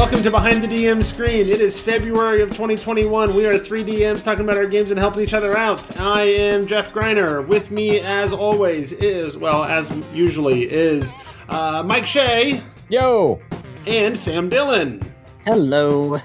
Welcome 0.00 0.22
to 0.22 0.30
Behind 0.30 0.64
the 0.64 0.68
DM 0.68 1.04
Screen. 1.04 1.48
It 1.48 1.60
is 1.60 1.78
February 1.78 2.42
of 2.42 2.48
2021. 2.50 3.34
We 3.34 3.46
are 3.46 3.58
three 3.58 3.84
DMs 3.84 4.24
talking 4.24 4.44
about 4.44 4.56
our 4.56 4.66
games 4.66 4.90
and 4.90 4.98
helping 4.98 5.22
each 5.22 5.34
other 5.34 5.56
out. 5.56 6.00
I 6.00 6.22
am 6.22 6.66
Jeff 6.66 6.92
Greiner. 6.92 7.46
With 7.46 7.70
me, 7.70 8.00
as 8.00 8.32
always, 8.32 8.92
is, 8.92 9.36
well, 9.36 9.64
as 9.64 9.90
usually, 10.14 10.70
is 10.70 11.12
uh, 11.48 11.82
Mike 11.86 12.06
Shea 12.06 12.62
Yo! 12.88 13.40
and 13.86 14.16
Sam 14.16 14.48
Dillon. 14.48 15.00
Hello. 15.44 16.18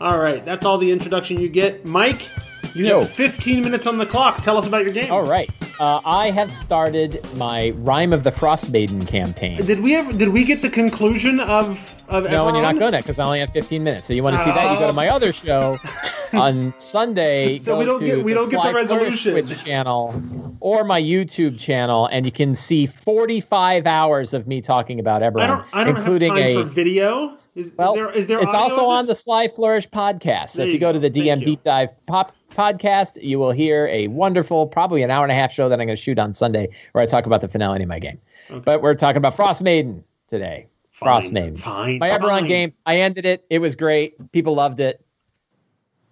All 0.00 0.18
right, 0.18 0.44
that's 0.44 0.64
all 0.64 0.78
the 0.78 0.90
introduction 0.90 1.38
you 1.38 1.48
get. 1.48 1.84
Mike, 1.84 2.28
you 2.74 2.86
Yo. 2.86 3.00
have 3.00 3.10
15 3.10 3.62
minutes 3.62 3.86
on 3.86 3.98
the 3.98 4.06
clock. 4.06 4.42
Tell 4.42 4.56
us 4.56 4.66
about 4.66 4.84
your 4.84 4.92
game. 4.94 5.12
All 5.12 5.26
right. 5.26 5.50
Uh, 5.78 6.00
I 6.04 6.30
have 6.30 6.52
started 6.52 7.24
my 7.36 7.70
Rime 7.76 8.12
of 8.12 8.22
the 8.22 8.30
Frost 8.30 8.70
Maiden 8.70 9.04
campaign. 9.06 9.64
Did 9.64 9.80
we 9.80 9.96
ever? 9.96 10.12
Did 10.12 10.28
we 10.28 10.44
get 10.44 10.60
the 10.62 10.68
conclusion 10.70 11.40
of 11.40 12.02
of? 12.08 12.30
No, 12.30 12.46
and 12.48 12.56
you're 12.56 12.62
not 12.62 12.78
going 12.78 12.92
to 12.92 12.98
because 12.98 13.18
I 13.18 13.24
only 13.24 13.40
have 13.40 13.50
15 13.50 13.82
minutes. 13.82 14.06
So 14.06 14.12
you 14.12 14.22
want 14.22 14.36
to 14.36 14.44
see 14.44 14.50
that? 14.50 14.72
You 14.72 14.78
go 14.78 14.86
to 14.86 14.92
my 14.92 15.08
other 15.08 15.32
show 15.32 15.78
on 16.34 16.74
Sunday. 16.78 17.56
So 17.58 17.78
we 17.78 17.86
don't 17.86 18.04
get- 18.04 18.22
we 18.22 18.34
don't 18.34 18.50
get 18.50 18.62
the 18.62 18.72
resolution. 18.74 19.32
Twitch 19.32 19.64
channel 19.64 20.22
or 20.60 20.84
my 20.84 21.00
YouTube 21.00 21.58
channel, 21.58 22.06
and 22.12 22.26
you 22.26 22.32
can 22.32 22.54
see 22.54 22.84
45 22.86 23.86
hours 23.86 24.34
of 24.34 24.46
me 24.46 24.60
talking 24.60 25.00
about 25.00 25.22
Eberron, 25.22 25.40
I 25.40 25.46
don't. 25.46 25.64
I 25.72 25.84
don't 25.84 25.96
including 25.96 26.36
have 26.36 26.46
time 26.46 26.56
a 26.58 26.62
for 26.64 26.70
video. 26.70 27.38
Is, 27.54 27.72
Well, 27.76 27.94
is 27.94 27.98
there? 27.98 28.10
Is 28.10 28.26
there? 28.28 28.40
it's 28.40 28.54
also 28.54 28.86
on 28.86 29.06
the? 29.06 29.14
Sly 29.14 29.48
Flourish 29.48 29.88
podcast. 29.88 30.50
So 30.50 30.58
There 30.58 30.66
if 30.66 30.68
you 30.68 30.74
you 30.74 30.80
go 30.80 30.92
to 30.92 30.98
the 30.98 31.10
DM. 31.10 31.42
Deep 31.44 31.64
Dive 31.64 31.90
Pop 32.06 32.34
podcast, 32.50 33.22
you 33.22 33.38
will 33.38 33.50
hear 33.50 33.86
a 33.88 34.08
wonderful, 34.08 34.66
probably 34.66 35.02
an 35.02 35.10
hour 35.10 35.24
and 35.24 35.32
a 35.32 35.34
half 35.34 35.52
show 35.52 35.68
that 35.68 35.80
I'm 35.80 35.86
going 35.86 35.96
to 35.96 36.02
shoot 36.02 36.18
on 36.18 36.34
Sunday 36.34 36.68
where 36.92 37.02
I 37.02 37.06
talk 37.06 37.26
about 37.26 37.40
the 37.40 37.48
finale 37.48 37.82
of 37.82 37.88
my 37.88 37.98
game. 37.98 38.20
But 38.64 38.82
we're 38.82 38.94
talking 38.94 39.18
about 39.18 39.34
Frost 39.34 39.62
Maiden 39.62 40.04
today. 40.28 40.66
Frost 40.90 41.32
Maiden. 41.32 41.56
Fine. 41.56 41.98
My 41.98 42.10
fine. 42.10 42.20
Eberron 42.20 42.48
game, 42.48 42.72
I 42.86 42.96
ended 42.96 43.24
it. 43.24 43.44
It 43.48 43.60
was 43.60 43.74
great. 43.76 44.32
People 44.32 44.54
loved 44.54 44.80
it. 44.80 45.04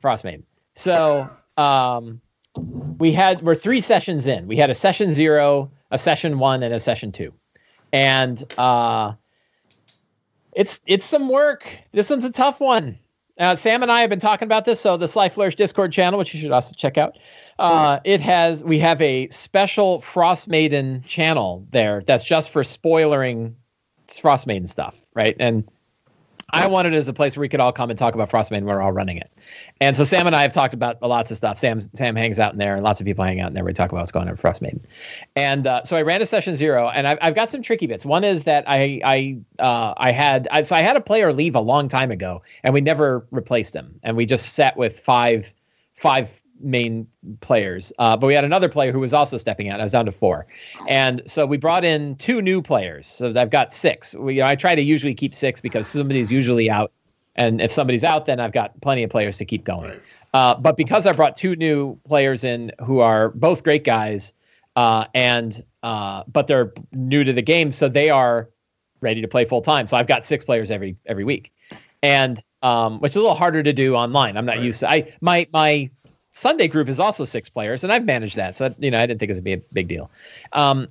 Frost 0.01 0.25
Maiden. 0.25 0.45
So 0.75 1.27
um, 1.57 2.21
we 2.99 3.13
had 3.13 3.43
we're 3.43 3.55
three 3.55 3.81
sessions 3.81 4.27
in. 4.27 4.47
We 4.47 4.57
had 4.57 4.71
a 4.71 4.75
session 4.75 5.13
zero, 5.13 5.71
a 5.91 5.99
session 5.99 6.39
one, 6.39 6.63
and 6.63 6.73
a 6.73 6.81
session 6.81 7.13
two, 7.13 7.33
and 7.93 8.43
uh, 8.57 9.13
it's 10.59 10.81
it's 10.87 11.07
some 11.07 11.29
work. 11.29 11.69
This 11.93 12.11
one's 12.11 12.25
a 12.25 12.33
tough 12.33 12.59
one. 12.59 12.99
Uh, 13.39 13.55
Sam 13.55 13.85
and 13.85 13.93
I 13.93 14.01
have 14.01 14.11
been 14.11 14.19
talking 14.19 14.47
about 14.47 14.65
this. 14.65 14.81
So 14.81 14.97
the 14.97 15.07
Sly 15.07 15.29
Flourish 15.29 15.55
Discord 15.55 15.93
channel, 15.93 16.19
which 16.19 16.35
you 16.35 16.41
should 16.41 16.51
also 16.51 16.75
check 16.77 16.99
out, 16.99 17.17
uh, 17.61 18.01
it 18.03 18.21
has 18.21 18.65
we 18.65 18.81
have 18.81 19.01
a 19.01 19.29
special 19.29 20.01
Frost 20.01 20.49
Maiden 20.49 21.01
channel 21.03 21.65
there 21.71 22.03
that's 22.05 22.25
just 22.25 22.51
for 22.51 22.65
spoilering 22.65 23.55
Frost 24.09 24.49
Maiden 24.49 24.67
stuff, 24.67 25.07
right? 25.15 25.37
And 25.39 25.71
I 26.51 26.67
wanted 26.67 26.95
it 26.95 26.97
as 26.97 27.09
a 27.09 27.13
place 27.13 27.37
where 27.37 27.43
we 27.43 27.49
could 27.49 27.61
all 27.61 27.73
come 27.73 27.91
and 27.91 27.99
talk 27.99 28.15
about 28.15 28.31
Frost 28.31 28.51
Maiden. 28.51 28.67
We're 28.67 28.81
all 28.81 28.93
running 28.93 29.19
it, 29.19 29.31
and 29.81 29.95
so 29.95 30.05
Sam 30.05 30.27
and 30.27 30.35
I 30.35 30.43
have 30.43 30.53
talked 30.53 30.73
about 30.73 31.01
lots 31.03 31.31
of 31.31 31.37
stuff. 31.37 31.59
Sam 31.59 31.79
Sam 31.81 32.17
hangs 32.17 32.41
out 32.41 32.53
in 32.53 32.59
there, 32.59 32.75
and 32.75 32.83
lots 32.83 33.01
of 33.01 33.07
people 33.07 33.25
hang 33.25 33.41
out 33.41 33.49
in 33.49 33.55
there. 33.55 33.65
We 33.65 33.73
talk 33.75 33.91
about 33.91 34.01
what's 34.01 34.13
going 34.13 34.29
on 34.29 34.33
with 34.33 34.41
Frost 34.41 34.63
and 35.37 35.67
uh, 35.67 35.85
so 35.85 35.97
I 35.97 36.03
ran 36.03 36.23
a 36.23 36.27
session 36.27 36.57
zero, 36.57 36.89
and 36.89 37.07
I've, 37.07 37.19
I've 37.21 37.35
got 37.35 37.51
some 37.51 37.61
tricky 37.61 37.87
bits. 37.87 38.07
One 38.07 38.25
is 38.25 38.45
that 38.45 38.65
I 38.67 39.01
I 39.05 39.39
uh, 39.63 39.95
I 39.99 40.11
had 40.11 40.49
I, 40.51 40.63
so 40.63 40.75
I 40.75 40.81
had 40.81 40.97
a 40.97 41.01
player 41.01 41.33
leave 41.33 41.55
a 41.55 41.61
long 41.61 41.89
time 41.89 42.11
ago, 42.11 42.43
and 42.63 42.73
we 42.73 42.81
never 42.81 43.27
replaced 43.31 43.75
him, 43.75 43.99
and 44.03 44.17
we 44.17 44.25
just 44.25 44.55
sat 44.55 44.77
with 44.77 44.99
five 45.01 45.53
five 45.95 46.38
main 46.61 47.07
players. 47.41 47.93
Uh, 47.99 48.17
but 48.17 48.27
we 48.27 48.35
had 48.35 48.45
another 48.45 48.69
player 48.69 48.93
who 48.93 49.01
was 49.01 49.15
also 49.15 49.37
stepping 49.37 49.69
out. 49.69 49.81
I 49.81 49.83
was 49.83 49.93
down 49.93 50.07
to 50.07 50.13
four, 50.13 50.47
and 50.89 51.23
so 51.27 51.47
we 51.47 51.57
brought 51.57 51.85
in 51.85 52.17
two 52.17 52.43
new 52.43 52.61
players. 52.63 53.07
So 53.07 53.33
I've 53.37 53.51
got 53.51 53.73
six. 53.73 54.15
We, 54.15 54.35
you 54.35 54.41
know, 54.41 54.47
I 54.47 54.57
try 54.57 54.75
to 54.75 54.83
usually 54.83 55.15
keep 55.15 55.35
six 55.35 55.61
because 55.61 55.87
somebody's 55.89 56.31
usually 56.33 56.71
out, 56.71 56.93
and 57.37 57.61
if 57.61 57.71
somebody's 57.73 58.05
out, 58.05 58.27
then 58.27 58.41
I've 58.41 58.53
got 58.53 58.79
plenty 58.81 59.03
of 59.03 59.11
players 59.11 59.39
to 59.39 59.45
keep 59.45 59.65
going. 59.65 59.91
Right. 59.91 60.01
Uh, 60.35 60.55
but 60.55 60.77
because 60.77 61.07
I 61.07 61.13
brought 61.13 61.37
two 61.37 61.57
new 61.57 61.99
players 62.07 62.45
in 62.45 62.71
who 62.85 63.01
are 63.01 63.31
both 63.31 63.63
great 63.63 63.85
guys, 63.85 64.35
uh, 64.77 65.07
and 65.15 65.63
uh, 65.83 66.25
but 66.31 66.47
they're 66.47 66.73
new 66.93 67.25
to 67.25 67.33
the 67.33 67.43
game, 67.43 67.73
so 67.73 67.89
they 67.89 68.11
are 68.11 68.49
ready 69.01 69.21
to 69.23 69.29
play 69.29 69.45
full 69.45 69.63
time. 69.63 69.87
So 69.87 69.97
I've 69.97 70.07
got 70.09 70.27
six 70.27 70.45
players 70.45 70.71
every 70.71 70.97
every 71.07 71.25
week, 71.25 71.53
and 72.03 72.43
um, 72.63 72.99
which 73.01 73.13
is 73.13 73.17
a 73.17 73.21
little 73.21 73.37
harder 73.37 73.63
to 73.63 73.73
do 73.73 73.95
online. 73.95 74.37
I'm 74.37 74.45
not 74.45 74.57
Right. 74.57 74.65
used 74.65 74.81
to. 74.81 74.91
I 74.91 75.13
my 75.21 75.47
my 75.53 75.89
Sunday 76.39 76.69
group 76.69 76.89
is 76.89 77.01
also 77.01 77.25
six 77.25 77.49
players, 77.49 77.83
and 77.83 77.93
I've 77.93 78.05
managed 78.05 78.37
that, 78.37 78.57
so 78.57 78.73
you 78.79 78.91
know 78.91 79.01
I 79.01 79.07
didn't 79.07 79.19
think 79.19 79.29
it 79.31 79.33
was 79.33 79.41
be 79.41 79.55
a 79.55 79.59
big 79.73 79.89
deal. 79.89 80.09
Um, 80.53 80.89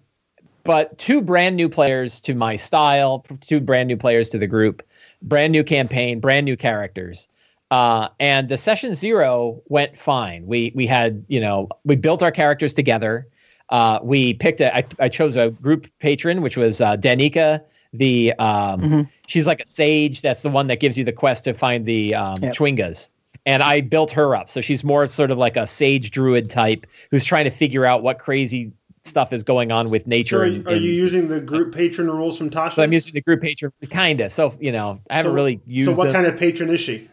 but 0.66 0.98
two 0.98 1.22
brand 1.22 1.56
new 1.56 1.70
players 1.70 2.20
to 2.22 2.36
my 2.36 2.58
style, 2.58 3.26
two 3.40 3.62
brand 3.62 3.88
new 3.88 3.96
players 3.96 4.28
to 4.30 4.38
the 4.38 4.48
group, 4.48 4.84
brand 5.22 5.54
new 5.54 5.64
campaign, 5.64 6.20
brand 6.20 6.44
new 6.44 6.58
characters. 6.58 7.30
Uh, 7.72 8.10
and 8.20 8.50
the 8.50 8.58
session 8.58 8.94
zero 8.94 9.62
went 9.70 9.98
fine. 9.98 10.46
We 10.46 10.74
we 10.76 10.86
had 10.86 11.24
you 11.30 11.40
know 11.40 11.70
we 11.86 11.96
built 11.96 12.22
our 12.22 12.32
characters 12.32 12.74
together. 12.74 13.26
Uh, 13.70 14.00
we 14.04 14.34
picked 14.34 14.60
a. 14.62 14.76
I, 14.76 14.86
I 15.00 15.08
chose 15.10 15.38
a 15.38 15.52
group 15.52 15.88
patron, 16.00 16.42
which 16.42 16.58
was 16.58 16.82
uh, 16.82 16.98
Danica. 16.98 17.62
The 17.94 18.34
um, 18.34 18.82
Mhm. 18.82 19.10
she's 19.28 19.48
like 19.48 19.62
a 19.62 19.68
sage. 19.68 20.22
That's 20.22 20.42
the 20.42 20.50
one 20.50 20.68
that 20.68 20.82
gives 20.82 20.98
you 20.98 21.06
the 21.06 21.14
quest 21.14 21.46
to 21.46 21.54
find 21.54 21.86
the 21.86 22.16
um, 22.16 22.36
Yep. 22.42 22.54
Chwingas. 22.56 23.10
And 23.48 23.64
I 23.64 23.80
built 23.80 24.12
her 24.12 24.36
up, 24.36 24.50
so 24.50 24.60
she's 24.60 24.84
more 24.84 25.08
sort 25.08 25.32
of 25.32 25.38
like 25.38 25.56
a 25.56 25.66
sage 25.66 26.12
druid 26.12 26.52
type 26.52 26.86
who's 27.12 27.24
trying 27.24 27.46
to 27.46 27.50
figure 27.50 27.86
out 27.86 28.04
what 28.04 28.20
crazy 28.20 28.74
stuff 29.06 29.32
is 29.32 29.42
going 29.46 29.72
on 29.72 29.90
with 29.90 30.06
nature. 30.06 30.36
So 30.36 30.40
are, 30.42 30.44
and- 30.44 30.56
you, 30.58 30.64
are 30.68 30.76
you 30.76 30.92
using 30.92 31.30
the 31.30 31.40
group 31.40 31.74
patron 31.74 32.12
rules 32.12 32.38
from 32.38 32.50
Tasha? 32.50 32.74
so 32.74 32.84
I'm 32.84 32.92
using 32.92 33.14
the 33.14 33.22
group 33.22 33.42
patron, 33.42 33.72
kinda. 33.90 34.30
So 34.30 34.54
you 34.60 34.74
know, 34.74 35.00
I 35.10 35.16
haven't 35.16 35.32
So- 35.32 35.34
really 35.36 35.62
used. 35.66 35.86
So 35.86 35.94
what 35.94 36.06
them. 36.12 36.14
kind 36.16 36.28
of 36.28 36.38
patron 36.38 36.70
is 36.70 36.82
she? 36.82 37.08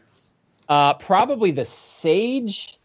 Uh, 0.69 0.95
probably 0.95 1.53
the 1.53 1.65
sage, 1.65 2.79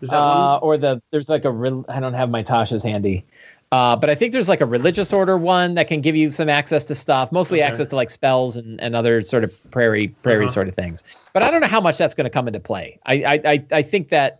Is 0.00 0.10
that 0.10 0.16
uh, 0.16 0.60
one? 0.60 0.62
or 0.62 0.78
the 0.78 1.02
there's 1.10 1.28
like 1.28 1.44
a. 1.44 1.50
Re- 1.50 1.82
I 1.88 1.98
don't 1.98 2.14
have 2.14 2.30
my 2.30 2.44
Tasha's 2.44 2.84
handy, 2.84 3.24
uh, 3.72 3.96
but 3.96 4.08
I 4.10 4.14
think 4.14 4.32
there's 4.32 4.48
like 4.48 4.60
a 4.60 4.66
religious 4.66 5.12
order 5.12 5.36
one 5.36 5.74
that 5.74 5.88
can 5.88 6.00
give 6.00 6.14
you 6.14 6.30
some 6.30 6.48
access 6.48 6.84
to 6.84 6.94
stuff, 6.94 7.32
mostly 7.32 7.58
Okay. 7.60 7.66
access 7.68 7.88
to 7.88 7.96
like 7.96 8.10
spells 8.10 8.56
and, 8.56 8.80
and 8.80 8.94
other 8.94 9.22
sort 9.22 9.42
of 9.42 9.70
prairie 9.72 10.08
prairie 10.08 10.44
Uh-huh. 10.44 10.52
sort 10.52 10.68
of 10.68 10.74
things. 10.76 11.02
But 11.32 11.42
I 11.42 11.50
don't 11.50 11.60
know 11.60 11.66
how 11.66 11.80
much 11.80 11.98
that's 11.98 12.14
going 12.14 12.26
to 12.26 12.30
come 12.30 12.46
into 12.46 12.60
play. 12.60 12.98
I 13.06 13.14
I 13.24 13.40
I, 13.52 13.64
I 13.72 13.82
think 13.82 14.10
that. 14.10 14.38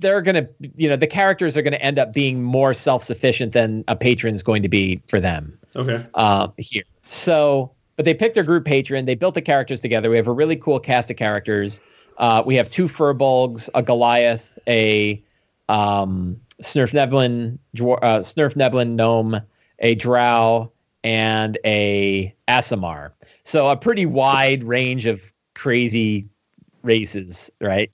They're 0.00 0.20
gonna, 0.22 0.48
you 0.76 0.88
know, 0.88 0.96
the 0.96 1.06
characters 1.06 1.56
are 1.56 1.62
gonna 1.62 1.76
end 1.76 2.00
up 2.00 2.12
being 2.12 2.42
more 2.42 2.74
self-sufficient 2.74 3.52
than 3.52 3.84
a 3.86 3.94
patron's 3.94 4.42
going 4.42 4.60
to 4.62 4.68
be 4.68 5.00
for 5.08 5.20
them 5.20 5.56
Okay. 5.76 6.04
uh, 6.14 6.48
here. 6.58 6.82
So, 7.06 7.70
but 7.94 8.04
they 8.04 8.12
picked 8.12 8.34
their 8.34 8.42
group 8.42 8.64
patron. 8.64 9.04
They 9.06 9.14
built 9.14 9.34
the 9.34 9.40
characters 9.40 9.80
together. 9.80 10.10
We 10.10 10.16
have 10.16 10.26
a 10.26 10.32
really 10.32 10.56
cool 10.56 10.80
cast 10.80 11.12
of 11.12 11.16
characters. 11.16 11.80
Uh, 12.18 12.42
we 12.44 12.56
have 12.56 12.68
two 12.68 12.88
Firbolgs, 12.88 13.68
a 13.72 13.82
Goliath, 13.84 14.58
a 14.66 15.22
um, 15.68 16.40
Svirfneblin, 16.62 17.58
uh, 17.76 18.20
Svirfneblin 18.20 18.90
gnome, 18.90 19.40
a 19.80 19.94
Drow, 19.94 20.72
and 21.02 21.58
a 21.64 22.34
Aasimar. 22.48 23.12
So 23.42 23.68
a 23.68 23.76
pretty 23.76 24.06
wide 24.06 24.64
range 24.64 25.06
of 25.06 25.20
crazy 25.54 26.28
races, 26.82 27.50
right? 27.60 27.90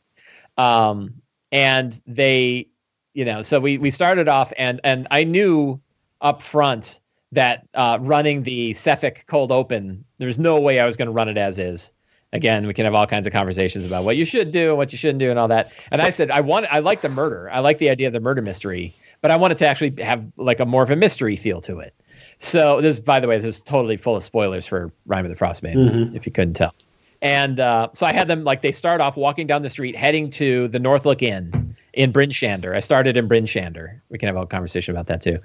Um, 0.57 1.15
and 1.53 2.01
they, 2.07 2.69
you 3.15 3.25
know, 3.25 3.43
so 3.43 3.59
we 3.59 3.79
we 3.79 3.91
started 3.91 4.29
off, 4.29 4.53
and 4.57 4.81
and 4.85 5.09
I 5.11 5.25
knew 5.25 5.81
up 6.21 6.43
front 6.43 7.01
that 7.33 7.67
uh, 7.75 7.99
running 8.01 8.43
the 8.43 8.73
Sephek 8.73 9.27
cold 9.27 9.53
open, 9.53 10.05
there's 10.19 10.39
no 10.39 10.61
way 10.61 10.81
I 10.81 10.85
was 10.85 10.97
going 10.97 11.07
to 11.07 11.13
run 11.13 11.29
it 11.29 11.39
as 11.39 11.59
is. 11.59 11.93
Again, 12.33 12.67
we 12.67 12.75
can 12.75 12.85
have 12.85 12.95
all 12.95 13.07
kinds 13.07 13.27
of 13.27 13.33
conversations 13.33 13.85
about 13.85 14.05
what 14.05 14.17
you 14.17 14.25
should 14.25 14.53
do 14.53 14.69
and 14.69 14.77
what 14.77 14.93
you 14.93 14.99
shouldn't 14.99 15.19
do 15.19 15.31
and 15.31 15.39
all 15.39 15.49
that. 15.49 15.73
And 15.91 16.01
I 16.01 16.11
said, 16.11 16.31
I 16.31 16.41
want, 16.41 16.67
I 16.71 16.79
like 16.79 17.01
the 17.01 17.09
murder. 17.09 17.51
I 17.51 17.59
like 17.59 17.79
the 17.79 17.91
idea 17.91 18.07
of 18.07 18.13
the 18.13 18.21
murder 18.21 18.41
mystery, 18.41 18.95
but 19.21 19.33
I 19.33 19.37
wanted 19.37 19.59
to 19.59 19.67
actually 19.67 20.01
have 20.03 20.25
like 20.37 20.61
a 20.61 20.65
more 20.67 20.83
of 20.85 20.91
a 20.91 20.97
mystery 20.97 21.35
feel 21.35 21.61
to 21.63 21.81
it. 21.81 21.93
So 22.39 22.81
this, 22.81 23.01
by 23.01 23.19
the 23.19 23.27
way, 23.27 23.37
this 23.39 23.57
is 23.57 23.61
totally 23.61 23.97
full 23.97 24.15
of 24.15 24.23
spoilers 24.23 24.65
for 24.65 24.93
Rime 25.07 25.25
of 25.27 25.37
the 25.37 25.37
Frostmaiden, 25.45 25.91
Mhm. 25.91 26.15
if 26.17 26.25
you 26.25 26.31
couldn't 26.33 26.55
tell. 26.55 26.73
And 27.21 27.59
uh, 27.61 27.89
so 27.95 28.07
I 28.07 28.13
had 28.13 28.29
them 28.29 28.45
like 28.45 28.63
they 28.63 28.73
start 28.73 29.01
off 29.01 29.17
walking 29.17 29.47
down 29.47 29.63
the 29.63 29.69
street, 29.69 29.95
heading 29.97 30.31
to 30.31 30.69
the 30.69 30.79
Northlook 30.79 31.23
Inn 31.23 31.70
in 31.93 32.13
Bryn 32.13 32.31
Shander. 32.31 32.75
I 32.75 32.81
started 32.81 33.17
in 33.17 33.27
Bryn 33.27 33.45
Shander. 33.45 34.01
We 34.11 34.19
can 34.19 34.27
have 34.27 34.37
a 34.37 34.47
conversation 34.47 34.95
about 34.95 35.07
that 35.07 35.23
too. 35.23 35.39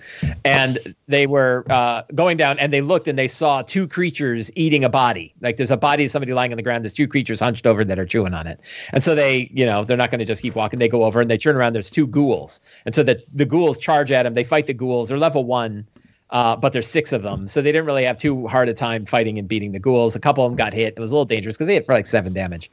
And 0.44 0.77
they 1.07 1.27
were 1.27 1.65
uh, 1.69 2.03
going 2.13 2.38
down, 2.38 2.59
and 2.59 2.71
they 2.71 2.81
looked 2.81 3.07
and 3.07 3.18
they 3.18 3.27
saw 3.27 3.62
two 3.62 3.88
creatures 3.88 4.51
eating 4.56 4.83
a 4.83 4.89
body. 4.89 5.33
Like 5.42 5.57
there's 5.57 5.71
a 5.71 5.77
body 5.77 6.06
of 6.06 6.12
somebody 6.12 6.33
lying 6.33 6.51
on 6.51 6.57
the 6.57 6.63
ground. 6.63 6.83
There's 6.83 6.94
two 6.94 7.07
creatures 7.07 7.39
hunched 7.39 7.65
over 7.65 7.83
that 7.83 7.97
are 7.97 8.06
chewing 8.06 8.33
on 8.33 8.47
it. 8.47 8.59
And 8.92 9.03
so 9.03 9.15
they, 9.15 9.50
you 9.53 9.65
know, 9.65 9.83
they're 9.83 9.97
not 9.97 10.12
going 10.12 10.19
to 10.19 10.25
just 10.25 10.42
keep 10.42 10.56
walking. 10.56 10.80
They 10.80 10.89
go 10.89 11.03
over 11.03 11.21
and 11.21 11.30
they 11.30 11.38
turn 11.38 11.56
around. 11.56 11.74
There's 11.74 11.89
two 11.89 12.07
ghouls, 12.07 12.59
and 12.86 12.94
so 12.94 13.03
the 13.03 13.21
the 13.33 13.45
ghouls 13.45 13.77
charge 13.77 14.12
at 14.12 14.24
them. 14.24 14.33
They 14.33 14.44
fight 14.44 14.68
the 14.68 14.74
ghouls. 14.74 15.09
They're 15.09 15.18
level 15.18 15.44
one. 15.44 15.88
Uh, 16.31 16.56
but 16.56 16.74
there's 16.74 16.88
six 16.88 17.13
of 17.13 17.21
them, 17.21 17.48
so 17.48 17.62
they 17.62 17.71
didn't 17.71 17.86
really 17.86 18.03
have 18.03 18.18
too 18.18 18.48
hard 18.48 18.68
a 18.68 18.74
time 18.74 19.06
fighting 19.06 19.38
and 19.38 19.48
beating 19.48 19.74
the 19.74 19.80
ghouls. 19.80 20.15
A 20.15 20.19
couple 20.19 20.44
of 20.44 20.50
them 20.50 20.56
got 20.56 20.74
hit. 20.74 20.95
It 20.98 21.00
was 21.00 21.12
a 21.12 21.15
little 21.15 21.24
dangerous 21.24 21.56
because 21.56 21.68
they 21.68 21.75
hit 21.75 21.86
for 21.86 21.94
like 21.94 22.07
seven 22.07 22.33
damage. 22.33 22.71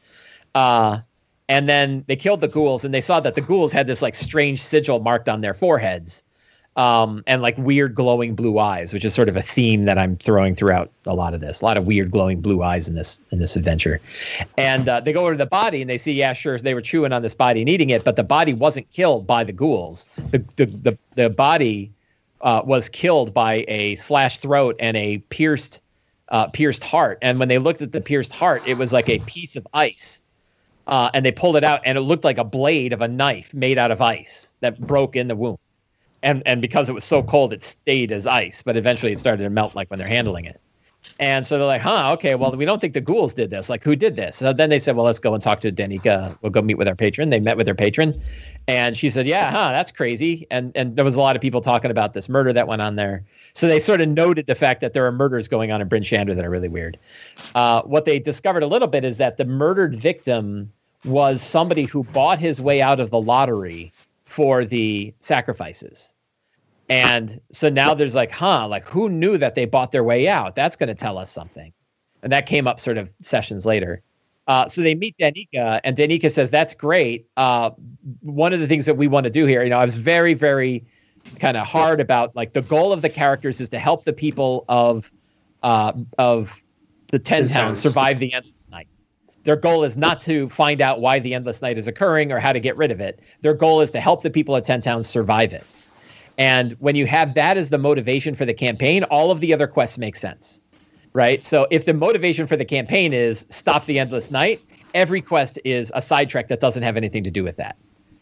Uh, 0.55 1.01
and 1.49 1.69
then 1.69 2.05
they 2.09 2.17
killed 2.17 2.41
the 2.41 2.49
ghouls, 2.49 2.85
and 2.85 2.95
they 2.95 3.01
saw 3.01 3.21
that 3.21 3.35
the 3.35 3.41
ghouls 3.41 3.73
had 3.73 3.87
this 3.87 4.03
like 4.03 4.15
strange 4.15 4.63
sigil 4.63 5.01
marked 5.01 5.29
on 5.29 5.41
their 5.41 5.55
foreheads, 5.55 6.23
um, 6.77 7.23
and 7.27 7.43
like 7.43 7.57
weird 7.59 7.95
glowing 7.95 8.35
blue 8.35 8.59
eyes, 8.59 8.95
which 8.95 9.05
is 9.05 9.13
sort 9.13 9.29
of 9.29 9.37
a 9.37 9.43
theme 9.43 9.85
that 9.85 9.99
I'm 9.99 10.17
throwing 10.17 10.55
throughout 10.55 10.91
a 11.05 11.15
lot 11.15 11.35
of 11.35 11.41
this. 11.41 11.61
A 11.61 11.65
lot 11.65 11.77
of 11.77 11.85
weird 11.85 12.11
glowing 12.11 12.41
blue 12.41 12.63
eyes 12.63 12.89
in 12.89 12.95
this 12.95 13.21
in 13.31 13.39
this 13.39 13.57
adventure, 13.57 14.01
and 14.57 14.89
uh, 14.89 15.01
they 15.01 15.13
go 15.13 15.23
over 15.23 15.33
to 15.33 15.39
the 15.39 15.47
body 15.47 15.83
and 15.83 15.91
they 15.91 15.99
see, 15.99 16.13
yeah, 16.13 16.33
sure, 16.33 16.59
they 16.59 16.75
were 16.75 16.83
chewing 16.83 17.13
on 17.13 17.23
this 17.23 17.35
body 17.35 17.61
and 17.61 17.69
eating 17.69 17.91
it, 17.91 18.05
but 18.05 18.17
the 18.17 18.25
body 18.25 18.55
wasn't 18.55 18.91
killed 18.93 19.27
by 19.27 19.45
the 19.45 19.53
ghouls. 19.53 20.07
The 20.31 20.39
the 20.57 20.67
the, 20.67 20.99
the 21.17 21.31
body 21.31 21.93
uh, 22.41 22.63
was 22.65 22.89
killed 22.89 23.35
by 23.35 23.65
a 23.69 23.95
slashed 23.97 24.41
throat 24.43 24.77
and 24.81 24.97
a 24.97 25.19
pierced 25.29 25.81
uh, 26.29 26.47
pierced 26.47 26.83
heart. 26.83 27.19
And 27.21 27.39
when 27.39 27.49
they 27.49 27.59
looked 27.59 27.83
at 27.83 27.93
the 27.93 28.01
pierced 28.01 28.33
heart, 28.33 28.67
it 28.67 28.79
was 28.79 28.93
like 28.93 29.09
a 29.09 29.19
piece 29.21 29.55
of 29.55 29.67
ice. 29.75 30.22
Uh, 30.87 31.11
and 31.15 31.25
they 31.25 31.33
pulled 31.33 31.57
it 31.57 31.65
out, 31.65 31.81
and 31.85 31.97
it 31.97 32.03
looked 32.03 32.25
like 32.25 32.39
a 32.39 32.45
blade 32.45 32.93
of 32.93 33.01
a 33.01 33.09
knife 33.09 33.55
made 33.55 33.79
out 33.79 33.91
of 33.91 34.01
ice 34.01 34.53
that 34.61 34.81
broke 34.81 35.17
in 35.17 35.29
the 35.29 35.37
wound. 35.37 35.59
And 36.23 36.43
and 36.47 36.61
because 36.61 36.89
it 36.89 36.93
was 36.93 37.05
so 37.05 37.23
cold, 37.23 37.53
it 37.53 37.65
stayed 37.65 38.13
as 38.13 38.27
ice. 38.27 38.63
But 38.63 38.77
eventually, 38.77 39.13
it 39.13 39.19
started 39.19 39.43
to 39.43 39.51
melt, 39.51 39.75
like 39.75 39.91
when 39.91 39.99
they're 39.99 40.09
handling 40.09 40.45
it. 40.45 40.61
And 41.21 41.47
so 41.47 41.59
they're 41.59 41.67
like, 41.67 41.83
huh, 41.83 42.13
okay, 42.15 42.35
well, 42.35 42.53
we 42.53 42.65
don't 42.65 42.81
think 42.81 42.95
the 42.95 43.01
ghouls 43.01 43.35
did 43.35 43.51
this. 43.51 43.69
Like, 43.69 43.85
who 43.85 43.95
did 43.95 44.17
this? 44.17 44.37
So 44.37 44.53
then 44.53 44.71
they 44.71 44.79
said, 44.79 44.97
well, 44.97 45.05
let's 45.05 45.19
go 45.19 45.35
and 45.35 45.43
talk 45.43 45.61
to 45.61 45.71
Danica. 45.71 46.37
We'll 46.43 46.51
go 46.51 46.63
meet 46.63 46.79
with 46.79 46.89
our 46.89 46.95
patron. 46.95 47.31
They 47.31 47.41
met 47.41 47.57
with 47.57 47.67
their 47.67 47.75
patron. 47.75 48.21
And 48.67 48.97
she 48.97 49.11
said, 49.11 49.27
yeah, 49.27 49.51
huh, 49.51 49.73
that's 49.73 49.93
crazy. 49.93 50.47
And 50.51 50.73
and 50.75 50.97
there 50.97 51.05
was 51.05 51.17
a 51.17 51.21
lot 51.21 51.37
of 51.37 51.43
people 51.43 51.61
talking 51.61 51.91
about 51.91 52.15
this 52.15 52.29
murder 52.29 52.53
that 52.53 52.69
went 52.69 52.83
on 52.83 52.97
there. 52.97 53.25
So 53.55 53.67
they 53.67 53.79
sort 53.79 54.01
of 54.01 54.09
noted 54.09 54.47
the 54.47 54.55
fact 54.55 54.81
that 54.81 54.95
there 54.95 55.07
are 55.07 55.13
murders 55.13 55.49
going 55.49 55.71
on 55.71 55.81
in 55.81 55.89
Bryn 55.89 56.03
Shander 56.03 56.35
that 56.35 56.45
are 56.45 56.51
really 56.51 56.69
weird. 56.69 56.99
Uh, 57.55 57.83
what 57.83 58.05
they 58.05 58.19
discovered 58.19 58.63
a 58.63 58.67
little 58.67 58.89
bit 58.89 59.05
is 59.05 59.19
that 59.19 59.37
the 59.37 59.45
murdered 59.45 59.95
victim 59.95 60.73
was 61.05 61.43
somebody 61.43 61.85
who 61.85 62.05
bought 62.05 62.39
his 62.39 62.61
way 62.61 62.81
out 62.81 63.01
of 63.01 63.11
the 63.11 63.21
lottery 63.21 63.93
for 64.25 64.65
the 64.65 65.13
sacrifices. 65.21 66.15
And 66.89 67.41
so 67.53 67.69
now 67.69 67.95
there's 67.95 68.15
like, 68.15 68.31
huh, 68.31 68.69
like 68.69 68.85
who 68.85 69.09
knew 69.09 69.39
that 69.39 69.55
they 69.55 69.65
bought 69.65 69.93
their 69.93 70.05
way 70.05 70.29
out? 70.29 70.55
That's 70.55 70.77
going 70.77 70.89
to 70.89 70.95
tell 70.95 71.17
us 71.17 71.31
something. 71.31 71.73
And 72.23 72.33
that 72.33 72.47
came 72.47 72.67
up 72.67 72.81
sort 72.81 72.99
of 72.99 73.09
sessions 73.23 73.67
later. 73.67 74.03
Uh, 74.49 74.69
so 74.69 74.83
they 74.83 74.95
meet 74.95 75.17
Danica, 75.19 75.81
and 75.85 75.97
Danica 75.97 76.31
says, 76.31 76.51
That's 76.51 76.75
great. 76.75 77.27
Uh, 77.37 77.71
one 78.21 78.53
of 78.53 78.61
the 78.61 78.67
things 78.67 78.87
that 78.87 78.97
we 78.97 79.07
want 79.07 79.25
to 79.25 79.31
do 79.31 79.47
here, 79.47 79.63
you 79.63 79.71
know, 79.71 79.79
I 79.79 79.85
was 79.85 79.97
very, 79.97 80.35
very 80.35 80.85
kind 81.39 81.57
of 81.57 81.67
hard 81.67 82.01
about 82.01 82.35
like 82.35 82.53
the 82.53 82.63
goal 82.63 82.93
of 82.93 83.03
the 83.03 83.09
characters 83.09 83.61
is 83.61 83.69
to 83.69 83.79
help 83.79 84.05
the 84.05 84.13
people 84.13 84.65
of 84.69 85.11
uh, 85.63 85.93
of 86.19 86.61
the 87.13 87.19
ten, 87.19 87.47
towns 87.49 87.79
survive 87.79 88.19
the 88.19 88.33
endless 88.33 88.69
night. 88.69 88.89
Their 89.45 89.57
goal 89.57 89.85
is 89.85 89.97
not 89.97 90.21
to 90.23 90.49
find 90.49 90.81
out 90.81 91.01
why 91.01 91.21
the 91.21 91.35
endless 91.35 91.63
night 91.63 91.79
is 91.79 91.87
occurring 91.87 92.33
or 92.33 92.41
how 92.41 92.53
to 92.53 92.61
get 92.61 92.77
rid 92.77 92.91
of 92.91 93.01
it. 93.01 93.21
Their 93.43 93.55
goal 93.55 93.81
is 93.81 93.93
to 93.93 94.01
help 94.01 94.23
the 94.23 94.31
people 94.31 94.57
of 94.57 94.65
ten 94.65 94.81
towns 94.81 95.07
survive 95.07 95.53
it. 95.53 95.65
And 96.43 96.73
when 96.81 96.97
you 96.97 97.07
have 97.07 97.35
that 97.35 97.57
as 97.57 97.71
the 97.71 97.79
motivation 97.79 98.35
for 98.35 98.45
the 98.45 98.53
campaign, 98.53 99.05
all 99.05 99.31
of 99.31 99.39
the 99.39 99.55
other 99.55 99.69
quests 99.69 99.97
make 99.97 100.17
sense. 100.17 100.61
Right? 101.13 101.47
So 101.47 101.69
if 101.71 101.85
the 101.85 101.95
motivation 101.95 102.49
for 102.49 102.57
the 102.57 102.65
campaign 102.65 103.13
is 103.13 103.47
stop 103.49 103.87
the 103.87 104.01
endless 104.01 104.33
night, 104.33 104.61
every 104.93 105.21
quest 105.21 105.61
is 105.65 105.93
a 105.95 106.03
sidetrack 106.03 106.49
that 106.49 106.59
doesn't 106.59 106.83
have 106.83 106.97
anything 106.97 107.23
to 107.23 107.31
do 107.31 107.45
with 107.45 107.59
that 107.59 107.77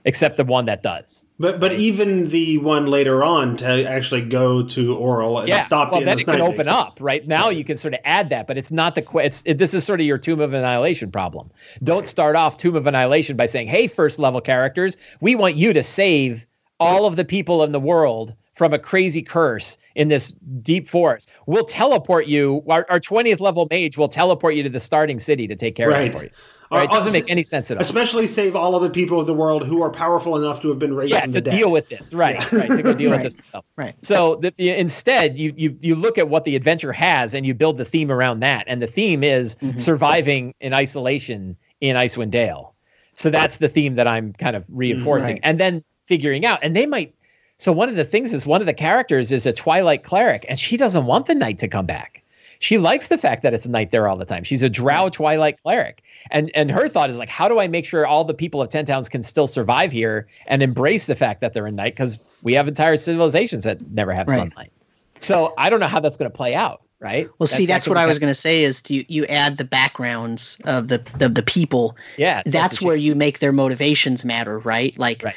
except 0.04 0.36
the 0.36 0.44
one 0.44 0.64
that 0.64 0.82
does. 0.82 1.26
But 1.38 1.60
but 1.60 1.72
even 1.74 2.28
the 2.28 2.58
one 2.58 2.86
later 2.86 3.22
on 3.22 3.56
to 3.56 3.84
actually 3.84 4.22
go 4.22 4.62
to 4.66 4.96
Auril 4.96 5.40
and 5.40 5.48
yeah. 5.48 5.60
stop 5.60 5.90
well, 5.90 6.00
the 6.00 6.06
then 6.06 6.18
it 6.18 6.24
can 6.24 6.40
open 6.40 6.68
up 6.68 6.98
right 7.00 7.26
now. 7.26 7.48
You 7.48 7.64
can 7.64 7.76
sort 7.76 7.94
of 7.94 8.00
add 8.04 8.30
that, 8.30 8.46
but 8.46 8.56
it's 8.56 8.70
not 8.70 8.94
the 8.94 9.02
quest. 9.02 9.46
it, 9.46 9.58
this 9.58 9.74
is 9.74 9.84
sort 9.84 10.00
of 10.00 10.06
your 10.06 10.18
Tomb 10.18 10.40
of 10.40 10.52
Annihilation 10.52 11.10
problem. 11.10 11.50
Don't 11.82 12.06
start 12.06 12.36
off 12.36 12.56
Tomb 12.56 12.76
of 12.76 12.86
Annihilation 12.86 13.36
by 13.36 13.46
saying, 13.46 13.68
"Hey, 13.68 13.88
first 13.88 14.18
level 14.18 14.40
characters, 14.40 14.96
we 15.20 15.34
want 15.34 15.56
you 15.56 15.72
to 15.72 15.82
save 15.82 16.46
all 16.80 17.06
of 17.06 17.16
the 17.16 17.24
people 17.24 17.62
in 17.62 17.72
the 17.72 17.80
world." 17.80 18.34
From 18.54 18.74
a 18.74 18.78
crazy 18.78 19.22
curse 19.22 19.78
in 19.94 20.08
this 20.08 20.34
deep 20.60 20.86
forest, 20.86 21.30
we'll 21.46 21.64
teleport 21.64 22.26
you. 22.26 22.62
Our, 22.68 22.84
our 22.90 23.00
20th 23.00 23.40
level 23.40 23.66
mage 23.70 23.96
will 23.96 24.08
teleport 24.08 24.54
you 24.54 24.62
to 24.64 24.68
the 24.68 24.80
starting 24.80 25.18
city 25.18 25.46
to 25.46 25.56
take 25.56 25.76
care 25.76 25.88
Right. 25.88 26.10
of 26.10 26.14
it 26.14 26.18
for 26.18 26.24
you. 26.24 26.30
Right? 26.70 26.84
It 26.84 26.90
Uh, 26.90 26.94
doesn't 27.00 27.12
make 27.18 27.30
any 27.30 27.42
sense 27.42 27.70
at 27.70 27.78
all. 27.78 27.80
Especially 27.80 28.26
save 28.26 28.54
all 28.54 28.74
of 28.76 28.82
the 28.82 28.90
people 28.90 29.18
of 29.18 29.26
the 29.26 29.32
world 29.32 29.64
who 29.64 29.80
are 29.82 29.88
powerful 29.88 30.36
enough 30.36 30.60
to 30.60 30.68
have 30.68 30.78
been 30.78 30.92
raised 30.94 31.10
yeah 31.10 31.22
from 31.22 31.30
to 31.30 31.40
the 31.40 31.50
dead. 31.50 31.56
deal 31.56 31.70
with 31.70 31.88
this 31.88 32.02
right 32.12 32.52
right 32.52 32.68
to 32.68 32.82
go 32.82 32.92
deal 32.92 33.10
Right. 33.12 33.24
with 33.24 33.32
this 33.32 33.42
stuff 33.48 33.64
Right. 33.76 33.94
so 34.04 34.36
the, 34.42 34.52
the- 34.58 34.68
instead 34.78 35.38
you, 35.38 35.54
you 35.56 35.74
you 35.80 35.94
look 35.94 36.18
at 36.18 36.28
what 36.28 36.44
the 36.44 36.54
adventure 36.54 36.92
has 36.92 37.32
and 37.32 37.46
you 37.46 37.54
build 37.54 37.78
the 37.78 37.86
theme 37.86 38.10
around 38.10 38.40
that 38.40 38.64
and 38.66 38.82
the 38.82 38.86
theme 38.86 39.24
is 39.24 39.56
Mm-hmm. 39.62 39.78
surviving 39.78 40.54
in 40.60 40.74
isolation 40.74 41.56
in 41.80 41.96
icewind 41.96 42.30
dale 42.30 42.74
so 43.14 43.30
that's 43.30 43.56
the 43.56 43.70
theme 43.70 43.94
that 43.94 44.06
i'm 44.06 44.34
kind 44.34 44.54
of 44.54 44.64
reinforcing 44.68 45.36
Right. 45.36 45.40
and 45.44 45.58
then 45.58 45.82
figuring 46.10 46.44
out 46.44 46.58
and 46.62 46.74
they 46.74 46.86
might 46.86 47.14
so 47.56 47.72
one 47.72 47.88
of 47.88 47.96
the 47.96 48.04
things 48.04 48.32
is 48.32 48.44
one 48.44 48.60
of 48.60 48.66
the 48.66 48.74
characters 48.74 49.30
is 49.32 49.46
a 49.46 49.52
twilight 49.52 50.02
cleric 50.02 50.44
and 50.48 50.58
she 50.58 50.76
doesn't 50.76 51.06
want 51.06 51.26
the 51.26 51.34
night 51.34 51.58
to 51.60 51.68
come 51.68 51.86
back 51.86 52.20
she 52.60 52.76
likes 52.76 53.08
the 53.08 53.16
fact 53.16 53.42
that 53.42 53.54
it's 53.54 53.66
night 53.66 53.90
there 53.90 54.06
all 54.06 54.18
the 54.18 54.26
time. 54.26 54.44
She's 54.44 54.62
a 54.62 54.68
drow 54.68 55.08
twilight 55.08 55.60
cleric. 55.62 56.02
And 56.30 56.50
and 56.54 56.70
her 56.70 56.88
thought 56.88 57.08
is 57.08 57.16
like, 57.16 57.30
how 57.30 57.48
do 57.48 57.58
I 57.58 57.66
make 57.68 57.86
sure 57.86 58.06
all 58.06 58.22
the 58.22 58.34
people 58.34 58.60
of 58.60 58.68
Ten 58.68 58.84
Towns 58.84 59.08
can 59.08 59.22
still 59.22 59.46
survive 59.46 59.90
here 59.90 60.28
and 60.46 60.62
embrace 60.62 61.06
the 61.06 61.14
fact 61.14 61.40
that 61.40 61.54
they're 61.54 61.66
in 61.66 61.74
night? 61.74 61.94
Because 61.94 62.18
we 62.42 62.52
have 62.52 62.68
entire 62.68 62.98
civilizations 62.98 63.64
that 63.64 63.78
never 63.90 64.12
have 64.12 64.28
Right. 64.28 64.36
sunlight. 64.36 64.72
So 65.20 65.54
I 65.56 65.70
don't 65.70 65.80
know 65.80 65.88
how 65.88 66.00
that's 66.00 66.18
going 66.18 66.30
to 66.30 66.36
play 66.36 66.54
out, 66.54 66.82
right? 67.00 67.30
Well, 67.38 67.46
see, 67.46 67.64
that's 67.64 67.88
what 67.88 67.96
I 67.96 68.06
was 68.06 68.18
going 68.18 68.30
to 68.30 68.38
say. 68.38 68.62
Is 68.62 68.82
do 68.82 68.94
you 68.94 69.04
you 69.08 69.24
add 69.26 69.56
the 69.56 69.64
backgrounds 69.64 70.58
of 70.64 70.88
the 70.88 71.02
of 71.20 71.34
the 71.34 71.42
people. 71.42 71.96
Yeah, 72.18 72.42
That's 72.44 72.82
where 72.82 72.96
you 72.96 73.14
make 73.14 73.38
their 73.38 73.52
motivations 73.52 74.22
matter, 74.22 74.58
right? 74.58 74.98
Like, 74.98 75.22
Right. 75.24 75.34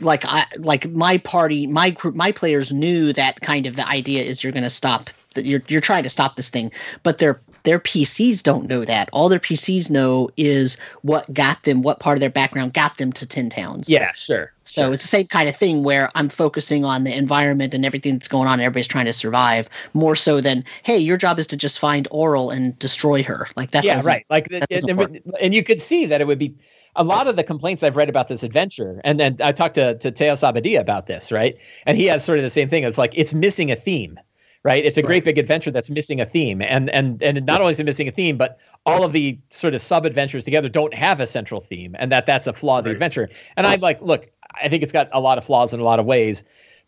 Like 0.00 0.24
I 0.24 0.46
like 0.58 0.90
my 0.90 1.18
party, 1.18 1.66
my 1.66 1.90
group, 1.90 2.14
my 2.14 2.32
players 2.32 2.72
knew 2.72 3.12
that 3.14 3.40
kind 3.40 3.66
of 3.66 3.76
the 3.76 3.88
idea 3.88 4.22
is 4.22 4.44
you're 4.44 4.52
going 4.52 4.62
to 4.62 4.70
stop. 4.70 5.10
That 5.34 5.44
you're 5.44 5.62
you're 5.68 5.82
trying 5.82 6.02
to 6.02 6.10
stop 6.10 6.36
this 6.36 6.48
thing, 6.48 6.72
but 7.02 7.18
their 7.18 7.40
their 7.66 7.80
PCs 7.80 8.44
don't 8.44 8.68
know 8.68 8.84
that. 8.84 9.10
All 9.12 9.28
their 9.28 9.40
PCs 9.40 9.90
know 9.90 10.30
is 10.36 10.78
what 11.02 11.30
got 11.34 11.64
them, 11.64 11.82
what 11.82 11.98
part 11.98 12.16
of 12.16 12.20
their 12.20 12.30
background 12.30 12.74
got 12.74 12.96
them 12.96 13.12
to 13.14 13.26
Ten 13.26 13.50
Towns. 13.50 13.88
Yeah, 13.90 14.12
sure. 14.14 14.52
So 14.62 14.92
it's 14.92 15.02
the 15.02 15.08
same 15.08 15.26
kind 15.26 15.48
of 15.48 15.56
thing 15.56 15.82
where 15.82 16.08
I'm 16.14 16.28
focusing 16.28 16.84
on 16.84 17.02
the 17.02 17.12
environment 17.12 17.74
and 17.74 17.84
everything 17.84 18.14
that's 18.14 18.28
going 18.28 18.46
on. 18.46 18.60
Everybody's 18.60 18.86
trying 18.86 19.06
to 19.06 19.12
survive 19.12 19.68
more 19.94 20.14
so 20.14 20.40
than, 20.40 20.64
hey, 20.84 20.96
your 20.96 21.16
job 21.16 21.40
is 21.40 21.46
to 21.48 21.56
just 21.56 21.80
find 21.80 22.08
Auril 22.12 22.54
and 22.54 22.78
destroy 22.78 23.24
her. 23.24 23.48
Like 23.56 23.72
that. 23.72 23.82
yeah, 23.82 24.00
right. 24.04 24.24
Like, 24.30 24.48
that 24.50 24.66
and, 24.70 24.82
doesn't 24.82 25.00
and, 25.00 25.34
and 25.40 25.52
you 25.52 25.64
could 25.64 25.82
see 25.82 26.06
that 26.06 26.20
it 26.20 26.28
would 26.28 26.38
be 26.38 26.54
a 26.96 27.04
lot 27.04 27.26
of 27.26 27.36
the 27.36 27.44
complaints 27.44 27.82
I've 27.82 27.96
read 27.96 28.08
about 28.08 28.28
this 28.28 28.42
adventure, 28.42 29.00
and 29.04 29.20
then 29.20 29.36
I 29.40 29.52
talked 29.52 29.74
to 29.76 29.96
to 29.98 30.10
Teos 30.10 30.40
Abadia 30.40 30.80
about 30.80 31.06
this, 31.06 31.30
right? 31.30 31.56
And 31.86 31.96
he 31.96 32.06
has 32.06 32.24
sort 32.24 32.38
of 32.38 32.44
the 32.44 32.50
same 32.50 32.68
thing. 32.68 32.84
It's 32.84 32.98
like 32.98 33.12
it's 33.14 33.32
missing 33.34 33.70
a 33.70 33.76
theme, 33.76 34.18
right? 34.62 34.84
It's 34.84 34.98
a 34.98 35.02
great 35.02 35.24
big 35.24 35.38
adventure 35.38 35.70
that's 35.70 35.90
missing 35.90 36.20
a 36.20 36.26
theme, 36.26 36.62
and 36.62 36.90
and 36.90 37.22
and 37.22 37.44
not 37.46 37.60
only 37.60 37.70
is 37.72 37.80
it 37.80 37.84
missing 37.84 38.08
a 38.08 38.12
theme, 38.12 38.36
but 38.36 38.58
all 38.84 39.04
of 39.04 39.12
the 39.12 39.38
sort 39.50 39.74
of 39.74 39.82
sub 39.82 40.04
adventures 40.06 40.44
together 40.44 40.68
don't 40.68 40.94
have 40.94 41.20
a 41.20 41.26
central 41.26 41.60
theme, 41.60 41.94
and 41.98 42.10
that 42.12 42.26
that's 42.26 42.46
a 42.46 42.52
flaw 42.52 42.78
of 42.78 42.84
the 42.84 42.90
Right. 42.90 42.94
adventure. 42.94 43.28
And 43.56 43.66
I'm 43.66 43.80
like, 43.80 44.00
look, 44.00 44.28
I 44.62 44.68
think 44.68 44.82
it's 44.82 44.92
got 44.92 45.08
a 45.12 45.20
lot 45.20 45.38
of 45.38 45.44
flaws 45.44 45.74
in 45.74 45.80
a 45.80 45.84
lot 45.84 45.98
of 46.00 46.06
ways. 46.06 46.44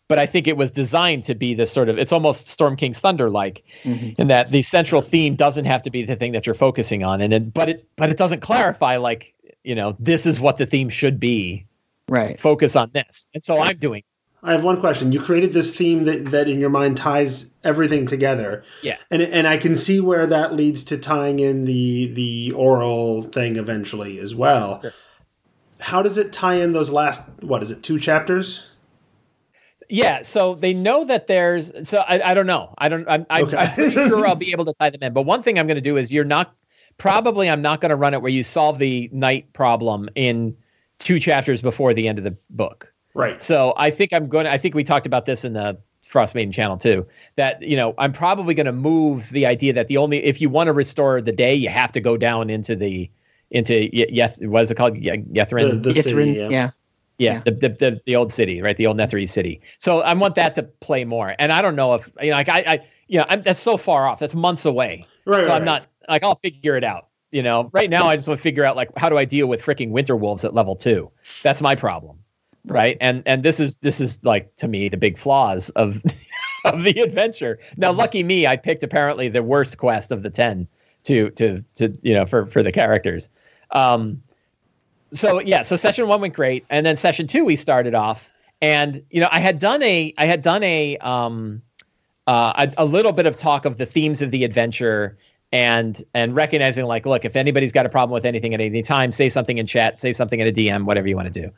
But 0.07 0.17
I 0.17 0.25
think 0.25 0.47
it 0.47 0.57
was 0.57 0.71
designed 0.71 1.23
to 1.25 1.35
be 1.35 1.53
this 1.53 1.69
sort 1.71 1.87
of 1.87 1.99
it's 1.99 2.11
almost 2.11 2.47
Storm 2.49 2.75
King's 2.75 2.99
Thunder 2.99 3.29
like 3.29 3.63
Mhm. 3.83 4.15
in 4.17 4.27
that 4.29 4.49
the 4.49 4.63
central 4.63 5.03
theme 5.03 5.35
doesn't 5.35 5.65
have 5.65 5.83
to 5.83 5.91
be 5.91 6.01
the 6.03 6.15
thing 6.15 6.31
that 6.31 6.47
you're 6.47 6.55
focusing 6.55 7.03
on 7.03 7.21
and 7.21 7.31
it, 7.31 7.53
but 7.53 7.69
it 7.69 7.85
but 7.95 8.09
it 8.09 8.17
doesn't 8.17 8.39
clarify 8.39 8.97
like 8.97 9.35
you 9.63 9.75
know 9.75 9.95
this 9.99 10.25
is 10.25 10.39
what 10.39 10.57
the 10.57 10.65
theme 10.65 10.89
should 10.89 11.19
be 11.19 11.65
Right. 12.07 12.39
focus 12.39 12.75
on 12.75 12.89
this 12.93 13.27
and 13.33 13.43
so 13.45 13.59
i'm 13.59 13.77
doing 13.77 14.03
I 14.41 14.53
have 14.53 14.63
one 14.63 14.79
question. 14.79 15.11
You 15.11 15.19
created 15.19 15.51
this 15.51 15.75
theme 15.75 16.05
that, 16.05 16.27
that 16.27 16.47
in 16.47 16.61
your 16.61 16.69
mind 16.69 16.95
ties 16.95 17.53
everything 17.65 18.07
together. 18.07 18.63
Yeah. 18.81 18.95
And 19.11 19.21
and 19.21 19.45
I 19.45 19.57
can 19.57 19.75
see 19.75 19.99
where 19.99 20.25
that 20.27 20.55
leads 20.55 20.85
to 20.85 20.97
tying 20.97 21.39
in 21.41 21.65
the 21.65 22.13
the 22.13 22.53
Auril 22.55 23.29
thing 23.33 23.57
eventually 23.57 24.17
as 24.17 24.33
well. 24.35 24.79
Sure. 24.81 24.93
How 25.81 26.01
does 26.01 26.17
it 26.17 26.31
tie 26.31 26.53
in 26.53 26.71
those 26.71 26.89
last 26.89 27.29
what 27.41 27.61
is 27.61 27.69
it, 27.71 27.83
two 27.83 27.99
chapters? 27.99 28.65
yeah 29.89 30.21
so 30.21 30.55
they 30.55 30.73
know 30.73 31.03
that 31.03 31.25
there's 31.27 31.71
so 31.89 31.97
i, 32.07 32.21
I 32.31 32.33
don't 32.35 32.45
know 32.47 32.73
i 32.77 32.87
don't 32.89 33.09
i'm, 33.09 33.25
I'm, 33.29 33.45
Okay. 33.45 33.57
I'm 33.57 33.71
pretty 33.73 33.95
sure 33.95 34.25
i'll 34.27 34.35
be 34.35 34.51
able 34.51 34.65
to 34.65 34.73
tie 34.79 34.91
them 34.91 35.01
in 35.01 35.13
but 35.13 35.23
one 35.23 35.41
thing 35.41 35.57
i'm 35.57 35.65
going 35.65 35.75
to 35.75 35.81
do 35.81 35.97
is 35.97 36.13
you're 36.13 36.23
not 36.23 36.53
probably 36.99 37.49
i'm 37.49 37.61
not 37.61 37.81
going 37.81 37.89
to 37.89 37.95
run 37.95 38.13
it 38.13 38.21
where 38.21 38.31
you 38.31 38.43
solve 38.43 38.77
the 38.77 39.09
night 39.11 39.51
problem 39.53 40.07
in 40.13 40.55
two 40.99 41.19
chapters 41.19 41.61
before 41.61 41.93
the 41.93 42.07
end 42.07 42.17
of 42.19 42.23
the 42.23 42.37
book 42.51 42.93
Right. 43.15 43.41
So 43.41 43.73
I 43.75 43.89
think 43.89 44.13
I'm 44.13 44.27
going 44.27 44.45
to, 44.45 44.51
I 44.51 44.57
think 44.57 44.75
we 44.75 44.83
talked 44.83 45.05
about 45.05 45.25
this 45.25 45.43
in 45.43 45.53
the 45.53 45.77
Frost 46.07 46.35
Maiden 46.35 46.51
channel 46.51 46.77
too, 46.77 47.05
that, 47.35 47.61
you 47.61 47.75
know, 47.75 47.93
I'm 47.97 48.13
probably 48.13 48.53
going 48.53 48.65
to 48.65 48.71
move 48.71 49.29
the 49.31 49.45
idea 49.45 49.73
that 49.73 49.87
the 49.87 49.97
only, 49.97 50.23
if 50.23 50.41
you 50.41 50.49
want 50.49 50.67
to 50.67 50.73
restore 50.73 51.21
the 51.21 51.31
day, 51.31 51.53
you 51.53 51.69
have 51.69 51.91
to 51.93 52.01
go 52.01 52.17
down 52.17 52.49
into 52.49 52.75
the, 52.75 53.09
into, 53.51 53.93
Ye- 53.95 54.11
Yeth, 54.11 54.45
what 54.47 54.63
is 54.63 54.71
it 54.71 54.75
called? 54.75 54.95
Ye- 54.95 55.17
The, 55.17 55.39
Ythryn? 55.41 55.83
the 55.83 55.93
city, 55.93 56.31
yeah. 56.31 56.49
yeah. 56.49 56.49
yeah, 56.49 56.71
yeah. 57.17 57.41
The, 57.45 57.51
the, 57.51 57.69
the, 57.69 58.01
the 58.05 58.15
old 58.15 58.31
city, 58.31 58.61
right? 58.61 58.77
The 58.77 58.87
old 58.87 58.97
Netherese 58.97 59.29
city. 59.29 59.61
So 59.79 60.01
I 60.01 60.13
want 60.13 60.35
that 60.35 60.55
to 60.55 60.63
play 60.63 61.03
more. 61.03 61.35
And 61.39 61.51
I 61.51 61.61
don't 61.61 61.75
know 61.75 61.95
if, 61.95 62.09
you 62.21 62.29
know, 62.29 62.37
like 62.37 62.49
I, 62.49 62.59
I 62.59 62.87
you 63.07 63.17
know, 63.17 63.25
I'm, 63.27 63.41
that's 63.41 63.59
so 63.59 63.75
far 63.75 64.07
off. 64.07 64.19
That's 64.19 64.35
months 64.35 64.65
away. 64.65 65.03
Right, 65.25 65.41
so 65.41 65.47
right, 65.49 65.55
I'm 65.55 65.61
right. 65.61 65.65
not, 65.65 65.87
like, 66.09 66.23
I'll 66.23 66.35
figure 66.35 66.75
it 66.75 66.83
out. 66.83 67.07
you 67.31 67.43
know, 67.43 67.69
right 67.73 67.89
now 67.89 68.07
I 68.07 68.15
just 68.15 68.27
want 68.27 68.39
to 68.39 68.41
figure 68.41 68.63
out 68.63 68.75
like 68.75 68.89
how 68.97 69.09
do 69.09 69.17
I 69.17 69.25
deal 69.25 69.47
with 69.47 69.61
freaking 69.61 69.91
winter 69.91 70.15
wolves 70.15 70.43
at 70.43 70.53
level 70.53 70.75
two? 70.75 71.11
That's 71.43 71.61
my 71.61 71.75
problem, 71.75 72.17
right? 72.65 72.97
And 73.01 73.23
and 73.25 73.43
this 73.43 73.59
is 73.59 73.75
this 73.77 74.01
is 74.01 74.19
like 74.23 74.55
to 74.57 74.67
me 74.67 74.89
the 74.89 74.97
big 74.97 75.17
flaws 75.17 75.69
of 75.71 76.01
of 76.65 76.83
the 76.83 76.99
adventure. 77.01 77.59
Now, 77.77 77.91
lucky 77.91 78.23
me, 78.23 78.47
I 78.47 78.55
picked 78.57 78.83
apparently 78.83 79.29
the 79.29 79.43
worst 79.43 79.77
quest 79.77 80.11
of 80.11 80.23
the 80.23 80.29
ten 80.29 80.67
to 81.03 81.29
to 81.31 81.63
to 81.75 81.95
you 82.01 82.13
know 82.13 82.25
for 82.25 82.47
for 82.47 82.63
the 82.63 82.71
characters. 82.71 83.29
Um, 83.71 84.21
so 85.13 85.39
yeah, 85.39 85.61
so 85.61 85.75
session 85.75 86.07
one 86.07 86.21
went 86.21 86.33
great, 86.33 86.65
and 86.69 86.85
then 86.85 86.95
session 86.95 87.27
two 87.27 87.45
we 87.45 87.55
started 87.55 87.93
off, 87.93 88.31
and 88.61 89.03
you 89.11 89.21
know 89.21 89.29
I 89.31 89.39
had 89.39 89.59
done 89.59 89.83
a 89.83 90.13
I 90.17 90.25
had 90.25 90.41
done 90.41 90.63
a 90.63 90.97
um 90.97 91.61
uh, 92.27 92.67
a, 92.77 92.83
a 92.83 92.85
little 92.85 93.11
bit 93.11 93.25
of 93.25 93.37
talk 93.37 93.65
of 93.65 93.77
the 93.77 93.85
themes 93.85 94.21
of 94.21 94.31
the 94.31 94.43
adventure 94.43 95.17
and 95.51 96.03
and 96.13 96.35
recognizing 96.35 96.85
like 96.85 97.05
look 97.05 97.25
if 97.25 97.35
anybody's 97.35 97.71
got 97.71 97.85
a 97.85 97.89
problem 97.89 98.13
with 98.13 98.25
anything 98.25 98.53
at 98.53 98.61
any 98.61 98.81
time 98.81 99.11
say 99.11 99.29
something 99.29 99.57
in 99.57 99.65
chat 99.65 99.99
say 99.99 100.11
something 100.11 100.39
in 100.39 100.47
a 100.47 100.51
dm 100.51 100.85
whatever 100.85 101.07
you 101.07 101.15
want 101.15 101.31
to 101.33 101.41
do. 101.41 101.51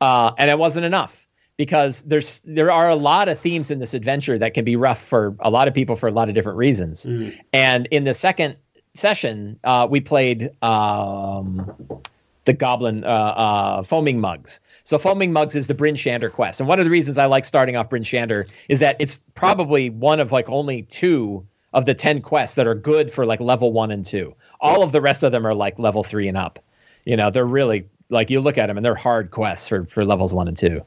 Uh, 0.00 0.32
and 0.38 0.50
it 0.50 0.58
wasn't 0.58 0.84
enough 0.84 1.26
because 1.56 2.02
there's 2.02 2.40
there 2.42 2.70
are 2.70 2.88
a 2.88 2.94
lot 2.96 3.28
of 3.28 3.38
themes 3.38 3.70
in 3.70 3.78
this 3.78 3.94
adventure 3.94 4.38
that 4.38 4.54
can 4.54 4.64
be 4.64 4.76
rough 4.76 5.02
for 5.02 5.36
a 5.40 5.50
lot 5.50 5.68
of 5.68 5.74
people 5.74 5.96
for 5.96 6.08
a 6.08 6.12
lot 6.12 6.28
of 6.28 6.34
different 6.34 6.58
reasons. 6.58 7.04
Mm. 7.04 7.38
and 7.52 7.86
in 7.90 8.04
the 8.04 8.14
second 8.14 8.56
session 8.94 9.58
uh, 9.64 9.86
we 9.90 10.00
played 10.00 10.50
um, 10.62 12.00
the 12.44 12.52
goblin 12.52 13.04
uh, 13.04 13.08
uh, 13.08 13.82
foaming 13.82 14.20
mugs. 14.20 14.60
So 14.84 14.98
foaming 14.98 15.32
mugs 15.32 15.56
is 15.56 15.66
the 15.66 15.74
bryn 15.74 15.94
shander 15.96 16.30
quest. 16.30 16.60
And 16.60 16.68
one 16.68 16.78
of 16.78 16.84
the 16.86 16.90
reasons 16.90 17.18
i 17.18 17.26
like 17.26 17.44
starting 17.44 17.76
off 17.76 17.90
bryn 17.90 18.04
shander 18.04 18.50
is 18.68 18.80
that 18.80 18.96
it's 18.98 19.20
probably 19.34 19.90
one 19.90 20.18
of 20.18 20.32
like 20.32 20.48
only 20.48 20.82
two 20.82 21.46
of 21.74 21.86
the 21.86 21.94
10 21.94 22.22
quests 22.22 22.56
that 22.56 22.66
are 22.66 22.74
good 22.74 23.12
for 23.12 23.26
like 23.26 23.40
level 23.40 23.72
one 23.72 23.90
and 23.90 24.04
two 24.04 24.34
all 24.60 24.82
of 24.82 24.92
the 24.92 25.00
rest 25.00 25.22
of 25.22 25.32
them 25.32 25.46
are 25.46 25.54
like 25.54 25.78
level 25.78 26.02
three 26.02 26.28
and 26.28 26.36
up 26.36 26.58
you 27.04 27.16
know 27.16 27.30
they're 27.30 27.44
really 27.44 27.86
like 28.10 28.30
you 28.30 28.40
look 28.40 28.56
at 28.56 28.66
them 28.66 28.76
and 28.76 28.84
they're 28.84 28.94
hard 28.94 29.30
quests 29.30 29.68
for 29.68 29.84
for 29.86 30.04
levels 30.04 30.32
one 30.32 30.48
and 30.48 30.56
two 30.56 30.80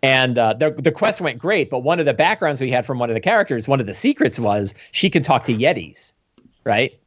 and 0.00 0.38
uh, 0.38 0.54
the, 0.54 0.70
the 0.70 0.92
quest 0.92 1.20
went 1.20 1.38
great 1.38 1.68
but 1.68 1.80
one 1.80 2.00
of 2.00 2.06
the 2.06 2.14
backgrounds 2.14 2.60
we 2.60 2.70
had 2.70 2.86
from 2.86 2.98
one 2.98 3.10
of 3.10 3.14
the 3.14 3.20
characters 3.20 3.68
one 3.68 3.80
of 3.80 3.86
the 3.86 3.94
secrets 3.94 4.38
was 4.38 4.72
she 4.92 5.10
can 5.10 5.22
talk 5.22 5.44
to 5.44 5.54
yetis 5.54 6.14
right 6.64 6.98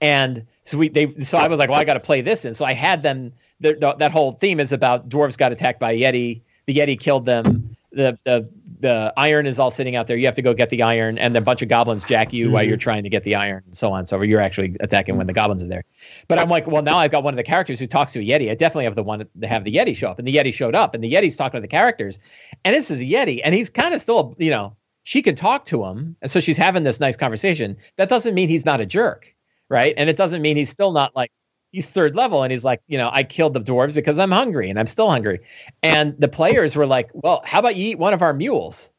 and 0.00 0.46
so 0.64 0.78
we 0.78 0.88
they 0.88 1.14
so 1.22 1.38
I 1.38 1.48
was 1.48 1.58
like, 1.58 1.70
well, 1.70 1.78
I 1.78 1.84
got 1.84 1.94
to 1.94 2.00
play 2.00 2.20
this 2.20 2.44
and 2.44 2.56
So 2.56 2.64
I 2.64 2.72
had 2.72 3.02
them. 3.02 3.32
The, 3.60 3.74
the, 3.74 3.94
that 3.94 4.10
whole 4.10 4.32
theme 4.32 4.58
is 4.60 4.72
about 4.72 5.08
dwarves 5.08 5.38
got 5.38 5.52
attacked 5.52 5.78
by 5.78 5.92
a 5.92 6.00
yeti. 6.00 6.42
The 6.66 6.74
yeti 6.74 6.98
killed 6.98 7.24
them. 7.24 7.63
The 7.94 8.18
the 8.24 8.48
the 8.80 9.12
iron 9.16 9.46
is 9.46 9.58
all 9.58 9.70
sitting 9.70 9.96
out 9.96 10.06
there. 10.06 10.16
You 10.16 10.26
have 10.26 10.34
to 10.34 10.42
go 10.42 10.52
get 10.52 10.70
the 10.70 10.82
iron, 10.82 11.16
and 11.18 11.34
then 11.34 11.42
a 11.42 11.44
bunch 11.44 11.62
of 11.62 11.68
goblins 11.68 12.04
jack 12.04 12.32
you 12.32 12.50
while 12.50 12.62
you're 12.62 12.76
mm-hmm. 12.76 12.80
trying 12.80 13.02
to 13.04 13.08
get 13.08 13.24
the 13.24 13.34
iron, 13.34 13.62
and 13.66 13.76
so 13.76 13.92
on. 13.92 14.06
So 14.06 14.20
you're 14.22 14.40
actually 14.40 14.76
attacking 14.80 15.16
when 15.16 15.26
the 15.26 15.32
goblins 15.32 15.62
are 15.62 15.68
there. 15.68 15.84
But 16.28 16.38
I'm 16.38 16.48
like, 16.48 16.66
well, 16.66 16.82
now 16.82 16.98
I've 16.98 17.10
got 17.10 17.22
one 17.22 17.32
of 17.32 17.36
the 17.36 17.44
characters 17.44 17.78
who 17.78 17.86
talks 17.86 18.12
to 18.12 18.20
a 18.20 18.22
yeti. 18.22 18.50
I 18.50 18.54
definitely 18.54 18.84
have 18.84 18.94
the 18.94 19.02
one 19.02 19.26
to 19.40 19.46
have 19.46 19.64
the 19.64 19.72
yeti 19.72 19.96
show 19.96 20.10
up, 20.10 20.18
and 20.18 20.28
the 20.28 20.34
yeti 20.34 20.52
showed 20.52 20.74
up, 20.74 20.94
and 20.94 21.02
the 21.02 21.12
yeti's 21.12 21.36
talking 21.36 21.58
to 21.58 21.62
the 21.62 21.68
characters, 21.68 22.18
and 22.64 22.74
this 22.74 22.90
is 22.90 23.00
a 23.00 23.04
yeti, 23.04 23.40
and 23.44 23.54
he's 23.54 23.70
kind 23.70 23.94
of 23.94 24.00
still, 24.00 24.34
you 24.38 24.50
know, 24.50 24.76
she 25.04 25.22
can 25.22 25.34
talk 25.34 25.64
to 25.66 25.84
him, 25.84 26.16
and 26.20 26.30
so 26.30 26.40
she's 26.40 26.56
having 26.56 26.82
this 26.82 27.00
nice 27.00 27.16
conversation. 27.16 27.76
That 27.96 28.08
doesn't 28.08 28.34
mean 28.34 28.48
he's 28.48 28.64
not 28.64 28.80
a 28.80 28.86
jerk 28.86 29.34
right? 29.68 29.94
And 29.96 30.08
it 30.10 30.16
doesn't 30.16 30.42
mean 30.42 30.56
he's 30.56 30.70
still 30.70 30.92
not 30.92 31.14
like 31.16 31.30
he's 31.74 31.86
third 31.86 32.14
level 32.14 32.44
and 32.44 32.52
he's 32.52 32.64
like, 32.64 32.80
you 32.86 32.96
know, 32.96 33.10
I 33.12 33.24
killed 33.24 33.52
the 33.52 33.60
dwarves 33.60 33.94
because 33.94 34.18
I'm 34.18 34.30
hungry 34.30 34.70
and 34.70 34.78
I'm 34.78 34.86
still 34.86 35.10
hungry. 35.10 35.40
And 35.82 36.14
the 36.20 36.28
players 36.28 36.76
were 36.76 36.86
like, 36.86 37.10
well, 37.12 37.42
how 37.44 37.58
about 37.58 37.74
you 37.74 37.88
eat 37.88 37.98
one 37.98 38.14
of 38.14 38.22
our 38.22 38.32
mules? 38.32 38.90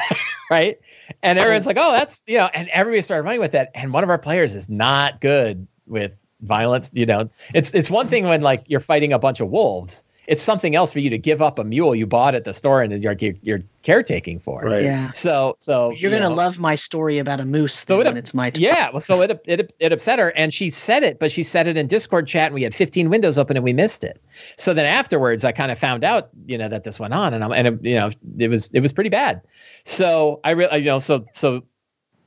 right? 0.50 0.80
And 1.22 1.38
everyone's 1.38 1.66
like, 1.66 1.76
oh, 1.78 1.92
that's, 1.92 2.22
you 2.26 2.38
know, 2.38 2.50
and 2.52 2.68
everybody 2.70 3.02
started 3.02 3.22
running 3.22 3.40
with 3.40 3.52
that. 3.52 3.70
And 3.74 3.92
one 3.92 4.02
of 4.02 4.10
our 4.10 4.18
players 4.18 4.56
is 4.56 4.68
not 4.68 5.20
good 5.20 5.64
with 5.86 6.12
violence. 6.40 6.90
You 6.92 7.06
know, 7.06 7.30
it's 7.54 7.70
it's 7.72 7.88
one 7.88 8.08
thing 8.08 8.24
when 8.24 8.40
like 8.40 8.64
you're 8.66 8.80
fighting 8.80 9.12
a 9.12 9.18
bunch 9.18 9.40
of 9.40 9.48
wolves. 9.48 10.02
It's 10.26 10.42
something 10.42 10.74
else 10.74 10.92
for 10.92 11.00
you 11.00 11.10
to 11.10 11.18
give 11.18 11.42
up 11.42 11.58
a 11.58 11.64
mule 11.64 11.94
you 11.94 12.06
bought 12.06 12.34
at 12.34 12.44
the 12.44 12.54
store 12.54 12.82
and 12.82 12.92
is 12.92 13.04
you're, 13.04 13.16
you're 13.42 13.60
caretaking 13.82 14.38
for. 14.40 14.62
Right. 14.62 14.82
Yeah. 14.82 15.12
So 15.12 15.56
so 15.60 15.90
You're 15.90 16.10
you 16.12 16.18
gonna 16.18 16.34
love 16.34 16.58
my 16.58 16.74
story 16.74 17.18
about 17.18 17.40
a 17.40 17.44
moose 17.44 17.74
So 17.74 18.00
it- 18.00 18.06
when 18.06 18.16
it's 18.16 18.32
my 18.34 18.50
turn. 18.50 18.62
Yeah, 18.62 18.90
well, 18.90 19.00
so 19.00 19.20
it, 19.22 19.40
it 19.46 19.72
it 19.78 19.92
upset 19.92 20.18
her, 20.18 20.30
and 20.36 20.52
she 20.52 20.70
said 20.70 21.02
it, 21.02 21.18
but 21.18 21.30
she 21.30 21.42
said 21.42 21.66
it 21.66 21.76
in 21.76 21.86
Discord 21.86 22.26
chat, 22.26 22.46
and 22.46 22.54
we 22.54 22.62
had 22.62 22.74
15 22.74 23.10
windows 23.10 23.36
open, 23.38 23.56
and 23.56 23.64
we 23.64 23.72
missed 23.72 24.04
it. 24.04 24.20
So 24.56 24.72
then 24.74 24.86
afterwards, 24.86 25.44
I 25.44 25.52
kind 25.52 25.70
of 25.70 25.78
found 25.78 26.04
out, 26.04 26.30
you 26.46 26.56
know, 26.58 26.68
that 26.68 26.84
this 26.84 26.98
went 26.98 27.14
on, 27.14 27.34
and 27.34 27.44
I'm, 27.44 27.52
and 27.52 27.66
it, 27.68 27.84
you 27.84 27.94
know, 27.94 28.10
it 28.38 28.48
was 28.48 28.70
it 28.72 28.80
was 28.80 28.92
pretty 28.92 29.10
bad. 29.10 29.42
So 29.84 30.40
I 30.44 30.52
really, 30.52 30.78
you 30.78 30.86
know, 30.86 30.98
so 30.98 31.24
so 31.34 31.62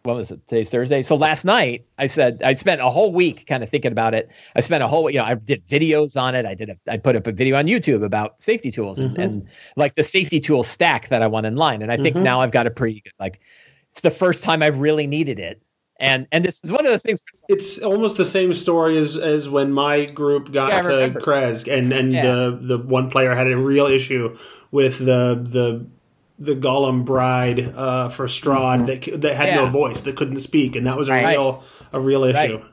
what 0.07 0.15
was 0.15 0.31
it? 0.31 0.39
Today's 0.47 0.69
Thursday. 0.69 1.01
So 1.01 1.15
last 1.17 1.43
night, 1.43 1.85
I 1.97 2.05
said 2.05 2.41
I 2.43 2.53
spent 2.53 2.79
a 2.79 2.89
whole 2.89 3.11
week 3.11 3.45
kind 3.45 3.61
of 3.61 3.69
thinking 3.69 3.91
about 3.91 4.13
it. 4.15 4.31
I 4.55 4.61
spent 4.61 4.81
a 4.81 4.87
whole, 4.87 5.09
you 5.09 5.17
know, 5.19 5.25
I 5.25 5.35
did 5.35 5.67
videos 5.67 6.19
on 6.19 6.33
it. 6.33 6.45
I 6.45 6.53
did 6.55 6.69
a, 6.69 6.77
I 6.89 6.95
put 6.97 7.17
up 7.17 7.27
a 7.27 7.33
video 7.33 7.57
on 7.57 7.65
YouTube 7.65 8.03
about 8.05 8.41
safety 8.41 8.71
tools 8.71 8.99
and, 8.99 9.15
Mhm. 9.17 9.23
and 9.23 9.47
like 9.75 9.95
the 9.95 10.03
safety 10.03 10.39
tool 10.39 10.63
stack 10.63 11.09
that 11.09 11.21
I 11.21 11.27
want 11.27 11.45
in 11.45 11.57
line. 11.57 11.81
And 11.81 11.91
I 11.91 11.97
think 11.97 12.15
Mhm. 12.15 12.21
now 12.23 12.39
I've 12.41 12.51
got 12.51 12.65
a 12.67 12.71
pretty 12.71 13.01
good, 13.01 13.11
like, 13.19 13.41
it's 13.91 13.99
the 14.01 14.09
first 14.11 14.43
time 14.43 14.63
I've 14.63 14.79
really 14.79 15.07
needed 15.07 15.39
it. 15.39 15.61
And 15.99 16.25
and 16.31 16.45
this 16.45 16.61
is 16.63 16.71
one 16.71 16.85
of 16.85 16.91
those 16.91 17.01
things. 17.03 17.21
It's 17.49 17.79
almost 17.79 18.15
the 18.17 18.23
same 18.25 18.53
story 18.53 18.97
as, 18.99 19.17
as 19.17 19.49
when 19.49 19.73
my 19.73 20.05
group 20.05 20.53
got 20.53 20.71
Yeah, 20.71 20.81
to. 20.83 21.19
Krezk, 21.19 21.67
and 21.75 21.91
and 21.91 22.13
Yeah. 22.13 22.21
the 22.21 22.59
the 22.61 22.77
one 22.77 23.09
player 23.09 23.33
had 23.35 23.51
a 23.51 23.57
real 23.57 23.87
issue 23.87 24.33
with 24.71 24.99
the 24.99 25.41
the 25.43 25.85
the 26.39 26.55
golem 26.55 27.03
bride 27.05 27.59
uh, 27.75 28.09
for 28.09 28.27
Strahd 28.27 28.85
that 28.87 29.03
c- 29.03 29.15
that 29.15 29.35
had 29.35 29.55
no 29.55 29.63
Mm-hmm. 29.63 29.71
Voice, 29.71 30.01
that 30.01 30.15
couldn't 30.15 30.39
speak, 30.39 30.75
and 30.75 30.85
that 30.87 30.97
was 30.97 31.09
a 31.09 31.13
Right. 31.13 31.29
real 31.35 31.63
a 31.93 31.99
real 31.99 32.23
issue. 32.23 32.57
Right. 32.57 32.63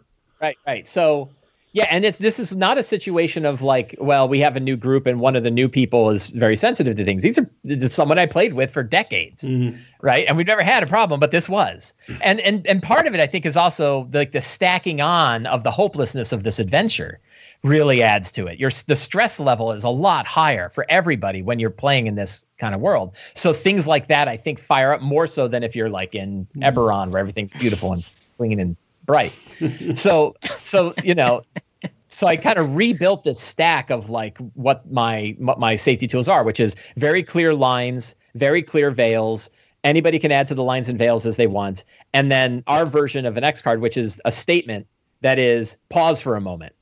Right, 0.40 0.56
right. 0.66 0.86
So, 0.88 1.30
yeah, 1.72 1.86
and 1.90 2.04
it's 2.04 2.18
this 2.18 2.38
is 2.38 2.52
not 2.52 2.76
a 2.76 2.82
situation 2.82 3.46
of 3.46 3.62
like, 3.62 3.94
well, 3.98 4.28
we 4.28 4.38
have 4.40 4.56
a 4.56 4.60
new 4.60 4.76
group 4.76 5.06
and 5.06 5.18
one 5.20 5.34
of 5.36 5.42
the 5.42 5.50
new 5.50 5.68
people 5.68 6.10
is 6.10 6.26
very 6.26 6.54
sensitive 6.56 6.96
to 6.96 7.04
things. 7.04 7.22
These 7.22 7.38
are 7.38 7.48
this 7.64 7.84
is 7.84 7.94
someone 7.94 8.18
I 8.18 8.26
played 8.26 8.52
with 8.52 8.70
for 8.70 8.82
decades, 8.82 9.44
Mhm. 9.44 9.78
right? 10.02 10.26
And 10.28 10.36
we've 10.36 10.46
never 10.46 10.62
had 10.62 10.82
a 10.82 10.86
problem, 10.86 11.18
but 11.18 11.30
this 11.30 11.48
was. 11.48 11.94
And 12.20 12.40
and 12.40 12.66
and 12.66 12.82
part 12.82 13.06
of 13.06 13.14
it, 13.14 13.20
I 13.20 13.26
think, 13.26 13.46
is 13.46 13.56
also 13.56 14.08
like 14.12 14.32
the 14.32 14.40
stacking 14.42 15.00
on 15.00 15.46
of 15.46 15.62
the 15.64 15.70
hopelessness 15.70 16.32
of 16.32 16.42
this 16.42 16.58
adventure 16.58 17.18
really 17.64 18.02
adds 18.02 18.30
to 18.30 18.46
it. 18.46 18.60
Your 18.60 18.70
the 18.86 18.94
stress 18.94 19.40
level 19.40 19.72
is 19.72 19.82
a 19.82 19.88
lot 19.88 20.26
higher 20.26 20.68
for 20.68 20.86
everybody 20.88 21.42
when 21.42 21.58
you're 21.58 21.70
playing 21.70 22.06
in 22.06 22.14
this 22.14 22.46
kind 22.58 22.74
of 22.74 22.80
world. 22.80 23.16
So 23.34 23.52
things 23.52 23.86
like 23.86 24.06
that, 24.08 24.28
I 24.28 24.36
think, 24.36 24.60
fire 24.60 24.92
up 24.92 25.00
more 25.00 25.26
so 25.26 25.48
than 25.48 25.64
if 25.64 25.74
you're 25.74 25.90
like 25.90 26.14
in 26.14 26.46
mm. 26.56 26.62
Eberron, 26.62 27.10
where 27.10 27.20
everything's 27.20 27.52
beautiful 27.54 27.92
and 27.92 28.08
clean 28.36 28.60
and 28.60 28.76
bright. 29.06 29.36
so 29.94 30.36
so 30.62 30.94
you 31.02 31.14
know 31.14 31.42
so 32.14 32.28
I 32.28 32.36
kind 32.36 32.58
of 32.58 32.76
rebuilt 32.76 33.24
this 33.24 33.40
stack 33.40 33.90
of 33.90 34.08
like 34.08 34.38
what 34.54 34.90
my 34.90 35.34
what 35.38 35.58
my 35.58 35.74
safety 35.74 36.06
tools 36.06 36.28
are, 36.28 36.44
which 36.44 36.60
is 36.60 36.76
very 36.96 37.22
clear 37.22 37.54
lines, 37.54 38.14
very 38.34 38.62
clear 38.62 38.90
veils. 38.90 39.50
Anybody 39.82 40.18
can 40.18 40.30
add 40.30 40.46
to 40.46 40.54
the 40.54 40.62
lines 40.62 40.88
and 40.88 40.98
veils 40.98 41.26
as 41.26 41.36
they 41.36 41.46
want, 41.46 41.84
and 42.12 42.30
then 42.30 42.62
our 42.66 42.86
version 42.86 43.26
of 43.26 43.36
an 43.36 43.44
X 43.44 43.60
card, 43.60 43.80
which 43.80 43.96
is 43.96 44.20
a 44.24 44.32
statement 44.32 44.86
that 45.22 45.38
is 45.38 45.76
pause 45.88 46.20
for 46.20 46.36
a 46.36 46.40
moment, 46.40 46.74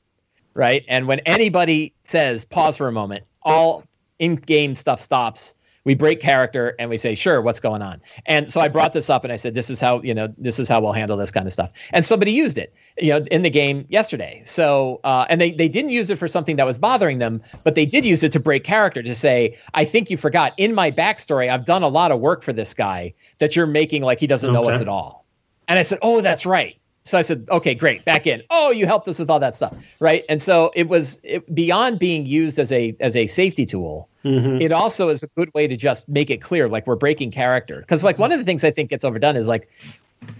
right? 0.53 0.83
And 0.87 1.07
when 1.07 1.19
anybody 1.19 1.93
says 2.03 2.45
pause 2.45 2.77
for 2.77 2.87
a 2.87 2.91
moment, 2.91 3.23
all 3.41 3.83
in-game 4.19 4.75
stuff 4.75 5.01
stops. 5.01 5.55
We 5.85 5.95
break 5.95 6.21
character 6.21 6.75
and 6.79 6.89
we 6.89 6.95
say, 6.95 7.13
sure, 7.13 7.41
what's 7.41 7.59
going 7.59 7.81
on? 7.81 8.01
And 8.25 8.49
so 8.49 8.61
I 8.61 8.69
brought 8.69 8.93
this 8.93 9.09
up 9.09 9.25
and 9.25 9.33
I 9.33 9.35
said, 9.35 9.53
this 9.53 9.69
is 9.69 9.81
how, 9.81 10.01
you 10.01 10.13
know, 10.13 10.33
this 10.37 10.57
is 10.57 10.69
how 10.69 10.79
we'll 10.79 10.93
handle 10.93 11.17
this 11.17 11.29
kind 11.29 11.45
of 11.45 11.51
stuff. 11.51 11.71
And 11.91 12.05
somebody 12.05 12.31
used 12.31 12.57
it, 12.57 12.73
you 12.97 13.09
know, 13.09 13.25
in 13.31 13.41
the 13.41 13.49
game 13.49 13.85
yesterday. 13.89 14.41
So, 14.45 15.01
uh, 15.03 15.25
and 15.27 15.41
they, 15.41 15.51
they 15.51 15.67
didn't 15.67 15.91
use 15.91 16.09
it 16.09 16.17
for 16.17 16.29
something 16.29 16.55
that 16.55 16.65
was 16.65 16.77
bothering 16.77 17.19
them, 17.19 17.41
but 17.65 17.75
they 17.75 17.85
did 17.85 18.05
use 18.05 18.23
it 18.23 18.31
to 18.31 18.39
break 18.39 18.63
character 18.63 19.03
to 19.03 19.13
say, 19.13 19.57
I 19.73 19.83
think 19.83 20.09
you 20.09 20.15
forgot 20.15 20.53
in 20.55 20.73
my 20.73 20.89
backstory, 20.89 21.49
I've 21.49 21.65
done 21.65 21.83
a 21.83 21.89
lot 21.89 22.13
of 22.13 22.21
work 22.21 22.43
for 22.43 22.53
this 22.53 22.73
guy 22.73 23.13
that 23.39 23.57
you're 23.57 23.67
making 23.67 24.03
like 24.03 24.21
he 24.21 24.27
doesn't 24.27 24.53
know 24.53 24.69
us 24.69 24.79
at 24.79 24.87
all. 24.87 25.25
And 25.67 25.77
I 25.77 25.81
said, 25.81 25.99
oh, 26.01 26.21
that's 26.21 26.45
right. 26.45 26.77
So 27.05 27.17
I 27.17 27.21
said, 27.21 27.45
okay, 27.51 27.75
great, 27.75 28.05
back 28.05 28.25
in. 28.25 28.41
Oh, 28.49 28.71
you 28.71 28.85
helped 28.85 29.07
us 29.09 29.19
with 29.19 29.29
all 29.29 29.39
that 29.39 29.57
stuff, 29.57 29.75
right? 29.99 30.23
And 30.29 30.41
so 30.41 30.71
it 30.73 30.87
was 30.87 31.19
it, 31.23 31.53
beyond 31.53 31.99
being 31.99 32.25
used 32.25 32.59
as 32.59 32.71
a 32.71 32.95
as 33.01 33.15
a 33.15 33.27
safety 33.27 33.65
tool. 33.65 34.07
Mhm. 34.23 34.61
It 34.61 34.71
also 34.71 35.09
is 35.09 35.21
a 35.21 35.27
good 35.35 35.53
way 35.53 35.67
to 35.67 35.75
just 35.75 36.07
make 36.07 36.29
it 36.29 36.41
clear, 36.41 36.69
like 36.69 36.87
we're 36.87 36.95
breaking 36.95 37.31
character. 37.31 37.81
Because 37.81 38.05
like 38.05 38.17
one 38.19 38.31
of 38.31 38.39
the 38.39 38.45
things 38.45 38.63
I 38.63 38.71
think 38.71 38.89
gets 38.89 39.03
overdone 39.03 39.35
is 39.35 39.49
like, 39.49 39.69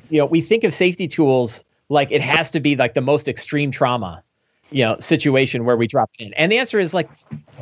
you 0.09 0.17
know, 0.17 0.25
we 0.25 0.39
think 0.39 0.63
of 0.63 0.73
safety 0.73 1.05
tools 1.05 1.65
like 1.89 2.11
it 2.11 2.21
has 2.21 2.49
to 2.51 2.61
be 2.61 2.77
like 2.77 2.93
the 2.93 3.01
most 3.01 3.27
extreme 3.27 3.69
trauma, 3.69 4.23
you 4.71 4.85
know, 4.85 4.97
situation 4.99 5.65
where 5.65 5.75
we 5.75 5.85
drop 5.85 6.11
in. 6.17 6.33
And 6.35 6.49
the 6.49 6.57
answer 6.57 6.79
is 6.79 6.93
like, 6.93 7.09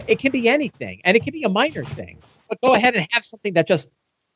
it 0.08 0.20
can 0.20 0.32
be 0.32 0.48
anything, 0.48 1.02
and 1.04 1.18
it 1.18 1.24
can 1.24 1.34
be 1.34 1.42
a 1.44 1.50
minor 1.50 1.84
thing. 1.84 2.20
But 2.50 2.62
go 2.62 2.76
ahead 2.76 2.96
and 2.96 3.08
have 3.10 3.24
something 3.24 3.54
that 3.54 3.66
just, 3.68 3.90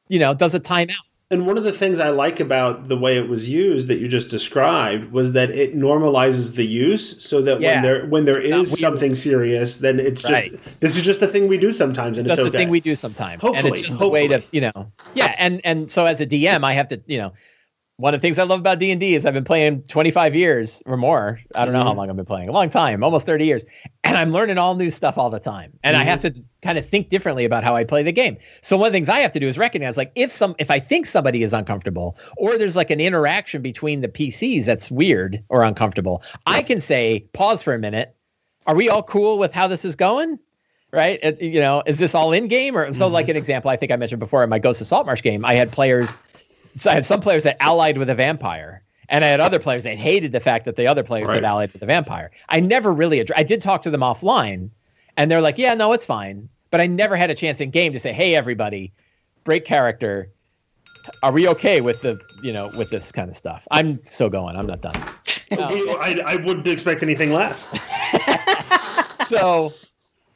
you 0.08 0.18
know, 0.18 0.34
does 0.34 0.56
a 0.56 0.60
timeout. 0.60 0.96
And 1.32 1.48
one 1.48 1.58
of 1.58 1.64
the 1.64 1.72
things 1.72 2.00
I 2.00 2.10
like 2.12 2.40
about 2.40 2.88
the 2.88 2.96
way 2.96 3.18
it 3.18 3.28
was 3.28 3.50
used 3.50 3.88
that 3.88 3.98
you 3.98 4.08
just 4.08 4.30
described 4.30 5.12
was 5.12 5.34
that 5.34 5.50
it 5.50 5.76
normalizes 5.76 6.54
the 6.56 6.66
use, 6.68 7.24
so 7.24 7.42
that 7.42 7.56
when 7.56 7.62
Yeah. 7.64 7.82
there 7.82 8.06
when 8.06 8.26
there 8.26 8.40
is 8.40 8.80
something 8.80 9.16
serious, 9.16 9.78
then 9.78 10.00
it's 10.00 10.22
just 10.22 10.32
Right. 10.34 10.80
this 10.82 10.96
is 10.96 11.02
just 11.02 11.24
a 11.24 11.28
thing 11.28 11.48
we 11.48 11.58
do 11.58 11.72
sometimes, 11.74 12.20
and 12.20 12.28
just 12.28 12.40
it's 12.40 12.46
a 12.46 12.50
okay. 12.50 12.58
thing 12.60 12.70
we 12.70 12.80
do 12.80 12.94
sometimes. 12.94 13.34
and 13.34 13.42
Hopefully, 13.42 13.80
it's 13.80 13.90
just 13.90 14.00
a 14.02 14.08
way 14.08 14.28
to, 14.28 14.36
hopefully. 14.36 14.50
you 14.52 14.62
know, 14.62 14.92
yeah. 15.16 15.34
And 15.40 15.62
and 15.64 15.90
so 15.92 16.06
as 16.06 16.22
a 16.22 16.28
DM, 16.28 16.64
I 16.64 16.74
have 16.74 16.90
to, 16.90 17.02
you 17.08 17.18
know, 17.18 17.34
one 17.98 18.14
of 18.14 18.20
the 18.22 18.26
things 18.28 18.38
I 18.38 18.44
love 18.44 18.60
about 18.60 18.80
D 18.80 18.92
and 18.92 19.00
D 19.00 19.16
is 19.16 19.26
I've 19.26 19.34
been 19.34 19.46
playing 19.46 19.84
25 19.84 20.36
years 20.36 20.84
or 20.86 20.98
more. 20.98 21.40
I 21.56 21.64
don't 21.64 21.74
know 21.74 21.84
how 21.84 21.94
Mhm. 21.94 21.98
long 21.98 22.10
I've 22.10 22.16
been 22.18 22.26
playing, 22.26 22.50
a 22.50 22.52
long 22.52 22.70
time, 22.70 23.04
almost 23.06 23.26
30 23.26 23.46
years, 23.46 23.64
and 24.04 24.18
I'm 24.18 24.34
learning 24.34 24.58
all 24.58 24.76
new 24.76 24.90
stuff 24.90 25.18
all 25.18 25.30
the 25.30 25.40
time. 25.40 25.72
And 25.82 25.96
I 25.96 26.04
have 26.04 26.20
to 26.22 26.34
kind 26.62 26.78
of 26.78 26.86
think 26.86 27.08
differently 27.10 27.46
about 27.46 27.64
how 27.64 27.76
I 27.76 27.86
play 27.86 28.04
the 28.04 28.12
game. 28.12 28.36
So 28.62 28.76
one 28.76 28.88
of 28.88 28.92
the 28.94 28.98
things 28.98 29.08
I 29.08 29.20
have 29.20 29.32
to 29.34 29.40
do 29.40 29.48
is 29.48 29.58
recognize, 29.58 29.96
like, 29.96 30.12
if 30.16 30.32
some, 30.34 30.56
if 30.60 30.70
I 30.70 30.80
think 30.80 31.06
somebody 31.06 31.42
is 31.42 31.54
uncomfortable, 31.54 32.18
or 32.36 32.58
there's 32.58 32.76
like 32.76 32.90
an 32.92 33.00
interaction 33.00 33.62
between 33.62 34.02
the 34.02 34.10
PCs 34.10 34.66
that's 34.66 34.92
weird 34.92 35.42
or 35.48 35.64
uncomfortable, 35.64 36.22
I 36.46 36.64
can 36.64 36.82
say, 36.82 37.26
pause 37.32 37.62
for 37.64 37.74
a 37.74 37.80
minute. 37.80 38.14
Are 38.68 38.76
we 38.76 38.90
all 38.90 39.04
cool 39.04 39.38
with 39.38 39.54
how 39.54 39.68
this 39.70 39.86
is 39.86 39.96
going? 39.96 40.38
Right? 40.92 41.20
It- 41.24 41.42
you 41.42 41.62
know, 41.62 41.82
is 41.86 42.00
this 42.00 42.14
all 42.14 42.34
in 42.34 42.48
game 42.50 42.78
or 42.78 42.92
so? 42.94 43.08
Like 43.08 43.30
an 43.30 43.38
example, 43.38 43.70
I 43.72 43.78
think 43.78 43.92
I 43.92 43.96
mentioned 43.96 44.20
before 44.20 44.44
in 44.44 44.50
my 44.50 44.60
Ghost 44.60 44.82
of 44.82 44.88
Saltmarsh 44.88 45.22
game, 45.24 45.46
I 45.46 45.56
had 45.56 45.72
players 45.72 46.14
I 46.86 46.94
had 46.94 47.06
some 47.06 47.22
players 47.22 47.44
that 47.44 47.58
allied 47.62 47.98
with 47.98 48.10
a 48.10 48.16
vampire, 48.16 48.82
and 49.10 49.24
I 49.24 49.28
had 49.30 49.40
other 49.40 49.60
players 49.60 49.84
that 49.84 49.98
hated 49.98 50.32
the 50.32 50.40
fact 50.40 50.66
that 50.66 50.76
the 50.76 50.88
other 50.88 51.04
players 51.04 51.28
Right. 51.30 51.36
had 51.36 51.44
allied 51.44 51.72
with 51.72 51.80
the 51.80 51.86
vampire. 51.86 52.32
I 52.50 52.60
never 52.60 52.94
really, 52.94 53.20
addr- 53.24 53.32
I 53.38 53.44
did 53.44 53.62
talk 53.62 53.82
to 53.84 53.90
them 53.90 54.02
offline, 54.02 54.70
and 55.18 55.30
they're 55.32 55.42
like, 55.42 55.58
"Yeah, 55.58 55.74
no, 55.74 55.94
it's 55.94 56.06
fine," 56.06 56.50
but 56.72 56.82
I 56.82 56.88
never 56.88 57.16
had 57.16 57.30
a 57.30 57.36
chance 57.36 57.62
in 57.62 57.70
game 57.70 57.94
to 57.94 58.00
say, 58.00 58.12
"Hey, 58.14 58.36
everybody, 58.36 58.92
break 59.44 59.64
character. 59.66 60.30
Are 61.24 61.32
we 61.32 61.48
okay 61.50 61.82
with 61.82 62.02
the, 62.02 62.20
you 62.42 62.52
know, 62.52 62.70
with 62.78 62.90
this 62.90 63.12
kind 63.12 63.30
of 63.30 63.38
stuff?" 63.38 63.68
I'm 63.72 64.04
still 64.04 64.30
going. 64.30 64.56
I'm 64.56 64.68
not 64.68 64.82
done. 64.82 64.96
No. 65.52 65.68
I, 66.00 66.20
I 66.26 66.36
wouldn't 66.38 66.66
expect 66.66 67.04
anything 67.04 67.32
less. 67.32 67.68
so 69.28 69.74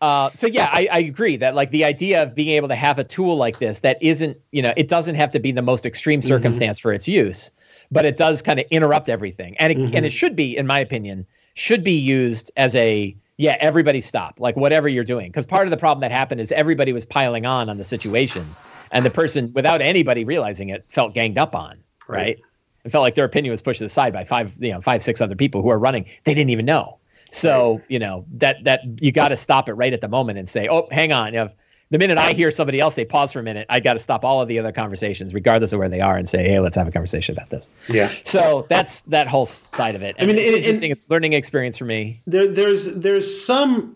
uh, 0.01 0.29
so 0.35 0.47
yeah, 0.47 0.69
I, 0.71 0.87
I 0.91 0.99
agree 0.99 1.37
that 1.37 1.55
like 1.55 1.71
the 1.71 1.83
idea 1.85 2.23
of 2.23 2.33
being 2.35 2.49
able 2.49 2.69
to 2.69 2.75
have 2.75 2.99
a 2.99 3.03
tool 3.03 3.35
like 3.35 3.59
this 3.59 3.79
that 3.81 4.01
isn't, 4.01 4.37
you 4.51 4.61
know, 4.61 4.73
it 4.77 4.87
doesn't 4.87 5.15
have 5.15 5.31
to 5.31 5.39
be 5.39 5.51
the 5.51 5.61
most 5.61 5.85
extreme 5.85 6.21
circumstance 6.21 6.79
for 6.79 6.93
its 6.93 7.07
use, 7.07 7.51
but 7.91 8.05
it 8.05 8.15
does 8.17 8.41
kind 8.41 8.59
of 8.59 8.65
interrupt 8.71 9.09
everything. 9.09 9.57
And 9.57 9.73
it, 9.73 9.77
and 9.95 10.05
it 10.05 10.11
should 10.11 10.35
be, 10.35 10.55
in 10.55 10.67
my 10.67 10.79
opinion, 10.79 11.25
should 11.55 11.83
be 11.83 11.93
used 11.93 12.51
as 12.55 12.75
a 12.75 13.15
yeah, 13.37 13.55
everybody 13.61 14.01
stop, 14.01 14.39
like 14.41 14.57
whatever 14.57 14.89
you're 14.89 15.05
doing. 15.05 15.29
Because 15.29 15.45
part 15.45 15.65
of 15.65 15.71
the 15.71 15.77
problem 15.77 16.01
that 16.01 16.11
happened 16.11 16.41
is 16.41 16.51
everybody 16.51 16.91
was 16.91 17.05
piling 17.05 17.45
on 17.45 17.69
on 17.69 17.77
the 17.77 17.85
situation, 17.85 18.57
and 18.91 19.05
the 19.05 19.09
person, 19.09 19.53
without 19.53 19.81
anybody 19.81 20.25
realizing 20.25 20.69
it, 20.69 20.83
felt 20.89 21.13
ganged 21.13 21.37
up 21.37 21.55
on, 21.55 21.77
Right. 22.07 22.17
right? 22.17 22.39
It 22.83 22.91
felt 22.91 23.01
like 23.01 23.15
their 23.15 23.25
opinion 23.25 23.51
was 23.51 23.61
pushed 23.61 23.81
aside 23.81 24.11
by 24.11 24.25
five, 24.25 24.51
you 24.59 24.71
know, 24.71 24.81
five, 24.81 25.01
six 25.03 25.21
other 25.21 25.35
people 25.35 25.61
who 25.61 25.69
are 25.69 25.79
running. 25.79 26.05
They 26.25 26.33
didn't 26.33 26.49
even 26.49 26.65
know. 26.65 26.98
So 27.31 27.81
you 27.87 27.99
know 27.99 28.25
that 28.33 28.63
that 28.63 28.81
you 29.01 29.11
got 29.11 29.29
to 29.29 29.37
stop 29.37 29.69
it 29.69 29.73
right 29.73 29.93
at 29.93 30.01
the 30.01 30.07
moment 30.07 30.39
and 30.39 30.49
say, 30.49 30.67
oh, 30.69 30.87
hang 30.91 31.11
on. 31.11 31.51
The 31.91 31.97
minute 31.97 32.19
I 32.19 32.33
hear 32.33 32.51
somebody 32.51 32.79
else 32.79 32.93
say 32.93 33.03
pause 33.03 33.31
for 33.31 33.39
a 33.39 33.43
minute, 33.43 33.65
I 33.67 33.79
got 33.79 33.93
to 33.93 33.99
stop 33.99 34.23
all 34.23 34.43
of 34.43 34.47
the 34.47 34.59
other 34.59 34.71
conversations, 34.71 35.33
regardless 35.33 35.73
of 35.73 35.79
where 35.79 35.89
they 35.89 36.01
are, 36.01 36.17
and 36.17 36.29
say, 36.29 36.47
hey, 36.47 36.59
let's 36.59 36.77
have 36.77 36.87
a 36.87 36.91
conversation 36.91 37.33
about 37.33 37.49
this. 37.49 37.67
Yeah. 37.87 38.11
So 38.25 38.67
that's 38.69 39.01
that 39.03 39.27
whole 39.27 39.47
side 39.47 39.95
of 39.95 40.03
it. 40.03 40.15
I 40.19 40.27
mean, 40.27 40.35
it's 40.35 40.45
and- 40.45 40.55
interesting. 40.55 40.91
it's 40.91 41.07
a 41.07 41.09
learning 41.11 41.33
experience 41.33 41.77
for 41.77 41.85
me. 41.85 42.19
there 42.27 42.47
there's 42.47 42.95
there's 42.95 43.43
some 43.43 43.95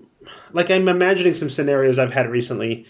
like 0.54 0.72
I'm 0.72 0.88
imagining 0.88 1.34
some 1.34 1.50
scenarios 1.50 2.00
I've 2.00 2.14
had 2.14 2.30
recently. 2.30 2.86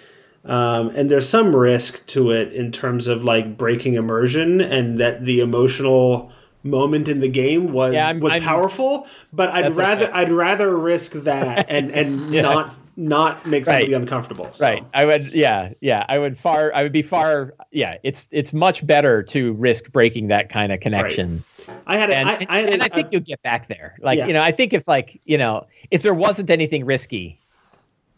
Um, 0.46 0.90
and 0.90 1.10
there's 1.10 1.28
some 1.28 1.56
risk 1.56 2.06
to 2.08 2.32
it 2.32 2.52
in 2.52 2.74
terms 2.74 3.08
of 3.08 3.24
like 3.24 3.58
breaking 3.58 3.94
immersion 3.94 4.60
and 4.60 4.98
that 5.00 5.24
the 5.24 5.40
emotional 5.40 6.34
moment 6.64 7.08
in 7.10 7.20
the 7.20 7.28
game 7.30 7.72
was 7.74 7.94
Yeah, 7.94 8.08
I'm- 8.08 8.20
was 8.20 8.34
I'm- 8.34 8.42
powerful 8.42 9.06
but 9.34 9.50
I'd 9.50 9.76
rather 9.76 10.06
okay. 10.06 10.14
I'd 10.14 10.30
rather 10.32 10.76
risk 10.78 11.12
that 11.14 11.70
and 11.70 11.92
and 11.92 12.20
Yeah. 12.34 12.42
not 12.44 12.76
not 12.96 13.46
make 13.48 13.66
somebody 13.66 13.92
Right. 13.94 14.02
uncomfortable 14.02 14.48
so. 14.54 14.66
Right. 14.68 14.84
I 14.94 15.06
would. 15.06 15.34
Yeah. 15.34 15.70
Yeah. 15.82 16.06
I 16.08 16.20
would 16.20 16.38
far. 16.38 16.72
I 16.76 16.84
would 16.84 16.92
be 16.92 17.02
far. 17.02 17.56
Yeah. 17.72 17.98
It's 18.04 18.28
it's 18.32 18.54
much 18.54 18.86
better 18.86 19.24
to 19.24 19.54
risk 19.54 19.92
breaking 19.92 20.28
that 20.28 20.50
kind 20.50 20.72
of 20.72 20.80
connection. 20.80 21.44
I 21.88 21.98
had 21.98 22.12
a, 22.12 22.16
And, 22.16 22.30
I, 22.30 22.46
I 22.50 22.60
had 22.60 22.70
and 22.70 22.82
a- 22.84 22.86
I 22.86 22.90
think 22.90 23.08
you'll 23.12 23.22
get 23.22 23.42
back 23.42 23.68
there. 23.68 23.96
Like 24.00 24.20
Yeah. 24.20 24.28
you 24.28 24.34
know, 24.34 24.44
I 24.44 24.52
think 24.52 24.74
if 24.74 24.88
like 24.88 25.20
you 25.26 25.40
know, 25.40 25.66
if 25.90 26.04
there 26.04 26.14
wasn't 26.14 26.52
anything 26.52 26.86
risky, 26.86 27.40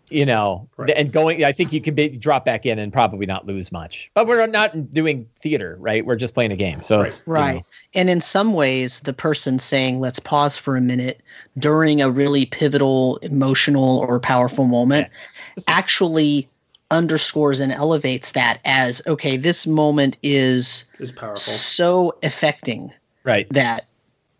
you 0.09 0.25
know, 0.25 0.69
Right. 0.77 0.91
and 0.95 1.11
going, 1.11 1.43
I 1.43 1.51
think 1.51 1.73
you 1.73 1.81
can 1.81 1.95
be, 1.95 2.09
drop 2.09 2.45
back 2.45 2.65
in 2.65 2.79
and 2.79 2.93
probably 2.93 3.25
not 3.25 3.45
lose 3.45 3.71
much. 3.71 4.11
But 4.13 4.27
we're 4.27 4.45
not 4.47 4.93
doing 4.93 5.27
theater, 5.39 5.77
right? 5.79 6.05
We're 6.05 6.15
just 6.15 6.33
playing 6.33 6.51
a 6.51 6.55
game, 6.55 6.81
so 6.81 7.01
Right. 7.01 7.07
it's 7.07 7.23
you 7.25 7.33
Right. 7.33 7.55
know, 7.55 7.65
And 7.95 8.09
in 8.09 8.21
some 8.21 8.53
ways, 8.53 8.99
the 9.01 9.13
person 9.13 9.59
saying, 9.59 9.99
let's 9.99 10.19
pause 10.19 10.57
for 10.57 10.77
a 10.77 10.81
minute 10.81 11.21
during 11.57 12.01
a 12.01 12.09
really 12.09 12.45
pivotal, 12.45 13.17
emotional, 13.17 14.05
or 14.07 14.19
powerful 14.19 14.65
moment 14.65 15.07
actually 15.67 16.49
underscores 16.91 17.59
and 17.59 17.71
elevates 17.71 18.33
that 18.33 18.59
as 18.65 19.01
okay, 19.07 19.37
this 19.37 19.65
moment 19.65 20.17
is 20.21 20.85
is 20.99 21.11
powerful 21.11 21.39
so 21.39 22.15
affecting 22.21 22.91
right. 23.23 23.47
that 23.49 23.85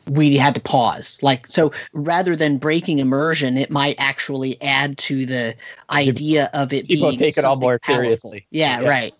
we 0.10 0.38
had 0.38 0.56
to 0.56 0.62
pause. 0.62 1.20
Like, 1.22 1.48
so 1.48 1.72
rather 1.94 2.36
than 2.36 2.58
breaking 2.58 3.00
immersion, 3.00 3.58
it 3.58 3.72
might 3.72 3.96
actually 3.98 4.62
add 4.62 4.98
to 5.00 5.26
the 5.26 5.56
idea 5.90 6.50
of 6.54 6.74
it 6.74 6.88
People 6.88 7.10
being 7.10 7.20
take 7.20 7.38
it 7.38 7.46
all 7.46 7.56
more 7.56 7.80
powerful. 7.80 8.04
seriously. 8.04 8.48
Yeah, 8.52 8.82
Yeah. 8.82 8.90
right. 8.90 9.14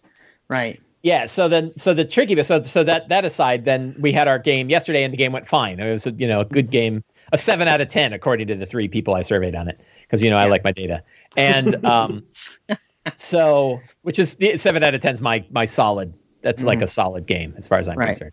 Right. 0.50 0.80
Yeah. 1.02 1.26
So 1.26 1.48
then, 1.48 1.72
so 1.78 1.94
the 1.94 2.06
tricky 2.06 2.36
bit. 2.36 2.46
So 2.46 2.64
so 2.64 2.84
that 2.84 3.10
that 3.10 3.26
aside, 3.26 3.66
then 3.66 3.96
we 4.00 4.12
had 4.12 4.28
our 4.28 4.40
game 4.40 4.70
yesterday, 4.70 5.04
and 5.04 5.14
the 5.14 5.18
game 5.18 5.32
went 5.32 5.48
fine. 5.48 5.80
It 5.80 5.92
was 5.92 6.08
a, 6.08 6.12
you 6.12 6.28
know 6.28 6.40
a 6.42 6.46
good 6.46 6.72
game, 6.72 7.04
a 7.32 7.38
seven 7.38 7.68
out 7.68 7.80
of 7.82 7.90
ten 7.90 8.14
according 8.14 8.48
to 8.48 8.56
the 8.56 8.66
three 8.66 8.88
people 8.88 9.14
I 9.14 9.22
surveyed 9.22 9.56
on 9.56 9.68
it, 9.68 9.80
because 10.02 10.24
you 10.24 10.30
know 10.32 10.38
I 10.38 10.46
like 10.46 10.64
my 10.64 10.72
data, 10.72 11.04
and 11.38 11.84
um, 11.86 12.24
so 13.18 13.82
which 14.02 14.20
is 14.20 14.36
the 14.36 14.58
seven 14.58 14.84
out 14.84 14.94
of 14.96 15.02
ten 15.02 15.14
is 15.14 15.22
my 15.22 15.46
my 15.52 15.66
solid. 15.66 16.14
That's 16.42 16.64
like 16.64 16.82
a 16.84 16.88
solid 16.88 17.26
game 17.26 17.56
as 17.58 17.68
far 17.68 17.80
as 17.80 17.88
I'm 17.88 17.98
Right. 17.98 18.08
concerned. 18.10 18.32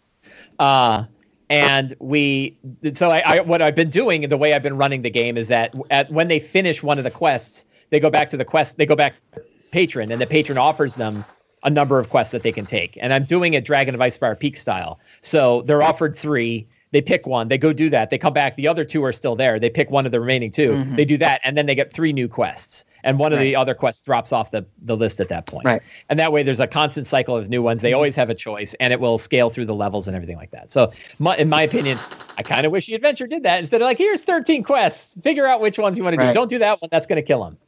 Uh, 0.59 1.05
and 1.51 1.95
we 1.99 2.57
so 2.95 3.11
I, 3.11 3.19
I 3.21 3.41
what 3.41 3.63
I've 3.63 3.75
been 3.75 3.91
doing 3.91 4.25
and 4.25 4.33
the 4.33 4.37
way 4.37 4.55
I've 4.55 4.63
been 4.63 4.77
running 4.77 5.03
the 5.03 5.11
game 5.11 5.37
is 5.37 5.49
that 5.49 5.75
at 5.91 6.11
when 6.11 6.29
they 6.29 6.41
finish 6.41 6.83
one 6.83 6.99
of 6.99 7.05
the 7.05 7.11
quests, 7.11 7.65
they 7.91 8.01
go 8.01 8.11
back 8.11 8.31
to 8.31 8.37
the 8.37 8.45
quest. 8.45 8.77
They 8.77 8.87
go 8.87 8.97
back 8.97 9.15
to 9.35 9.43
patron, 9.71 10.11
and 10.11 10.21
the 10.21 10.27
patron 10.27 10.59
offers 10.59 10.95
them 10.95 11.25
a 11.65 11.71
number 11.71 11.99
of 11.99 12.11
quests 12.11 12.33
that 12.33 12.43
they 12.43 12.53
can 12.53 12.67
take. 12.67 12.99
And 13.01 13.13
I'm 13.13 13.25
doing 13.25 13.55
it 13.55 13.65
Dragon 13.65 13.95
of 13.95 14.01
Icespire 14.01 14.39
Peak 14.39 14.57
style. 14.57 14.99
So 15.21 15.63
they're 15.63 15.83
offered 15.83 16.17
three. 16.17 16.67
They 16.91 17.01
pick 17.01 17.27
one. 17.27 17.49
They 17.49 17.57
go 17.59 17.73
do 17.73 17.89
that. 17.91 18.11
They 18.11 18.19
come 18.19 18.35
back. 18.35 18.57
The 18.57 18.69
other 18.69 18.85
two 18.85 19.05
are 19.05 19.13
still 19.13 19.37
there. 19.37 19.59
They 19.61 19.71
pick 19.71 19.91
one 19.91 20.05
of 20.05 20.13
the 20.13 20.21
remaining 20.21 20.51
2 20.51 20.71
Mhm. 20.71 20.97
They 20.97 21.05
do 21.05 21.17
that, 21.19 21.41
and 21.45 21.57
then 21.57 21.67
they 21.67 21.75
get 21.75 21.93
three 21.93 22.13
new 22.13 22.29
quests. 22.29 22.85
And 23.05 23.19
one 23.19 23.33
of 23.33 23.41
the 23.41 23.57
other 23.57 23.75
quests 23.75 24.03
drops 24.03 24.33
off 24.33 24.51
the, 24.51 24.65
the 24.83 24.97
list 24.97 25.21
at 25.21 25.29
that 25.29 25.47
point. 25.47 25.65
Right. 25.65 25.83
And 26.09 26.19
that 26.19 26.33
way, 26.33 26.43
there's 26.43 26.61
a 26.61 26.67
constant 26.67 27.07
cycle 27.07 27.37
of 27.37 27.49
new 27.49 27.63
ones. 27.63 27.83
They 27.83 27.93
always 27.93 28.15
have 28.17 28.31
a 28.31 28.35
choice, 28.35 28.75
and 28.75 28.93
it 28.93 29.01
will 29.01 29.19
scale 29.19 29.51
through 29.51 29.67
the 29.67 29.75
levels 29.75 30.07
and 30.07 30.15
everything 30.15 30.37
like 30.37 30.51
that. 30.53 30.73
So, 30.73 30.93
my, 31.19 31.37
in 31.37 31.49
my 31.49 31.63
opinion, 31.63 31.99
I 32.39 32.43
kind 32.43 32.65
of 32.65 32.73
wish 32.73 32.87
the 32.87 32.95
adventure 32.95 33.27
did 33.27 33.43
that 33.43 33.59
instead 33.59 33.81
of 33.81 33.87
like, 33.87 33.99
here's 33.99 34.23
13 34.23 34.63
quests. 34.63 35.15
Figure 35.23 35.47
out 35.47 35.61
which 35.61 35.79
ones 35.79 35.99
you 35.99 36.05
want 36.05 36.15
to 36.15 36.19
do. 36.19 36.25
Right. 36.25 36.35
Don't 36.35 36.51
do 36.51 36.59
that 36.59 36.81
one. 36.81 36.89
That's 36.91 37.07
going 37.07 37.17
to 37.17 37.27
kill 37.27 37.45
them. 37.45 37.59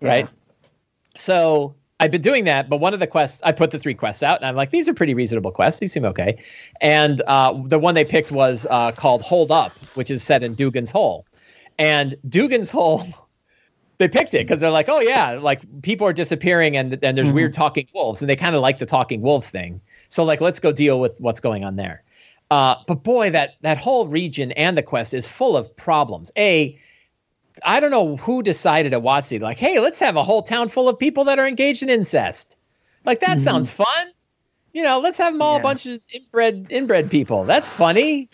Right. 0.00 0.28
So 1.16 1.74
I've 2.00 2.10
been 2.10 2.22
doing 2.22 2.44
that, 2.44 2.68
but 2.68 2.78
one 2.78 2.92
of 2.92 3.00
the 3.00 3.06
quests, 3.06 3.40
I 3.44 3.52
put 3.52 3.70
the 3.70 3.78
three 3.78 3.94
quests 3.94 4.22
out, 4.22 4.38
and 4.38 4.46
I'm 4.46 4.56
like, 4.56 4.70
these 4.70 4.88
are 4.88 4.94
pretty 4.94 5.14
reasonable 5.14 5.52
quests. 5.52 5.80
These 5.80 5.92
seem 5.92 6.04
okay. 6.04 6.42
And 6.80 7.22
uh, 7.26 7.60
the 7.64 7.78
one 7.78 7.94
they 7.94 8.04
picked 8.04 8.32
was 8.32 8.66
uh, 8.68 8.92
called 8.92 9.22
Hold 9.22 9.50
Up, 9.50 9.72
which 9.94 10.10
is 10.10 10.22
set 10.22 10.42
in 10.42 10.56
Dougan's 10.56 10.90
Hole. 10.90 11.24
And 11.78 12.16
Dougan's 12.28 12.70
Hole, 12.70 13.06
they 13.98 14.08
picked 14.08 14.34
it 14.34 14.46
because 14.46 14.60
they're 14.60 14.70
like, 14.70 14.88
oh 14.88 15.00
yeah, 15.00 15.32
like 15.32 15.60
people 15.82 16.06
are 16.06 16.12
disappearing, 16.12 16.76
and 16.76 16.98
and 17.02 17.16
there's 17.16 17.28
Mhm. 17.28 17.34
weird 17.34 17.52
talking 17.52 17.86
wolves, 17.94 18.22
and 18.22 18.28
they 18.28 18.36
kind 18.36 18.54
of 18.56 18.62
like 18.62 18.78
the 18.78 18.86
talking 18.86 19.20
wolves 19.20 19.50
thing. 19.50 19.80
So 20.08 20.24
like, 20.24 20.40
let's 20.40 20.60
go 20.60 20.72
deal 20.72 21.00
with 21.00 21.20
what's 21.20 21.40
going 21.40 21.64
on 21.64 21.76
there. 21.76 22.02
Uh, 22.50 22.76
but 22.86 23.02
boy, 23.02 23.30
that 23.30 23.54
that 23.62 23.78
whole 23.78 24.06
region 24.06 24.52
and 24.52 24.76
the 24.76 24.82
quest 24.82 25.14
is 25.14 25.28
full 25.28 25.56
of 25.56 25.74
problems. 25.76 26.30
A, 26.36 26.78
I 27.62 27.80
don't 27.80 27.90
know 27.90 28.16
who 28.16 28.42
decided 28.42 28.92
at 28.92 29.02
WotC, 29.02 29.40
like, 29.40 29.58
hey, 29.58 29.78
let's 29.80 29.98
have 30.00 30.16
a 30.16 30.22
whole 30.22 30.42
town 30.42 30.68
full 30.68 30.88
of 30.88 30.98
people 30.98 31.24
that 31.24 31.38
are 31.38 31.46
engaged 31.46 31.82
in 31.82 31.88
incest. 31.88 32.56
Like 33.04 33.20
that 33.20 33.38
Mhm. 33.38 33.42
sounds 33.42 33.70
fun. 33.70 34.12
You 34.72 34.82
know, 34.82 34.98
let's 34.98 35.18
have 35.18 35.32
them 35.32 35.40
all 35.42 35.56
a 35.56 35.60
bunch 35.60 35.86
of 35.86 36.00
inbred 36.12 36.66
inbred 36.70 37.10
people. 37.10 37.44
That's 37.44 37.70
funny. 37.70 38.28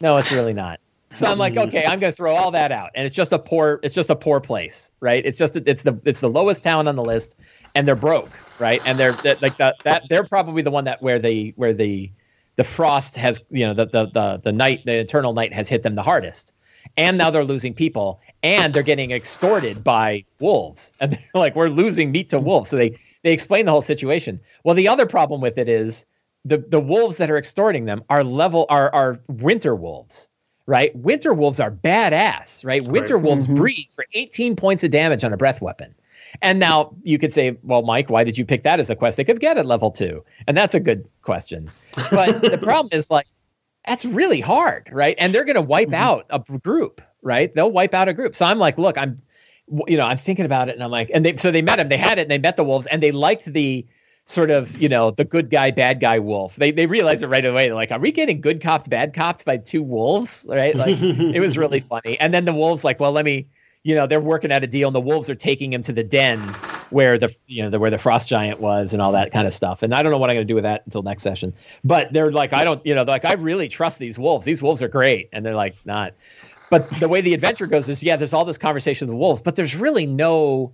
No, 0.00 0.18
it's 0.18 0.30
really 0.30 0.52
not. 0.52 0.78
So 1.16 1.26
I'm 1.26 1.38
like, 1.38 1.56
okay, 1.56 1.84
I'm 1.86 1.98
gonna 1.98 2.12
throw 2.12 2.34
all 2.34 2.50
that 2.50 2.70
out, 2.70 2.90
and 2.94 3.06
it's 3.06 3.14
just 3.14 3.32
a 3.32 3.38
poor, 3.38 3.80
it's 3.82 3.94
just 3.94 4.10
a 4.10 4.16
poor 4.16 4.38
place, 4.38 4.90
right? 5.00 5.24
It's 5.24 5.38
just 5.38 5.56
it's 5.56 5.82
the 5.82 5.98
it's 6.04 6.20
the 6.20 6.28
lowest 6.28 6.62
town 6.62 6.86
on 6.86 6.96
the 6.96 7.02
list, 7.02 7.36
and 7.74 7.88
they're 7.88 7.96
broke, 7.96 8.28
right? 8.60 8.82
And 8.84 8.98
they're, 8.98 9.12
they 9.12 9.34
like 9.36 9.56
that 9.56 9.76
that 9.84 10.04
they're 10.10 10.24
probably 10.24 10.62
the 10.62 10.70
one 10.70 10.84
that 10.84 11.00
where 11.00 11.18
the 11.18 11.54
where 11.56 11.72
the 11.72 12.10
the 12.56 12.64
frost 12.64 13.16
has 13.16 13.40
you 13.50 13.66
know 13.66 13.72
the 13.72 13.86
the 13.86 14.06
the 14.06 14.40
the 14.44 14.52
night 14.52 14.84
the 14.84 14.96
eternal 14.98 15.32
night 15.32 15.54
has 15.54 15.68
hit 15.70 15.82
them 15.82 15.94
the 15.94 16.02
hardest, 16.02 16.52
and 16.98 17.16
now 17.16 17.30
they're 17.30 17.44
losing 17.44 17.72
people, 17.72 18.20
and 18.42 18.74
they're 18.74 18.82
getting 18.82 19.10
extorted 19.10 19.82
by 19.82 20.22
wolves, 20.38 20.92
and 21.00 21.12
they're 21.12 21.20
like 21.34 21.56
we're 21.56 21.68
losing 21.68 22.12
meat 22.12 22.28
to 22.28 22.38
wolves. 22.38 22.68
So 22.68 22.76
they 22.76 22.98
they 23.22 23.32
explain 23.32 23.64
the 23.64 23.72
whole 23.72 23.82
situation. 23.82 24.38
Well, 24.64 24.74
the 24.74 24.88
other 24.88 25.06
problem 25.06 25.40
with 25.40 25.56
it 25.56 25.68
is 25.68 26.04
the 26.44 26.58
the 26.58 26.80
wolves 26.80 27.16
that 27.16 27.30
are 27.30 27.38
extorting 27.38 27.86
them 27.86 28.04
are 28.10 28.22
level 28.22 28.66
are 28.68 28.94
are 28.94 29.18
winter 29.28 29.74
wolves 29.74 30.28
right? 30.66 30.94
Winter 30.96 31.32
wolves 31.32 31.60
are 31.60 31.70
badass, 31.70 32.64
right? 32.64 32.84
Winter 32.84 33.16
Right. 33.16 33.24
wolves 33.24 33.46
Mhm. 33.46 33.56
breathe 33.56 33.86
for 33.94 34.04
18 34.14 34.56
points 34.56 34.82
of 34.84 34.90
damage 34.90 35.24
on 35.24 35.32
a 35.32 35.36
breath 35.36 35.62
weapon. 35.62 35.94
And 36.42 36.58
now 36.58 36.94
you 37.04 37.18
could 37.18 37.32
say, 37.32 37.56
well, 37.62 37.82
Mike, 37.82 38.10
why 38.10 38.24
did 38.24 38.36
you 38.36 38.44
pick 38.44 38.62
that 38.64 38.80
as 38.80 38.90
a 38.90 38.96
quest 38.96 39.16
they 39.16 39.24
could 39.24 39.40
get 39.40 39.56
at 39.58 39.64
level 39.66 39.90
two? 39.90 40.24
And 40.46 40.56
that's 40.56 40.74
a 40.74 40.80
good 40.80 41.08
question. 41.22 41.72
But 42.10 42.40
the 42.50 42.58
problem 42.58 42.88
is 42.92 43.10
like, 43.10 43.26
that's 43.86 44.04
really 44.04 44.40
hard, 44.40 44.88
right? 44.92 45.14
And 45.18 45.32
they're 45.32 45.44
going 45.44 45.54
to 45.54 45.62
wipe 45.62 45.88
Mhm. 45.88 45.94
out 45.94 46.26
a 46.30 46.40
group, 46.58 47.00
right? 47.22 47.54
They'll 47.54 47.70
wipe 47.70 47.94
out 47.94 48.08
a 48.08 48.12
group. 48.12 48.34
So 48.34 48.44
I'm 48.44 48.58
like, 48.58 48.76
look, 48.78 48.98
I'm, 48.98 49.22
you 49.86 49.96
know, 49.96 50.04
I'm 50.04 50.16
thinking 50.16 50.44
about 50.44 50.68
it, 50.68 50.74
and 50.74 50.82
I'm 50.84 50.90
like, 50.90 51.10
and 51.14 51.24
they 51.24 51.36
so 51.36 51.50
they 51.50 51.62
met 51.62 51.78
him, 51.80 51.88
they 51.88 51.96
had 51.96 52.18
it, 52.18 52.22
and 52.22 52.30
they 52.30 52.38
met 52.38 52.56
the 52.56 52.64
wolves, 52.64 52.86
and 52.86 53.02
they 53.02 53.10
liked 53.12 53.46
the 53.46 53.84
sort 54.26 54.50
of 54.50 54.76
you 54.76 54.88
know 54.88 55.12
the 55.12 55.24
good 55.24 55.50
guy 55.50 55.70
bad 55.70 56.00
guy 56.00 56.18
wolf. 56.18 56.56
They 56.56 56.70
they 56.72 56.86
realized 56.86 57.22
it 57.22 57.28
right 57.28 57.44
away. 57.44 57.66
They're 57.66 57.74
like, 57.74 57.92
are 57.92 57.98
we 57.98 58.12
getting 58.12 58.40
good 58.40 58.60
copped 58.60 58.90
bad 58.90 59.14
copped 59.14 59.44
by 59.44 59.56
two 59.56 59.82
wolves, 59.82 60.46
right? 60.48 60.74
Like 60.74 61.00
it 61.00 61.40
was 61.40 61.56
really 61.56 61.80
funny. 61.92 62.18
And 62.20 62.34
then 62.34 62.44
the 62.44 62.52
wolves 62.52 62.84
like, 62.84 63.00
well, 63.00 63.12
let 63.12 63.24
me, 63.24 63.46
you 63.84 63.94
know, 63.94 64.06
they're 64.06 64.20
working 64.20 64.52
out 64.52 64.62
a 64.64 64.66
deal, 64.66 64.88
and 64.88 64.94
the 64.94 65.00
wolves 65.00 65.30
are 65.30 65.34
taking 65.34 65.72
him 65.72 65.82
to 65.84 65.92
the 65.92 66.04
den 66.04 66.40
where 66.90 67.18
the 67.18 67.34
you 67.46 67.62
know 67.62 67.70
the, 67.70 67.78
where 67.78 67.90
the 67.90 67.98
frost 67.98 68.28
giant 68.28 68.60
was 68.60 68.92
and 68.92 69.00
all 69.00 69.12
that 69.12 69.32
kind 69.32 69.46
of 69.46 69.54
stuff. 69.54 69.82
And 69.82 69.94
I 69.94 70.02
don't 70.02 70.12
know 70.12 70.18
what 70.18 70.28
I'm 70.28 70.36
going 70.36 70.46
to 70.46 70.50
do 70.50 70.56
with 70.56 70.64
that 70.64 70.82
until 70.84 71.02
next 71.02 71.22
session. 71.22 71.54
But 71.84 72.12
they're 72.12 72.32
like, 72.32 72.52
I 72.52 72.64
don't, 72.64 72.84
you 72.84 72.94
know, 72.94 73.04
they're 73.04 73.14
like 73.14 73.24
I 73.24 73.34
really 73.34 73.68
trust 73.68 73.98
these 73.98 74.18
wolves. 74.18 74.44
These 74.44 74.62
wolves 74.62 74.82
are 74.82 74.88
great, 74.88 75.28
and 75.32 75.46
they're 75.46 75.54
like 75.54 75.74
not. 75.84 76.14
But 76.68 76.90
the 76.98 77.06
way 77.06 77.20
the 77.20 77.32
adventure 77.32 77.68
goes 77.68 77.88
is, 77.88 78.02
yeah, 78.02 78.16
there's 78.16 78.32
all 78.32 78.44
this 78.44 78.58
conversation 78.58 79.06
with 79.06 79.12
the 79.12 79.18
wolves, 79.18 79.40
but 79.40 79.54
there's 79.54 79.76
really 79.76 80.04
no 80.04 80.72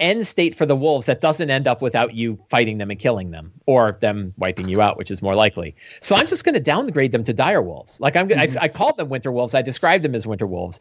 end 0.00 0.26
state 0.26 0.54
for 0.54 0.64
the 0.64 0.76
wolves 0.76 1.06
that 1.06 1.20
doesn't 1.20 1.50
end 1.50 1.66
up 1.66 1.82
without 1.82 2.14
you 2.14 2.38
fighting 2.48 2.78
them 2.78 2.90
and 2.90 3.00
killing 3.00 3.30
them 3.32 3.52
or 3.66 3.98
them 4.00 4.32
wiping 4.38 4.68
you 4.68 4.80
out, 4.80 4.96
which 4.96 5.10
is 5.10 5.20
more 5.22 5.34
likely. 5.34 5.74
So 6.00 6.14
I'm 6.14 6.26
just 6.26 6.44
going 6.44 6.54
to 6.54 6.60
downgrade 6.60 7.12
them 7.12 7.24
to 7.24 7.32
dire 7.32 7.60
wolves. 7.62 8.00
Like 8.00 8.14
I'm, 8.14 8.28
Mhm. 8.28 8.56
I, 8.58 8.64
I 8.64 8.68
called 8.68 8.96
them 8.96 9.08
winter 9.08 9.32
wolves. 9.32 9.54
I 9.54 9.62
described 9.62 10.04
them 10.04 10.14
as 10.14 10.26
winter 10.26 10.46
wolves. 10.46 10.78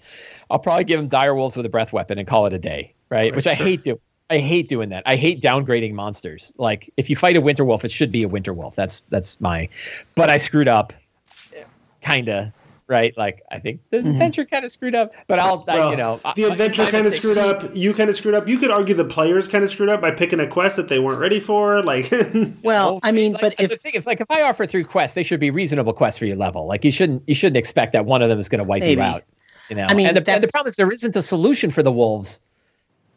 I'll 0.52 0.60
probably 0.60 0.84
give 0.84 1.00
them 1.00 1.08
dire 1.08 1.34
wolves 1.34 1.58
with 1.58 1.66
a 1.66 1.70
breath 1.70 1.94
weapon 1.94 2.20
and 2.20 2.28
call 2.28 2.46
it 2.46 2.54
a 2.54 2.60
day, 2.60 2.94
right? 3.10 3.18
Right, 3.18 3.36
which 3.36 3.48
I 3.48 3.54
hate 3.56 3.84
doing. 3.84 4.00
I 4.30 4.40
hate 4.40 4.68
doing 4.68 4.90
that. 4.90 5.04
I 5.06 5.16
hate 5.16 5.42
downgrading 5.42 5.94
monsters. 5.94 6.54
Like 6.58 6.92
if 6.98 7.10
you 7.10 7.16
fight 7.16 7.38
a 7.38 7.42
winter 7.42 7.64
wolf, 7.64 7.86
it 7.86 7.92
should 7.92 8.12
be 8.12 8.24
a 8.24 8.28
winter 8.28 8.54
wolf. 8.54 8.76
That's 8.76 9.00
that's 9.10 9.40
my. 9.40 9.70
But 10.16 10.30
I 10.30 10.36
screwed 10.38 10.68
up, 10.68 10.92
kinda. 12.02 12.54
Right, 12.90 13.14
like 13.18 13.44
I 13.52 13.60
think 13.60 13.82
the 13.90 13.98
Mhm. 13.98 14.12
adventure 14.12 14.46
kind 14.46 14.64
of 14.64 14.72
screwed 14.72 14.96
up, 14.96 15.12
but 15.28 15.40
I'll, 15.40 15.66
I, 15.68 15.92
you 15.92 15.98
know, 15.98 16.22
the 16.38 16.46
I- 16.46 16.48
adventure 16.54 16.86
kind 16.86 17.06
of 17.06 17.12
I- 17.12 17.18
screwed 17.18 17.38
up. 17.38 17.76
You 17.76 17.94
kind 17.94 18.10
of 18.10 18.16
screwed 18.16 18.34
up. 18.34 18.48
You 18.48 18.58
could 18.58 18.72
argue 18.72 18.96
the 18.96 19.04
players 19.04 19.50
kind 19.50 19.62
of 19.64 19.70
screwed 19.70 19.90
up 19.90 20.00
by 20.00 20.12
picking 20.12 20.40
a 20.40 20.48
quest 20.48 20.78
that 20.78 20.88
they 20.88 20.98
weren't 21.00 21.20
ready 21.20 21.42
for. 21.42 21.84
Like, 21.84 22.10
Well, 22.64 23.02
I 23.04 23.12
mean, 23.12 23.34
like, 23.34 23.42
but 23.42 23.56
if 23.60 23.70
the 23.72 23.76
thing 23.78 23.94
is, 23.96 24.06
like, 24.06 24.22
if 24.22 24.32
I 24.32 24.42
offer 24.44 24.66
three 24.66 24.86
quests, 24.86 25.16
they 25.16 25.24
should 25.24 25.42
be 25.42 25.52
reasonable 25.52 25.92
quests 25.92 26.18
for 26.18 26.26
your 26.26 26.38
level. 26.38 26.66
Like, 26.66 26.86
you 26.86 26.92
shouldn't 26.92 27.24
you 27.28 27.36
shouldn't 27.36 27.58
expect 27.58 27.92
that 27.92 28.06
one 28.06 28.22
of 28.22 28.30
them 28.30 28.40
is 28.40 28.48
going 28.48 28.60
to 28.60 28.64
wipe 28.64 28.80
Maybe. 28.80 29.02
you 29.02 29.06
out. 29.06 29.24
You 29.70 29.76
know, 29.76 29.88
I 29.90 29.94
mean, 29.94 30.08
and 30.08 30.16
the, 30.16 30.32
and 30.32 30.42
the 30.42 30.48
problem 30.48 30.70
is 30.70 30.78
there 30.78 30.90
isn't 30.90 31.14
a 31.18 31.22
solution 31.22 31.72
for 31.72 31.84
the 31.84 31.92
wolves. 31.92 32.40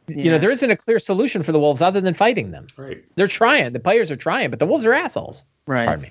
You 0.09 0.33
know, 0.33 0.39
there 0.39 0.51
isn't 0.51 0.69
a 0.69 0.77
clear 0.77 0.99
solution 0.99 1.45
for 1.45 1.53
the 1.53 1.61
wolves 1.61 1.81
other 1.81 2.01
than 2.01 2.15
fighting 2.15 2.51
them. 2.51 2.67
right. 2.77 3.05
They're 3.15 3.29
trying. 3.29 3.73
The 3.73 3.79
players 3.79 4.11
are 4.11 4.17
trying, 4.17 4.51
but 4.51 4.59
the 4.59 4.67
wolves 4.67 4.85
are 4.85 4.93
assholes. 4.93 5.45
right. 5.67 5.87
Pardon 5.87 6.03
me. 6.03 6.11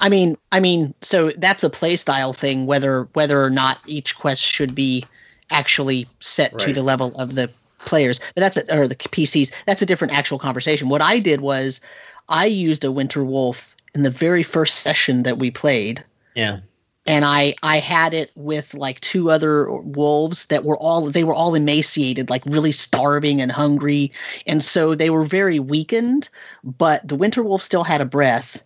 I 0.00 0.08
mean, 0.08 0.36
I 0.52 0.60
mean, 0.60 0.94
so 1.02 1.32
that's 1.38 1.64
a 1.64 1.70
playstyle 1.70 2.34
thing. 2.34 2.66
Whether 2.66 3.08
whether 3.14 3.42
or 3.42 3.50
not 3.50 3.78
each 3.86 4.16
quest 4.16 4.42
should 4.42 4.74
be 4.74 5.04
actually 5.50 6.06
set 6.20 6.58
to 6.58 6.72
the 6.72 6.82
level 6.82 7.14
of 7.20 7.34
the 7.34 7.50
players, 7.78 8.20
but 8.34 8.40
that's 8.40 8.56
a, 8.56 8.78
or 8.78 8.88
the 8.88 8.96
PCs. 8.96 9.52
That's 9.66 9.82
a 9.82 9.86
different 9.86 10.14
actual 10.14 10.38
conversation. 10.38 10.88
What 10.88 11.02
I 11.02 11.18
did 11.18 11.40
was, 11.40 11.80
I 12.28 12.46
used 12.46 12.84
a 12.84 12.92
Winter 12.92 13.24
Wolf 13.24 13.74
in 13.94 14.02
the 14.02 14.10
very 14.10 14.42
first 14.42 14.80
session 14.80 15.22
that 15.22 15.38
we 15.38 15.50
played, 15.50 16.02
Yeah. 16.34 16.60
and 17.06 17.24
I 17.24 17.54
I 17.62 17.78
had 17.78 18.14
it 18.14 18.30
with 18.34 18.74
like 18.74 19.00
two 19.00 19.30
other 19.30 19.70
wolves 19.70 20.46
that 20.46 20.64
were 20.64 20.78
all 20.78 21.10
they 21.10 21.24
were 21.24 21.34
all 21.34 21.54
emaciated, 21.54 22.30
like 22.30 22.42
really 22.46 22.72
starving 22.72 23.40
and 23.40 23.52
hungry, 23.52 24.10
and 24.46 24.64
so 24.64 24.94
they 24.94 25.10
were 25.10 25.24
very 25.24 25.58
weakened. 25.58 26.28
But 26.64 27.06
the 27.06 27.16
Winter 27.16 27.42
Wolf 27.42 27.62
still 27.62 27.84
had 27.84 28.00
a 28.00 28.06
breath, 28.06 28.62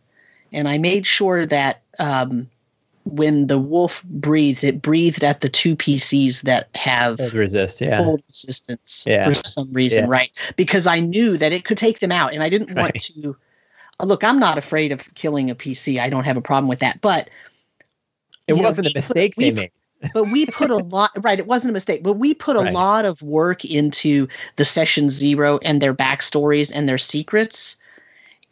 and 0.52 0.68
I 0.68 0.78
made 0.78 1.06
sure 1.06 1.44
that 1.46 1.82
um, 1.98 2.48
when 3.04 3.46
the 3.46 3.58
wolf 3.58 4.04
breathed, 4.04 4.64
it 4.64 4.82
breathed 4.82 5.24
at 5.24 5.40
the 5.40 5.48
two 5.48 5.74
PCs 5.76 6.42
that 6.42 6.68
have 6.74 7.18
Cold 7.18 7.34
resist. 7.34 7.80
Yeah. 7.80 7.98
cold 8.04 8.22
resistance 8.28 9.04
Yeah. 9.06 9.26
for 9.28 9.34
some 9.34 9.72
reason, 9.72 10.04
Yeah. 10.04 10.10
right? 10.10 10.30
Because 10.56 10.86
I 10.86 11.00
knew 11.00 11.36
that 11.38 11.52
it 11.52 11.64
could 11.64 11.78
take 11.78 12.00
them 12.00 12.12
out, 12.12 12.32
and 12.34 12.42
I 12.42 12.48
didn't 12.48 12.68
want 12.76 12.92
Right. 12.94 13.00
to. 13.14 13.36
uh, 14.00 14.04
Look, 14.04 14.22
I'm 14.24 14.38
not 14.38 14.58
afraid 14.58 14.92
of 14.92 15.12
killing 15.14 15.50
a 15.50 15.54
PC. 15.54 15.98
I 16.00 16.08
don't 16.10 16.24
have 16.24 16.36
a 16.36 16.42
problem 16.42 16.68
with 16.68 16.80
that, 16.80 17.00
but 17.00 17.28
It 18.46 18.54
wasn't 18.54 18.86
we 18.86 18.92
a 18.92 18.94
mistake 18.94 19.34
we 19.36 19.44
they 19.44 19.50
put- 19.50 19.56
made. 19.56 19.70
but 20.14 20.24
we 20.30 20.46
put 20.46 20.70
a 20.70 20.76
lot 20.94 21.10
right 21.24 21.38
it 21.40 21.46
wasn't 21.48 21.70
a 21.70 21.72
mistake 21.72 22.02
but 22.04 22.12
we 22.14 22.32
put 22.32 22.54
a 22.56 22.60
Right. 22.60 22.72
lot 22.72 23.04
of 23.04 23.20
work 23.22 23.64
into 23.64 24.28
the 24.56 24.64
session 24.64 25.08
zero 25.10 25.58
and 25.64 25.80
their 25.82 25.92
backstories 25.92 26.70
and 26.72 26.88
their 26.88 26.98
secrets 26.98 27.76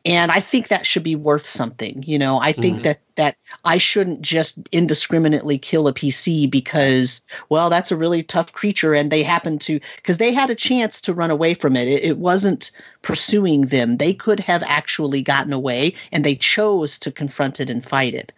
and 0.06 0.30
i 0.32 0.40
think 0.40 0.68
that 0.68 0.86
should 0.86 1.02
be 1.02 1.16
worth 1.16 1.46
something 1.46 2.02
you 2.06 2.18
know 2.18 2.38
i 2.40 2.52
think 2.52 2.78
Mhm. 2.78 2.82
that 2.84 3.00
that 3.16 3.36
i 3.64 3.76
shouldn't 3.76 4.22
just 4.22 4.58
indiscriminately 4.72 5.58
kill 5.58 5.88
a 5.88 5.92
pc 5.92 6.50
because 6.50 7.20
well 7.50 7.68
that's 7.68 7.90
a 7.90 7.96
really 7.96 8.22
tough 8.22 8.52
creature 8.52 8.94
and 8.94 9.10
they 9.10 9.22
happen 9.22 9.58
to 9.58 9.80
because 9.96 10.18
they 10.18 10.32
had 10.32 10.48
a 10.50 10.54
chance 10.54 11.00
to 11.00 11.12
run 11.12 11.30
away 11.30 11.52
from 11.54 11.76
it. 11.76 11.88
it 11.88 12.02
it 12.04 12.18
wasn't 12.18 12.70
pursuing 13.02 13.62
them 13.66 13.96
they 13.98 14.14
could 14.14 14.40
have 14.40 14.62
actually 14.66 15.20
gotten 15.22 15.52
away 15.52 15.92
and 16.12 16.24
they 16.24 16.36
chose 16.36 16.98
to 16.98 17.10
confront 17.10 17.60
it 17.60 17.68
and 17.68 17.84
fight 17.84 18.14
it 18.14 18.32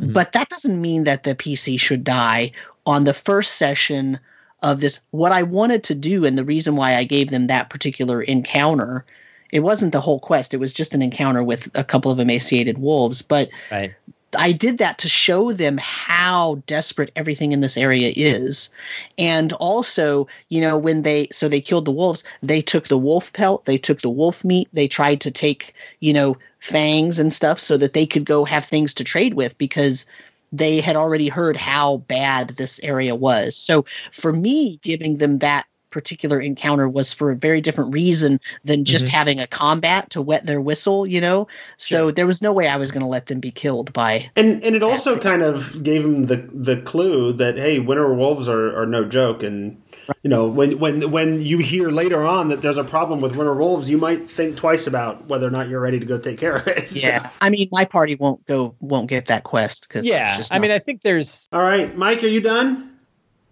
Mhm. 0.00 0.12
but 0.14 0.32
that 0.32 0.48
doesn't 0.48 0.80
mean 0.80 1.04
that 1.04 1.24
the 1.24 1.34
PC 1.34 1.78
should 1.78 2.04
die 2.04 2.52
on 2.86 3.04
the 3.04 3.12
first 3.14 3.56
session 3.56 4.18
of 4.62 4.80
this. 4.80 5.00
What 5.10 5.32
I 5.32 5.42
wanted 5.42 5.82
to 5.84 5.94
do, 5.94 6.24
and 6.24 6.38
the 6.38 6.44
reason 6.44 6.76
why 6.76 6.96
I 6.96 7.04
gave 7.04 7.30
them 7.30 7.46
that 7.48 7.70
particular 7.70 8.22
encounter, 8.22 9.04
it 9.52 9.60
wasn't 9.60 9.92
the 9.92 10.00
whole 10.00 10.20
quest, 10.20 10.54
it 10.54 10.58
was 10.58 10.72
just 10.72 10.94
an 10.94 11.02
encounter 11.02 11.42
with 11.42 11.68
a 11.74 11.84
couple 11.84 12.10
of 12.10 12.20
emaciated 12.20 12.78
wolves. 12.78 13.22
But 13.22 13.50
Right. 13.70 13.94
I 14.36 14.52
did 14.52 14.78
that 14.78 14.98
to 14.98 15.08
show 15.08 15.52
them 15.52 15.78
how 15.78 16.62
desperate 16.66 17.10
everything 17.16 17.52
in 17.52 17.60
this 17.60 17.76
area 17.76 18.12
is. 18.14 18.70
And 19.18 19.52
also, 19.54 20.28
you 20.48 20.60
know, 20.60 20.78
when 20.78 21.02
they 21.02 21.28
so 21.32 21.48
they 21.48 21.60
killed 21.60 21.84
the 21.84 21.90
wolves, 21.90 22.22
they 22.42 22.60
took 22.62 22.88
the 22.88 22.98
wolf 22.98 23.32
pelt, 23.32 23.64
they 23.64 23.78
took 23.78 24.02
the 24.02 24.10
wolf 24.10 24.44
meat, 24.44 24.68
they 24.72 24.86
tried 24.86 25.20
to 25.22 25.30
take, 25.30 25.74
you 26.00 26.12
know, 26.12 26.36
fangs 26.60 27.18
and 27.18 27.32
stuff 27.32 27.58
so 27.58 27.76
that 27.76 27.92
they 27.92 28.06
could 28.06 28.24
go 28.24 28.44
have 28.44 28.64
things 28.64 28.94
to 28.94 29.04
trade 29.04 29.34
with 29.34 29.56
because 29.58 30.06
they 30.52 30.80
had 30.80 30.96
already 30.96 31.28
heard 31.28 31.56
how 31.56 31.98
bad 31.98 32.50
this 32.50 32.80
area 32.82 33.14
was. 33.14 33.56
So 33.56 33.84
for 34.12 34.32
me, 34.32 34.78
giving 34.82 35.18
them 35.18 35.38
that 35.38 35.66
particular 35.90 36.40
encounter 36.40 36.88
was 36.88 37.12
for 37.12 37.30
a 37.30 37.36
very 37.36 37.60
different 37.60 37.92
reason 37.92 38.40
than 38.64 38.84
just 38.84 39.06
Mhm. 39.06 39.10
having 39.10 39.40
a 39.40 39.46
combat 39.46 40.08
to 40.10 40.22
wet 40.22 40.46
their 40.46 40.60
whistle, 40.60 41.06
you 41.06 41.20
know? 41.20 41.46
So 41.78 41.96
Sure. 42.06 42.12
there 42.12 42.26
was 42.26 42.40
no 42.42 42.52
way 42.52 42.68
I 42.68 42.76
was 42.76 42.90
going 42.90 43.02
to 43.02 43.06
let 43.08 43.26
them 43.26 43.40
be 43.40 43.50
killed 43.50 43.92
by 43.92 44.30
And 44.36 44.62
and 44.64 44.74
it 44.76 44.82
also 44.82 45.18
kind 45.18 45.42
of 45.42 45.82
gave 45.82 46.04
him 46.04 46.26
the 46.26 46.36
the 46.52 46.76
clue 46.78 47.32
that 47.34 47.58
hey, 47.58 47.78
winter 47.78 48.12
wolves 48.14 48.48
are, 48.48 48.74
are 48.80 48.86
no 48.86 49.04
joke, 49.04 49.42
and 49.42 49.76
you 50.22 50.30
know 50.30 50.48
when 50.48 50.78
when 50.78 51.10
when 51.10 51.40
you 51.40 51.58
hear 51.58 51.90
later 51.90 52.24
on 52.24 52.48
that 52.48 52.62
there's 52.62 52.78
a 52.78 52.84
problem 52.84 53.20
with 53.20 53.36
winter 53.36 53.54
wolves, 53.54 53.88
you 53.88 53.96
might 53.98 54.28
think 54.28 54.56
twice 54.56 54.86
about 54.86 55.26
whether 55.28 55.46
or 55.46 55.50
not 55.50 55.68
you're 55.68 55.80
ready 55.80 56.00
to 56.00 56.06
go 56.06 56.18
take 56.18 56.38
care 56.38 56.54
of 56.56 56.66
it. 56.66 56.88
So- 56.90 57.06
Yeah, 57.08 57.28
I 57.40 57.50
mean, 57.50 57.68
my 57.72 57.84
party 57.84 58.14
won't 58.16 58.44
go, 58.46 58.74
won't 58.80 59.08
get 59.08 59.26
that 59.26 59.44
quest 59.44 59.88
because 59.88 60.04
Yeah. 60.06 60.36
just 60.36 60.52
I 60.52 60.58
mean, 60.58 60.70
I 60.70 60.78
think 60.78 61.02
there's. 61.02 61.48
All 61.52 61.62
right, 61.62 61.96
Mike, 61.96 62.22
are 62.24 62.28
you 62.28 62.40
done? 62.40 62.89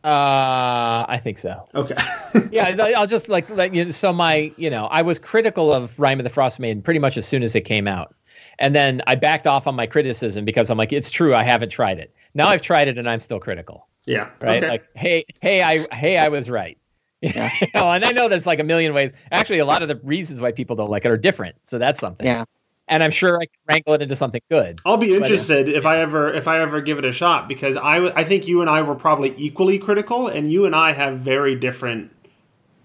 Uh, 0.09 1.05
I 1.09 1.21
think 1.23 1.37
so. 1.39 1.69
Okay. 1.75 1.95
yeah, 2.51 2.75
I- 2.79 2.93
I'll 2.93 3.07
just 3.07 3.29
like 3.29 3.49
let 3.51 3.75
you. 3.75 3.93
So 3.93 4.13
my, 4.13 4.51
you 4.57 4.71
know, 4.71 4.87
I 4.87 5.03
was 5.03 5.19
critical 5.19 5.73
of 5.73 5.99
Rime 5.99 6.19
of 6.19 6.25
the 6.25 6.31
Frost 6.31 6.59
Maiden 6.59 6.83
pretty 6.83 7.01
much 7.01 7.17
as 7.19 7.27
soon 7.27 7.43
as 7.43 7.55
it 7.55 7.63
came 7.63 7.87
out, 7.87 8.15
and 8.59 8.75
then 8.75 9.03
I 9.07 9.17
backed 9.17 9.47
off 9.47 9.67
on 9.67 9.75
my 9.75 9.87
criticism 9.87 10.45
because 10.45 10.71
I'm 10.71 10.79
like, 10.79 10.93
it's 10.93 11.11
true, 11.11 11.35
I 11.35 11.43
haven't 11.45 11.69
tried 11.69 11.99
it. 11.99 12.15
Now 12.35 12.49
I've 12.49 12.63
tried 12.63 12.89
it 12.89 12.97
and 12.97 13.09
I'm 13.09 13.21
still 13.21 13.39
critical, 13.41 13.87
yeah. 14.07 14.31
right? 14.41 14.63
Okay. 14.63 14.69
Like, 14.69 14.89
hey, 14.95 15.25
hey, 15.41 15.63
I, 15.63 15.95
hey, 15.95 16.17
I 16.19 16.29
was 16.29 16.49
right. 16.49 16.79
Yeah. 17.21 17.51
you 17.61 17.67
know, 17.75 17.91
and 17.91 18.05
I 18.05 18.13
know 18.13 18.29
there's 18.29 18.47
like 18.47 18.61
a 18.61 18.65
million 18.65 18.95
ways. 18.95 19.11
Actually, 19.33 19.59
a 19.59 19.65
lot 19.67 19.83
of 19.83 19.89
the 19.89 19.97
reasons 20.05 20.41
why 20.41 20.53
people 20.53 20.77
don't 20.77 20.89
like 20.89 21.05
it 21.05 21.11
are 21.11 21.17
different, 21.17 21.57
so 21.65 21.77
that's 21.77 21.99
something. 21.99 22.25
yeah, 22.25 22.45
And 22.89 23.03
I'm 23.03 23.11
sure 23.11 23.37
I 23.37 23.45
can 23.47 23.51
wrangle 23.69 23.95
it 23.95 24.03
into 24.03 24.17
something 24.17 24.41
good. 24.51 24.81
I'll 24.87 24.97
be 24.97 25.09
But, 25.09 25.13
uh, 25.13 25.17
interested 25.19 25.69
if 25.69 25.85
I 25.87 25.99
ever 25.99 26.33
if 26.33 26.49
I 26.49 26.61
ever 26.61 26.81
give 26.81 26.99
it 26.99 27.05
a 27.05 27.13
shot 27.13 27.49
because 27.49 27.77
I 27.77 28.07
I 28.17 28.25
think 28.25 28.47
you 28.49 28.61
and 28.61 28.71
I 28.71 28.83
were 28.83 28.95
probably 28.95 29.35
equally 29.37 29.79
critical, 29.79 30.27
and 30.29 30.51
you 30.51 30.65
and 30.67 30.75
I 30.75 30.93
have 30.93 31.19
very 31.19 31.55
different 31.55 32.11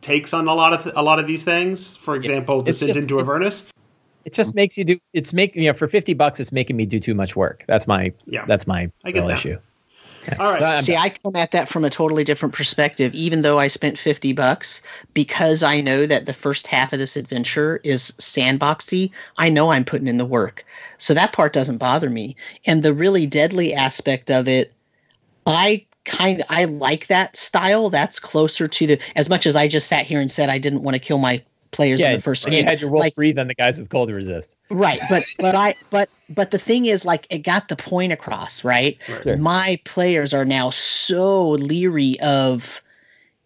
takes 0.01 0.33
on 0.33 0.47
a 0.47 0.53
lot 0.53 0.73
of 0.73 0.83
th- 0.83 0.95
a 0.97 1.03
lot 1.03 1.19
of 1.19 1.27
these 1.27 1.43
things. 1.45 1.95
For 1.95 2.15
example, 2.15 2.59
It's 2.59 2.65
Descent 2.79 2.89
just- 2.89 2.99
into 2.99 3.19
Avernus. 3.19 3.65
It 4.25 4.33
just 4.33 4.55
makes 4.55 4.77
you 4.77 4.85
do. 4.85 4.97
It's 5.13 5.33
making 5.33 5.63
you 5.63 5.69
know 5.69 5.73
for 5.73 5.87
fifty 5.87 6.13
bucks, 6.13 6.39
it's 6.39 6.51
making 6.53 6.75
me 6.77 6.85
do 6.85 6.97
too 6.99 7.13
much 7.13 7.35
work. 7.35 7.63
That's 7.67 7.87
my 7.87 8.11
Yeah. 8.25 8.45
that's 8.45 8.65
my 8.67 8.89
I 9.03 9.11
get 9.11 9.27
that. 9.27 9.33
issue. 9.39 9.57
All 10.39 10.51
right. 10.51 10.61
Uh, 10.61 10.77
See, 10.79 10.95
I 10.95 11.09
come 11.09 11.35
at 11.35 11.51
that 11.51 11.69
from 11.69 11.83
a 11.85 11.89
totally 11.89 12.23
different 12.23 12.53
perspective. 12.53 13.13
Even 13.13 13.41
though 13.41 13.59
I 13.59 13.67
spent 13.67 13.97
fifty 13.97 14.33
bucks, 14.33 14.81
because 15.13 15.63
I 15.63 15.81
know 15.81 16.05
that 16.05 16.25
the 16.25 16.33
first 16.33 16.67
half 16.67 16.93
of 16.93 16.99
this 16.99 17.15
adventure 17.15 17.79
is 17.83 18.11
sandboxy, 18.19 19.11
I 19.37 19.49
know 19.49 19.71
I'm 19.71 19.85
putting 19.85 20.07
in 20.07 20.17
the 20.17 20.25
work, 20.25 20.65
so 20.97 21.13
that 21.13 21.33
part 21.33 21.53
doesn't 21.53 21.77
bother 21.77 22.09
me. 22.09 22.35
And 22.65 22.83
the 22.83 22.93
really 22.93 23.25
deadly 23.25 23.73
aspect 23.73 24.31
of 24.31 24.47
it, 24.47 24.73
I 25.45 25.85
kind 26.05 26.41
of 26.41 26.45
I 26.49 26.65
like 26.65 27.07
that 27.07 27.35
style. 27.35 27.89
That's 27.89 28.19
closer 28.19 28.67
to 28.67 28.87
the 28.87 28.99
as 29.15 29.29
much 29.29 29.45
as 29.45 29.55
I 29.55 29.67
just 29.67 29.87
sat 29.87 30.05
here 30.05 30.19
and 30.19 30.31
said 30.31 30.49
I 30.49 30.57
didn't 30.57 30.83
want 30.83 30.95
to 30.95 30.99
kill 30.99 31.17
my 31.17 31.41
players 31.73 31.99
yeah, 31.99 32.11
in 32.11 32.15
the 32.17 32.21
first 32.21 32.45
game. 32.45 32.59
you 32.59 32.63
had 32.63 32.79
your 32.79 32.89
wolf 32.89 33.01
like- 33.01 33.15
breathe 33.15 33.37
on 33.37 33.47
the 33.47 33.55
guys 33.55 33.79
with 33.79 33.89
cold 33.89 34.09
resist. 34.09 34.55
Right, 34.69 35.01
but 35.09 35.25
but 35.39 35.55
I 35.55 35.75
but 35.89 36.09
but 36.29 36.51
the 36.51 36.57
thing 36.57 36.85
is, 36.85 37.05
like, 37.05 37.27
it 37.29 37.39
got 37.39 37.67
the 37.67 37.75
point 37.75 38.11
across, 38.11 38.63
right? 38.63 38.97
Right. 39.09 39.23
Sure. 39.23 39.37
My 39.37 39.79
players 39.83 40.33
are 40.33 40.45
now 40.45 40.69
so 40.69 41.51
leery 41.51 42.19
of 42.21 42.81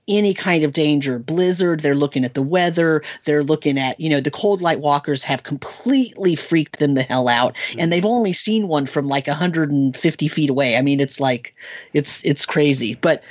any 0.07 0.33
kind 0.33 0.63
of 0.63 0.73
danger. 0.73 1.19
Blizzard, 1.19 1.81
they're 1.81 1.95
looking 1.95 2.23
at 2.23 2.33
the 2.33 2.41
weather, 2.41 3.03
they're 3.25 3.43
looking 3.43 3.77
at, 3.77 3.99
you 3.99 4.09
know, 4.09 4.21
the 4.21 4.31
cold 4.31 4.61
light 4.61 4.79
walkers 4.79 5.21
have 5.23 5.43
completely 5.43 6.35
freaked 6.35 6.79
them 6.79 6.93
the 6.93 7.03
hell 7.03 7.27
out, 7.27 7.55
mm-hmm. 7.55 7.79
and 7.81 7.91
they've 7.91 8.05
only 8.05 8.33
seen 8.33 8.67
one 8.67 8.85
from 8.85 9.07
like 9.07 9.27
150 9.27 10.27
feet 10.27 10.49
away. 10.49 10.77
I 10.77 10.81
mean, 10.81 10.99
it's 10.99 11.19
like 11.19 11.53
it's 11.93 12.23
it's 12.23 12.45
crazy. 12.45 12.95
But 12.95 13.21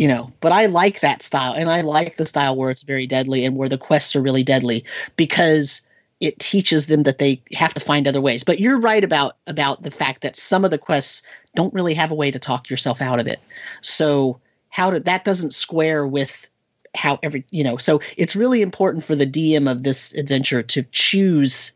you 0.00 0.08
know, 0.08 0.32
but 0.40 0.50
I 0.50 0.64
like 0.64 1.00
that 1.00 1.22
style, 1.22 1.52
and 1.52 1.68
I 1.68 1.82
like 1.82 2.16
the 2.16 2.24
style 2.24 2.56
where 2.56 2.70
it's 2.70 2.84
very 2.84 3.06
deadly 3.06 3.44
and 3.44 3.54
where 3.54 3.68
the 3.68 3.76
quests 3.76 4.16
are 4.16 4.22
really 4.22 4.42
deadly 4.42 4.82
because 5.16 5.82
it 6.20 6.38
teaches 6.38 6.86
them 6.86 7.02
that 7.02 7.18
they 7.18 7.42
have 7.52 7.74
to 7.74 7.80
find 7.80 8.08
other 8.08 8.22
ways. 8.22 8.42
But 8.42 8.60
you're 8.60 8.80
right 8.80 9.04
about 9.04 9.36
about 9.46 9.82
the 9.82 9.90
fact 9.90 10.22
that 10.22 10.38
some 10.38 10.64
of 10.64 10.70
the 10.70 10.78
quests 10.78 11.22
don't 11.54 11.74
really 11.74 11.92
have 11.92 12.10
a 12.10 12.14
way 12.14 12.30
to 12.30 12.38
talk 12.38 12.70
yourself 12.70 13.02
out 13.02 13.20
of 13.20 13.26
it. 13.26 13.40
So 13.82 14.40
how 14.70 14.90
did 14.90 15.04
that 15.04 15.26
doesn't 15.26 15.52
square 15.52 16.06
with 16.06 16.48
how 16.94 17.18
every 17.22 17.44
you 17.50 17.62
know 17.62 17.76
so 17.76 18.00
it's 18.16 18.34
really 18.34 18.62
important 18.62 19.04
for 19.04 19.14
the 19.14 19.26
dm 19.26 19.70
of 19.70 19.84
this 19.84 20.12
adventure 20.14 20.60
to 20.60 20.82
choose 20.90 21.70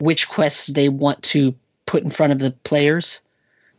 which 0.00 0.28
quests 0.28 0.72
they 0.72 0.88
want 0.88 1.22
to 1.22 1.54
put 1.86 2.02
in 2.02 2.10
front 2.10 2.32
of 2.32 2.40
the 2.40 2.50
players 2.50 3.20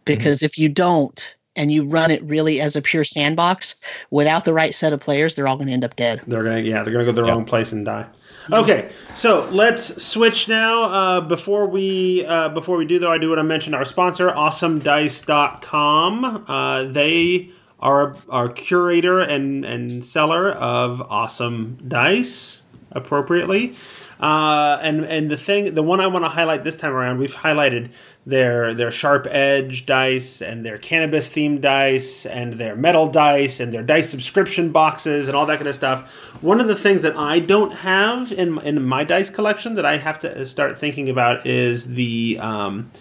because 0.06 0.38
mm-hmm. 0.38 0.45
if 0.45 0.58
you 0.58 0.69
don't 0.69 1.36
and 1.55 1.71
you 1.71 1.85
run 1.85 2.11
it 2.11 2.21
really 2.23 2.59
as 2.61 2.75
a 2.75 2.81
pure 2.81 3.03
sandbox 3.03 3.75
without 4.11 4.45
the 4.45 4.53
right 4.53 4.73
set 4.75 4.93
of 4.93 4.99
players 4.99 5.33
they're 5.35 5.47
all 5.47 5.57
going 5.57 5.67
to 5.67 5.73
end 5.73 5.83
up 5.85 5.95
dead 5.95 6.21
They're 6.27 6.43
gonna 6.43 6.59
yeah, 6.59 6.83
they're 6.83 6.93
gonna 6.93 7.05
go 7.05 7.11
to 7.11 7.21
the 7.21 7.25
Yep. 7.27 7.35
wrong 7.35 7.45
place 7.45 7.71
and 7.71 7.85
die. 7.85 8.05
Okay, 8.53 8.89
so 9.15 9.49
let's 9.51 10.03
switch 10.03 10.47
now. 10.47 10.83
Uh, 10.83 11.19
before 11.21 11.65
we 11.65 12.23
uh, 12.27 12.49
before 12.49 12.77
we 12.77 12.85
do 12.85 12.99
though, 12.99 13.11
I 13.11 13.17
do 13.17 13.29
want 13.29 13.39
to 13.39 13.43
mention 13.43 13.73
our 13.73 13.83
sponsor, 13.83 14.29
AwesomeDice.com. 14.29 16.45
Uh, 16.47 16.83
they 16.83 17.49
are 17.79 18.15
our 18.29 18.47
curator 18.49 19.19
and 19.19 19.65
and 19.65 20.05
seller 20.05 20.51
of 20.51 21.01
awesome 21.09 21.79
dice 21.87 22.61
appropriately. 22.91 23.73
Uh, 24.19 24.80
and 24.82 25.06
and 25.06 25.30
the 25.30 25.38
thing, 25.38 25.75
the 25.75 25.84
one 25.84 25.99
I 25.99 26.08
want 26.08 26.23
to 26.23 26.30
highlight 26.30 26.63
this 26.63 26.75
time 26.75 26.93
around, 26.93 27.17
we've 27.17 27.36
highlighted 27.36 27.89
their 28.25 28.73
their 28.73 28.91
sharp 28.91 29.28
edge 29.30 29.86
dice 29.86 30.41
and 30.41 30.65
their 30.65 30.78
cannabis 30.78 31.30
themed 31.30 31.62
dice 31.62 32.25
and 32.25 32.54
their 32.54 32.75
metal 32.75 33.08
dice 33.08 33.60
and 33.60 33.73
their 33.73 33.84
dice 33.84 34.10
subscription 34.10 34.71
boxes 34.71 35.28
and 35.28 35.36
all 35.36 35.45
that 35.45 35.58
kind 35.58 35.67
of 35.67 35.75
stuff. 35.75 36.10
One 36.41 36.62
of 36.62 36.67
the 36.67 36.75
things 36.75 37.01
that 37.01 37.15
I 37.17 37.39
don't 37.39 37.73
have 37.73 38.32
in 38.32 38.60
in 38.62 38.86
my 38.86 39.04
dice 39.04 39.30
collection 39.30 39.75
that 39.75 39.86
I 39.86 39.97
have 39.97 40.19
to 40.19 40.45
start 40.45 40.78
thinking 40.78 41.10
about 41.10 41.45
is 41.45 41.95
the 41.95 42.38
um, 42.39 42.91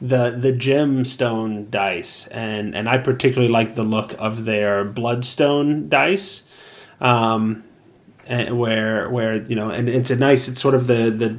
the 0.00 0.30
the 0.30 0.52
gemstone 0.52 1.70
dice, 1.70 2.26
and 2.28 2.74
and 2.74 2.88
I 2.88 2.98
particularly 2.98 3.52
like 3.52 3.76
the 3.76 3.84
look 3.84 4.14
of 4.18 4.44
their 4.44 4.84
bloodstone 4.84 5.88
dice, 5.88 6.46
um, 7.00 7.64
and 8.26 8.58
where 8.58 9.08
where 9.10 9.42
you 9.42 9.56
know, 9.56 9.70
and 9.70 9.88
it's 9.88 10.10
a 10.10 10.16
nice, 10.16 10.48
it's 10.48 10.60
sort 10.60 10.74
of 10.74 10.86
the 10.86 11.10
the 11.10 11.38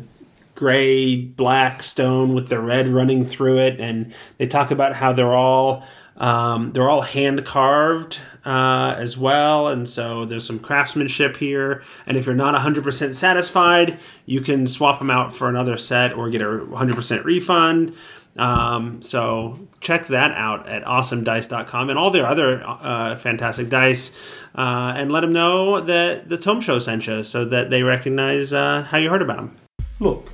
gray 0.56 1.15
black 1.15 1.84
stone 1.84 2.34
with 2.34 2.47
the 2.47 2.60
red 2.60 2.88
running 2.88 3.23
through 3.23 3.60
it, 3.60 3.80
and 3.80 4.13
they 4.38 4.47
talk 4.47 4.71
about 4.71 4.93
how 4.93 5.13
they're 5.13 5.36
all 5.36 5.84
um, 6.17 6.71
they're 6.71 6.89
all 6.89 7.02
hand 7.02 7.45
carved 7.45 8.19
uh, 8.43 8.95
as 8.97 9.17
well, 9.17 9.67
and 9.67 9.88
so 9.88 10.26
there's 10.26 10.45
some 10.45 10.58
craftsmanship 10.58 11.38
here. 11.38 11.84
And 12.08 12.17
if 12.17 12.26
you're 12.26 12.34
not 12.34 12.56
100% 12.56 13.13
satisfied, 13.13 14.00
you 14.26 14.41
can 14.41 14.65
swap 14.65 15.00
them 15.00 15.12
out 15.12 15.36
for 15.36 15.47
another 15.47 15.78
set 15.78 16.13
or 16.13 16.30
get 16.30 16.41
a 16.41 16.45
100% 16.45 17.23
refund. 17.23 17.93
Um, 18.38 19.02
so 19.02 19.58
check 19.80 20.08
that 20.08 20.32
out 20.32 20.67
at 20.67 20.84
awesomedice.com 20.84 21.89
and 21.89 21.97
all 21.97 22.12
their 22.12 22.26
other 22.26 22.62
uh, 22.65 23.15
fantastic 23.15 23.69
dice, 23.69 24.15
uh, 24.56 24.93
and 24.95 25.12
let 25.12 25.21
them 25.21 25.34
know 25.34 25.82
that 25.82 26.30
the 26.30 26.38
Tome 26.38 26.62
Show 26.62 26.80
sent 26.80 27.08
you, 27.08 27.23
so 27.23 27.45
that 27.45 27.69
they 27.69 27.84
recognize 27.84 28.54
uh, 28.54 28.84
how 28.84 28.97
you 28.97 29.10
heard 29.10 29.21
about 29.21 29.38
them. 29.38 29.58
Look, 30.00 30.32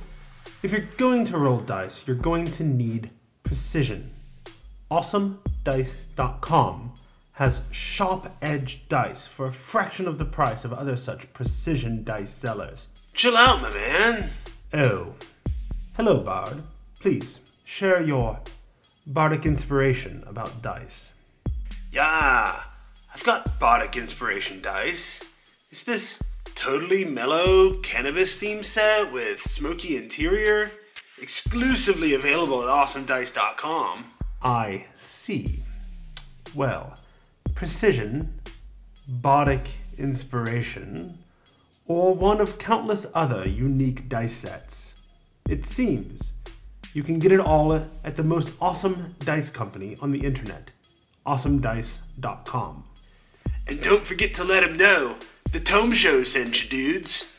if 0.62 0.72
you're 0.72 0.88
going 0.96 1.24
to 1.26 1.38
roll 1.38 1.60
dice, 1.60 2.06
you're 2.06 2.16
going 2.16 2.46
to 2.46 2.64
need 2.64 3.10
precision. 3.42 4.10
AwesomeDice.com 4.90 6.92
has 7.32 7.62
sharp 7.72 8.30
edged 8.40 8.88
dice 8.88 9.26
for 9.26 9.46
a 9.46 9.52
fraction 9.52 10.06
of 10.06 10.18
the 10.18 10.24
price 10.24 10.64
of 10.64 10.72
other 10.72 10.96
such 10.96 11.32
precision 11.32 12.04
dice 12.04 12.30
sellers. 12.30 12.86
Chill 13.12 13.36
out, 13.36 13.60
my 13.60 13.70
man. 13.70 14.30
Oh. 14.72 15.14
Hello, 15.96 16.20
Bard. 16.20 16.62
Please, 17.00 17.40
share 17.64 18.02
your 18.02 18.40
bardic 19.06 19.46
inspiration 19.46 20.22
about 20.26 20.62
dice. 20.62 21.12
Yeah, 21.92 22.60
I've 23.14 23.24
got 23.24 23.58
bardic 23.58 23.96
inspiration 23.96 24.60
dice. 24.60 25.24
Is 25.70 25.84
this 25.84 26.22
totally 26.54 27.04
mellow 27.04 27.78
cannabis 27.80 28.36
theme 28.36 28.62
set 28.62 29.12
with 29.12 29.40
smoky 29.40 29.96
interior? 29.96 30.72
Exclusively 31.20 32.14
available 32.14 32.62
at 32.62 32.68
awesomedice.com. 32.68 34.04
I 34.42 34.86
see. 34.96 35.60
Well, 36.54 36.98
precision, 37.54 38.40
bardic 39.08 39.62
inspiration, 39.96 41.18
or 41.86 42.14
one 42.14 42.40
of 42.40 42.58
countless 42.58 43.06
other 43.14 43.48
unique 43.48 44.08
dice 44.08 44.34
sets. 44.34 44.94
It 45.48 45.66
seems 45.66 46.34
you 46.94 47.02
can 47.02 47.18
get 47.18 47.32
it 47.32 47.40
all 47.40 47.72
at 47.72 48.16
the 48.16 48.22
most 48.22 48.52
awesome 48.60 49.14
dice 49.18 49.50
company 49.50 49.98
on 50.00 50.12
the 50.12 50.24
internet, 50.24 50.70
awesomedice.com. 51.26 52.84
And 53.68 53.82
don't 53.82 54.06
forget 54.06 54.32
to 54.34 54.44
let 54.44 54.62
them 54.62 54.76
know 54.76 55.16
the 55.52 55.60
Tome 55.60 55.92
Show 55.92 56.22
sent 56.22 56.62
you, 56.62 56.70
dudes. 56.70 57.30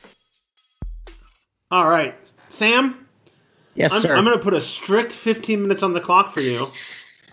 All 1.72 1.89
right, 1.89 2.15
Sam, 2.50 3.08
yes 3.74 3.94
I'm, 3.94 4.02
sir 4.02 4.15
I'm 4.15 4.26
going 4.26 4.38
to 4.38 4.44
put 4.44 4.54
a 4.54 4.62
strict 4.62 5.12
15 5.12 5.62
minutes 5.62 5.84
on 5.84 5.94
the 5.94 6.00
clock 6.00 6.32
for 6.32 6.41
you 6.41 6.70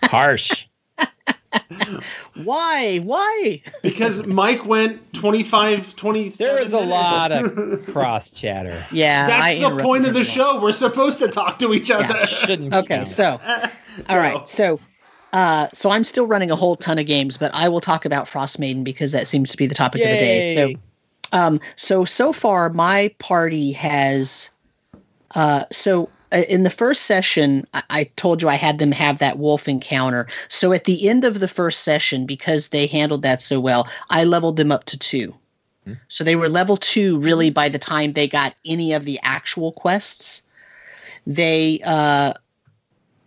Harsh. 0.03 0.65
Why 2.43 2.97
why 2.99 3.61
because 3.81 4.25
Mike 4.25 4.65
went 4.65 5.13
25, 5.13 5.95
27 5.95 6.53
there 6.53 6.61
was 6.63 6.73
a 6.73 6.77
minutes. 6.77 6.91
lot 6.91 7.31
of 7.31 7.85
cross 7.93 8.29
chatter. 8.31 8.83
yeah 8.91 9.27
I 9.29 9.59
That's 9.59 9.75
the 9.77 9.81
point 9.83 10.05
of 10.07 10.13
the 10.13 10.19
everyone. 10.21 10.55
show. 10.57 10.61
We're 10.61 10.71
supposed 10.71 11.19
to 11.19 11.27
talk 11.27 11.59
to 11.59 11.73
each 11.73 11.91
other. 11.91 12.25
Shouldn't 12.25 12.73
okay 12.73 12.97
count. 12.97 13.07
so 13.07 13.39
all 14.09 14.17
right 14.17 14.47
so 14.47 14.79
uh 15.33 15.67
so 15.73 15.89
i'm 15.91 16.03
still 16.03 16.25
running 16.27 16.49
a 16.51 16.55
whole 16.55 16.75
ton 16.75 16.97
of 16.99 17.05
games 17.05 17.37
but 17.37 17.51
i 17.53 17.67
will 17.69 17.81
talk 17.81 18.05
about 18.05 18.27
frost 18.27 18.59
maiden 18.59 18.83
because 18.83 19.11
that 19.11 19.27
seems 19.27 19.51
to 19.51 19.57
be 19.57 19.65
the 19.67 19.75
topic 19.75 20.01
of 20.03 20.09
the 20.09 20.17
day 20.17 20.43
so 20.55 20.71
um 21.37 21.59
so 21.75 22.03
so 22.05 22.31
far 22.33 22.69
my 22.71 23.13
party 23.19 23.71
has 23.71 24.49
uh 25.35 25.63
so 25.71 26.09
in 26.33 26.63
the 26.63 26.69
first 26.69 27.03
session 27.03 27.65
I, 27.73 27.83
I 27.89 28.03
told 28.15 28.41
you 28.41 28.49
i 28.49 28.55
had 28.55 28.79
them 28.79 28.91
have 28.91 29.19
that 29.19 29.37
wolf 29.37 29.67
encounter 29.67 30.27
so 30.49 30.73
at 30.73 30.85
the 30.85 31.07
end 31.07 31.23
of 31.23 31.39
the 31.39 31.47
first 31.47 31.83
session 31.83 32.25
because 32.25 32.69
they 32.69 32.87
handled 32.87 33.21
that 33.21 33.41
so 33.41 33.59
well 33.59 33.87
i 34.09 34.23
leveled 34.23 34.57
them 34.57 34.71
up 34.71 34.85
to 34.85 34.97
two 34.97 35.33
so 36.07 36.23
they 36.23 36.37
were 36.37 36.47
level 36.47 36.77
two 36.77 37.19
really 37.19 37.49
by 37.49 37.67
the 37.67 37.79
time 37.79 38.13
they 38.13 38.27
got 38.27 38.55
any 38.65 38.93
of 38.93 39.03
the 39.03 39.19
actual 39.23 39.71
quests 39.73 40.41
they 41.27 41.79
uh 41.85 42.33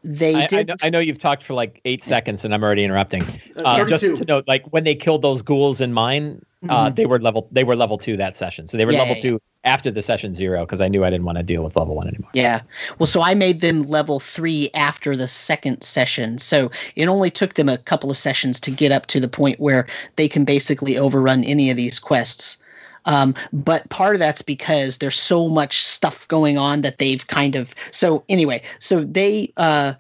they 0.06 0.34
I, 0.36 0.44
I, 0.44 0.46
did 0.46 0.68
know, 0.68 0.74
I 0.82 0.90
know 0.90 0.98
you've 1.00 1.18
talked 1.18 1.42
for 1.42 1.54
like 1.54 1.80
eight 1.84 2.04
seconds 2.04 2.44
and 2.44 2.54
I'm 2.54 2.62
already 2.62 2.84
interrupting. 2.84 3.22
Uh, 3.56 3.84
just 3.84 4.04
32. 4.04 4.16
to 4.16 4.24
note, 4.24 4.44
like 4.46 4.64
when 4.72 4.84
they 4.84 4.94
killed 4.94 5.22
those 5.22 5.42
ghouls 5.42 5.80
in 5.80 5.92
mine, 5.92 6.44
uh, 6.70 6.90
they 6.90 7.06
were 7.06 7.20
level 7.20 7.48
they 7.52 7.64
were 7.64 7.76
level 7.76 7.98
two 7.98 8.16
that 8.16 8.36
session. 8.36 8.66
So 8.66 8.76
they 8.76 8.84
were 8.84 8.92
Mm-hmm. 8.96 9.08
Yeah, 9.08 9.14
level 9.14 9.16
yeah, 9.16 9.38
two 9.38 9.42
after 9.64 9.90
the 9.90 10.02
session 10.02 10.34
zero 10.34 10.64
because 10.64 10.80
I 10.80 10.88
knew 10.88 11.04
I 11.04 11.10
didn't 11.10 11.26
want 11.26 11.38
to 11.38 11.44
deal 11.44 11.62
with 11.62 11.76
level 11.76 11.96
one 11.96 12.08
anymore. 12.08 12.30
Yeah. 12.32 12.62
Well, 12.98 13.06
so 13.06 13.20
I 13.20 13.34
made 13.34 13.60
them 13.60 13.82
level 13.82 14.20
three 14.20 14.70
after 14.74 15.16
the 15.16 15.28
second 15.28 15.82
session. 15.82 16.38
So 16.38 16.70
it 16.94 17.08
only 17.08 17.30
took 17.30 17.54
them 17.54 17.68
a 17.68 17.78
couple 17.78 18.10
of 18.10 18.16
sessions 18.16 18.60
to 18.60 18.70
get 18.70 18.92
up 18.92 19.06
to 19.06 19.20
the 19.20 19.28
point 19.28 19.58
where 19.58 19.86
they 20.14 20.28
can 20.28 20.44
basically 20.44 20.96
overrun 20.96 21.44
any 21.44 21.70
of 21.70 21.76
these 21.76 21.98
quests. 21.98 22.58
Um, 23.06 23.34
but 23.52 23.88
part 23.90 24.14
of 24.14 24.18
that's 24.18 24.42
because 24.42 24.98
there's 24.98 25.18
so 25.18 25.48
much 25.48 25.84
stuff 25.84 26.26
going 26.28 26.58
on 26.58 26.80
that 26.82 26.98
they've 26.98 27.26
kind 27.26 27.56
of. 27.56 27.74
So 27.90 28.24
anyway, 28.28 28.62
so 28.78 29.04
they 29.04 29.52
uh, 29.56 29.94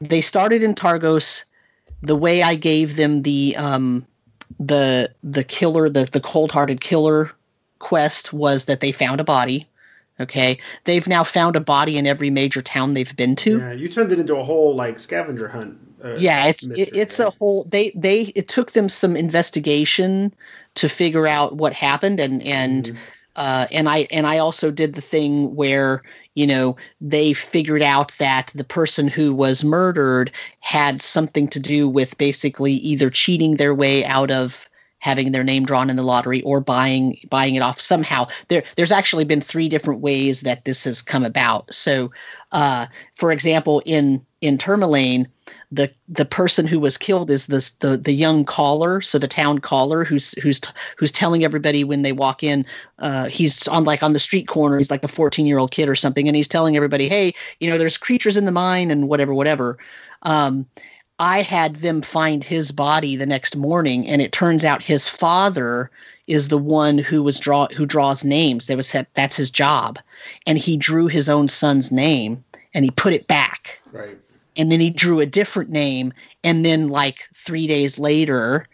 they 0.00 0.20
started 0.20 0.62
in 0.62 0.74
Targos. 0.74 1.44
The 2.02 2.16
way 2.16 2.42
I 2.42 2.54
gave 2.54 2.96
them 2.96 3.22
the 3.22 3.54
um, 3.56 4.06
the 4.60 5.10
the 5.24 5.42
killer, 5.42 5.88
the 5.88 6.04
the 6.04 6.20
cold 6.20 6.52
hearted 6.52 6.80
killer 6.80 7.30
quest 7.78 8.32
was 8.32 8.66
that 8.66 8.80
they 8.80 8.92
found 8.92 9.20
a 9.20 9.24
body. 9.24 9.66
Okay, 10.20 10.58
they've 10.84 11.06
now 11.08 11.24
found 11.24 11.56
a 11.56 11.60
body 11.60 11.96
in 11.96 12.06
every 12.06 12.28
major 12.28 12.60
town 12.60 12.92
they've 12.92 13.16
been 13.16 13.34
to. 13.36 13.58
Yeah, 13.58 13.72
you 13.72 13.88
turned 13.88 14.12
it 14.12 14.18
into 14.18 14.36
a 14.36 14.44
whole 14.44 14.74
like 14.76 15.00
scavenger 15.00 15.48
hunt. 15.48 15.78
Uh, 16.04 16.14
Yeah, 16.18 16.44
it's 16.46 16.68
it, 16.68 16.90
it's 16.94 17.18
right? 17.18 17.28
a 17.28 17.30
whole. 17.30 17.64
They 17.64 17.90
they 17.94 18.32
it 18.36 18.48
took 18.48 18.72
them 18.72 18.90
some 18.90 19.16
investigation 19.16 20.34
to 20.74 20.88
figure 20.88 21.26
out 21.26 21.56
what 21.56 21.72
happened, 21.72 22.20
and 22.20 22.42
and 22.42 22.84
Mm-hmm. 22.84 22.96
Uh, 23.40 23.66
and 23.72 23.88
I 23.88 24.06
and 24.10 24.26
I 24.26 24.36
also 24.36 24.70
did 24.70 24.92
the 24.92 25.00
thing 25.00 25.56
where 25.56 26.02
you 26.34 26.46
know 26.46 26.76
they 27.00 27.32
figured 27.32 27.80
out 27.80 28.12
that 28.18 28.52
the 28.54 28.64
person 28.64 29.08
who 29.08 29.34
was 29.34 29.64
murdered 29.64 30.30
had 30.60 31.00
something 31.00 31.48
to 31.48 31.58
do 31.58 31.88
with 31.88 32.18
basically 32.18 32.74
either 32.74 33.08
cheating 33.08 33.56
their 33.56 33.74
way 33.74 34.04
out 34.04 34.30
of 34.30 34.68
having 34.98 35.32
their 35.32 35.42
name 35.42 35.64
drawn 35.64 35.88
in 35.88 35.96
the 35.96 36.02
lottery 36.02 36.42
or 36.42 36.60
buying 36.60 37.18
buying 37.30 37.54
it 37.54 37.62
off 37.62 37.80
somehow. 37.80 38.26
There 38.48 38.62
there's 38.76 38.92
actually 38.92 39.24
been 39.24 39.40
three 39.40 39.70
different 39.70 40.02
ways 40.02 40.42
that 40.42 40.66
this 40.66 40.84
has 40.84 41.00
come 41.00 41.24
about. 41.24 41.74
So, 41.74 42.12
uh, 42.52 42.88
for 43.16 43.32
example, 43.32 43.80
in 43.86 44.22
in 44.40 44.56
Termalaine, 44.56 45.26
the 45.70 45.90
the 46.08 46.24
person 46.24 46.66
who 46.66 46.80
was 46.80 46.96
killed 46.96 47.30
is 47.30 47.46
this 47.46 47.70
the 47.70 47.96
the 47.96 48.12
young 48.12 48.44
caller, 48.44 49.00
so 49.00 49.18
the 49.18 49.28
town 49.28 49.58
caller 49.58 50.04
who's 50.04 50.32
who's 50.42 50.60
who's 50.96 51.12
telling 51.12 51.44
everybody 51.44 51.84
when 51.84 52.02
they 52.02 52.12
walk 52.12 52.42
in. 52.42 52.64
Uh, 52.98 53.26
he's 53.26 53.68
on 53.68 53.84
like 53.84 54.02
on 54.02 54.12
the 54.12 54.18
street 54.18 54.48
corner. 54.48 54.78
He's 54.78 54.90
like 54.90 55.04
a 55.04 55.08
14 55.08 55.46
year 55.46 55.58
old 55.58 55.70
kid 55.72 55.88
or 55.88 55.94
something, 55.94 56.26
and 56.26 56.36
he's 56.36 56.48
telling 56.48 56.76
everybody, 56.76 57.08
"Hey, 57.08 57.34
you 57.58 57.68
know, 57.68 57.78
there's 57.78 57.98
creatures 57.98 58.36
in 58.36 58.46
the 58.46 58.52
mine 58.52 58.90
and 58.90 59.08
whatever, 59.08 59.34
whatever." 59.34 59.78
Um, 60.22 60.66
I 61.18 61.42
had 61.42 61.76
them 61.76 62.00
find 62.00 62.42
his 62.42 62.72
body 62.72 63.14
the 63.16 63.26
next 63.26 63.56
morning, 63.56 64.08
and 64.08 64.22
it 64.22 64.32
turns 64.32 64.64
out 64.64 64.82
his 64.82 65.06
father 65.06 65.90
is 66.26 66.48
the 66.48 66.58
one 66.58 66.96
who 66.96 67.22
was 67.22 67.38
draw 67.38 67.66
who 67.76 67.84
draws 67.84 68.24
names. 68.24 68.68
That 68.68 68.76
was 68.76 68.94
that's 69.14 69.36
his 69.36 69.50
job, 69.50 69.98
and 70.46 70.56
he 70.56 70.76
drew 70.76 71.08
his 71.08 71.28
own 71.28 71.48
son's 71.48 71.92
name 71.92 72.42
and 72.74 72.84
he 72.84 72.90
put 72.90 73.12
it 73.12 73.26
back. 73.26 73.80
Right. 73.92 74.18
And 74.60 74.70
then 74.70 74.78
he 74.78 74.90
drew 74.90 75.20
a 75.20 75.26
different 75.26 75.70
name, 75.70 76.12
and 76.44 76.66
then 76.66 76.88
like 76.88 77.30
three 77.34 77.66
days 77.66 77.98
later, 77.98 78.68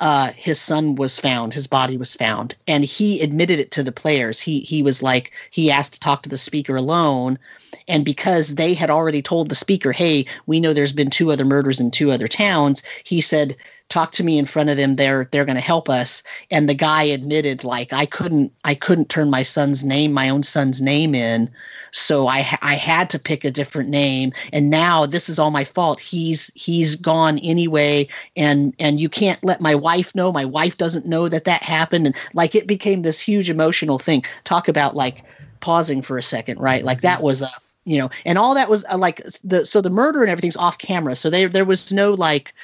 uh, 0.00 0.32
his 0.34 0.60
son 0.60 0.96
was 0.96 1.20
found, 1.20 1.54
his 1.54 1.68
body 1.68 1.96
was 1.96 2.16
found, 2.16 2.56
and 2.66 2.84
he 2.84 3.20
admitted 3.20 3.60
it 3.60 3.70
to 3.70 3.84
the 3.84 3.92
players. 3.92 4.40
He 4.40 4.58
he 4.58 4.82
was 4.82 5.04
like 5.04 5.30
he 5.52 5.70
asked 5.70 5.94
to 5.94 6.00
talk 6.00 6.24
to 6.24 6.28
the 6.28 6.36
speaker 6.36 6.74
alone, 6.74 7.38
and 7.86 8.04
because 8.04 8.56
they 8.56 8.74
had 8.74 8.90
already 8.90 9.22
told 9.22 9.50
the 9.50 9.54
speaker, 9.54 9.92
"Hey, 9.92 10.26
we 10.46 10.58
know 10.58 10.72
there's 10.72 10.92
been 10.92 11.10
two 11.10 11.30
other 11.30 11.44
murders 11.44 11.78
in 11.78 11.92
two 11.92 12.10
other 12.10 12.26
towns," 12.26 12.82
he 13.04 13.20
said, 13.20 13.54
"Talk 13.88 14.12
to 14.12 14.24
me 14.24 14.38
in 14.38 14.46
front 14.46 14.70
of 14.70 14.76
them. 14.76 14.96
They're 14.96 15.28
they're 15.30 15.44
going 15.44 15.56
to 15.56 15.60
help 15.60 15.88
us." 15.88 16.22
And 16.50 16.68
the 16.68 16.74
guy 16.74 17.02
admitted, 17.02 17.64
like, 17.64 17.92
"I 17.92 18.06
couldn't 18.06 18.52
I 18.64 18.74
couldn't 18.74 19.08
turn 19.08 19.30
my 19.30 19.42
son's 19.42 19.84
name, 19.84 20.12
my 20.12 20.28
own 20.28 20.42
son's 20.42 20.80
name 20.82 21.14
in, 21.14 21.50
so 21.92 22.28
I 22.28 22.58
I 22.62 22.74
had 22.74 23.10
to 23.10 23.18
pick 23.18 23.44
a 23.44 23.50
different 23.50 23.88
name. 23.90 24.32
And 24.52 24.70
now 24.70 25.06
this 25.06 25.28
is 25.28 25.38
all 25.38 25.50
my 25.50 25.64
fault. 25.64 26.00
He's 26.00 26.50
he's 26.54 26.96
gone 26.96 27.38
anyway, 27.40 28.08
and 28.36 28.74
and 28.78 29.00
you 29.00 29.08
can't 29.08 29.42
let 29.44 29.60
my 29.60 29.74
wife 29.74 30.14
know. 30.14 30.32
My 30.32 30.44
wife 30.44 30.78
doesn't 30.78 31.06
know 31.06 31.28
that 31.28 31.44
that 31.44 31.62
happened, 31.62 32.06
and 32.06 32.16
like 32.34 32.54
it 32.54 32.66
became 32.66 33.02
this 33.02 33.20
huge 33.20 33.50
emotional 33.50 33.98
thing. 33.98 34.24
Talk 34.44 34.68
about 34.68 34.94
like." 34.94 35.22
pausing 35.60 36.02
for 36.02 36.18
a 36.18 36.22
second 36.22 36.58
right 36.58 36.84
like 36.84 37.00
that 37.00 37.22
was 37.22 37.40
a 37.40 37.48
you 37.84 37.98
know, 37.98 38.10
and 38.24 38.38
all 38.38 38.54
that 38.54 38.70
was 38.70 38.84
uh, 38.90 38.96
like 38.96 39.22
the 39.42 39.66
so 39.66 39.80
the 39.80 39.90
murder 39.90 40.22
and 40.22 40.30
everything's 40.30 40.56
off 40.56 40.78
camera. 40.78 41.16
So 41.16 41.30
there 41.30 41.48
there 41.48 41.64
was 41.64 41.92
no 41.92 42.14
like, 42.14 42.54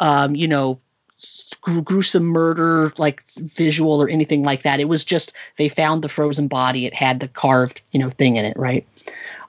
um, 0.00 0.34
you 0.34 0.48
know, 0.48 0.80
gruesome 1.84 2.24
murder 2.24 2.92
like 2.96 3.22
visual 3.38 4.00
or 4.00 4.08
anything 4.08 4.42
like 4.44 4.62
that. 4.62 4.80
It 4.80 4.88
was 4.88 5.04
just 5.04 5.32
they 5.56 5.68
found 5.68 6.02
the 6.02 6.08
frozen 6.08 6.48
body. 6.48 6.86
It 6.86 6.94
had 6.94 7.20
the 7.20 7.28
carved 7.28 7.82
you 7.92 7.98
know 7.98 8.10
thing 8.10 8.36
in 8.36 8.44
it, 8.44 8.56
right? 8.56 8.86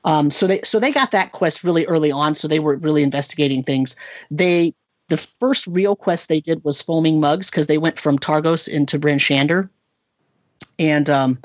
Um, 0.05 0.31
so 0.31 0.47
they 0.47 0.61
so 0.63 0.79
they 0.79 0.91
got 0.91 1.11
that 1.11 1.31
quest 1.31 1.63
really 1.63 1.85
early 1.85 2.11
on. 2.11 2.35
So 2.35 2.47
they 2.47 2.59
were 2.59 2.77
really 2.77 3.03
investigating 3.03 3.63
things. 3.63 3.95
They 4.31 4.73
the 5.09 5.17
first 5.17 5.67
real 5.67 5.95
quest 5.95 6.29
they 6.29 6.39
did 6.39 6.63
was 6.63 6.81
foaming 6.81 7.19
mugs 7.19 7.49
because 7.49 7.67
they 7.67 7.77
went 7.77 7.99
from 7.99 8.17
Targos 8.17 8.67
into 8.67 8.97
Bryn 8.97 9.17
Shander, 9.17 9.69
and 10.77 11.09
um, 11.09 11.39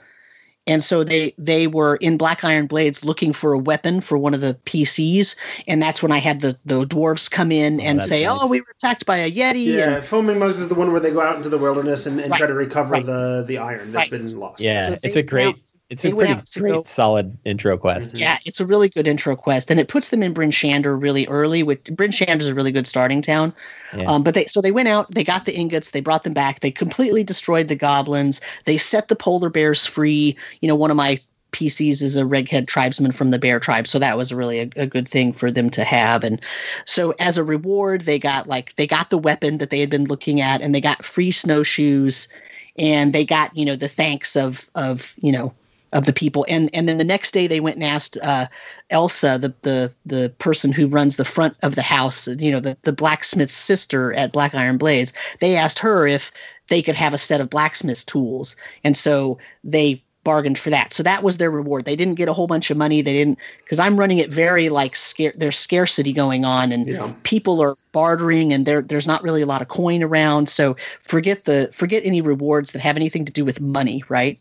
and 0.67 0.83
so 0.83 1.05
they 1.05 1.35
they 1.37 1.67
were 1.67 1.97
in 1.97 2.17
Black 2.17 2.45
Iron 2.45 2.67
Blades 2.67 3.05
looking 3.05 3.33
for 3.33 3.53
a 3.53 3.59
weapon 3.59 4.01
for 4.01 4.17
one 4.17 4.35
of 4.35 4.41
the 4.41 4.55
PCs, 4.67 5.37
and 5.67 5.83
that's 5.83 6.03
when 6.03 6.13
I 6.13 6.19
had 6.19 6.41
the 6.41 6.57
the 6.65 6.87
dwarves 6.87 7.31
come 7.31 7.53
in 7.53 7.81
oh, 7.81 7.85
and 7.85 8.03
say, 8.03 8.25
nice. 8.25 8.39
"Oh, 8.41 8.49
we 8.49 8.61
were 8.61 8.75
attacked 8.77 9.07
by 9.07 9.19
a 9.19 9.31
yeti." 9.31 9.65
Yeah, 9.65 9.97
and, 9.97 10.05
foaming 10.05 10.39
mugs 10.39 10.61
is 10.61 10.69
the 10.69 10.75
one 10.75 10.93
where 10.93 11.01
they 11.01 11.11
go 11.11 11.21
out 11.21 11.37
into 11.37 11.49
the 11.49 11.59
wilderness 11.59 12.07
and, 12.07 12.21
and 12.21 12.31
right, 12.31 12.39
try 12.39 12.47
to 12.47 12.55
recover 12.55 12.93
right. 12.93 13.07
the 13.07 13.45
the 13.47 13.59
iron 13.59 13.93
that's 13.93 14.11
right. 14.11 14.23
been 14.23 14.39
lost. 14.39 14.61
Yeah, 14.61 14.89
so 14.89 14.97
it's 15.03 15.17
a 15.17 15.23
great. 15.23 15.57
It's 15.95 16.05
a 16.05 16.15
pretty 16.15 16.35
great, 16.59 16.73
go, 16.73 16.83
solid 16.85 17.37
intro 17.45 17.77
quest. 17.79 18.15
Yeah, 18.15 18.39
it's 18.45 18.61
a 18.61 18.67
really 18.67 18.89
good 18.89 19.07
intro 19.07 19.37
quest, 19.37 19.71
and 19.71 19.81
it 19.81 19.89
puts 19.89 20.11
them 20.11 20.23
in 20.23 20.33
Bryn 20.33 20.51
Shander 20.51 21.01
really 21.01 21.27
early. 21.29 21.63
Which 21.63 21.85
Bryn 21.85 22.11
Shander 22.11 22.41
is 22.41 22.49
a 22.49 22.55
really 22.55 22.73
good 22.73 22.87
starting 22.87 23.23
town. 23.23 23.53
Yeah. 23.97 24.05
Um, 24.05 24.23
but 24.23 24.35
they 24.35 24.47
so 24.47 24.61
they 24.61 24.73
went 24.73 24.89
out, 24.89 25.11
they 25.11 25.25
got 25.25 25.45
the 25.45 25.55
ingots, 25.55 25.91
they 25.91 26.01
brought 26.01 26.25
them 26.25 26.35
back, 26.35 26.61
they 26.61 26.71
completely 26.71 27.25
destroyed 27.25 27.69
the 27.69 27.77
goblins, 27.77 28.41
they 28.65 28.79
set 28.79 29.09
the 29.09 29.17
polar 29.17 29.51
bears 29.51 29.87
free. 29.87 30.37
You 30.61 30.69
know, 30.69 30.77
one 30.77 30.91
of 30.91 30.97
my 30.97 31.21
PCs 31.55 32.03
is 32.03 32.17
a 32.17 32.27
redhead 32.27 32.69
tribesman 32.69 33.13
from 33.13 33.31
the 33.31 33.39
bear 33.39 33.61
tribe, 33.61 33.87
so 33.87 33.99
that 33.99 34.19
was 34.19 34.35
really 34.35 34.61
a, 34.61 34.71
a, 34.77 34.87
good 34.87 35.09
thing 35.09 35.33
for 35.33 35.51
them 35.51 35.71
to 35.71 35.85
have. 35.85 36.25
And 36.25 36.41
so 36.85 37.15
as 37.21 37.39
a 37.39 37.45
reward, 37.45 38.03
they 38.03 38.19
got 38.19 38.49
like 38.49 38.75
they 38.77 38.87
got 38.87 39.11
the 39.11 39.19
weapon 39.19 39.59
that 39.59 39.71
they 39.71 39.81
had 39.81 39.89
been 39.89 40.05
looking 40.05 40.41
at, 40.41 40.61
and 40.61 40.75
they 40.75 40.81
got 40.81 41.05
free 41.05 41.31
snowshoes, 41.31 42.29
and 42.77 43.13
they 43.13 43.25
got 43.25 43.57
you 43.57 43.65
know 43.65 43.77
the 43.77 43.89
thanks 43.89 44.37
of 44.37 44.69
of 44.75 45.15
you 45.19 45.33
know 45.33 45.55
of 45.95 46.05
the 46.05 46.13
people. 46.13 46.45
And 46.49 46.69
and 46.75 46.89
then 46.89 46.99
the 46.99 47.05
next 47.05 47.33
day 47.33 47.47
they 47.47 47.61
went 47.61 47.77
and 47.77 47.85
asked 47.85 48.19
uh, 48.23 48.47
Elsa, 48.91 49.39
the 49.39 49.55
the 49.63 49.93
the 50.05 50.29
person 50.39 50.73
who 50.73 50.87
runs 50.89 51.17
the 51.17 51.25
front 51.25 51.57
of 51.63 51.77
the 51.77 51.83
house, 51.83 52.29
you 52.29 52.51
know, 52.51 52.61
the 52.61 52.77
the 52.83 52.93
blacksmith's 52.93 53.55
sister 53.55 54.13
at 54.15 54.33
Black 54.33 54.55
Iron 54.55 54.77
Blades. 54.77 55.13
They 55.41 55.57
asked 55.57 55.79
her 55.79 56.07
if 56.07 56.31
they 56.69 56.83
could 56.83 56.97
have 56.97 57.15
a 57.15 57.19
set 57.19 57.41
of 57.41 57.49
blacksmith's 57.49 58.05
tools, 58.05 58.57
and 58.83 58.97
so 58.97 59.39
they 59.63 60.03
bargained 60.25 60.59
for 60.59 60.71
that. 60.71 60.93
So 60.93 61.03
that 61.03 61.23
was 61.23 61.37
their 61.37 61.51
reward. 61.51 61.85
They 61.85 61.97
didn't 61.97 62.15
get 62.15 62.29
a 62.29 62.33
whole 62.33 62.47
bunch 62.47 62.71
of 62.71 62.77
money. 62.77 63.03
They 63.03 63.13
didn't 63.13 63.39
because 63.63 63.79
I'm 63.79 63.99
running 63.99 64.19
it 64.19 64.33
very 64.33 64.71
like 64.71 64.97
scare. 64.97 65.35
There's 65.37 65.57
scarcity 65.57 66.13
going 66.13 66.45
on, 66.45 66.73
and 66.73 66.87
yeah. 66.87 67.15
people 67.23 67.61
are 67.63 67.77
bartering, 67.93 68.53
and 68.53 68.67
there 68.67 68.83
there's 68.83 69.07
not 69.07 69.23
really 69.23 69.43
a 69.43 69.47
lot 69.47 69.63
of 69.63 69.69
coin 69.69 70.03
around. 70.03 70.49
So 70.49 70.77
forget 71.03 71.45
the 71.45 71.71
forget 71.73 72.03
any 72.05 72.21
rewards 72.21 72.73
that 72.73 72.81
have 72.81 72.97
anything 72.97 73.25
to 73.27 73.33
do 73.33 73.45
with 73.45 73.61
money, 73.61 74.03
right? 74.09 74.41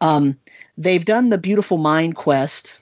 Um, 0.00 0.36
they've 0.82 1.04
done 1.04 1.30
the 1.30 1.38
Beautiful 1.38 1.78
Mind 1.78 2.16
quest, 2.16 2.78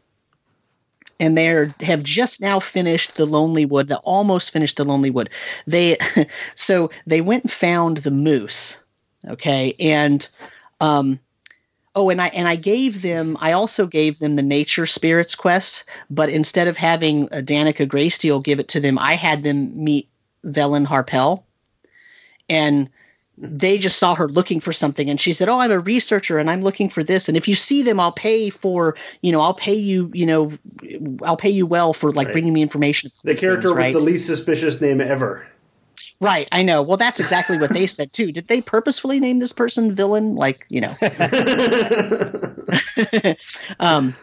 and 1.19 1.37
they 1.37 1.69
have 1.81 2.03
just 2.03 2.41
now 2.41 2.59
finished 2.59 3.17
the 3.17 3.27
Lonely 3.27 3.65
Wood. 3.65 3.89
They 3.89 3.97
almost 3.97 4.51
finished 4.51 4.77
the 4.77 4.85
Lonely 4.85 5.11
Wood. 5.11 5.31
They 5.67 5.97
so 6.55 6.91
they 7.07 7.21
went 7.21 7.45
and 7.45 7.53
found 7.53 7.99
the 7.99 8.11
moose. 8.11 8.77
Okay, 9.29 9.75
and 9.79 10.27
um, 10.81 11.21
oh, 11.95 12.09
and 12.09 12.23
I 12.23 12.29
and 12.29 12.49
I 12.49 12.57
gave 12.57 13.03
them. 13.03 13.37
I 13.41 13.53
also 13.53 13.87
gave 13.87 14.19
them 14.19 14.37
the 14.37 14.43
Nature 14.43 14.87
Spirits 14.87 15.35
quest, 15.35 15.85
but 16.09 16.31
instead 16.31 16.69
of 16.69 16.77
having 16.77 17.25
a 17.25 17.43
Danica 17.43 17.87
Greysteel 17.87 18.43
give 18.43 18.59
it 18.59 18.69
to 18.69 18.81
them, 18.81 18.99
I 18.99 19.15
had 19.15 19.43
them 19.43 19.73
meet 19.75 20.09
Vellynne 20.47 20.87
Harpell, 20.87 21.43
and 22.49 22.89
they 23.43 23.79
just 23.79 23.99
saw 23.99 24.15
her 24.15 24.29
looking 24.29 24.61
for 24.61 24.73
something 24.73 25.09
and 25.09 25.19
she 25.19 25.33
said 25.33 25.49
oh 25.49 25.61
i'm 25.61 25.71
a 25.71 25.79
researcher 25.79 26.39
and 26.39 26.51
i'm 26.51 26.63
looking 26.63 26.89
for 26.89 27.03
this. 27.03 27.29
And 27.29 27.37
if 27.37 27.49
you 27.49 27.55
see 27.55 27.83
them 27.83 27.99
i'll 27.99 28.13
pay 28.13 28.51
for 28.51 28.97
you 29.23 29.33
know 29.33 29.41
i'll 29.41 29.55
pay 29.55 29.75
you 29.75 30.11
you 30.13 30.27
know 30.27 30.53
i'll 31.25 31.37
pay 31.37 31.49
you 31.49 31.67
well 31.67 31.93
for 31.93 32.13
like 32.13 32.27
right. 32.27 32.33
bringing 32.33 32.53
me 32.53 32.63
information 32.63 33.11
the 33.25 33.35
character 33.35 33.69
things, 33.69 33.77
right? 33.77 33.95
with 33.95 34.05
the 34.05 34.11
least 34.11 34.27
suspicious 34.27 34.81
name 34.81 35.01
ever. 35.01 35.47
Right 36.21 36.49
i 36.53 36.63
know. 36.63 36.83
Well 36.83 36.99
that's 36.99 37.19
exactly 37.19 37.59
what 37.59 37.71
they 37.71 37.87
said 37.87 38.13
too. 38.13 38.31
Did 38.31 38.49
they 38.49 38.61
purposefully 38.61 39.21
name 39.21 39.39
this 39.39 39.53
person 39.53 39.95
villain? 39.95 40.35
Like 40.35 40.67
you 40.69 40.83
know. 40.83 40.97
Um 43.81 44.15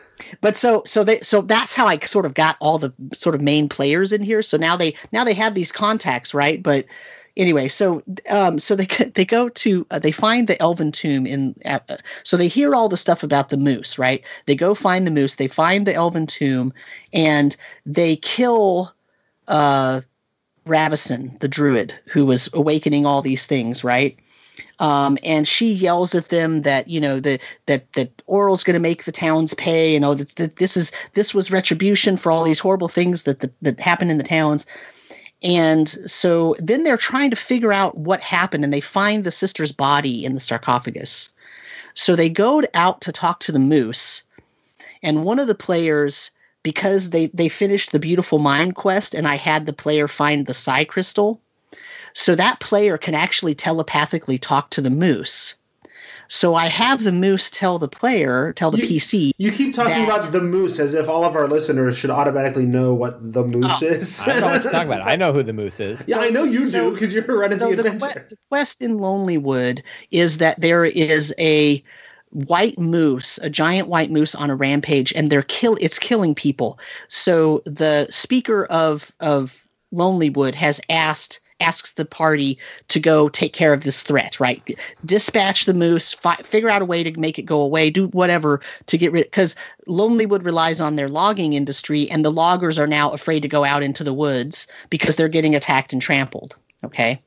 but 0.42 0.56
so 0.56 0.84
so 0.86 1.04
they 1.04 1.22
so 1.22 1.42
that's 1.42 1.76
how 1.76 1.88
i 1.88 1.98
sort 2.00 2.26
of 2.26 2.34
got 2.34 2.58
all 2.60 2.78
the 2.78 2.94
sort 3.14 3.36
of 3.36 3.42
main 3.42 3.70
players 3.70 4.12
in 4.12 4.22
here. 4.22 4.42
So 4.42 4.58
now 4.58 4.76
they 4.76 4.96
now 5.12 5.24
they 5.24 5.34
have 5.34 5.54
these 5.54 5.72
contacts 5.72 6.34
right? 6.34 6.62
But 6.62 6.86
anyway, 7.38 7.67
so 7.67 8.04
um, 8.30 8.60
so 8.60 8.76
they 8.76 8.86
they 9.15 9.26
go 9.26 9.50
to 9.50 9.86
uh, 9.91 10.00
they 10.00 10.12
find 10.12 10.47
the 10.47 10.62
elven 10.62 10.91
tomb 10.91 11.26
in 11.26 11.56
uh, 11.65 11.80
so 12.23 12.36
they 12.36 12.47
hear 12.47 12.76
all 12.76 12.89
the 12.89 12.97
stuff 12.97 13.23
about 13.23 13.50
the 13.50 13.58
moose, 13.58 13.97
right? 13.97 14.23
They 14.45 14.56
go 14.56 14.76
find 14.76 15.08
the 15.08 15.12
moose, 15.12 15.36
they 15.36 15.47
find 15.47 15.88
the 15.88 15.93
elven 15.93 16.28
tomb, 16.28 16.73
and 17.13 17.56
they 17.85 18.17
kill 18.17 18.92
uh, 19.48 20.02
Ravisin, 20.65 21.40
the 21.40 21.48
druid, 21.48 21.94
who 22.06 22.25
was 22.25 22.50
awakening 22.54 23.06
all 23.06 23.21
these 23.21 23.48
things, 23.48 23.83
right? 23.83 24.17
Um, 24.79 25.17
and 25.23 25.48
she 25.48 25.71
yells 25.71 26.13
at 26.13 26.29
them 26.29 26.63
that 26.63 26.88
you 26.88 27.00
know 27.00 27.19
that 27.19 27.42
that 27.67 27.92
that 27.94 28.21
Auril's 28.27 28.63
going 28.63 28.73
to 28.75 28.79
make 28.79 29.06
the 29.06 29.12
towns 29.12 29.54
pay, 29.54 29.94
you 29.94 30.00
know 30.00 30.13
that, 30.13 30.35
that 30.35 30.58
this 30.58 30.75
is 30.75 30.92
this 31.13 31.33
was 31.33 31.52
retribution 31.52 32.17
for 32.17 32.31
all 32.31 32.44
these 32.44 32.60
horrible 32.60 32.88
things 32.88 33.23
that 33.23 33.40
that, 33.40 33.54
that 33.62 33.79
happened 33.79 34.12
in 34.12 34.17
the 34.17 34.23
towns. 34.23 34.65
And 35.44 35.90
so 36.10 36.56
then 36.60 36.83
they're 36.83 36.98
trying 36.98 37.29
to 37.29 37.35
figure 37.35 37.71
out 37.71 37.98
what 37.98 38.21
happened 38.21 38.63
and 38.63 38.73
they 38.73 38.81
find 38.81 39.23
the 39.23 39.31
sister's 39.31 39.71
body 39.71 40.25
in 40.25 40.33
the 40.33 40.40
sarcophagus. 40.40 41.29
So 41.94 42.15
they 42.15 42.29
go 42.29 42.63
out 42.73 43.02
to 43.02 43.12
talk 43.12 43.40
to 43.42 43.52
the 43.52 43.60
moose. 43.60 44.23
And 45.04 45.23
one 45.23 45.40
of 45.40 45.48
the 45.48 45.56
players, 45.56 46.31
because 46.63 47.12
they, 47.12 47.27
they 47.27 47.50
finished 47.50 47.92
the 47.92 48.00
beautiful 48.00 48.40
mind 48.40 48.75
quest 48.75 49.13
and 49.13 49.27
I 49.27 49.35
had 49.35 49.65
the 49.65 49.73
player 49.73 50.08
find 50.08 50.46
the 50.46 50.54
psi 50.54 50.85
crystal, 50.85 51.40
so 52.13 52.33
that 52.33 52.60
player 52.60 52.98
can 52.98 53.13
actually 53.13 53.54
telepathically 53.54 54.40
talk 54.40 54.71
to 54.71 54.81
the 54.81 54.90
moose. 54.90 55.54
So 56.30 56.56
I 56.56 56.67
have 56.67 57.04
the 57.04 57.12
moose 57.12 57.50
tell 57.50 57.80
the 57.80 57.88
player, 57.88 58.54
tell 58.54 58.71
the 58.71 58.80
You- 58.80 58.88
PC. 58.88 59.32
You 59.38 59.52
keep 59.52 59.73
talking 59.73 60.06
That- 60.06 60.08
about 60.19 60.32
the 60.32 60.42
moose 60.42 60.80
as 60.80 60.94
if 60.94 61.08
all 61.08 61.23
of 61.23 61.36
our 61.36 61.48
listeners 61.48 61.98
should 61.98 62.10
automatically 62.10 62.65
know 62.65 62.94
what 62.94 63.34
the 63.34 63.44
moose 63.44 63.82
Oh, 63.82 63.86
is. 63.88 64.21
I 64.25 64.25
don't 64.32 64.40
know 64.42 64.46
what 64.48 64.63
you're 64.63 64.71
talking 64.71 64.88
about. 64.88 65.08
I 65.08 65.15
know 65.15 65.32
who 65.34 65.44
the 65.44 65.54
moose 65.54 65.80
is. 65.80 66.04
yeah, 66.08 66.19
I 66.19 66.30
know 66.30 66.44
you 66.44 66.69
do 66.69 66.92
because 66.92 67.13
you're 67.13 67.23
running 67.23 67.60
So 67.60 67.69
the 67.69 67.84
the, 67.84 67.90
adventure. 67.92 68.19
que- 68.19 68.30
the 68.32 68.38
quest 68.50 68.82
in 68.82 68.98
Lonelywood 68.98 69.82
is 70.12 70.38
that 70.40 70.60
there 70.60 70.86
is 70.86 71.34
a 71.40 71.84
white 72.32 72.78
moose, 72.78 73.40
a 73.42 73.50
giant 73.50 73.88
white 73.88 74.12
moose 74.12 74.36
on 74.36 74.50
a 74.50 74.56
rampage, 74.56 75.13
and 75.15 75.32
they're 75.32 75.44
kill. 75.44 75.78
It's 75.80 75.98
killing 75.98 76.36
people. 76.36 76.78
So 77.08 77.62
the 77.65 78.08
speaker 78.12 78.65
of 78.65 79.12
of 79.21 79.56
Lonelywood 79.94 80.54
has 80.56 80.82
asked 80.90 81.40
asks 81.60 81.94
the 81.94 82.06
party 82.06 82.58
to 82.88 83.00
go 83.00 83.30
take 83.30 83.54
care 83.54 83.74
of 83.74 83.84
this 83.84 84.04
threat. 84.04 84.40
Right, 84.40 84.62
dispatch 85.06 85.66
the 85.66 85.74
moose, 85.74 86.14
fi- 86.14 86.42
figure 86.44 86.70
out 86.70 86.82
a 86.82 86.86
way 86.86 87.04
to 87.04 87.20
make 87.20 87.40
it 87.40 87.44
go 87.44 87.62
away, 87.62 87.90
do 87.90 88.08
whatever 88.10 88.62
to 88.86 88.98
get 88.98 89.12
rid. 89.12 89.26
Because 89.26 89.56
Lonelywood 89.88 90.44
relies 90.46 90.82
on 90.82 90.96
their 90.96 91.10
logging 91.10 91.54
industry, 91.54 92.10
and 92.10 92.24
the 92.24 92.32
loggers 92.32 92.78
are 92.80 92.88
now 92.88 93.12
afraid 93.12 93.42
to 93.42 93.48
go 93.48 93.64
out 93.64 93.84
into 93.84 94.04
the 94.04 94.14
woods 94.14 94.68
because 94.90 95.16
they're 95.16 95.28
getting 95.28 95.56
attacked 95.56 95.94
and 95.94 96.02
trampled. 96.02 96.56
Okay. 96.84 97.22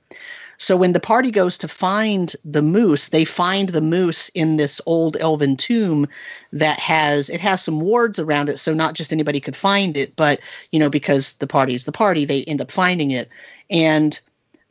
So 0.61 0.77
when 0.77 0.93
the 0.93 1.01
party 1.01 1.31
goes 1.31 1.57
to 1.57 1.69
find 1.69 2.37
the 2.45 2.61
moose, 2.61 3.09
they 3.09 3.25
find 3.25 3.71
the 3.71 3.81
moose 3.81 4.29
in 4.35 4.59
this 4.59 4.79
old 4.85 5.17
elven 5.19 5.57
tomb 5.57 6.07
that 6.53 6.79
has 6.79 7.31
it 7.31 7.41
has 7.41 7.63
some 7.63 7.81
wards 7.81 8.19
around 8.19 8.51
it, 8.51 8.59
so 8.59 8.75
not 8.75 8.95
just 8.95 9.11
anybody 9.11 9.41
could 9.41 9.57
find 9.57 9.97
it, 9.97 10.15
but 10.17 10.39
you 10.71 10.79
know 10.79 10.91
because 10.91 11.33
the 11.35 11.47
party 11.47 11.75
is 11.75 11.85
the 11.85 11.93
party, 11.93 12.27
they 12.27 12.45
end 12.45 12.61
up 12.61 12.71
finding 12.71 13.11
it. 13.11 13.31
And 13.71 14.21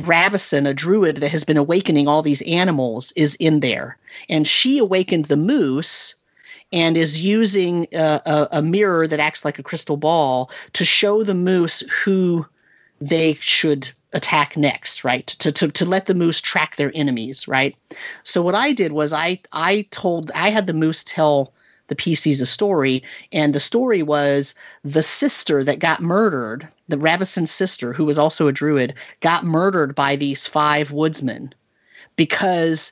Ravisin, 0.04 0.68
a 0.68 0.76
druid 0.76 1.18
that 1.18 1.32
has 1.32 1.44
been 1.44 1.58
awakening 1.58 2.08
all 2.08 2.22
these 2.22 2.44
animals, 2.44 3.12
is 3.16 3.34
in 3.40 3.60
there, 3.62 3.98
and 4.30 4.48
she 4.48 4.78
awakened 4.78 5.26
the 5.26 5.38
moose 5.38 6.14
and 6.72 6.98
is 6.98 7.20
using 7.20 7.88
a, 7.94 8.22
a, 8.28 8.48
a 8.60 8.62
mirror 8.62 9.08
that 9.08 9.20
acts 9.20 9.44
like 9.44 9.58
a 9.58 9.64
crystal 9.64 9.98
ball 9.98 10.52
to 10.74 10.86
show 10.86 11.24
the 11.24 11.34
moose 11.34 11.82
who 12.04 12.46
they 13.02 13.40
should 13.42 13.90
attack 14.14 14.58
next 14.58 15.04
right? 15.04 15.28
To, 15.28 15.52
to 15.52 15.72
to 15.72 15.86
let 15.86 16.08
the 16.08 16.16
moose 16.16 16.42
track 16.42 16.76
their 16.76 16.92
enemies 16.96 17.48
right? 17.48 17.76
So 18.24 18.42
what 18.42 18.56
i 18.56 18.74
did 18.74 18.92
was 18.92 19.14
i 19.14 19.40
i 19.52 19.86
told 19.92 20.32
i 20.34 20.50
had 20.50 20.68
the 20.68 20.74
moose 20.74 21.04
tell 21.04 21.54
the 21.88 21.96
pcs 21.96 22.42
a 22.42 22.46
story 22.46 23.04
and 23.32 23.54
the 23.54 23.60
story 23.60 24.02
was 24.04 24.56
the 24.84 25.04
sister 25.04 25.64
that 25.64 25.80
got 25.80 26.02
murdered 26.02 26.68
the 26.88 26.98
Ravisin's 26.98 27.52
sister 27.52 27.94
who 27.94 28.06
was 28.06 28.18
also 28.18 28.48
a 28.48 28.52
druid 28.52 28.94
got 29.22 29.44
murdered 29.44 29.94
by 29.96 30.16
these 30.16 30.48
five 30.48 30.92
woodsmen 30.92 31.54
because 32.16 32.92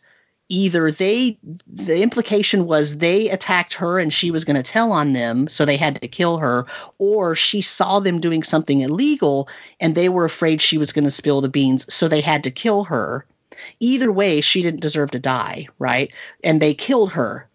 either 0.50 0.92
they 0.92 1.38
the 1.68 2.02
implication 2.02 2.66
was 2.66 3.00
they 3.00 3.30
attacked 3.30 3.74
her 3.74 4.00
and 4.00 4.14
she 4.14 4.32
was 4.32 4.46
going 4.46 4.56
to 4.56 4.64
tell 4.64 4.92
on 4.92 5.14
them 5.14 5.48
so 5.48 5.66
they 5.66 5.78
had 5.78 6.00
to 6.00 6.08
kill 6.08 6.38
her 6.38 6.66
or 7.00 7.36
she 7.36 7.62
saw 7.62 8.00
them 8.00 8.20
doing 8.20 8.44
something 8.44 8.82
illegal 8.82 9.50
and 9.80 9.94
they 9.96 10.10
were 10.10 10.26
afraid 10.26 10.62
she 10.62 10.78
was 10.78 10.94
going 10.94 11.04
to 11.04 11.12
spill 11.12 11.42
the 11.42 11.50
beans 11.50 11.92
so 11.94 12.08
they 12.08 12.22
had 12.22 12.44
to 12.44 12.52
kill 12.52 12.86
her 12.86 13.26
either 13.80 14.12
way 14.12 14.40
she 14.40 14.62
didn't 14.62 14.82
deserve 14.82 15.12
to 15.12 15.20
die 15.20 15.68
right 15.80 16.14
and 16.44 16.62
they 16.62 16.74
killed 16.74 17.12
her 17.12 17.48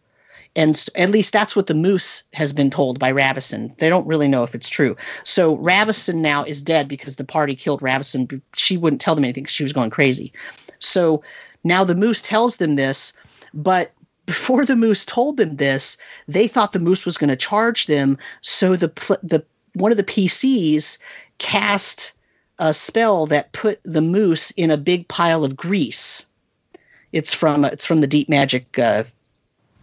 and 0.55 0.86
at 0.97 1.11
least 1.11 1.32
that's 1.32 1.57
what 1.57 1.66
the 1.66 1.74
moose 1.74 2.22
has 2.34 2.53
been 2.53 2.68
told 2.68 2.99
by 2.99 3.11
Ravisin. 3.11 3.74
They 3.78 3.88
don't 3.88 4.07
really 4.07 4.28
know 4.28 4.43
if 4.43 4.55
it's 4.55 4.68
true. 4.68 4.95
So 5.24 5.57
Ravisin 5.57 6.16
now 6.16 6.45
is 6.45 6.61
dead 6.61 6.88
because 6.88 7.16
the 7.16 7.24
party 7.24 7.55
killed 7.55 7.80
Ravisin. 7.80 8.38
She 8.55 8.76
wouldn't 8.76 9.01
tell 9.01 9.14
them 9.14 9.24
anything. 9.24 9.47
she 9.47 9.62
was 9.62 9.72
going 9.72 9.88
crazy. 9.88 10.30
So 10.78 11.22
now 11.65 11.85
the 11.85 11.95
moose 11.95 12.23
tells 12.23 12.57
them 12.57 12.77
this, 12.77 13.13
but 13.55 13.93
before 14.27 14.65
the 14.65 14.77
moose 14.77 15.05
told 15.05 15.37
them 15.37 15.57
this, 15.57 15.97
they 16.29 16.47
thought 16.49 16.73
the 16.73 16.81
moose 16.81 17.05
was 17.05 17.19
going 17.19 17.31
to 17.31 17.37
charge 17.37 17.87
them. 17.87 18.19
So 18.43 18.77
the 18.77 18.89
the 19.23 19.45
one 19.75 19.91
of 19.91 19.97
the 19.97 20.05
PCs 20.05 20.99
cast 21.39 22.13
a 22.59 22.75
spell 22.75 23.27
that 23.27 23.53
put 23.53 23.81
the 23.85 24.01
moose 24.01 24.51
in 24.53 24.71
a 24.71 24.77
big 24.77 25.09
pile 25.09 25.45
of 25.45 25.57
grease. 25.57 26.25
It's 27.13 27.35
from 27.35 27.65
it's 27.65 27.87
from 27.87 28.01
the 28.01 28.07
Deep 28.07 28.29
Magic 28.29 28.79
uh, 28.79 29.05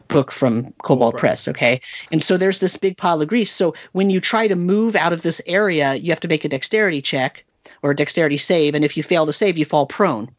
book 0.08 0.32
from 0.32 0.74
Kobold 0.84 1.18
Press. 1.18 1.48
Okay, 1.48 1.82
and 2.12 2.24
so 2.24 2.38
there's 2.38 2.60
this 2.60 2.78
big 2.78 2.98
pile 2.98 3.22
of 3.22 3.28
grease. 3.28 3.52
So 3.52 3.74
when 3.92 4.10
you 4.10 4.20
try 4.20 4.48
to 4.48 4.56
move 4.56 4.96
out 4.96 5.14
of 5.14 5.22
this 5.22 5.42
area, 5.46 5.96
you 5.96 6.12
have 6.12 6.22
to 6.22 6.28
make 6.28 6.46
a 6.46 6.50
dexterity 6.50 7.02
check 7.02 7.44
or 7.84 7.92
a 7.92 7.96
dexterity 7.96 8.38
save, 8.38 8.74
and 8.74 8.84
if 8.84 8.98
you 8.98 9.04
fail 9.04 9.26
to 9.26 9.34
save, 9.34 9.58
you 9.58 9.66
fall 9.66 9.86
prone 9.86 10.30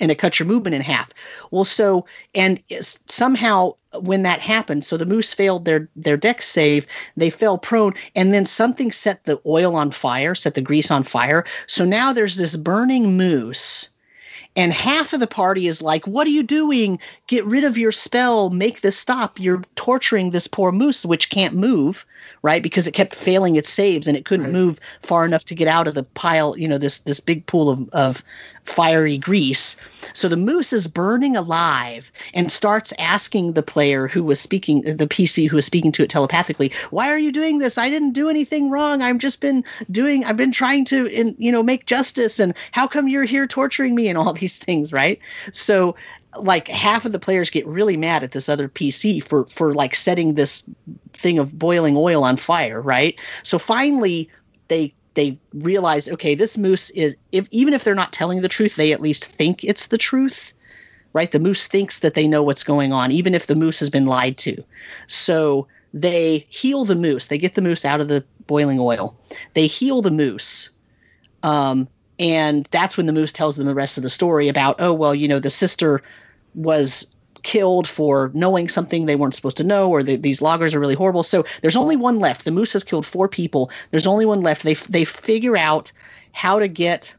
and 0.00 0.10
it 0.10 0.18
cuts 0.18 0.38
your 0.38 0.46
movement 0.46 0.74
in 0.74 0.82
half. 0.82 1.10
Well, 1.50 1.64
so 1.64 2.06
and 2.34 2.62
somehow 3.06 3.72
when 4.00 4.22
that 4.22 4.40
happened, 4.40 4.84
so 4.84 4.96
the 4.96 5.06
moose 5.06 5.32
failed 5.32 5.64
their 5.64 5.88
their 5.96 6.16
Dex 6.16 6.46
save, 6.46 6.86
they 7.16 7.30
fell 7.30 7.58
prone, 7.58 7.94
and 8.14 8.34
then 8.34 8.46
something 8.46 8.92
set 8.92 9.24
the 9.24 9.40
oil 9.46 9.74
on 9.76 9.90
fire, 9.90 10.34
set 10.34 10.54
the 10.54 10.60
grease 10.60 10.90
on 10.90 11.04
fire. 11.04 11.44
So 11.66 11.84
now 11.84 12.12
there's 12.12 12.36
this 12.36 12.56
burning 12.56 13.16
moose. 13.16 13.88
And 14.58 14.72
half 14.72 15.12
of 15.12 15.20
the 15.20 15.28
party 15.28 15.68
is 15.68 15.80
like, 15.80 16.04
What 16.06 16.26
are 16.26 16.30
you 16.30 16.42
doing? 16.42 16.98
Get 17.28 17.44
rid 17.46 17.62
of 17.62 17.78
your 17.78 17.92
spell. 17.92 18.50
Make 18.50 18.80
this 18.80 18.96
stop. 18.98 19.38
You're 19.38 19.62
torturing 19.76 20.30
this 20.30 20.48
poor 20.48 20.72
moose, 20.72 21.06
which 21.06 21.30
can't 21.30 21.54
move, 21.54 22.04
right? 22.42 22.60
Because 22.62 22.88
it 22.88 22.92
kept 22.92 23.14
failing 23.14 23.54
its 23.54 23.70
saves 23.70 24.08
and 24.08 24.16
it 24.16 24.24
couldn't 24.24 24.46
Right. 24.46 24.52
move 24.54 24.80
far 25.02 25.24
enough 25.24 25.44
to 25.46 25.54
get 25.54 25.68
out 25.68 25.86
of 25.86 25.94
the 25.94 26.02
pile, 26.02 26.58
you 26.58 26.66
know, 26.66 26.76
this 26.76 26.98
this 26.98 27.20
big 27.20 27.46
pool 27.46 27.70
of, 27.70 27.88
of 27.90 28.22
fiery 28.64 29.16
grease. 29.16 29.76
So 30.12 30.28
the 30.28 30.36
moose 30.36 30.72
is 30.72 30.86
burning 30.86 31.36
alive 31.36 32.10
and 32.34 32.52
starts 32.52 32.92
asking 32.98 33.52
the 33.52 33.62
player 33.62 34.08
who 34.08 34.22
was 34.22 34.38
speaking, 34.40 34.82
the 34.82 35.06
PC 35.06 35.48
who 35.48 35.56
was 35.56 35.64
speaking 35.66 35.92
to 35.92 36.02
it 36.02 36.10
telepathically, 36.10 36.72
"Why 36.90 37.08
are 37.10 37.18
you 37.18 37.32
doing 37.32 37.58
this? 37.58 37.78
I 37.78 37.88
didn't 37.88 38.12
do 38.12 38.28
anything 38.28 38.70
wrong. 38.70 39.02
I've 39.02 39.18
just 39.18 39.40
been 39.40 39.64
doing. 39.90 40.24
I've 40.24 40.36
been 40.36 40.52
trying 40.52 40.84
to, 40.86 41.06
in, 41.06 41.34
you 41.38 41.52
know, 41.52 41.62
make 41.62 41.86
justice. 41.86 42.40
And 42.40 42.52
how 42.72 42.86
come 42.88 43.08
you're 43.08 43.24
here 43.24 43.46
torturing 43.46 43.94
me 43.94 44.08
and 44.08 44.18
all 44.18 44.34
these 44.48 44.58
things, 44.58 44.92
right?" 44.92 45.18
So 45.52 45.94
like 46.38 46.68
half 46.68 47.04
of 47.04 47.12
the 47.12 47.18
players 47.18 47.50
get 47.50 47.66
really 47.66 47.96
mad 47.96 48.22
at 48.22 48.32
this 48.32 48.48
other 48.48 48.68
PC 48.68 49.22
for 49.22 49.44
for 49.46 49.74
like 49.74 49.94
setting 49.94 50.34
this 50.34 50.68
thing 51.12 51.38
of 51.38 51.58
boiling 51.58 51.96
oil 51.96 52.24
on 52.24 52.36
fire, 52.36 52.80
right? 52.80 53.18
So 53.42 53.58
finally 53.58 54.30
they 54.68 54.92
they 55.14 55.38
realize 55.52 56.08
okay 56.08 56.34
this 56.34 56.56
moose 56.56 56.90
is 56.90 57.16
if 57.32 57.48
even 57.50 57.74
if 57.74 57.84
they're 57.84 57.94
not 57.94 58.12
telling 58.12 58.40
the 58.40 58.48
truth 58.48 58.76
they 58.76 58.92
at 58.92 59.00
least 59.00 59.24
think 59.24 59.64
it's 59.64 59.88
the 59.88 59.98
truth 59.98 60.52
right 61.12 61.32
the 61.32 61.40
moose 61.40 61.66
thinks 61.66 61.98
that 61.98 62.14
they 62.14 62.28
know 62.28 62.42
what's 62.42 62.62
going 62.62 62.92
on 62.92 63.10
even 63.10 63.34
if 63.34 63.48
the 63.48 63.56
moose 63.56 63.80
has 63.80 63.90
been 63.90 64.06
lied 64.06 64.38
to 64.38 64.62
so 65.08 65.66
they 65.92 66.46
heal 66.50 66.84
the 66.84 66.94
moose 66.94 67.26
they 67.26 67.38
get 67.38 67.54
the 67.54 67.62
moose 67.62 67.84
out 67.84 68.00
of 68.00 68.06
the 68.06 68.22
boiling 68.46 68.78
oil 68.78 69.18
they 69.54 69.66
heal 69.66 70.02
the 70.02 70.10
moose 70.10 70.70
um, 71.42 71.88
and 72.18 72.68
that's 72.70 72.96
when 72.96 73.06
the 73.06 73.12
moose 73.12 73.32
tells 73.32 73.56
them 73.56 73.66
the 73.66 73.74
rest 73.74 73.96
of 73.96 74.02
the 74.02 74.10
story 74.10 74.48
about 74.48 74.76
oh 74.78 74.92
well 74.92 75.14
you 75.14 75.28
know 75.28 75.38
the 75.38 75.50
sister 75.50 76.02
was 76.54 77.06
killed 77.42 77.86
for 77.86 78.30
knowing 78.34 78.68
something 78.68 79.06
they 79.06 79.16
weren't 79.16 79.34
supposed 79.34 79.56
to 79.56 79.64
know 79.64 79.88
or 79.88 80.02
the, 80.02 80.16
these 80.16 80.42
loggers 80.42 80.74
are 80.74 80.80
really 80.80 80.94
horrible. 80.94 81.22
So 81.22 81.44
there's 81.62 81.76
only 81.76 81.96
one 81.96 82.18
left. 82.18 82.44
The 82.44 82.50
moose 82.50 82.72
has 82.72 82.84
killed 82.84 83.06
four 83.06 83.28
people. 83.28 83.70
There's 83.90 84.06
only 84.06 84.26
one 84.26 84.42
left. 84.42 84.64
They 84.64 84.74
they 84.74 85.04
figure 85.04 85.56
out 85.56 85.92
how 86.32 86.58
to 86.58 86.68
get 86.68 87.14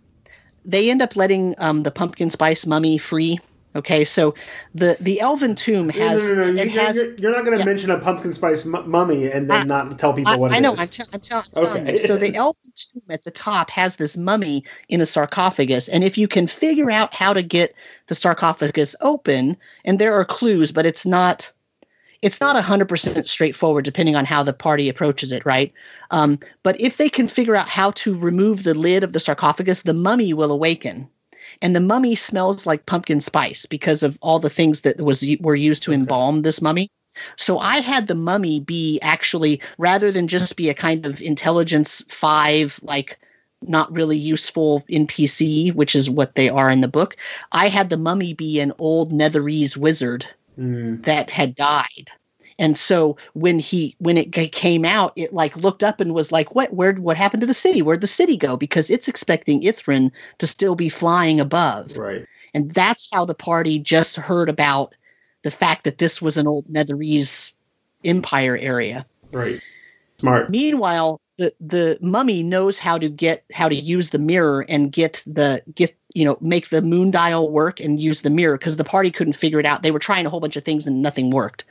they 0.66 0.89
end 0.89 1.02
up 1.02 1.16
letting 1.16 1.56
um, 1.58 1.84
the 1.84 1.91
pumpkin 1.91 2.30
spice 2.30 2.66
mummy 2.66 2.97
free 2.97 3.39
okay 3.80 4.05
so 4.05 4.36
the 4.75 4.95
the 4.99 5.19
elven 5.19 5.55
tomb 5.55 5.89
has 5.89 6.30
no, 6.30 6.36
no, 6.36 6.51
no. 6.51 6.61
it 6.61 6.71
You, 6.71 6.80
has 6.80 6.95
you're, 6.95 7.15
you're 7.15 7.32
not 7.32 7.43
going 7.45 7.57
to 7.57 7.59
yeah. 7.59 7.65
mention 7.65 7.89
a 7.89 7.97
pumpkin 7.97 8.32
spice 8.34 8.65
mu- 8.65 8.84
mummy 8.84 9.32
and 9.32 9.49
then 9.49 9.61
I- 9.61 9.63
not 9.63 9.97
tell 9.97 10.13
people 10.13 10.34
I, 10.34 10.36
what 10.36 10.51
it 10.51 10.55
I 10.55 10.59
know. 10.59 10.73
is. 10.73 10.80
I'm, 10.82 10.88
tell- 10.89 11.07
I'm, 11.13 11.19
tell- 11.19 11.43
I'm 11.55 11.63
telling 11.65 11.82
Okay. 11.88 11.93
you. 11.93 11.99
So 11.99 12.17
the 12.17 12.36
elven 12.43 12.71
tomb 12.75 13.01
at 13.09 13.23
the 13.23 13.32
top 13.32 13.69
has 13.71 13.95
this 13.95 14.15
mummy 14.17 14.63
in 14.89 15.01
a 15.01 15.05
sarcophagus, 15.05 15.88
and 15.89 16.03
if 16.03 16.17
you 16.17 16.27
can 16.27 16.45
figure 16.45 16.91
out 16.91 17.13
how 17.13 17.34
to 17.34 17.41
get 17.41 17.73
the 18.07 18.15
sarcophagus 18.15 18.95
open, 19.01 19.57
and 19.86 19.97
there 19.97 20.13
are 20.13 20.25
clues, 20.25 20.71
but 20.71 20.86
it's 20.86 21.05
not. 21.05 21.51
It's 22.21 22.41
not 22.41 22.61
100% 22.61 23.27
straightforward 23.30 23.86
depending 23.86 24.17
on 24.17 24.25
how 24.25 24.43
the 24.43 24.51
party 24.51 24.89
approaches 24.89 25.32
it, 25.32 25.45
right? 25.45 25.71
Um, 26.11 26.38
but 26.63 26.77
if 26.77 26.97
they 26.97 27.07
can 27.07 27.27
figure 27.27 27.55
out 27.55 27.69
how 27.69 27.91
to 27.91 28.19
remove 28.19 28.63
the 28.63 28.73
lid 28.73 29.05
of 29.05 29.13
the 29.13 29.21
sarcophagus, 29.21 29.84
the 29.84 29.93
mummy 29.93 30.34
will 30.34 30.51
awaken. 30.51 31.07
And 31.62 31.76
the 31.76 31.80
mummy 31.80 32.16
smells 32.16 32.66
like 32.66 32.86
pumpkin 32.86 33.22
spice 33.22 33.66
because 33.66 34.04
of 34.04 34.18
all 34.22 34.39
the 34.39 34.50
things 34.50 34.82
that 34.82 35.02
was 35.02 35.26
were 35.39 35.56
used 35.56 35.84
to 35.84 35.93
embalm 35.93 36.41
this 36.41 36.62
mummy. 36.62 36.89
So 37.36 37.60
I 37.60 37.82
had 37.82 38.08
the 38.08 38.16
mummy 38.16 38.60
be 38.60 39.00
actually 39.02 39.62
rather 39.78 40.12
than 40.12 40.28
just 40.28 40.56
be 40.56 40.70
a 40.70 40.74
kind 40.74 41.06
of 41.06 41.22
intelligence 41.22 42.04
five, 42.08 42.80
like 42.84 43.20
not 43.62 43.91
really 43.91 44.18
useful 44.18 44.84
NPC, 44.89 45.74
which 45.74 45.95
is 45.95 46.10
what 46.10 46.36
they 46.36 46.50
are 46.50 46.72
in 46.72 46.82
the 46.82 46.88
book. 46.88 47.18
I 47.52 47.68
had 47.68 47.89
the 47.89 47.97
mummy 47.97 48.34
be 48.34 48.60
an 48.60 48.72
old 48.78 49.12
Netherese 49.12 49.76
wizard 49.76 50.26
Mm. 50.60 51.04
that 51.04 51.30
had 51.30 51.56
died. 51.56 52.10
And 52.60 52.78
so 52.78 53.18
when 53.34 53.57
he 53.57 53.95
when 53.99 54.18
it 54.18 54.32
came 54.51 54.86
out, 54.86 55.14
it 55.16 55.34
like 55.34 55.55
looked 55.55 55.82
up 55.82 55.99
and 55.99 56.14
was 56.14 56.32
like, 56.32 56.53
"What? 56.53 56.74
Where? 56.74 56.93
What 56.93 57.18
happened 57.18 57.41
to 57.41 57.47
the 57.47 57.53
city? 57.53 57.82
Where'd 57.82 58.01
the 58.01 58.07
city 58.07 58.38
go?" 58.38 58.57
Because 58.57 58.89
it's 58.91 59.07
expecting 59.07 59.62
Ythryn 59.62 60.12
to 60.38 60.45
still 60.45 60.76
be 60.76 60.89
flying 60.89 61.39
above 61.39 61.97
Right. 61.97 62.26
and 62.53 62.70
that's 62.72 63.10
how 63.12 63.26
the 63.26 63.34
party 63.34 63.80
just 63.80 64.18
heard 64.18 64.49
about 64.49 64.93
the 65.43 65.51
fact 65.51 65.86
that 65.86 65.97
this 65.97 66.22
was 66.22 66.38
an 66.38 66.47
old 66.47 66.66
Netherese 66.68 67.53
empire 68.03 68.57
area. 68.57 69.05
Right. 69.32 69.62
Smart. 70.20 70.49
Meanwhile, 70.49 71.22
the 71.38 71.53
the 71.62 71.97
mummy 72.01 72.43
knows 72.43 72.78
how 72.78 72.97
to 72.97 73.07
get 73.10 73.45
how 73.53 73.70
to 73.70 73.76
use 73.76 74.10
the 74.10 74.20
mirror 74.20 74.66
and 74.68 74.91
get 74.91 75.24
the 75.26 75.62
get 75.74 75.95
you 76.14 76.26
know 76.26 76.38
make 76.41 76.70
the 76.70 76.82
moon 76.82 77.12
dial 77.12 77.49
work 77.49 77.80
and 77.80 78.01
use 78.01 78.22
the 78.22 78.30
mirror 78.30 78.57
because 78.57 78.76
the 78.76 78.84
party 78.84 79.12
couldn't 79.12 79.38
figure 79.38 79.60
it 79.60 79.66
out. 79.66 79.82
They 79.82 79.91
were 79.91 79.99
trying 79.99 80.26
a 80.26 80.30
whole 80.30 80.41
bunch 80.41 80.57
of 80.57 80.66
things 80.66 80.86
and 80.86 81.01
nothing 81.01 81.30
worked, 81.30 81.64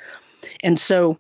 and 0.62 0.78
so 0.78 1.18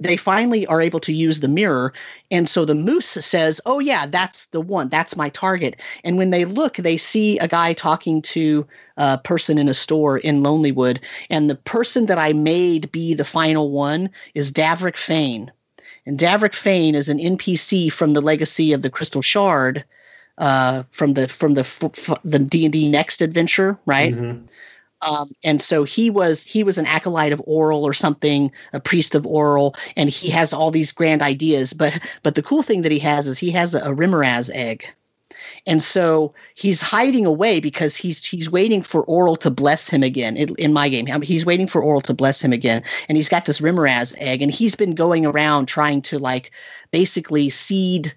they 0.00 0.16
finally 0.16 0.66
are 0.66 0.80
able 0.80 0.98
to 1.00 1.12
use 1.12 1.40
the 1.40 1.48
mirror. 1.48 1.92
And 2.30 2.48
so 2.48 2.64
the 2.64 2.74
moose 2.74 3.06
says 3.06 3.60
oh 3.66 3.78
yeah 3.78 4.06
that's 4.06 4.46
the 4.46 4.60
one. 4.60 4.88
That's 4.88 5.16
my 5.16 5.28
target. 5.28 5.80
And 6.04 6.16
when 6.18 6.30
they 6.30 6.44
look 6.44 6.76
they 6.76 6.96
see 6.96 7.38
a 7.38 7.48
guy 7.48 7.72
talking 7.72 8.20
to 8.22 8.66
a 8.96 9.18
person 9.18 9.58
in 9.58 9.68
a 9.68 9.74
store 9.74 10.18
in 10.18 10.42
lonelywood. 10.42 10.98
And 11.30 11.48
the 11.48 11.54
person 11.54 12.06
that 12.06 12.18
i 12.18 12.32
made 12.32 12.90
be 12.90 13.14
the 13.14 13.24
final 13.24 13.70
one 13.70 14.10
is 14.34 14.50
davrik 14.52 14.96
fane 14.96 15.52
and 16.06 16.18
davrik 16.18 16.54
fane 16.54 16.94
is 16.94 17.08
an 17.08 17.18
npc 17.18 17.92
from 17.92 18.12
the 18.14 18.20
legacy 18.22 18.72
of 18.72 18.82
the 18.82 18.90
crystal 18.90 19.22
shard 19.22 19.84
uh, 20.38 20.82
from 20.90 21.14
the 21.14 21.28
from 21.28 21.54
the 21.54 22.18
the 22.24 22.38
d&d 22.38 22.88
next 22.88 23.20
adventure 23.20 23.78
right? 23.86 24.14
Mhm. 24.14 24.48
Um, 25.02 25.30
and 25.42 25.60
so 25.60 25.84
he 25.84 26.10
was 26.10 26.44
he 26.44 26.62
was 26.62 26.78
an 26.78 26.86
acolyte 26.86 27.32
of 27.32 27.40
Auril 27.40 27.82
or 27.82 27.92
something, 27.92 28.50
a 28.72 28.80
priest 28.80 29.14
of 29.14 29.24
Auril, 29.24 29.76
and 29.96 30.08
he 30.08 30.30
has 30.30 30.52
all 30.52 30.70
these 30.70 30.92
grand 30.92 31.22
ideas. 31.22 31.72
But 31.72 31.98
but 32.22 32.36
the 32.36 32.42
cool 32.42 32.62
thing 32.62 32.82
that 32.82 32.92
he 32.92 33.00
has 33.00 33.26
is 33.26 33.38
he 33.38 33.50
has 33.50 33.74
a, 33.74 33.80
a 33.80 34.50
egg, 34.54 34.86
and 35.66 35.82
so 35.82 36.32
he's 36.54 36.80
hiding 36.80 37.26
away 37.26 37.60
because 37.60 37.96
he's 37.96 38.24
he's 38.24 38.50
waiting 38.50 38.82
for 38.82 39.04
Auril 39.06 39.38
to 39.40 39.50
bless 39.50 39.88
him 39.88 40.02
again. 40.02 40.36
In, 40.36 40.54
in 40.56 40.72
my 40.72 40.88
game, 40.88 41.06
he's 41.22 41.44
waiting 41.44 41.66
for 41.66 41.82
Auril 41.82 42.02
to 42.04 42.14
bless 42.14 42.40
him 42.40 42.52
again, 42.52 42.82
and 43.08 43.16
he's 43.16 43.28
got 43.28 43.44
this 43.44 43.60
remorhaz 43.60 44.16
egg, 44.18 44.40
and 44.40 44.52
he's 44.52 44.76
been 44.76 44.94
going 44.94 45.26
around 45.26 45.66
trying 45.66 46.00
to 46.02 46.18
like 46.18 46.52
basically 46.92 47.50
seed 47.50 48.14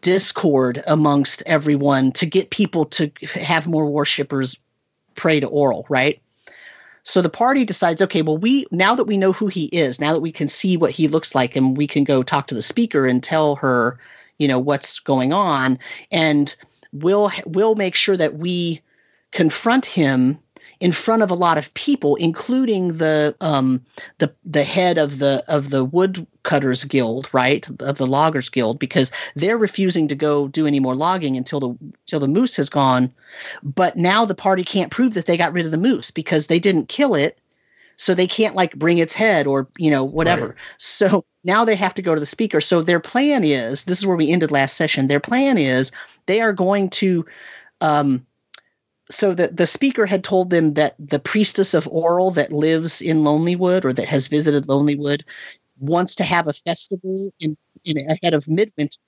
discord 0.00 0.82
amongst 0.86 1.42
everyone 1.46 2.10
to 2.12 2.26
get 2.26 2.50
people 2.50 2.86
to 2.86 3.10
have 3.34 3.66
more 3.66 3.86
worshippers 3.86 4.58
pray 5.14 5.40
to 5.40 5.48
Auril 5.48 5.84
right? 5.88 6.20
So 7.02 7.22
the 7.22 7.30
party 7.30 7.64
decides 7.64 8.02
okay 8.02 8.22
well 8.22 8.38
we 8.38 8.66
now 8.70 8.94
that 8.94 9.04
we 9.04 9.16
know 9.16 9.32
who 9.32 9.46
he 9.46 9.66
is 9.66 10.00
now 10.00 10.12
that 10.12 10.20
we 10.20 10.32
can 10.32 10.48
see 10.48 10.76
what 10.76 10.90
he 10.90 11.08
looks 11.08 11.34
like 11.34 11.56
and 11.56 11.76
we 11.76 11.86
can 11.86 12.04
go 12.04 12.22
talk 12.22 12.46
to 12.48 12.54
the 12.54 12.62
speaker 12.62 13.06
and 13.06 13.22
tell 13.22 13.56
her 13.56 13.98
you 14.38 14.46
know 14.46 14.58
what's 14.58 15.00
going 15.00 15.32
on 15.32 15.78
and 16.10 16.54
we'll 16.92 17.30
we'll 17.46 17.74
make 17.74 17.94
sure 17.94 18.16
that 18.16 18.34
we 18.34 18.80
confront 19.32 19.86
him 19.86 20.38
in 20.80 20.92
front 20.92 21.22
of 21.22 21.30
a 21.30 21.34
lot 21.34 21.58
of 21.58 21.72
people 21.74 22.16
including 22.16 22.96
the 22.96 23.34
um 23.40 23.84
the 24.18 24.34
the 24.44 24.64
head 24.64 24.98
of 24.98 25.18
the 25.18 25.44
of 25.46 25.70
the 25.70 25.84
woodcutters 25.84 26.84
guild 26.84 27.28
right? 27.32 27.68
Of 27.80 27.98
the 27.98 28.06
loggers 28.06 28.48
guild 28.48 28.78
because 28.78 29.12
they're 29.36 29.58
refusing 29.58 30.08
to 30.08 30.14
go 30.14 30.48
do 30.48 30.66
any 30.66 30.80
more 30.80 30.96
logging 30.96 31.36
until 31.36 31.60
the 31.60 31.68
until 32.02 32.20
the 32.20 32.28
moose 32.28 32.56
has 32.56 32.68
gone. 32.68 33.12
But 33.62 33.96
now 33.96 34.24
the 34.24 34.34
party 34.34 34.64
can't 34.64 34.90
prove 34.90 35.14
that 35.14 35.26
they 35.26 35.36
got 35.36 35.52
rid 35.52 35.66
of 35.66 35.70
the 35.70 35.76
moose 35.76 36.10
because 36.10 36.46
they 36.46 36.58
didn't 36.58 36.88
kill 36.88 37.14
it. 37.14 37.38
So 37.96 38.14
they 38.14 38.26
can't 38.26 38.56
like 38.56 38.76
bring 38.76 38.96
its 38.96 39.14
head 39.14 39.46
or 39.46 39.68
you 39.76 39.90
know 39.90 40.04
whatever. 40.04 40.48
Right. 40.48 40.56
so 40.78 41.24
now 41.44 41.64
they 41.64 41.76
have 41.76 41.94
to 41.94 42.02
go 42.02 42.14
to 42.14 42.20
the 42.20 42.26
speaker. 42.26 42.60
So 42.60 42.82
their 42.82 43.00
plan 43.00 43.44
is 43.44 43.84
this 43.84 43.98
is 43.98 44.06
where 44.06 44.16
we 44.16 44.30
ended 44.30 44.50
last 44.50 44.76
session 44.76 45.08
their 45.08 45.20
plan 45.20 45.58
is 45.58 45.92
they 46.26 46.40
are 46.40 46.54
going 46.54 46.88
to 46.90 47.26
um 47.82 48.26
so 49.10 49.34
the, 49.34 49.48
the 49.48 49.66
speaker 49.66 50.06
had 50.06 50.24
told 50.24 50.50
them 50.50 50.74
that 50.74 50.94
the 50.98 51.18
priestess 51.18 51.74
of 51.74 51.84
Auril 51.86 52.34
that 52.34 52.52
lives 52.52 53.02
in 53.02 53.18
lonelywood 53.18 53.84
or 53.84 53.92
that 53.92 54.08
has 54.08 54.28
visited 54.28 54.66
lonelywood 54.66 55.22
wants 55.78 56.14
to 56.16 56.24
have 56.24 56.46
a 56.46 56.52
festival 56.52 57.32
in, 57.40 57.56
in 57.84 57.98
ahead 58.10 58.34
of 58.34 58.46
midwinter 58.48 58.98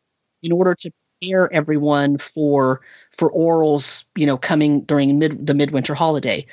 in 0.43 0.53
order 0.53 0.75
to 0.75 0.91
prepare 1.21 1.53
everyone 1.53 2.19
for 2.19 2.81
for 3.13 3.31
Auril's 3.33 4.05
you 4.17 4.27
know 4.27 4.37
coming 4.37 4.83
during 4.83 5.19
mid, 5.19 5.47
the 5.47 5.55
midwinter 5.55 5.95
holiday. 5.95 6.45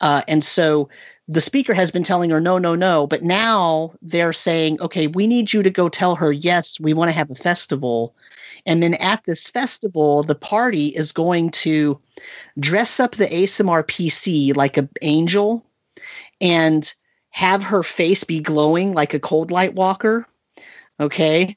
Uh, 0.00 0.22
and 0.28 0.44
so 0.44 0.88
the 1.28 1.40
speaker 1.40 1.74
has 1.74 1.90
been 1.90 2.02
telling 2.02 2.30
her 2.30 2.40
no 2.40 2.58
no 2.58 2.74
no 2.74 3.06
but 3.06 3.22
now 3.22 3.92
they're 4.02 4.32
saying 4.32 4.80
okay 4.80 5.06
we 5.08 5.26
need 5.26 5.52
you 5.52 5.62
to 5.62 5.70
go 5.70 5.88
tell 5.88 6.14
her 6.14 6.32
yes 6.32 6.80
we 6.80 6.94
want 6.94 7.08
to 7.08 7.12
have 7.12 7.30
a 7.30 7.34
festival 7.34 8.14
and 8.66 8.82
then 8.82 8.94
at 8.94 9.22
this 9.24 9.48
festival 9.48 10.22
the 10.22 10.34
party 10.34 10.88
is 10.88 11.12
going 11.12 11.50
to 11.50 12.00
dress 12.58 12.98
up 12.98 13.12
the 13.12 13.26
Aasimar 13.26 13.82
PC 13.84 14.56
like 14.56 14.76
an 14.76 14.88
angel 15.02 15.64
and 16.40 16.92
have 17.30 17.62
her 17.62 17.82
face 17.82 18.24
be 18.24 18.40
glowing 18.40 18.94
like 18.94 19.14
a 19.14 19.20
cold 19.20 19.50
light 19.50 19.74
walker. 19.74 20.26
Okay. 21.00 21.56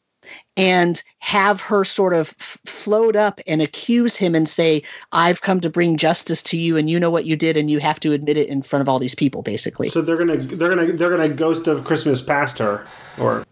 And 0.57 1.01
have 1.19 1.61
her 1.61 1.85
sort 1.85 2.13
of 2.13 2.35
f- 2.39 2.59
float 2.65 3.15
up 3.15 3.39
and 3.47 3.61
accuse 3.61 4.17
him 4.17 4.35
and 4.35 4.47
say, 4.47 4.83
I've 5.11 5.41
come 5.41 5.61
to 5.61 5.69
bring 5.69 5.97
justice 5.97 6.43
to 6.43 6.57
you 6.57 6.77
and 6.77 6.89
you 6.89 6.99
know 6.99 7.09
what 7.09 7.25
you 7.25 7.35
did 7.35 7.57
and 7.57 7.71
you 7.71 7.79
have 7.79 7.99
to 8.01 8.11
admit 8.11 8.37
it 8.37 8.47
in 8.49 8.61
front 8.61 8.81
of 8.81 8.89
all 8.89 8.99
these 8.99 9.15
people, 9.15 9.41
basically. 9.41 9.89
So 9.89 10.01
they're 10.01 10.17
gonna 10.17 10.37
they're 10.37 10.69
gonna 10.69 10.91
they're 10.93 11.09
gonna 11.09 11.29
ghost 11.29 11.67
of 11.67 11.85
Christmas 11.85 12.21
past 12.21 12.59
her 12.59 12.85
or 13.17 13.45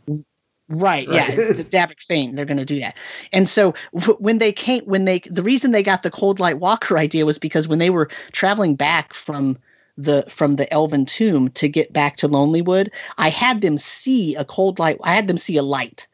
Right. 0.69 1.07
Yeah. 1.11 1.31
The 1.31 1.65
Davik 1.65 1.99
Fane. 2.07 2.35
They're 2.35 2.45
going 2.45 2.57
to 2.57 2.65
do 2.65 2.79
that. 2.79 2.95
And 3.33 3.49
so 3.49 3.73
w- 3.95 4.17
when 4.19 4.37
they 4.37 4.51
came, 4.51 4.83
when 4.85 5.05
they, 5.05 5.19
the 5.25 5.41
reason 5.41 5.71
they 5.71 5.81
got 5.81 6.03
the 6.03 6.11
cold 6.11 6.39
light 6.39 6.59
walker 6.59 6.97
idea 6.97 7.25
was 7.25 7.39
because 7.39 7.67
when 7.67 7.79
they 7.79 7.89
were 7.89 8.07
traveling 8.31 8.75
back 8.75 9.13
from 9.13 9.57
the 9.97 10.23
from 10.29 10.55
the 10.55 10.71
Elven 10.71 11.05
tomb 11.05 11.49
to 11.49 11.67
get 11.67 11.91
back 11.91 12.15
to 12.17 12.27
Lonelywood, 12.27 12.89
I 13.17 13.29
had 13.29 13.61
them 13.61 13.77
see 13.77 14.35
a 14.35 14.45
cold 14.45 14.79
light. 14.79 14.97
I 15.03 15.15
had 15.15 15.27
them 15.27 15.37
see 15.37 15.57
a 15.57 15.63
light 15.63 16.07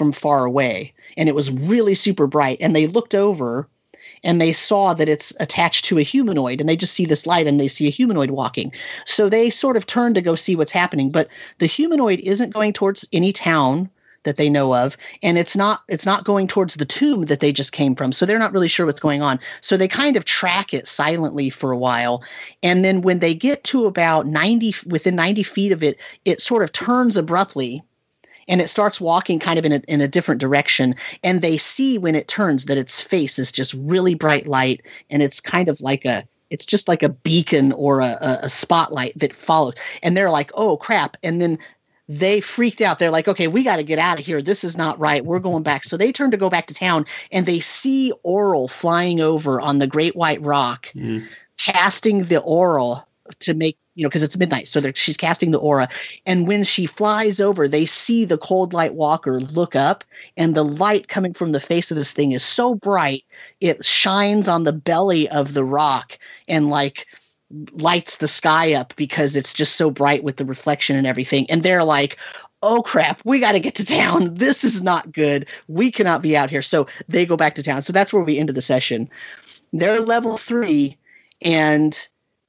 from 0.00 0.12
far 0.12 0.46
away, 0.46 0.94
and 1.18 1.28
it 1.28 1.34
was 1.34 1.50
really 1.50 1.94
super 1.94 2.26
bright. 2.26 2.56
And 2.58 2.74
they 2.74 2.86
looked 2.86 3.14
over. 3.14 3.68
And 4.24 4.40
they 4.40 4.52
saw 4.52 4.94
that 4.94 5.10
it's 5.10 5.32
attached 5.40 5.84
to 5.86 5.98
a 5.98 6.02
humanoid, 6.02 6.58
and 6.58 6.68
they 6.68 6.76
just 6.76 6.94
see 6.94 7.04
this 7.04 7.26
light 7.26 7.46
and 7.46 7.60
they 7.60 7.68
see 7.68 7.86
a 7.86 7.90
humanoid 7.90 8.30
walking. 8.30 8.72
So 9.04 9.28
they 9.28 9.50
sort 9.50 9.76
of 9.76 9.84
turn 9.84 10.14
to 10.14 10.22
go 10.22 10.34
see 10.34 10.56
what's 10.56 10.72
happening. 10.72 11.10
But 11.10 11.28
the 11.58 11.66
humanoid 11.66 12.20
isn't 12.20 12.54
going 12.54 12.72
towards 12.72 13.06
any 13.12 13.30
town 13.30 13.90
that 14.22 14.36
they 14.36 14.50
know 14.50 14.74
of 14.74 14.96
and 15.22 15.38
it's 15.38 15.56
not 15.56 15.82
it's 15.88 16.04
not 16.04 16.24
going 16.24 16.46
towards 16.46 16.74
the 16.74 16.84
tomb 16.84 17.22
that 17.22 17.40
they 17.40 17.52
just 17.52 17.72
came 17.72 17.94
from 17.94 18.12
so 18.12 18.26
they're 18.26 18.38
not 18.38 18.52
really 18.52 18.68
sure 18.68 18.84
what's 18.84 19.00
going 19.00 19.22
on 19.22 19.40
so 19.62 19.76
they 19.76 19.88
kind 19.88 20.16
of 20.16 20.26
track 20.26 20.74
it 20.74 20.86
silently 20.86 21.48
for 21.48 21.72
a 21.72 21.78
while 21.78 22.22
and 22.62 22.84
then 22.84 23.00
when 23.00 23.20
they 23.20 23.32
get 23.32 23.64
to 23.64 23.86
about 23.86 24.26
90 24.26 24.74
within 24.86 25.16
90 25.16 25.42
feet 25.42 25.72
of 25.72 25.82
it 25.82 25.98
it 26.26 26.40
sort 26.40 26.62
of 26.62 26.70
turns 26.72 27.16
abruptly 27.16 27.82
and 28.50 28.60
it 28.60 28.68
starts 28.68 29.00
walking 29.00 29.38
kind 29.38 29.58
of 29.58 29.64
in 29.64 29.72
a, 29.72 29.80
in 29.88 30.00
a 30.02 30.08
different 30.08 30.40
direction 30.40 30.94
and 31.22 31.40
they 31.40 31.56
see 31.56 31.96
when 31.96 32.14
it 32.14 32.28
turns 32.28 32.66
that 32.66 32.76
its 32.76 33.00
face 33.00 33.38
is 33.38 33.50
just 33.50 33.72
really 33.74 34.14
bright 34.14 34.46
light 34.46 34.84
and 35.08 35.22
it's 35.22 35.40
kind 35.40 35.68
of 35.68 35.80
like 35.80 36.04
a 36.04 36.26
it's 36.50 36.66
just 36.66 36.88
like 36.88 37.04
a 37.04 37.08
beacon 37.08 37.70
or 37.72 38.00
a, 38.00 38.18
a, 38.20 38.38
a 38.42 38.48
spotlight 38.48 39.16
that 39.16 39.32
follows. 39.32 39.74
And 40.02 40.16
they're 40.16 40.30
like 40.32 40.50
oh 40.54 40.76
crap. 40.76 41.16
And 41.22 41.40
then 41.40 41.58
they 42.08 42.40
freaked 42.40 42.80
out. 42.80 42.98
They're 42.98 43.12
like 43.12 43.28
okay 43.28 43.46
we 43.46 43.62
got 43.62 43.76
to 43.76 43.84
get 43.84 44.00
out 44.00 44.18
of 44.18 44.26
here. 44.26 44.42
This 44.42 44.64
is 44.64 44.76
not 44.76 44.98
right. 44.98 45.24
We're 45.24 45.38
going 45.38 45.62
back. 45.62 45.84
So 45.84 45.96
they 45.96 46.10
turn 46.10 46.32
to 46.32 46.36
go 46.36 46.50
back 46.50 46.66
to 46.66 46.74
town 46.74 47.06
and 47.30 47.46
they 47.46 47.60
see 47.60 48.12
Auril 48.26 48.68
flying 48.68 49.20
over 49.20 49.60
on 49.60 49.78
the 49.78 49.86
great 49.86 50.16
white 50.16 50.42
rock 50.42 50.90
Mm. 50.96 51.24
casting 51.56 52.24
the 52.24 52.40
Oral 52.40 53.06
to 53.40 53.54
make 53.54 53.78
you 54.00 54.04
know 54.04 54.08
because 54.08 54.22
it's 54.22 54.38
midnight 54.38 54.66
so 54.66 54.80
she's 54.94 55.18
casting 55.18 55.50
the 55.50 55.58
aura. 55.58 55.88
And 56.24 56.48
when 56.48 56.64
she 56.64 56.86
flies 56.86 57.38
over 57.38 57.68
they 57.68 57.84
see 57.84 58.24
the 58.24 58.38
cold 58.38 58.72
light 58.72 58.94
walker 58.94 59.40
look 59.40 59.76
up 59.76 60.04
and 60.38 60.54
the 60.54 60.64
light 60.64 61.08
coming 61.08 61.34
from 61.34 61.52
the 61.52 61.60
face 61.60 61.90
of 61.90 61.98
this 61.98 62.12
thing 62.14 62.32
is 62.32 62.42
so 62.42 62.74
bright 62.74 63.24
it 63.60 63.84
shines 63.84 64.48
on 64.48 64.64
the 64.64 64.72
belly 64.72 65.28
of 65.28 65.52
the 65.54 65.64
rock 65.64 66.18
and 66.48 66.70
like 66.70 67.06
lights 67.72 68.16
the 68.16 68.28
sky 68.28 68.72
up 68.72 68.94
because 68.96 69.36
it's 69.36 69.52
just 69.52 69.76
so 69.76 69.90
bright 69.90 70.24
with 70.24 70.36
the 70.36 70.44
reflection 70.44 70.96
and 70.96 71.06
everything. 71.06 71.50
And 71.50 71.62
they're 71.62 71.84
like 71.84 72.16
oh 72.62 72.82
crap 72.82 73.20
we 73.24 73.38
got 73.40 73.52
to 73.52 73.60
get 73.60 73.74
to 73.76 73.84
town. 73.84 74.34
This 74.38 74.64
is 74.64 74.82
not 74.82 75.12
good. 75.12 75.48
We 75.68 75.90
cannot 75.90 76.22
be 76.22 76.36
out 76.36 76.50
here. 76.50 76.62
So 76.62 76.86
they 77.08 77.26
go 77.26 77.36
back 77.36 77.54
to 77.56 77.62
town. 77.62 77.82
So 77.82 77.92
that's 77.92 78.12
where 78.12 78.22
we 78.24 78.38
ended 78.38 78.56
the 78.56 78.62
session. 78.62 79.10
They're 79.72 80.00
level 80.00 80.38
three 80.38 80.96
and 81.42 82.06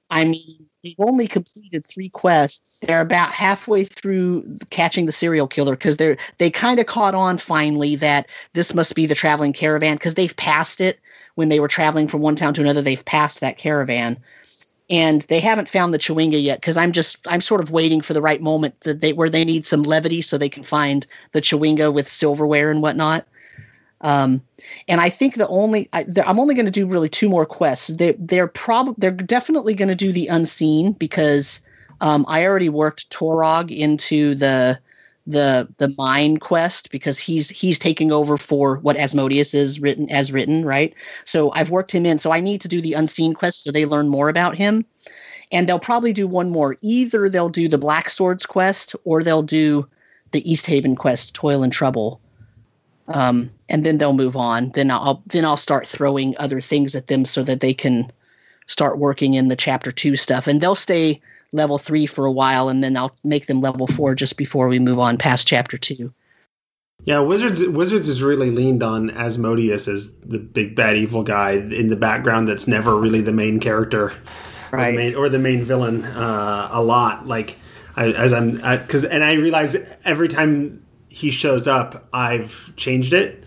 i 0.09 0.25
mean 0.25 0.67
they've 0.83 0.95
only 0.99 1.27
completed 1.27 1.85
three 1.85 2.09
quests. 2.09 2.79
They're 2.85 3.01
about 3.01 3.31
halfway 3.31 3.83
through 3.83 4.57
catching 4.69 5.05
the 5.05 5.11
serial 5.11 5.47
killer 5.47 5.75
because 5.75 5.97
they're 5.97 6.17
they 6.37 6.49
kind 6.49 6.79
of 6.79 6.85
caught 6.85 7.15
on 7.15 7.37
finally 7.37 7.95
that 7.97 8.27
this 8.53 8.73
must 8.73 8.95
be 8.95 9.05
the 9.05 9.15
traveling 9.15 9.53
caravan 9.53 9.95
because 9.95 10.15
they've 10.15 10.35
passed 10.35 10.81
it. 10.81 10.99
When 11.35 11.49
they 11.49 11.59
were 11.59 11.67
traveling 11.67 12.07
from 12.07 12.21
one 12.21 12.35
town 12.35 12.53
to 12.55 12.61
another 12.61 12.81
they've 12.81 13.05
passed 13.05 13.39
that 13.39 13.57
caravan. 13.57 14.17
And 14.89 15.21
they 15.23 15.39
haven't 15.39 15.69
found 15.69 15.93
the 15.93 15.99
chwinga 15.99 16.41
yet 16.43 16.59
because 16.59 16.75
i'm 16.75 16.91
just 16.91 17.25
i'm 17.25 17.39
sort 17.39 17.61
of 17.61 17.71
waiting 17.71 18.01
for 18.01 18.13
the 18.13 18.21
right 18.21 18.41
moment 18.41 18.81
that 18.81 18.99
they 18.99 19.13
where 19.13 19.29
they 19.29 19.45
need 19.45 19.65
some 19.65 19.83
levity 19.83 20.21
so 20.21 20.37
they 20.37 20.49
can 20.49 20.63
find 20.63 21.07
the 21.31 21.39
chwinga 21.39 21.93
with 21.93 22.09
silverware 22.09 22.69
and 22.69 22.81
whatnot 22.81 23.25
um, 24.01 24.41
and 24.87 25.01
I 25.01 25.09
think 25.09 25.35
the 25.35 25.47
only 25.47 25.89
I, 25.93 26.05
I'm 26.25 26.39
only 26.39 26.55
going 26.55 26.65
to 26.65 26.71
do 26.71 26.85
really 26.85 27.09
two 27.09 27.29
more 27.29 27.45
quests. 27.45 27.87
They 27.87 28.15
they're 28.19 28.47
probably 28.47 28.95
they're 28.97 29.11
definitely 29.11 29.73
going 29.73 29.89
to 29.89 29.95
do 29.95 30.11
the 30.11 30.27
unseen 30.27 30.93
because 30.93 31.61
Um, 32.01 32.25
I 32.27 32.47
already 32.47 32.69
worked 32.69 33.11
Torog 33.11 33.69
into 33.69 34.33
the 34.33 34.79
the 35.27 35.67
the 35.77 35.93
mine 35.99 36.37
quest 36.37 36.89
because 36.89 37.19
he's 37.19 37.49
he's 37.61 37.77
taking 37.77 38.11
over 38.11 38.37
for 38.37 38.79
what 38.81 38.97
Asmodeus 38.97 39.53
is 39.53 39.79
written 39.79 40.09
as 40.09 40.31
written, 40.31 40.65
right? 40.65 40.95
So 41.25 41.51
I've 41.53 41.69
worked 41.69 41.91
him 41.93 42.05
in. 42.05 42.17
So 42.17 42.33
I 42.33 42.41
need 42.41 42.59
to 42.61 42.67
do 42.67 42.81
the 42.81 42.93
unseen 42.97 43.33
quest 43.33 43.63
so 43.63 43.71
they 43.71 43.85
learn 43.85 44.09
more 44.09 44.29
about 44.29 44.57
him. 44.57 44.83
And 45.51 45.67
they'll 45.67 45.79
probably 45.79 46.13
do 46.13 46.27
one 46.27 46.49
more. 46.49 46.75
Either 46.81 47.29
they'll 47.29 47.49
do 47.49 47.67
the 47.67 47.77
Black 47.77 48.09
Swords 48.09 48.45
quest 48.47 48.95
or 49.03 49.21
they'll 49.21 49.43
do 49.43 49.85
the 50.31 50.41
East 50.51 50.65
Haven 50.65 50.95
quest, 50.95 51.35
Toil 51.35 51.61
and 51.61 51.73
Trouble. 51.73 52.19
Um, 53.13 53.49
and 53.69 53.85
then 53.85 53.97
they'll 53.97 54.13
move 54.13 54.35
on. 54.35 54.69
Then 54.71 54.91
I'll 54.91 55.23
then 55.27 55.45
I'll 55.45 55.57
start 55.57 55.87
throwing 55.87 56.35
other 56.37 56.61
things 56.61 56.95
at 56.95 57.07
them 57.07 57.25
so 57.25 57.43
that 57.43 57.59
they 57.59 57.73
can 57.73 58.11
start 58.67 58.97
working 58.97 59.33
in 59.33 59.47
the 59.47 59.55
chapter 59.55 59.91
two 59.91 60.15
stuff. 60.15 60.47
And 60.47 60.61
they'll 60.61 60.75
stay 60.75 61.21
level 61.51 61.77
three 61.77 62.05
for 62.05 62.25
a 62.25 62.31
while, 62.31 62.69
and 62.69 62.83
then 62.83 62.95
I'll 62.95 63.15
make 63.23 63.47
them 63.47 63.61
level 63.61 63.87
four 63.87 64.15
just 64.15 64.37
before 64.37 64.67
we 64.67 64.79
move 64.79 64.99
on 64.99 65.17
past 65.17 65.47
chapter 65.47 65.77
two. 65.77 66.13
Yeah, 67.03 67.19
Wizards 67.19 67.65
Wizards 67.67 68.07
has 68.07 68.21
really 68.21 68.51
leaned 68.51 68.83
on 68.83 69.09
Asmodeus 69.09 69.87
as 69.87 70.15
the 70.17 70.37
big 70.37 70.75
bad 70.75 70.97
evil 70.97 71.23
guy 71.23 71.53
in 71.53 71.87
the 71.87 71.95
background 71.95 72.47
that's 72.47 72.67
never 72.67 72.95
really 72.95 73.21
the 73.21 73.31
main 73.31 73.59
character, 73.59 74.13
right? 74.71 74.89
Or 74.89 74.91
the 74.91 74.97
main, 74.97 75.15
or 75.15 75.29
the 75.29 75.39
main 75.39 75.63
villain 75.63 76.05
uh, 76.05 76.69
a 76.71 76.81
lot. 76.81 77.25
Like 77.25 77.57
I, 77.95 78.11
as 78.11 78.33
I'm 78.33 78.51
because 78.51 79.03
and 79.03 79.23
I 79.23 79.33
realize 79.33 79.75
every 80.05 80.27
time 80.27 80.85
he 81.11 81.31
shows 81.31 81.67
up, 81.67 82.07
I've 82.13 82.73
changed 82.75 83.13
it. 83.13 83.43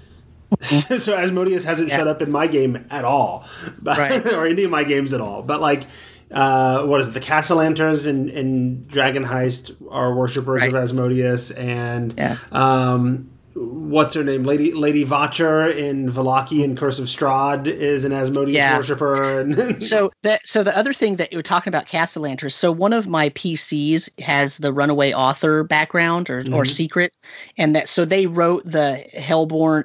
Mm-hmm. 0.52 0.98
so 0.98 1.16
Asmodeus 1.16 1.64
hasn't 1.64 1.88
yeah. 1.88 1.96
showed 1.96 2.08
up 2.08 2.22
in 2.22 2.30
my 2.30 2.46
game 2.46 2.86
at 2.90 3.04
all, 3.04 3.46
but, 3.82 3.98
right. 3.98 4.26
or 4.26 4.46
any 4.46 4.64
of 4.64 4.70
my 4.70 4.84
games 4.84 5.12
at 5.12 5.20
all. 5.20 5.42
But 5.42 5.60
like 5.60 5.84
uh, 6.30 6.84
what 6.86 7.00
is 7.00 7.08
it, 7.08 7.12
the 7.12 7.20
Cassalanters 7.20 8.06
in, 8.06 8.28
in 8.28 8.86
Dragon 8.86 9.24
Heist 9.24 9.74
are 9.90 10.14
worshippers 10.14 10.62
right. 10.62 10.68
of 10.68 10.74
Asmodeus, 10.74 11.52
and 11.52 12.14
yeah. 12.16 12.36
um, 12.50 13.30
what's 13.54 14.14
her 14.14 14.24
name, 14.24 14.44
Lady 14.44 14.72
Lady 14.72 15.04
Wachter 15.04 15.74
in 15.74 16.10
Vallaki 16.10 16.64
and 16.64 16.76
Curse 16.76 16.98
of 16.98 17.06
Strahd 17.06 17.66
is 17.66 18.04
an 18.04 18.12
Asmodeus 18.12 18.54
yeah. 18.54 18.76
worshiper. 18.76 19.80
so 19.80 20.12
that 20.22 20.46
so 20.46 20.62
the 20.62 20.76
other 20.76 20.92
thing 20.92 21.16
that 21.16 21.32
you 21.32 21.38
were 21.38 21.42
talking 21.42 21.70
about 21.70 21.86
Cassalanters. 21.86 22.52
So 22.52 22.72
one 22.72 22.92
of 22.92 23.06
my 23.06 23.30
PCs 23.30 24.20
has 24.20 24.58
the 24.58 24.72
Runaway 24.72 25.12
Author 25.12 25.64
background 25.64 26.30
or, 26.30 26.42
mm-hmm. 26.42 26.54
or 26.54 26.64
secret, 26.64 27.12
and 27.56 27.74
that 27.76 27.88
so 27.88 28.04
they 28.04 28.26
wrote 28.26 28.64
the 28.64 28.96
Hellborn. 29.14 29.84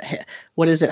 What 0.56 0.68
is 0.68 0.82
it? 0.82 0.90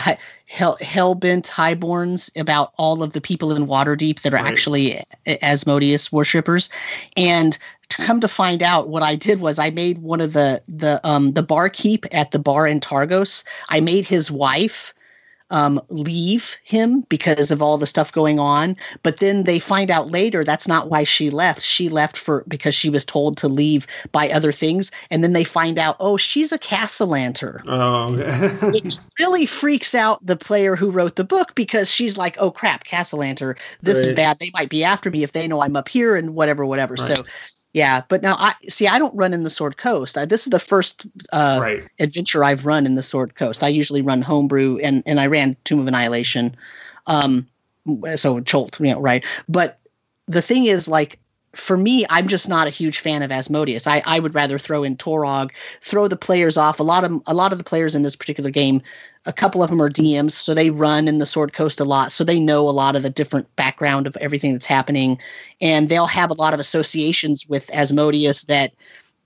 hell 0.47 0.77
hellbent 0.81 1.47
highborns 1.47 2.31
about 2.39 2.73
all 2.77 3.03
of 3.03 3.13
the 3.13 3.19
people 3.19 3.53
in 3.53 3.67
Waterdeep 3.67 4.21
that 4.21 4.33
are 4.33 4.37
right. 4.37 4.45
actually 4.45 5.03
Asmodeus 5.41 6.11
worshippers, 6.11 6.69
and 7.17 7.57
come 7.89 8.19
to 8.21 8.27
find 8.27 8.61
out, 8.61 8.89
what 8.89 9.03
I 9.03 9.15
did 9.15 9.39
was 9.39 9.59
I 9.59 9.69
made 9.69 9.99
one 9.99 10.21
of 10.21 10.33
the 10.33 10.61
the 10.67 10.99
um 11.03 11.33
the 11.33 11.43
barkeep 11.43 12.05
at 12.11 12.31
the 12.31 12.39
bar 12.39 12.67
in 12.67 12.79
Targos. 12.79 13.43
I 13.69 13.79
made 13.79 14.05
his 14.05 14.31
wife 14.31 14.93
um, 15.49 15.81
leave 15.89 16.57
him 16.63 17.01
because 17.09 17.51
of 17.51 17.61
all 17.61 17.77
the 17.77 17.87
stuff 17.87 18.11
going 18.11 18.39
on. 18.39 18.75
But 19.03 19.17
then 19.17 19.43
they 19.43 19.59
find 19.59 19.89
out 19.89 20.11
later 20.11 20.43
that's 20.43 20.67
not 20.67 20.89
why 20.89 21.03
she 21.03 21.29
left. 21.29 21.61
She 21.61 21.89
left 21.89 22.17
for 22.17 22.43
because 22.47 22.75
she 22.75 22.89
was 22.89 23.05
told 23.05 23.37
to 23.37 23.47
leave 23.47 23.87
by 24.11 24.29
other 24.29 24.51
things. 24.51 24.91
And 25.09 25.23
then 25.23 25.33
they 25.33 25.43
find 25.43 25.79
out, 25.79 25.95
oh, 25.99 26.17
she's 26.17 26.51
a 26.51 26.59
Cassalanter. 26.59 27.61
Oh, 27.67 28.15
okay. 28.15 28.77
it 28.77 28.99
really 29.19 29.45
freaks 29.45 29.95
out 29.95 30.25
the 30.25 30.35
player 30.35 30.75
who 30.75 30.91
wrote 30.91 31.15
the 31.15 31.23
book 31.23 31.55
because 31.55 31.89
she's 31.89 32.17
like, 32.17 32.35
oh 32.39 32.51
crap, 32.51 32.83
Cassalanter, 32.83 33.57
this 33.81 33.97
right. 33.97 34.05
is 34.05 34.13
bad. 34.13 34.39
They 34.39 34.51
might 34.53 34.69
be 34.69 34.83
after 34.83 35.09
me 35.09 35.23
if 35.23 35.31
they 35.31 35.47
know 35.47 35.61
I'm 35.61 35.75
up 35.75 35.89
here 35.89 36.15
and 36.15 36.35
whatever, 36.35 36.65
whatever. 36.65 36.95
Right. 36.95 37.07
So 37.07 37.23
yeah, 37.77 38.01
but 38.09 38.23
now 38.23 38.35
I 38.39 38.55
see. 38.67 38.87
I 38.87 38.97
don't 38.97 39.15
run 39.15 39.35
in 39.35 39.43
the 39.43 39.51
Sword 39.51 39.77
Coast. 39.77 40.17
I, 40.17 40.25
this 40.25 40.47
is 40.47 40.49
the 40.49 40.59
first 40.59 41.05
uh, 41.31 41.59
right. 41.61 41.87
adventure 41.99 42.43
I've 42.43 42.65
run 42.65 42.87
in 42.87 42.95
the 42.95 43.03
Sword 43.03 43.35
Coast. 43.35 43.61
I 43.61 43.67
usually 43.67 44.01
run 44.01 44.23
homebrew, 44.23 44.79
and 44.79 45.03
and 45.05 45.19
I 45.19 45.27
ran 45.27 45.55
Tomb 45.63 45.81
of 45.81 45.87
Annihilation, 45.87 46.57
um, 47.05 47.47
so 48.15 48.39
Chult, 48.39 48.79
you 48.79 48.87
know, 48.87 48.99
right? 48.99 49.23
But 49.47 49.79
the 50.25 50.41
thing 50.41 50.65
is, 50.65 50.87
like, 50.87 51.19
for 51.57 51.77
me, 51.77 52.05
I'm 52.09 52.27
just 52.27 52.47
not 52.47 52.67
a 52.67 52.71
huge 52.71 52.99
fan 52.99 53.23
of 53.23 53.31
Asmodeus. 53.31 53.87
I, 53.87 54.03
I 54.05 54.19
would 54.19 54.35
rather 54.35 54.59
throw 54.59 54.83
in 54.83 54.97
Torog, 54.97 55.51
throw 55.81 56.07
the 56.07 56.15
players 56.15 56.57
off. 56.57 56.79
A 56.79 56.83
lot 56.83 57.03
of 57.03 57.21
a 57.27 57.33
lot 57.33 57.51
of 57.51 57.57
the 57.57 57.63
players 57.63 57.95
in 57.95 58.03
this 58.03 58.15
particular 58.15 58.49
game 58.49 58.81
a 59.27 59.33
couple 59.33 59.61
of 59.61 59.69
them 59.69 59.81
are 59.81 59.89
DMs, 59.89 60.31
so 60.31 60.53
they 60.53 60.69
run 60.69 61.07
in 61.07 61.17
the 61.17 61.25
Sword 61.25 61.51
Coast 61.51 61.81
a 61.81 61.85
lot, 61.85 62.13
so 62.13 62.23
they 62.23 62.39
know 62.39 62.67
a 62.69 62.71
lot 62.71 62.95
of 62.95 63.03
the 63.03 63.09
different 63.09 63.53
background 63.57 64.07
of 64.07 64.15
everything 64.17 64.53
that's 64.53 64.65
happening, 64.65 65.19
and 65.59 65.89
they'll 65.89 66.07
have 66.07 66.31
a 66.31 66.35
lot 66.35 66.53
of 66.53 66.61
associations 66.61 67.45
with 67.47 67.69
Asmodeus 67.73 68.45
that 68.45 68.73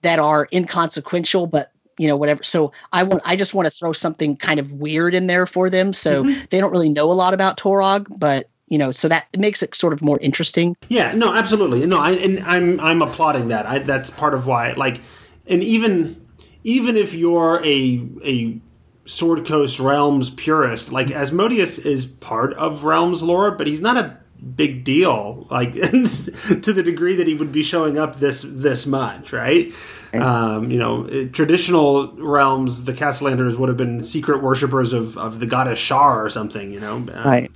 that 0.02 0.18
are 0.18 0.50
inconsequential, 0.52 1.46
but 1.46 1.72
you 2.00 2.08
know 2.08 2.18
whatever. 2.18 2.44
So 2.44 2.72
I 2.92 3.04
want 3.04 3.22
I 3.26 3.36
just 3.36 3.54
want 3.54 3.68
to 3.68 3.72
throw 3.72 3.94
something 3.94 4.36
kind 4.36 4.60
of 4.60 4.74
weird 4.74 5.14
in 5.14 5.28
there 5.28 5.46
for 5.46 5.70
them, 5.70 5.94
so 5.94 6.24
mm-hmm. 6.24 6.46
they 6.50 6.60
don't 6.60 6.72
really 6.72 6.90
know 6.90 7.12
a 7.12 7.14
lot 7.14 7.36
about 7.36 7.60
Torog, 7.60 8.08
but 8.18 8.50
you 8.72 8.78
know, 8.78 8.92
so 8.92 9.10
that 9.10 9.28
makes 9.38 9.62
it 9.62 9.76
sort 9.76 9.92
of 9.92 10.02
more 10.02 10.18
interesting. 10.20 10.78
Yeah, 10.88 11.12
no, 11.14 11.34
absolutely, 11.36 11.86
no, 11.86 12.00
I, 12.00 12.12
and 12.12 12.40
I'm 12.40 12.80
I'm 12.80 13.02
applauding 13.02 13.50
that. 13.50 13.66
I, 13.66 13.80
that's 13.80 14.10
part 14.10 14.34
of 14.34 14.48
why, 14.48 14.72
like, 14.72 15.02
and 15.46 15.62
even 15.62 16.26
even 16.64 16.96
if 16.96 17.14
you're 17.14 17.62
a 17.66 18.08
a 18.24 18.62
Sword 19.06 19.46
Coast 19.46 19.80
Realms 19.80 20.30
purist. 20.30 20.92
Like 20.92 21.12
Asmodeus 21.12 21.80
is 21.80 22.06
part 22.06 22.54
of 22.54 22.86
Realms 22.86 23.22
lore, 23.22 23.52
but 23.52 23.68
he's 23.68 23.82
not 23.82 23.98
a 23.98 24.18
big 24.56 24.86
deal. 24.86 25.48
Like 25.50 25.74
to 25.74 26.74
the 26.74 26.82
degree 26.84 27.16
that 27.16 27.28
he 27.28 27.34
would 27.34 27.52
be 27.52 27.64
showing 27.64 28.00
up 28.00 28.18
this 28.18 28.46
this 28.48 28.88
much, 28.88 29.34
right? 29.34 29.74
Um, 30.14 30.70
you 30.70 30.78
know, 30.78 31.28
traditional 31.30 32.12
realms, 32.14 32.84
the 32.84 32.92
Cassalanters 32.92 33.58
would 33.58 33.70
have 33.70 33.78
been 33.78 34.04
secret 34.04 34.44
worshippers 34.44 34.92
of, 34.92 35.18
of 35.18 35.40
the 35.40 35.46
goddess 35.46 35.80
Shar 35.80 36.24
or 36.24 36.30
something, 36.30 36.74
you 36.74 36.82
know. 36.82 36.96
Um, 36.96 37.10
right. 37.24 37.52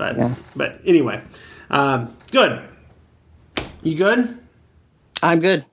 But 0.00 0.16
yeah. 0.16 0.34
but 0.56 0.80
anyway, 0.86 1.20
um, 1.68 2.16
good. 2.30 2.62
You 3.82 3.98
good? 3.98 4.38
I'm 5.22 5.40
good. 5.40 5.66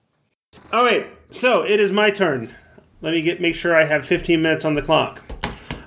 All 0.73 0.83
right. 0.83 1.07
So 1.29 1.63
it 1.63 1.79
is 1.79 1.93
my 1.93 2.11
turn. 2.11 2.53
Let 2.99 3.13
me 3.13 3.21
get 3.21 3.39
make 3.39 3.55
sure 3.55 3.73
I 3.73 3.85
have 3.85 4.05
15 4.05 4.41
minutes 4.41 4.65
on 4.65 4.73
the 4.73 4.81
clock. 4.81 5.23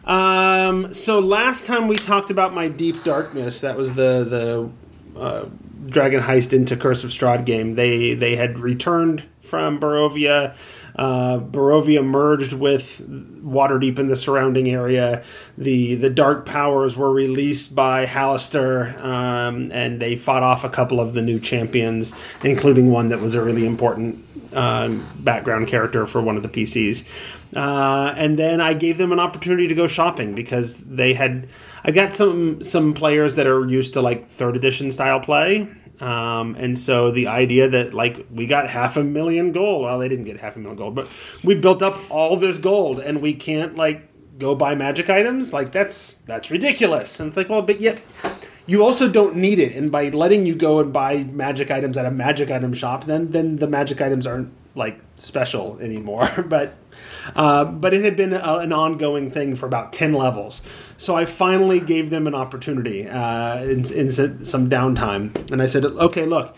Um, 0.04 0.94
so 0.94 1.18
last 1.18 1.66
time 1.66 1.86
we 1.86 1.96
talked 1.96 2.30
about 2.30 2.54
my 2.54 2.68
Deep 2.68 3.04
Darkness, 3.04 3.60
that 3.60 3.76
was 3.76 3.92
the 3.92 4.24
the 5.14 5.20
uh, 5.20 5.44
Dragon 5.84 6.20
Heist 6.20 6.54
into 6.54 6.78
Curse 6.78 7.04
of 7.04 7.10
Strahd 7.10 7.44
game. 7.44 7.74
They 7.74 8.14
they 8.14 8.36
had 8.36 8.58
returned 8.58 9.24
from 9.42 9.78
Barovia. 9.78 10.56
Uh, 11.00 11.40
Barovia 11.40 12.04
merged 12.04 12.52
with 12.52 13.02
Waterdeep 13.42 13.98
in 13.98 14.08
the 14.08 14.16
surrounding 14.16 14.68
area. 14.68 15.24
The 15.56 15.94
the 15.94 16.10
Dark 16.10 16.44
Powers 16.44 16.94
were 16.94 17.10
released 17.10 17.74
by 17.74 18.04
Halaster, 18.04 19.02
um, 19.02 19.72
and 19.72 19.98
they 19.98 20.16
fought 20.16 20.42
off 20.42 20.62
a 20.62 20.68
couple 20.68 21.00
of 21.00 21.14
the 21.14 21.22
new 21.22 21.40
champions, 21.40 22.14
including 22.44 22.90
one 22.90 23.08
that 23.08 23.20
was 23.20 23.34
a 23.34 23.42
really 23.42 23.64
important 23.64 24.22
um, 24.52 25.06
background 25.20 25.68
character 25.68 26.04
for 26.04 26.20
one 26.20 26.36
of 26.36 26.42
the 26.42 26.50
PCs. 26.50 27.08
Uh, 27.56 28.14
and 28.18 28.38
then 28.38 28.60
I 28.60 28.74
gave 28.74 28.98
them 28.98 29.10
an 29.10 29.20
opportunity 29.20 29.68
to 29.68 29.74
go 29.74 29.86
shopping 29.86 30.34
because 30.34 30.80
they 30.84 31.14
had. 31.14 31.48
I 31.82 31.92
got 31.92 32.12
some 32.12 32.62
some 32.62 32.92
players 32.92 33.36
that 33.36 33.46
are 33.46 33.66
used 33.66 33.94
to 33.94 34.02
like 34.02 34.28
third 34.28 34.54
edition 34.54 34.90
style 34.90 35.20
play, 35.20 35.66
um, 36.00 36.54
and 36.56 36.76
so 36.78 37.10
the 37.10 37.28
idea 37.28 37.68
that 37.68 37.94
like 37.94 38.26
we 38.30 38.46
got 38.46 38.68
half 38.68 38.96
a 38.96 39.04
million 39.04 39.52
gold. 39.52 39.84
Well, 39.84 39.98
they 39.98 40.08
didn't 40.08 40.24
get 40.24 40.40
half 40.40 40.56
a 40.56 40.58
million 40.58 40.78
gold, 40.78 40.94
but 40.94 41.08
we 41.44 41.54
built 41.54 41.82
up 41.82 41.98
all 42.10 42.36
this 42.36 42.58
gold, 42.58 43.00
and 43.00 43.20
we 43.20 43.34
can't 43.34 43.76
like 43.76 44.08
go 44.38 44.54
buy 44.54 44.74
magic 44.74 45.10
items. 45.10 45.52
Like 45.52 45.72
that's 45.72 46.14
that's 46.26 46.50
ridiculous. 46.50 47.20
And 47.20 47.28
it's 47.28 47.36
like, 47.36 47.48
well, 47.48 47.62
but 47.62 47.80
yet 47.80 48.00
you 48.66 48.84
also 48.84 49.08
don't 49.08 49.34
need 49.34 49.58
it 49.58 49.74
and 49.74 49.90
by 49.90 50.08
letting 50.10 50.46
you 50.46 50.54
go 50.54 50.78
and 50.78 50.92
buy 50.92 51.24
magic 51.24 51.72
items 51.72 51.96
at 51.96 52.06
a 52.06 52.10
magic 52.10 52.52
item 52.52 52.72
shop 52.72 53.04
then 53.06 53.30
then 53.32 53.56
the 53.56 53.66
magic 53.66 54.00
items 54.00 54.28
aren't 54.28 54.52
like 54.74 55.00
special 55.16 55.78
anymore 55.80 56.28
but 56.48 56.74
uh, 57.34 57.64
but 57.64 57.94
it 57.94 58.02
had 58.02 58.16
been 58.16 58.32
a, 58.32 58.58
an 58.58 58.72
ongoing 58.72 59.30
thing 59.30 59.56
for 59.56 59.66
about 59.66 59.92
10 59.92 60.12
levels 60.12 60.62
so 60.96 61.16
i 61.16 61.24
finally 61.24 61.80
gave 61.80 62.10
them 62.10 62.26
an 62.26 62.34
opportunity 62.34 63.08
uh, 63.08 63.62
in, 63.64 63.92
in 63.92 64.10
some 64.10 64.70
downtime 64.70 65.34
and 65.50 65.60
i 65.60 65.66
said 65.66 65.84
okay 65.84 66.24
look 66.26 66.56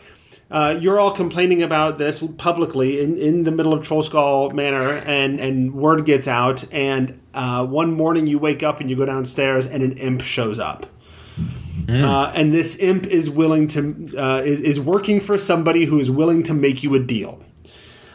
uh, 0.52 0.78
you're 0.78 1.00
all 1.00 1.10
complaining 1.10 1.62
about 1.62 1.96
this 1.96 2.22
publicly 2.36 3.00
in, 3.02 3.16
in 3.16 3.44
the 3.44 3.50
middle 3.50 3.72
of 3.72 3.80
Trollskull 3.80 4.52
Manor, 4.52 5.02
and, 5.06 5.40
and 5.40 5.72
word 5.72 6.04
gets 6.04 6.28
out. 6.28 6.62
And 6.70 7.18
uh, 7.32 7.66
one 7.66 7.94
morning 7.94 8.26
you 8.26 8.38
wake 8.38 8.62
up 8.62 8.78
and 8.78 8.90
you 8.90 8.94
go 8.94 9.06
downstairs, 9.06 9.66
and 9.66 9.82
an 9.82 9.92
imp 9.92 10.20
shows 10.20 10.58
up. 10.58 10.84
Mm. 11.38 12.04
Uh, 12.04 12.32
and 12.34 12.52
this 12.52 12.76
imp 12.76 13.06
is 13.06 13.30
willing 13.30 13.66
to 13.68 14.14
uh, 14.16 14.42
is, 14.44 14.60
is 14.60 14.80
working 14.80 15.20
for 15.20 15.38
somebody 15.38 15.86
who 15.86 15.98
is 15.98 16.10
willing 16.10 16.42
to 16.42 16.52
make 16.54 16.82
you 16.82 16.94
a 16.94 17.00
deal. 17.00 17.42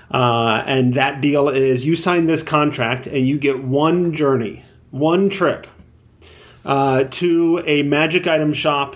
Uh, 0.10 0.64
and 0.66 0.94
that 0.94 1.20
deal 1.22 1.50
is 1.50 1.86
you 1.86 1.96
sign 1.96 2.28
this 2.28 2.44
contract 2.44 3.08
and 3.08 3.28
you 3.28 3.38
get 3.38 3.64
one 3.64 4.14
journey, 4.14 4.64
one 4.92 5.30
trip 5.30 5.68
uh, 6.66 7.04
to 7.06 7.62
a 7.66 7.84
magic 7.84 8.28
item 8.28 8.54
shop 8.54 8.96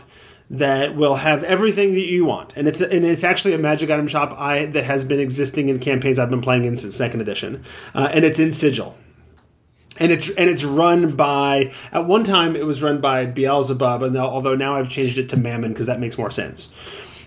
that 0.52 0.98
will 0.98 1.16
have 1.16 1.46
everything 1.46 1.94
that 1.94 2.06
you 2.06 2.26
want, 2.26 2.52
and 2.58 2.68
it's 2.68 2.82
and 2.82 3.06
it's 3.06 3.24
actually 3.24 3.54
a 3.54 3.58
magic 3.58 3.90
item 3.90 4.06
shop 4.06 4.34
I 4.38 4.66
that 4.66 4.84
has 4.84 5.06
been 5.06 5.20
existing 5.20 5.70
in 5.70 5.80
campaigns 5.80 6.20
I've 6.20 6.30
been 6.30 6.42
playing 6.42 6.66
in 6.66 6.76
since 6.76 6.96
second 6.96 7.22
edition, 7.22 7.64
uh, 7.96 8.10
and 8.14 8.26
it's 8.26 8.38
in 8.38 8.52
Sigil. 8.52 8.98
And 10.00 10.12
it's 10.12 10.30
and 10.30 10.50
it's 10.50 10.64
run 10.64 11.16
by 11.16 11.72
at 11.92 12.06
one 12.06 12.24
time 12.24 12.56
it 12.56 12.66
was 12.66 12.84
run 12.84 13.00
by 13.00 13.26
Beelzebub, 13.26 14.04
and 14.04 14.18
although 14.18 14.56
now 14.56 14.76
I've 14.76 14.90
changed 14.90 15.18
it 15.18 15.30
to 15.30 15.38
Mammon 15.38 15.72
because 15.72 15.86
that 15.88 16.00
makes 16.00 16.18
more 16.18 16.32
sense. 16.32 16.74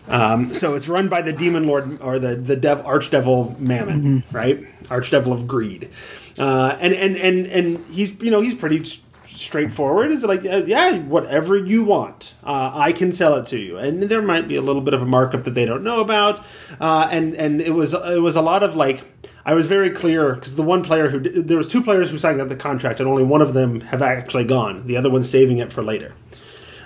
Um, 0.08 0.52
so 0.52 0.74
it's 0.74 0.88
run 0.88 1.08
by 1.08 1.22
the 1.22 1.32
demon 1.32 1.66
lord 1.66 2.00
or 2.02 2.18
the 2.18 2.34
the 2.34 2.56
dev, 2.56 2.84
archdevil 2.84 3.58
Mammon, 3.58 4.02
mm-hmm. 4.02 4.36
right? 4.36 4.64
Archdevil 4.84 5.32
of 5.32 5.48
greed, 5.48 5.90
uh, 6.38 6.76
and 6.80 6.92
and 6.92 7.16
and 7.16 7.46
and 7.46 7.86
he's 7.86 8.20
you 8.20 8.30
know 8.30 8.40
he's 8.40 8.54
pretty 8.54 8.84
straightforward. 9.24 10.10
Is 10.10 10.24
like 10.24 10.44
uh, 10.44 10.62
yeah, 10.66 10.98
whatever 10.98 11.56
you 11.56 11.84
want, 11.84 12.34
uh, 12.44 12.72
I 12.74 12.92
can 12.92 13.12
sell 13.12 13.34
it 13.34 13.46
to 13.46 13.58
you, 13.58 13.78
and 13.78 14.02
there 14.02 14.22
might 14.22 14.46
be 14.46 14.56
a 14.56 14.62
little 14.62 14.82
bit 14.82 14.94
of 14.94 15.02
a 15.02 15.06
markup 15.06 15.44
that 15.44 15.54
they 15.54 15.64
don't 15.64 15.82
know 15.82 16.00
about, 16.00 16.44
uh, 16.80 17.08
and 17.10 17.34
and 17.34 17.60
it 17.60 17.72
was 17.72 17.94
it 17.94 18.20
was 18.20 18.36
a 18.36 18.42
lot 18.42 18.62
of 18.62 18.76
like 18.76 19.04
I 19.46 19.54
was 19.54 19.66
very 19.66 19.90
clear 19.90 20.34
because 20.34 20.56
the 20.56 20.62
one 20.62 20.82
player 20.82 21.08
who 21.08 21.20
there 21.42 21.56
was 21.56 21.68
two 21.68 21.82
players 21.82 22.10
who 22.10 22.18
signed 22.18 22.40
up 22.40 22.48
the 22.48 22.56
contract, 22.56 23.00
and 23.00 23.08
only 23.08 23.24
one 23.24 23.42
of 23.42 23.54
them 23.54 23.80
have 23.82 24.02
actually 24.02 24.44
gone. 24.44 24.86
The 24.86 24.96
other 24.96 25.10
one's 25.10 25.28
saving 25.28 25.58
it 25.58 25.72
for 25.72 25.82
later. 25.82 26.14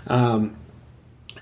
Um, 0.07 0.57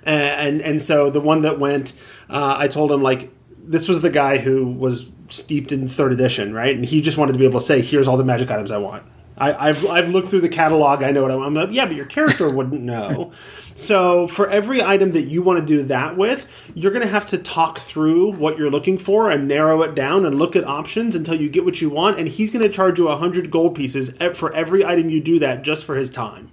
and 0.09 0.63
and 0.63 0.81
so 0.81 1.11
the 1.11 1.21
one 1.21 1.43
that 1.43 1.59
went, 1.59 1.93
uh, 2.29 2.57
I 2.59 2.69
told 2.69 2.93
him 2.93 3.03
like 3.03 3.31
this 3.59 3.89
was 3.89 4.01
the 4.01 4.11
guy 4.11 4.39
who 4.39 4.67
was 4.67 5.11
steeped 5.29 5.73
in 5.73 5.89
third 5.89 6.13
edition, 6.13 6.55
right? 6.55 6.75
And 6.75 6.85
he 6.85 7.01
just 7.01 7.19
wanted 7.19 7.33
to 7.33 7.39
be 7.39 7.45
able 7.45 7.61
to 7.61 7.67
say, 7.67 7.81
"Here's 7.81 8.09
all 8.09 8.17
the 8.17 8.25
magic 8.25 8.51
items 8.51 8.71
I 8.71 8.79
want." 8.79 9.03
I, 9.39 9.67
have 9.67 9.87
I've 9.87 10.09
looked 10.09 10.29
through 10.29 10.41
the 10.41 10.49
catalog. 10.49 11.03
I 11.03 11.11
know 11.11 11.21
what 11.21 11.31
I 11.31 11.35
want. 11.35 11.49
I'm 11.49 11.55
like, 11.55 11.71
yeah, 11.71 11.85
but 11.85 11.95
your 11.95 12.07
character 12.07 12.49
wouldn't 12.49 12.83
know. 12.83 13.33
So 13.77 14.27
for 14.27 14.49
every 14.49 14.83
item 14.83 15.11
that 15.11 15.25
you 15.25 15.43
want 15.43 15.61
to 15.61 15.67
do 15.67 15.83
that 15.83 16.17
with, 16.17 16.49
you're 16.75 16.93
going 16.93 17.05
to 17.05 17.13
have 17.13 17.27
to 17.27 17.37
talk 17.37 17.79
through 17.79 18.33
what 18.33 18.57
you're 18.57 18.71
looking 18.71 18.97
for 18.97 19.31
and 19.31 19.47
narrow 19.47 19.83
it 19.83 19.95
down 19.95 20.25
and 20.25 20.39
look 20.39 20.57
at 20.57 20.65
options 20.65 21.15
until 21.15 21.39
you 21.39 21.51
get 21.51 21.63
what 21.67 21.83
you 21.83 21.91
want. 21.91 22.19
And 22.19 22.27
he's 22.27 22.51
going 22.51 22.67
to 22.67 22.73
charge 22.73 22.99
you 22.99 23.09
hundred 23.09 23.51
gold 23.51 23.75
pieces 23.75 24.17
for 24.33 24.51
every 24.55 24.83
item 24.83 25.11
you 25.11 25.21
do 25.21 25.39
that 25.41 25.63
just 25.63 25.85
for 25.85 25.95
his 25.95 26.09
time. 26.09 26.51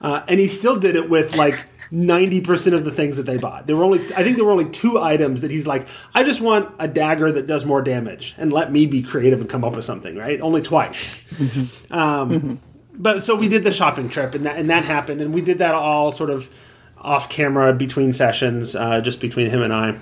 Uh, 0.00 0.24
and 0.28 0.38
he 0.38 0.46
still 0.46 0.78
did 0.78 0.94
it 0.94 1.10
with 1.10 1.34
like 1.34 1.64
ninety 1.90 2.40
percent 2.40 2.74
of 2.74 2.84
the 2.84 2.90
things 2.90 3.16
that 3.16 3.24
they 3.24 3.38
bought. 3.38 3.66
There 3.66 3.76
were 3.76 3.84
only, 3.84 4.00
I 4.14 4.22
think, 4.22 4.36
there 4.36 4.44
were 4.44 4.52
only 4.52 4.70
two 4.70 5.00
items 5.00 5.42
that 5.42 5.50
he's 5.50 5.66
like, 5.66 5.86
I 6.14 6.24
just 6.24 6.40
want 6.40 6.74
a 6.78 6.88
dagger 6.88 7.30
that 7.32 7.46
does 7.46 7.64
more 7.64 7.82
damage, 7.82 8.34
and 8.38 8.52
let 8.52 8.72
me 8.72 8.86
be 8.86 9.02
creative 9.02 9.40
and 9.40 9.48
come 9.48 9.64
up 9.64 9.74
with 9.74 9.84
something. 9.84 10.16
Right? 10.16 10.40
Only 10.40 10.62
twice. 10.62 11.14
Mm-hmm. 11.36 11.92
Um, 11.92 12.30
mm-hmm. 12.30 12.54
But 12.98 13.22
so 13.22 13.36
we 13.36 13.48
did 13.48 13.62
the 13.62 13.72
shopping 13.72 14.08
trip, 14.08 14.34
and 14.34 14.46
that 14.46 14.56
and 14.56 14.70
that 14.70 14.84
happened, 14.84 15.20
and 15.20 15.34
we 15.34 15.42
did 15.42 15.58
that 15.58 15.74
all 15.74 16.12
sort 16.12 16.30
of 16.30 16.50
off 16.98 17.28
camera 17.28 17.72
between 17.72 18.12
sessions, 18.12 18.74
uh, 18.74 19.00
just 19.00 19.20
between 19.20 19.50
him 19.50 19.62
and 19.62 19.72
I. 19.72 19.98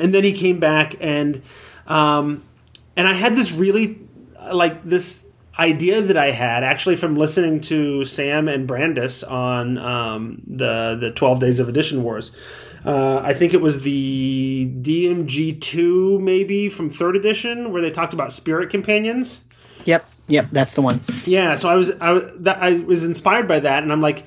And 0.00 0.14
then 0.14 0.24
he 0.24 0.32
came 0.32 0.58
back, 0.58 0.96
and 1.00 1.42
um, 1.86 2.42
and 2.96 3.06
I 3.06 3.12
had 3.12 3.36
this 3.36 3.52
really 3.52 4.00
like 4.52 4.82
this 4.84 5.26
idea 5.58 6.00
that 6.00 6.16
I 6.16 6.30
had 6.30 6.62
actually 6.62 6.96
from 6.96 7.16
listening 7.16 7.60
to 7.62 8.04
Sam 8.04 8.48
and 8.48 8.66
Brandis 8.66 9.24
on 9.24 9.78
um, 9.78 10.42
the 10.46 10.96
the 10.98 11.10
Twelve 11.12 11.40
Days 11.40 11.60
of 11.60 11.68
Edition 11.68 12.02
Wars. 12.02 12.30
Uh, 12.84 13.20
I 13.24 13.34
think 13.34 13.54
it 13.54 13.60
was 13.60 13.82
the 13.82 14.72
DMG 14.80 15.60
two 15.60 16.18
maybe 16.20 16.68
from 16.68 16.88
third 16.88 17.16
edition 17.16 17.72
where 17.72 17.82
they 17.82 17.90
talked 17.90 18.14
about 18.14 18.32
spirit 18.32 18.70
companions. 18.70 19.40
Yep, 19.84 20.08
yep, 20.28 20.48
that's 20.52 20.74
the 20.74 20.82
one. 20.82 21.00
Yeah, 21.24 21.54
so 21.54 21.68
I 21.68 21.74
was 21.74 21.90
I 22.00 22.12
was 22.12 22.38
that, 22.40 22.58
I 22.62 22.74
was 22.74 23.04
inspired 23.04 23.48
by 23.48 23.60
that, 23.60 23.82
and 23.82 23.92
I'm 23.92 24.00
like, 24.00 24.24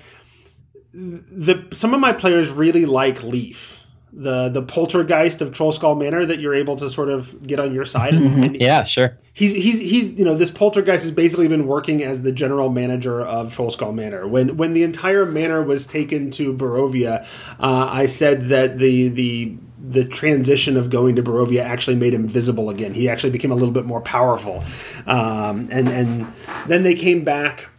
the 0.93 1.67
some 1.71 1.93
of 1.93 1.99
my 1.99 2.11
players 2.11 2.51
really 2.51 2.85
like 2.85 3.23
Lif 3.23 3.80
the 4.13 4.49
the 4.49 4.61
poltergeist 4.61 5.41
of 5.41 5.51
Trollskull 5.51 5.97
Manor 5.97 6.25
that 6.25 6.39
you're 6.39 6.53
able 6.53 6.75
to 6.75 6.89
sort 6.89 7.09
of 7.09 7.45
get 7.45 7.59
on 7.59 7.73
your 7.73 7.85
side. 7.85 8.13
Mm-hmm. 8.13 8.55
Yeah, 8.55 8.83
sure. 8.83 9.17
He's 9.33 9.53
he's 9.53 9.79
he's 9.79 10.13
you 10.13 10.25
know 10.25 10.35
this 10.35 10.51
poltergeist 10.51 11.03
has 11.03 11.11
basically 11.11 11.47
been 11.47 11.65
working 11.65 12.03
as 12.03 12.21
the 12.21 12.31
general 12.31 12.69
manager 12.69 13.21
of 13.21 13.53
Trollskull 13.53 13.93
Manor. 13.93 14.27
When 14.27 14.57
when 14.57 14.73
the 14.73 14.83
entire 14.83 15.25
manor 15.25 15.63
was 15.63 15.87
taken 15.87 16.31
to 16.31 16.53
Barovia, 16.53 17.25
uh, 17.59 17.89
I 17.91 18.07
said 18.07 18.49
that 18.49 18.77
the 18.77 19.07
the 19.07 19.55
the 19.79 20.05
transition 20.05 20.77
of 20.77 20.89
going 20.89 21.15
to 21.15 21.23
Barovia 21.23 21.63
actually 21.63 21.95
made 21.95 22.13
him 22.13 22.27
visible 22.27 22.69
again. 22.69 22.93
He 22.93 23.09
actually 23.09 23.31
became 23.31 23.51
a 23.51 23.55
little 23.55 23.73
bit 23.73 23.85
more 23.85 24.01
powerful, 24.01 24.63
um, 25.07 25.69
and 25.71 25.87
and 25.87 26.27
then 26.67 26.83
they 26.83 26.95
came 26.95 27.23
back 27.23 27.69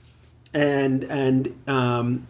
and 0.55 1.05
and 1.05 1.55
um, 1.67 2.27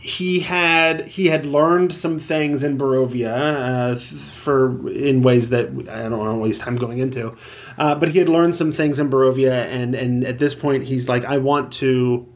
he 0.00 0.40
had 0.40 1.06
he 1.06 1.26
had 1.26 1.44
learned 1.44 1.92
some 1.92 2.18
things 2.18 2.64
in 2.64 2.78
Barovia 2.78 3.92
uh, 3.92 3.96
for 3.96 4.88
in 4.90 5.20
ways 5.20 5.50
that 5.50 5.68
I 5.68 6.08
don't 6.08 6.18
want 6.18 6.36
to 6.36 6.40
waste 6.40 6.62
time 6.62 6.76
going 6.76 6.98
into, 6.98 7.36
uh, 7.76 7.94
but 7.96 8.08
he 8.08 8.18
had 8.18 8.28
learned 8.28 8.54
some 8.54 8.72
things 8.72 8.98
in 8.98 9.10
Barovia, 9.10 9.66
and 9.66 9.94
and 9.94 10.24
at 10.24 10.38
this 10.38 10.54
point 10.54 10.84
he's 10.84 11.08
like, 11.08 11.24
I 11.24 11.38
want 11.38 11.72
to. 11.74 12.26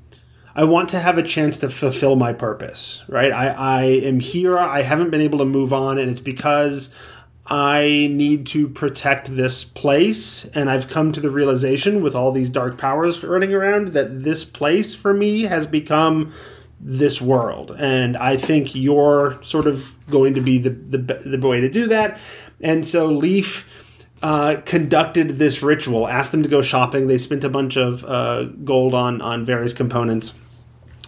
I 0.57 0.63
want 0.63 0.89
to 0.91 1.01
have 1.01 1.19
a 1.19 1.23
chance 1.25 1.59
to 1.59 1.69
fulfill 1.69 2.15
my 2.15 2.33
purpose, 2.33 3.03
right? 3.09 3.33
I, 3.33 3.49
I 3.49 3.83
am 3.83 4.21
here. 4.21 4.57
I 4.57 4.83
haven't 4.83 5.11
been 5.11 5.21
able 5.21 5.39
to 5.39 5.45
move 5.45 5.73
on, 5.73 5.99
and 5.99 6.09
it's 6.09 6.21
because 6.21 6.95
I 7.49 8.09
need 8.13 8.47
to 8.49 8.69
protect 8.69 9.35
this 9.35 9.65
place. 9.65 10.45
And 10.55 10.71
I've 10.71 10.89
come 10.89 11.11
to 11.11 11.21
the 11.21 11.29
realization 11.29 12.03
with 12.05 12.15
all 12.15 12.31
these 12.31 12.51
dark 12.51 12.79
powers 12.79 13.25
running 13.25 13.53
around 13.53 13.95
that 13.95 14.23
this 14.23 14.45
place 14.45 14.95
for 14.95 15.13
me 15.13 15.43
has 15.43 15.67
become 15.67 16.33
this 16.81 17.21
world. 17.21 17.75
And 17.79 18.17
I 18.17 18.37
think 18.37 18.75
you're 18.75 19.39
sort 19.43 19.67
of 19.67 19.95
going 20.11 20.35
to 20.35 20.41
be 20.41 20.59
the, 20.59 20.71
the, 20.71 21.37
the 21.37 21.49
way 21.49 21.61
to 21.61 21.71
do 21.71 21.89
that. 21.89 22.19
And 22.61 22.87
so 22.87 23.07
Lif 23.07 23.69
uh, 24.23 24.57
conducted 24.65 25.31
this 25.31 25.63
ritual, 25.63 26.09
asked 26.09 26.33
them 26.33 26.43
to 26.43 26.49
go 26.49 26.63
shopping. 26.63 27.07
They 27.07 27.19
spent 27.19 27.45
a 27.45 27.49
bunch 27.49 27.77
of 27.77 28.05
uh, 28.05 28.45
gold 28.45 28.95
on, 28.95 29.21
on 29.21 29.45
various 29.45 29.73
components. 29.73 30.39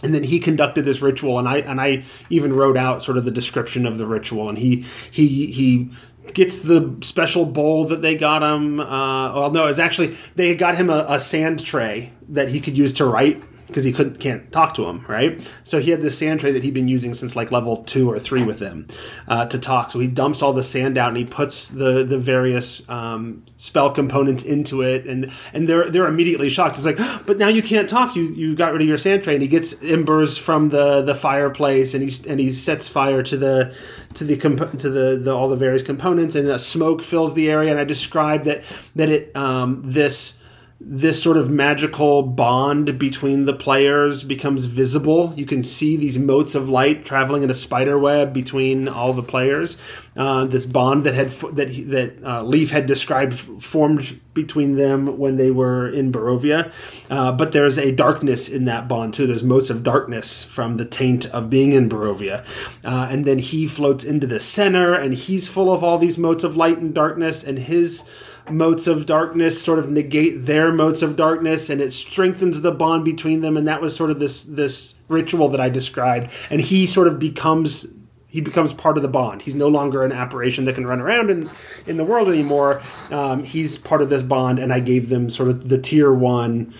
And 0.02 0.14
then 0.14 0.24
he 0.24 0.38
conducted 0.38 0.82
this 0.82 1.00
ritual, 1.00 1.38
and 1.38 1.48
I 1.48 1.58
and 1.60 1.80
I 1.80 2.04
even 2.28 2.52
wrote 2.52 2.76
out 2.76 3.02
sort 3.02 3.16
of 3.16 3.24
the 3.24 3.30
description 3.30 3.86
of 3.86 3.96
the 3.96 4.04
ritual. 4.04 4.50
And 4.50 4.58
he 4.58 4.84
he 5.10 5.46
he 5.46 5.90
gets 6.34 6.58
the 6.58 6.98
special 7.00 7.46
bowl 7.46 7.86
that 7.86 8.02
they 8.02 8.14
got 8.14 8.42
him. 8.42 8.78
Uh, 8.78 9.34
well, 9.34 9.50
no, 9.52 9.66
it's 9.68 9.78
actually 9.78 10.14
they 10.34 10.54
got 10.54 10.76
him 10.76 10.90
a, 10.90 11.06
a 11.08 11.18
sand 11.18 11.64
tray 11.64 12.12
that 12.28 12.50
he 12.50 12.60
could 12.60 12.76
use 12.76 12.92
to 12.94 13.06
write 13.06 13.42
because 13.66 13.84
he 13.84 13.92
couldn't 13.92 14.20
can't 14.20 14.50
talk 14.52 14.74
to 14.74 14.84
him, 14.84 15.04
right? 15.08 15.46
So 15.64 15.78
he 15.80 15.90
had 15.90 16.02
this 16.02 16.18
sand 16.18 16.40
tray 16.40 16.52
that 16.52 16.62
he'd 16.62 16.74
been 16.74 16.88
using 16.88 17.14
since 17.14 17.34
like 17.34 17.50
level 17.50 17.78
two 17.84 18.10
or 18.10 18.18
three 18.18 18.44
with 18.44 18.60
him 18.60 18.86
uh, 19.28 19.46
to 19.46 19.58
talk. 19.58 19.90
So 19.90 19.98
he 19.98 20.08
dumps 20.08 20.42
all 20.42 20.52
the 20.52 20.62
sand 20.62 20.98
out 20.98 21.08
and 21.08 21.16
he 21.16 21.24
puts 21.24 21.68
the 21.68 22.04
the 22.04 22.18
various 22.18 22.88
um, 22.88 23.44
spell 23.56 23.90
components 23.90 24.44
into 24.44 24.82
it, 24.82 25.06
and 25.06 25.32
and 25.52 25.68
they're 25.68 25.90
they're 25.90 26.06
immediately 26.06 26.48
shocked. 26.48 26.76
It's 26.76 26.86
like, 26.86 26.98
but 27.26 27.38
now 27.38 27.48
you 27.48 27.62
can't 27.62 27.88
talk. 27.88 28.16
You 28.16 28.24
you 28.24 28.54
got 28.56 28.72
rid 28.72 28.82
of 28.82 28.88
your 28.88 28.98
sand 28.98 29.24
tray, 29.24 29.34
and 29.34 29.42
he 29.42 29.48
gets 29.48 29.82
embers 29.82 30.38
from 30.38 30.68
the 30.68 31.02
the 31.02 31.14
fireplace, 31.14 31.94
and 31.94 32.02
he's 32.02 32.26
and 32.26 32.40
he 32.40 32.52
sets 32.52 32.88
fire 32.88 33.22
to 33.22 33.36
the 33.36 33.74
to 34.14 34.24
the 34.24 34.36
comp- 34.36 34.78
to 34.78 34.90
the, 34.90 35.16
the 35.16 35.34
all 35.34 35.48
the 35.48 35.56
various 35.56 35.82
components, 35.82 36.34
and 36.34 36.46
the 36.46 36.58
smoke 36.58 37.02
fills 37.02 37.34
the 37.34 37.50
area. 37.50 37.70
And 37.70 37.78
I 37.78 37.84
described 37.84 38.44
that 38.44 38.62
that 38.94 39.08
it 39.08 39.36
um, 39.36 39.82
this 39.84 40.40
this 40.78 41.22
sort 41.22 41.38
of 41.38 41.50
magical 41.50 42.22
bond 42.22 42.98
between 42.98 43.46
the 43.46 43.54
players 43.54 44.22
becomes 44.22 44.66
visible. 44.66 45.32
You 45.34 45.46
can 45.46 45.64
see 45.64 45.96
these 45.96 46.18
motes 46.18 46.54
of 46.54 46.68
light 46.68 47.04
traveling 47.04 47.42
in 47.42 47.50
a 47.50 47.54
spider 47.54 47.98
web 47.98 48.34
between 48.34 48.86
all 48.86 49.14
the 49.14 49.22
players. 49.22 49.78
Uh, 50.14 50.44
this 50.44 50.66
bond 50.66 51.04
that 51.04 51.14
had 51.14 51.30
that 51.56 51.68
that 51.88 52.22
uh, 52.22 52.42
Lif 52.42 52.70
had 52.70 52.86
described 52.86 53.38
formed 53.62 54.20
between 54.34 54.76
them 54.76 55.16
when 55.16 55.36
they 55.36 55.50
were 55.50 55.88
in 55.88 56.12
Barovia. 56.12 56.70
Uh, 57.08 57.32
but 57.32 57.52
there's 57.52 57.78
a 57.78 57.90
darkness 57.90 58.48
in 58.48 58.66
that 58.66 58.86
bond 58.86 59.14
too. 59.14 59.26
There's 59.26 59.44
motes 59.44 59.70
of 59.70 59.82
darkness 59.82 60.44
from 60.44 60.76
the 60.76 60.84
taint 60.84 61.24
of 61.26 61.48
being 61.48 61.72
in 61.72 61.88
Barovia, 61.88 62.44
uh, 62.84 63.08
and 63.10 63.24
then 63.24 63.38
he 63.38 63.66
floats 63.66 64.04
into 64.04 64.26
the 64.26 64.40
center, 64.40 64.94
and 64.94 65.14
he's 65.14 65.48
full 65.48 65.72
of 65.72 65.82
all 65.82 65.96
these 65.96 66.18
motes 66.18 66.44
of 66.44 66.54
light 66.54 66.78
and 66.78 66.94
darkness, 66.94 67.42
and 67.42 67.58
his 67.58 68.08
motes 68.50 68.86
of 68.86 69.06
darkness 69.06 69.60
sort 69.60 69.78
of 69.78 69.90
negate 69.90 70.46
their 70.46 70.72
motes 70.72 71.02
of 71.02 71.16
darkness 71.16 71.68
and 71.68 71.80
it 71.80 71.92
strengthens 71.92 72.60
the 72.60 72.72
bond 72.72 73.04
between 73.04 73.40
them 73.40 73.56
and 73.56 73.66
that 73.66 73.80
was 73.80 73.94
sort 73.94 74.10
of 74.10 74.18
this 74.18 74.44
this 74.44 74.94
ritual 75.08 75.48
that 75.48 75.60
I 75.60 75.68
described 75.68 76.30
and 76.50 76.60
he 76.60 76.86
sort 76.86 77.08
of 77.08 77.18
becomes 77.18 77.92
he 78.28 78.42
becomes 78.42 78.74
part 78.74 78.98
of 78.98 79.02
the 79.02 79.08
bond. 79.08 79.40
He's 79.40 79.54
no 79.54 79.68
longer 79.68 80.04
an 80.04 80.12
apparition 80.12 80.66
that 80.66 80.74
can 80.74 80.86
run 80.86 81.00
around 81.00 81.30
in 81.30 81.48
in 81.86 81.96
the 81.96 82.04
world 82.04 82.28
anymore. 82.28 82.82
Um, 83.10 83.44
he's 83.44 83.78
part 83.78 84.02
of 84.02 84.10
this 84.10 84.22
bond, 84.22 84.58
and 84.58 84.72
I 84.74 84.80
gave 84.80 85.08
them 85.08 85.30
sort 85.30 85.48
of 85.48 85.70
the 85.70 85.78
tier 85.78 86.12
one 86.12 86.74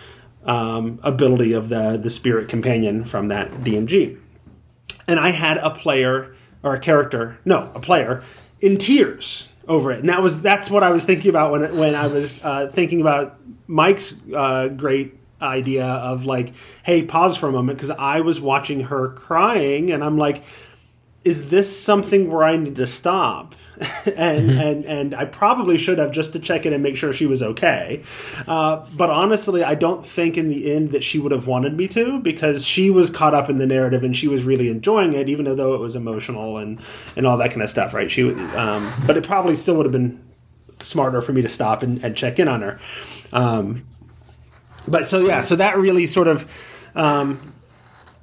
um, 0.45 0.99
ability 1.03 1.55
of 1.55 1.71
the 1.71 1.97
the 1.97 2.11
spirit 2.11 2.49
companion 2.49 3.05
from 3.05 3.29
that 3.29 3.51
DMG. 3.53 4.21
And 5.09 5.19
I 5.19 5.31
had 5.31 5.57
a 5.59 5.71
player 5.71 6.35
or 6.62 6.75
a 6.75 6.81
character, 6.81 7.39
no, 7.45 7.71
a 7.75 7.81
player 7.81 8.23
in 8.61 8.77
tears 8.77 9.49
over 9.69 9.91
it, 9.93 10.01
and 10.01 10.09
that 10.09 10.23
was 10.23 10.43
that's 10.43 10.71
what 10.71 10.83
I 10.83 10.91
was 10.91 11.05
thinking 11.05 11.29
about 11.29 11.53
when 11.53 11.77
when 11.77 11.95
I 11.95 12.07
was 12.07 12.43
uh, 12.45 12.69
thinking 12.69 13.01
about 13.01 13.39
Mike's 13.67 14.14
uh, 14.35 14.69
great 14.69 15.14
idea 15.41 15.85
of 15.85 16.25
like, 16.25 16.53
hey, 16.83 17.05
pause 17.05 17.37
for 17.37 17.49
a 17.49 17.53
moment 17.53 17.79
because 17.79 17.91
I 17.91 18.21
was 18.21 18.41
watching 18.41 18.81
her 18.81 19.11
crying, 19.11 19.91
and 19.91 20.03
I'm 20.03 20.17
like, 20.19 20.43
is 21.27 21.51
this 21.51 21.74
something 21.79 22.31
where 22.31 22.45
I 22.45 22.57
need 22.57 22.77
to 22.77 22.87
stop? 22.87 23.55
and 24.16 24.49
Mm-hmm. 24.51 24.59
and 24.59 24.85
and 24.87 25.14
I 25.14 25.27
probably 25.27 25.77
should 25.77 25.99
have 25.99 26.11
just 26.11 26.33
to 26.33 26.39
check 26.41 26.64
in 26.64 26.72
and 26.72 26.83
make 26.83 26.97
sure 26.97 27.12
she 27.12 27.27
was 27.27 27.43
okay. 27.43 28.03
Uh, 28.49 28.87
but 28.97 29.11
honestly, 29.11 29.62
I 29.62 29.74
don't 29.74 30.05
think 30.07 30.39
in 30.39 30.49
the 30.49 30.72
end 30.72 30.93
that 30.93 31.05
she 31.05 31.18
would 31.18 31.31
have 31.33 31.47
wanted 31.47 31.77
me 31.77 31.87
to 31.89 32.18
because 32.20 32.64
she 32.64 32.89
was 32.89 33.11
caught 33.11 33.35
up 33.35 33.51
in 33.51 33.59
the 33.59 33.66
narrative 33.66 34.03
and 34.03 34.16
she 34.16 34.29
was 34.29 34.45
really 34.45 34.70
enjoying 34.70 35.12
it, 35.12 35.29
even 35.29 35.45
though 35.57 35.74
it 35.74 35.81
was 35.81 35.95
emotional 35.95 36.57
and 36.57 36.81
and 37.16 37.27
all 37.27 37.37
that 37.37 37.51
kind 37.51 37.61
of 37.62 37.68
stuff, 37.68 37.93
right? 37.93 38.11
She, 38.11 38.22
would- 38.22 38.39
um, 38.57 38.91
but 39.07 39.18
it 39.18 39.27
probably 39.27 39.55
still 39.57 39.77
would 39.77 39.85
have 39.85 39.93
been 39.93 40.24
smarter 40.81 41.20
for 41.20 41.33
me 41.35 41.43
to 41.43 41.49
stop 41.49 41.83
and, 41.83 42.03
and 42.03 42.16
check 42.16 42.39
in 42.39 42.49
on 42.49 42.62
her. 42.62 42.79
Um, 43.33 43.85
but 44.89 45.07
so 45.07 45.20
yeah, 45.27 45.43
so 45.43 45.55
that 45.57 45.77
really 45.77 46.07
sort 46.07 46.29
of 46.29 46.51
um, 46.95 47.53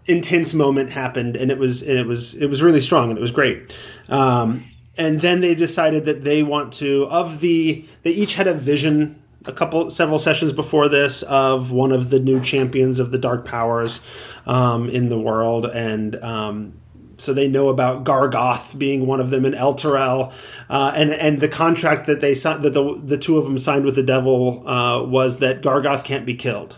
intense 0.05 0.53
moment 0.53 0.91
happened, 0.91 1.35
and 1.35 1.51
it 1.51 1.57
was 1.57 1.81
and 1.81 1.97
it 1.97 2.05
was 2.05 2.35
it 2.35 2.47
was 2.47 2.61
really 2.61 2.81
strong 2.81 3.09
and 3.09 3.17
it 3.17 3.21
was 3.21 3.31
great. 3.31 3.75
Um, 4.09 4.65
and 4.97 5.21
then 5.21 5.41
they 5.41 5.55
decided 5.55 6.05
that 6.05 6.23
they 6.23 6.43
want 6.43 6.73
to 6.73 7.07
of 7.09 7.39
the 7.39 7.85
they 8.03 8.11
each 8.11 8.35
had 8.35 8.47
a 8.47 8.53
vision 8.53 9.21
a 9.45 9.51
couple 9.51 9.89
several 9.89 10.19
sessions 10.19 10.53
before 10.53 10.87
this 10.87 11.21
of 11.23 11.71
one 11.71 11.91
of 11.91 12.09
the 12.09 12.19
new 12.19 12.39
champions 12.41 12.99
of 12.99 13.11
the 13.11 13.17
dark 13.17 13.43
powers 13.43 13.99
um, 14.45 14.87
in 14.89 15.09
the 15.09 15.19
world 15.19 15.65
and 15.65 16.15
um, 16.23 16.73
so 17.17 17.33
they 17.33 17.47
know 17.47 17.69
about 17.69 18.03
Gargauth 18.03 18.77
being 18.77 19.05
one 19.05 19.19
of 19.19 19.29
them 19.29 19.45
and 19.45 19.55
Elturel, 19.55 20.33
uh, 20.69 20.93
and 20.95 21.11
and 21.11 21.39
the 21.39 21.47
contract 21.47 22.05
that 22.07 22.21
they 22.21 22.33
that 22.33 22.61
the 22.61 23.01
the 23.03 23.17
two 23.17 23.37
of 23.37 23.45
them 23.45 23.57
signed 23.57 23.85
with 23.85 23.95
the 23.95 24.03
devil 24.03 24.67
uh, 24.67 25.03
was 25.03 25.37
that 25.39 25.61
Gargoth 25.61 26.03
can't 26.03 26.25
be 26.25 26.35
killed. 26.35 26.75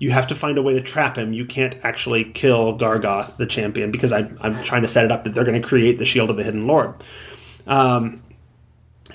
You 0.00 0.10
have 0.10 0.26
to 0.28 0.34
find 0.34 0.58
a 0.58 0.62
way 0.62 0.72
to 0.72 0.80
trap 0.80 1.16
him. 1.16 1.32
You 1.32 1.44
can't 1.44 1.76
actually 1.82 2.24
kill 2.24 2.76
Gargauth, 2.76 3.36
the 3.36 3.46
champion, 3.46 3.92
because 3.92 4.12
I, 4.12 4.30
I'm 4.40 4.60
trying 4.64 4.82
to 4.82 4.88
set 4.88 5.04
it 5.04 5.12
up 5.12 5.22
that 5.24 5.34
they're 5.34 5.44
going 5.44 5.60
to 5.60 5.66
create 5.66 5.98
the 5.98 6.04
Shield 6.04 6.30
of 6.30 6.36
the 6.36 6.42
Hidden 6.42 6.66
Lord. 6.66 6.94
Um, 7.66 8.22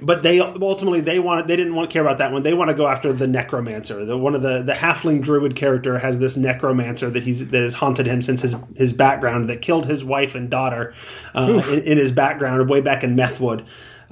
but 0.02 0.24
they 0.24 0.40
ultimately 0.40 1.00
they 1.00 1.20
wanted 1.20 1.48
they 1.48 1.56
didn't 1.56 1.76
want 1.76 1.90
to 1.90 1.94
care 1.94 2.02
about 2.02 2.18
that 2.18 2.32
one. 2.32 2.44
They 2.44 2.54
want 2.54 2.70
to 2.70 2.76
go 2.76 2.88
after 2.88 3.14
the 3.14 3.28
necromancer. 3.28 4.06
The 4.06 4.18
one 4.18 4.36
of 4.36 4.42
the 4.42 4.62
the 4.62 4.74
halfling 4.74 5.22
druid 5.22 5.56
character 5.56 5.98
has 6.00 6.20
this 6.20 6.38
necromancer 6.38 7.10
that 7.10 7.24
he's 7.24 7.50
that 7.50 7.64
has 7.64 7.76
haunted 7.76 8.06
him 8.06 8.22
since 8.22 8.42
his 8.42 8.56
his 8.76 8.94
background 8.94 9.50
that 9.50 9.62
killed 9.62 9.86
his 9.86 10.04
wife 10.04 10.36
and 10.36 10.50
daughter 10.50 10.94
uh, 11.34 11.64
in, 11.70 11.82
in 11.84 11.98
his 11.98 12.12
background 12.12 12.70
way 12.70 12.82
back 12.82 13.04
in 13.04 13.16
Methwood. 13.16 13.66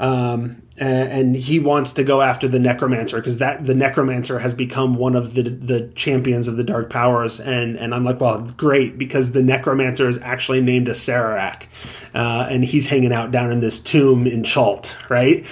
Um, 0.03 0.61
and, 0.77 1.35
he 1.37 1.59
wants 1.59 1.93
to 1.93 2.03
go 2.03 2.21
after 2.21 2.47
the 2.47 2.59
necromancer 2.59 3.17
because 3.17 3.37
that 3.37 3.65
the 3.65 3.73
necromancer 3.73 4.39
has 4.39 4.53
become 4.53 4.95
one 4.95 5.15
of 5.15 5.33
the 5.33 5.43
the 5.43 5.87
champions 5.95 6.47
of 6.47 6.57
the 6.57 6.63
dark 6.63 6.89
powers 6.89 7.39
and 7.39 7.77
and 7.77 7.93
I'm 7.93 8.03
like 8.03 8.19
well 8.19 8.41
great 8.57 8.97
because 8.97 9.31
the 9.31 9.41
necromancer 9.41 10.09
is 10.09 10.19
actually 10.19 10.61
named 10.61 10.89
a 10.89 10.91
Sararak 10.91 11.67
uh, 12.13 12.47
and 12.49 12.65
he's 12.65 12.87
hanging 12.87 13.13
out 13.13 13.31
down 13.31 13.51
in 13.51 13.61
this 13.61 13.79
tomb 13.79 14.27
in 14.27 14.43
Chult 14.43 14.97
right? 15.09 15.45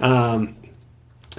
Um, 0.00 0.56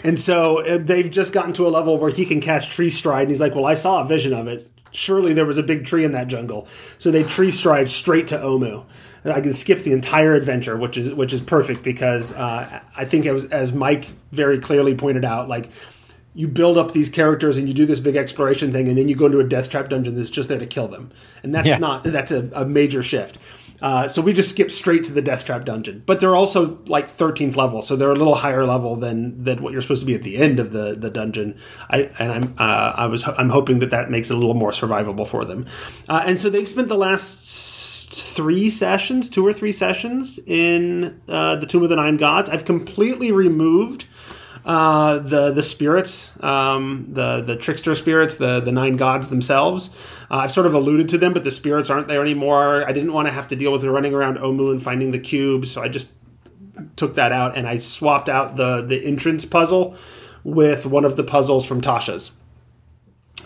and 0.04 0.20
so 0.20 0.66
uh, 0.66 0.78
they've 0.78 1.10
just 1.10 1.32
gotten 1.32 1.54
to 1.54 1.68
a 1.68 1.70
level 1.70 1.98
where 1.98 2.12
he 2.12 2.26
can 2.26 2.42
cast 2.42 2.72
tree 2.72 2.90
stride 2.90 3.24
and 3.24 3.30
he's 3.30 3.42
like 3.42 3.56
well 3.56 3.66
I 3.66 3.76
saw 3.76 4.04
a 4.04 4.08
vision 4.08 4.34
of 4.34 4.48
it. 4.48 4.70
Surely 4.92 5.34
there 5.34 5.46
was 5.46 5.58
a 5.58 5.64
big 5.64 5.86
tree 5.86 6.04
in 6.04 6.14
that 6.14 6.28
jungle. 6.28 6.68
So 6.98 7.12
they 7.12 7.24
tree 7.24 7.52
stride 7.52 7.90
straight 7.90 8.28
to 8.28 8.38
Omu 8.38 8.86
I 9.36 9.42
can 9.42 9.54
skip 9.54 9.80
the 9.80 9.92
entire 9.94 10.34
adventure, 10.36 10.78
which 10.78 10.98
is 10.98 11.14
which 11.14 11.34
is 11.34 11.42
perfect 11.42 11.84
because 11.84 12.34
uh, 12.34 12.80
I 12.96 13.06
think 13.06 13.26
as 13.26 13.46
as 13.46 13.74
Mike 13.74 14.06
very 14.32 14.60
clearly 14.60 14.96
pointed 14.96 15.26
out, 15.26 15.48
like 15.50 15.70
you 16.34 16.48
build 16.48 16.78
up 16.78 16.92
these 16.92 17.10
characters 17.10 17.58
and 17.58 17.68
you 17.68 17.74
do 17.74 17.86
this 17.86 18.00
big 18.00 18.16
exploration 18.16 18.72
thing, 18.72 18.88
and 18.88 18.98
then 18.98 19.10
you 19.10 19.16
go 19.16 19.26
into 19.26 19.40
a 19.40 19.44
death 19.44 19.70
trap 19.70 19.90
dungeon 19.90 20.14
that's 20.16 20.30
just 20.30 20.50
there 20.50 20.60
to 20.60 20.68
kill 20.68 20.88
them, 20.88 21.12
and 21.44 21.54
that's 21.56 21.68
Yeah. 21.68 21.78
not 21.78 22.04
that's 22.04 22.32
a, 22.32 22.50
a 22.56 22.66
major 22.66 23.02
shift. 23.02 23.38
Uh, 23.80 24.08
so 24.08 24.24
we 24.24 24.34
just 24.34 24.50
skip 24.50 24.72
straight 24.72 25.04
to 25.04 25.14
the 25.14 25.22
death 25.22 25.46
trap 25.46 25.64
dungeon, 25.64 26.02
but 26.08 26.20
they're 26.20 26.36
also 26.36 26.80
like 26.88 27.10
13th 27.12 27.56
level, 27.56 27.84
so 27.84 27.96
they're 27.96 28.10
a 28.10 28.16
little 28.16 28.34
higher 28.34 28.66
level 28.66 28.96
than 28.96 29.44
than 29.44 29.62
what 29.62 29.72
you're 29.72 29.84
supposed 29.84 30.00
to 30.02 30.06
be 30.08 30.16
at 30.16 30.24
the 30.24 30.38
end 30.38 30.60
of 30.60 30.72
the 30.74 30.96
the 30.96 31.12
dungeon. 31.12 31.56
I 31.90 32.10
and 32.20 32.32
I'm 32.32 32.56
uh, 32.58 32.94
I 32.96 33.06
was 33.08 33.24
I'm 33.28 33.50
hoping 33.50 33.78
that 33.80 33.92
that 33.92 34.10
makes 34.10 34.32
it 34.32 34.34
a 34.36 34.38
little 34.38 34.56
more 34.56 34.72
survivable 34.72 35.28
for 35.28 35.46
them, 35.46 35.68
uh, 36.10 36.24
and 36.26 36.40
so 36.40 36.50
they've 36.50 36.68
spent 36.68 36.88
the 36.88 36.98
last 36.98 37.48
three 38.24 38.70
sessions, 38.70 39.30
two 39.30 39.46
or 39.46 39.54
three 39.54 39.72
sessions 39.72 40.40
in 40.46 41.22
uh, 41.28 41.56
the 41.58 41.66
Tomb 41.66 41.84
of 41.84 41.90
the 41.90 41.96
Nine 41.96 42.18
Gods. 42.18 42.50
I've 42.50 42.66
completely 42.66 43.32
removed 43.32 44.06
uh, 44.68 45.20
the 45.20 45.54
the 45.54 45.64
spirits, 45.64 46.34
um, 46.44 47.08
the 47.10 47.42
the 47.42 47.56
trickster 47.56 47.96
spirits, 47.96 48.36
the 48.36 48.60
the 48.60 48.72
nine 48.72 48.98
gods 48.98 49.30
themselves. 49.30 49.96
Uh, 50.30 50.40
I've 50.44 50.52
sort 50.52 50.68
of 50.68 50.74
alluded 50.74 51.08
to 51.10 51.18
them, 51.18 51.32
but 51.32 51.46
the 51.46 51.52
spirits 51.52 51.90
aren't 51.90 52.10
there 52.10 52.22
anymore. 52.22 52.84
I 52.86 52.92
didn't 52.92 53.14
want 53.14 53.30
to 53.30 53.34
have 53.34 53.48
to 53.48 53.56
deal 53.56 53.72
with 53.72 53.86
running 53.86 54.14
around 54.14 54.38
Omu 54.38 54.72
and 54.72 54.84
finding 54.84 55.12
the 55.12 55.20
cubes, 55.20 55.72
so 55.72 55.82
I 55.82 55.88
just 55.88 56.12
took 56.98 57.16
that 57.16 57.32
out 57.32 57.58
and 57.58 57.66
I 57.66 57.78
swapped 57.78 58.28
out 58.28 58.58
the 58.58 58.82
the 58.82 59.06
entrance 59.06 59.46
puzzle 59.46 59.96
with 60.44 60.86
one 60.86 61.06
of 61.06 61.16
the 61.16 61.24
puzzles 61.24 61.66
from 61.66 61.80
Tasha's. 61.80 62.32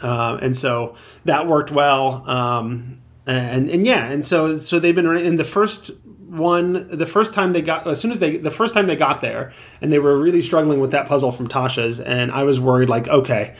Um, 0.01 0.39
and 0.39 0.57
so 0.57 0.95
that 1.25 1.45
worked 1.45 1.69
well. 1.69 2.27
Um, 2.27 3.01
Uh, 3.27 3.31
and 3.31 3.69
and 3.69 3.85
yeah, 3.85 4.09
and 4.09 4.25
so 4.25 4.57
so 4.59 4.79
they've 4.79 4.95
been 4.95 5.15
in 5.17 5.35
the 5.35 5.43
first 5.43 5.91
one 6.27 6.87
the 6.87 7.05
first 7.05 7.33
time 7.33 7.53
they 7.53 7.61
got 7.61 7.85
as 7.85 7.99
soon 7.99 8.11
as 8.11 8.19
they 8.19 8.37
the 8.37 8.49
first 8.49 8.73
time 8.73 8.87
they 8.87 8.95
got 8.95 9.21
there 9.21 9.51
and 9.81 9.91
they 9.91 9.99
were 9.99 10.17
really 10.17 10.41
struggling 10.41 10.79
with 10.79 10.91
that 10.91 11.05
puzzle 11.05 11.31
from 11.31 11.47
Tasha's 11.47 11.99
and 11.99 12.31
I 12.31 12.43
was 12.43 12.59
worried 12.59 12.87
like 12.89 13.07
okay 13.09 13.53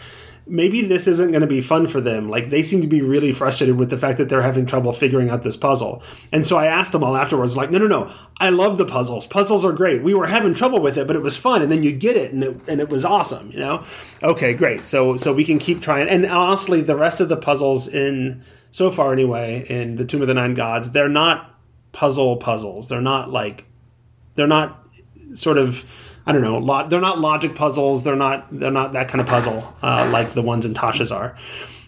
maybe 0.47 0.81
this 0.81 1.07
isn't 1.07 1.31
going 1.31 1.41
to 1.41 1.47
be 1.47 1.61
fun 1.61 1.87
for 1.87 2.01
them. 2.01 2.29
Like 2.29 2.49
they 2.49 2.63
seem 2.63 2.81
to 2.81 2.87
be 2.87 3.01
really 3.01 3.31
frustrated 3.31 3.77
with 3.77 3.89
the 3.89 3.97
fact 3.97 4.17
that 4.17 4.27
they're 4.27 4.41
having 4.41 4.65
trouble 4.65 4.91
figuring 4.91 5.29
out 5.29 5.43
this 5.43 5.55
puzzle. 5.55 6.03
And 6.31 6.45
so 6.45 6.57
I 6.57 6.65
asked 6.65 6.91
them 6.91 7.03
all 7.03 7.15
afterwards 7.15 7.55
like 7.55 7.71
no 7.71 7.77
no 7.77 7.87
no 7.87 8.11
I 8.37 8.49
love 8.49 8.77
the 8.77 8.85
puzzles. 8.85 9.27
Puzzles 9.27 9.63
are 9.63 9.71
great. 9.71 10.03
We 10.03 10.13
were 10.13 10.27
having 10.27 10.53
trouble 10.53 10.81
with 10.81 10.97
it 10.97 11.07
but 11.07 11.15
it 11.15 11.21
was 11.21 11.37
fun. 11.37 11.61
And 11.61 11.71
then 11.71 11.83
you 11.83 11.91
get 11.91 12.17
it 12.17 12.33
and 12.33 12.43
it, 12.43 12.67
and 12.67 12.81
it 12.81 12.89
was 12.89 13.05
awesome 13.05 13.51
you 13.51 13.59
know? 13.59 13.83
Okay 14.23 14.53
great. 14.53 14.85
So 14.85 15.17
so 15.17 15.33
we 15.33 15.45
can 15.45 15.59
keep 15.59 15.81
trying. 15.81 16.09
And 16.09 16.25
honestly 16.25 16.81
the 16.81 16.95
rest 16.95 17.21
of 17.21 17.29
the 17.29 17.37
puzzles 17.37 17.87
in 17.87 18.43
so 18.71 18.89
far 18.89 19.13
anyway 19.13 19.65
in 19.69 19.95
the 19.95 20.05
tomb 20.05 20.21
of 20.21 20.27
the 20.27 20.33
nine 20.33 20.53
gods 20.53 20.91
they're 20.91 21.09
not 21.09 21.59
puzzle 21.91 22.37
puzzles 22.37 22.87
they're 22.87 23.01
not 23.01 23.29
like 23.29 23.65
they're 24.35 24.47
not 24.47 24.87
sort 25.33 25.57
of 25.57 25.85
I 26.25 26.33
don't 26.33 26.43
know. 26.43 26.59
Lo- 26.59 26.87
they're 26.87 27.01
not 27.01 27.19
logic 27.19 27.55
puzzles. 27.55 28.03
They're 28.03 28.15
not. 28.15 28.47
They're 28.51 28.71
not 28.71 28.93
that 28.93 29.07
kind 29.07 29.21
of 29.21 29.27
puzzle 29.27 29.75
uh, 29.81 30.09
like 30.11 30.33
the 30.33 30.41
ones 30.41 30.65
in 30.65 30.73
Tasha's 30.73 31.11
are. 31.11 31.35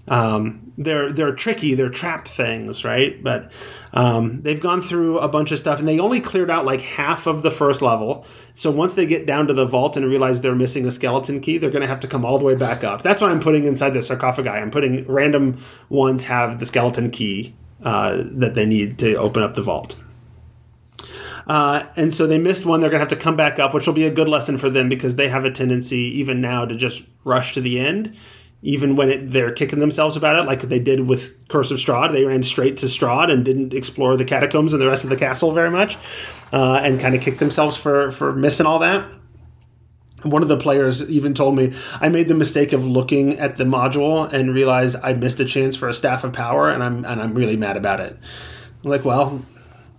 Um, 0.08 0.74
they're 0.78 1.12
they're 1.12 1.34
tricky. 1.34 1.76
They're 1.76 1.90
trap 1.90 2.28
things, 2.28 2.84
right? 2.84 3.24
But 3.24 3.52
um, 3.94 4.42
they've 4.42 4.60
gone 4.60 4.82
through 4.82 5.20
a 5.20 5.28
bunch 5.28 5.52
of 5.52 5.60
stuff, 5.60 5.80
and 5.80 5.88
they 5.88 6.00
only 6.00 6.20
cleared 6.20 6.52
out 6.52 6.66
like 6.66 6.82
half 6.82 7.26
of 7.26 7.42
the 7.42 7.52
first 7.52 7.82
level. 7.82 8.26
So 8.54 8.70
once 8.70 8.96
they 8.96 9.06
get 9.06 9.26
down 9.26 9.48
to 9.48 9.54
the 9.54 9.66
vault 9.66 9.96
and 9.96 10.06
realize 10.06 10.42
they're 10.42 10.56
missing 10.56 10.86
a 10.86 10.92
skeleton 10.92 11.40
key, 11.40 11.58
they're 11.58 11.72
going 11.72 11.82
to 11.84 11.88
have 11.88 12.02
to 12.02 12.08
come 12.08 12.26
all 12.26 12.38
the 12.38 12.46
way 12.46 12.56
back 12.56 12.84
up. 12.84 13.02
That's 13.02 13.22
why 13.22 13.30
I'm 13.30 13.40
putting 13.40 13.66
inside 13.66 13.92
the 13.92 14.02
sarcophagi. 14.02 14.50
I'm 14.50 14.72
putting 14.72 15.08
random 15.08 15.58
ones 15.90 16.24
have 16.24 16.60
the 16.60 16.66
skeleton 16.66 17.10
key 17.12 17.56
uh, 17.84 18.24
that 18.26 18.56
they 18.56 18.66
need 18.66 19.00
to 19.00 19.16
open 19.16 19.42
up 19.42 19.54
the 19.54 19.64
vault. 19.64 19.96
Uh, 21.46 21.86
and 21.98 22.14
so 22.14 22.26
they 22.26 22.38
missed 22.38 22.66
one. 22.66 22.80
They're 22.80 22.90
going 22.90 23.00
to 23.00 23.08
have 23.08 23.18
to 23.18 23.24
come 23.24 23.36
back 23.36 23.60
up, 23.60 23.74
which 23.74 23.86
will 23.86 23.94
be 23.94 24.06
a 24.06 24.12
good 24.12 24.30
lesson 24.30 24.58
for 24.58 24.70
them 24.70 24.90
because 24.90 25.18
they 25.18 25.28
have 25.28 25.46
a 25.46 25.52
tendency, 25.52 25.98
even 26.20 26.42
now, 26.42 26.66
to 26.66 26.76
just 26.76 27.06
rush 27.24 27.54
to 27.54 27.62
the 27.62 27.80
end, 27.80 28.16
even 28.64 28.96
when 28.96 29.10
it, 29.10 29.32
they're 29.32 29.52
kicking 29.52 29.80
themselves 29.80 30.16
about 30.16 30.42
it, 30.42 30.48
like 30.48 30.62
they 30.62 30.80
did 30.80 31.06
with 31.06 31.48
Curse 31.50 31.70
of 31.70 31.78
Strahd. 31.78 32.14
They 32.14 32.24
ran 32.24 32.44
straight 32.44 32.78
to 32.78 32.86
Strahd 32.86 33.30
and 33.30 33.44
didn't 33.44 33.74
explore 33.74 34.16
the 34.16 34.24
catacombs 34.24 34.74
and 34.74 34.82
the 34.82 34.88
rest 34.88 35.04
of 35.04 35.10
the 35.10 35.18
castle 35.18 35.52
very 35.52 35.70
much, 35.70 35.98
uh, 36.54 36.80
and 36.82 37.00
kind 37.00 37.14
of 37.14 37.22
kicked 37.22 37.40
themselves 37.40 37.76
for 37.76 38.12
for 38.12 38.34
missing 38.34 38.66
all 38.66 38.80
that. 38.80 39.06
One 40.24 40.42
of 40.42 40.48
the 40.48 40.58
players 40.58 41.10
even 41.10 41.34
told 41.34 41.58
me 41.58 41.74
I 42.00 42.08
made 42.08 42.30
the 42.30 42.36
mistake 42.36 42.72
of 42.72 42.86
looking 42.86 43.38
at 43.40 43.58
the 43.58 43.66
module 43.66 44.32
and 44.32 44.54
realized 44.54 44.96
I 45.04 45.14
missed 45.14 45.42
a 45.42 45.46
chance 45.46 45.76
for 45.76 45.90
a 45.90 45.94
staff 45.94 46.24
of 46.24 46.32
power, 46.32 46.70
and 46.70 46.82
I'm 46.82 47.04
and 47.04 47.22
I'm 47.22 47.34
really 47.34 47.58
mad 47.58 47.76
about 47.76 48.00
it. 48.00 48.18
I'm 48.84 48.90
like, 48.90 49.04
well, 49.04 49.42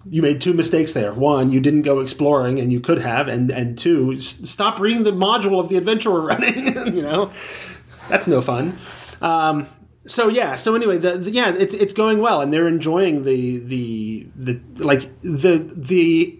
you 0.06 0.22
made 0.22 0.40
two 0.40 0.54
mistakes 0.54 0.94
there. 0.94 1.12
One, 1.12 1.50
you 1.50 1.60
didn't 1.60 1.82
go 1.82 2.00
exploring, 2.00 2.58
and 2.58 2.72
you 2.72 2.80
could 2.80 3.02
have, 3.02 3.28
and 3.28 3.50
and 3.50 3.76
two, 3.76 4.14
s- 4.14 4.48
stop 4.48 4.80
reading 4.80 5.02
the 5.02 5.12
module 5.12 5.60
of 5.60 5.68
the 5.68 5.76
adventure 5.76 6.10
we're 6.10 6.26
running. 6.26 6.66
you 6.96 7.02
know, 7.02 7.30
that's 8.08 8.26
no 8.26 8.40
fun. 8.40 8.78
Um, 9.20 9.66
so 10.06 10.28
yeah. 10.28 10.56
So 10.56 10.74
anyway, 10.74 10.98
the, 10.98 11.16
the 11.16 11.30
yeah, 11.30 11.54
it's 11.54 11.74
it's 11.74 11.94
going 11.94 12.18
well, 12.18 12.40
and 12.40 12.52
they're 12.52 12.68
enjoying 12.68 13.24
the 13.24 13.58
the 13.58 14.26
the 14.36 14.60
like 14.84 15.20
the 15.20 15.58
the 15.74 16.38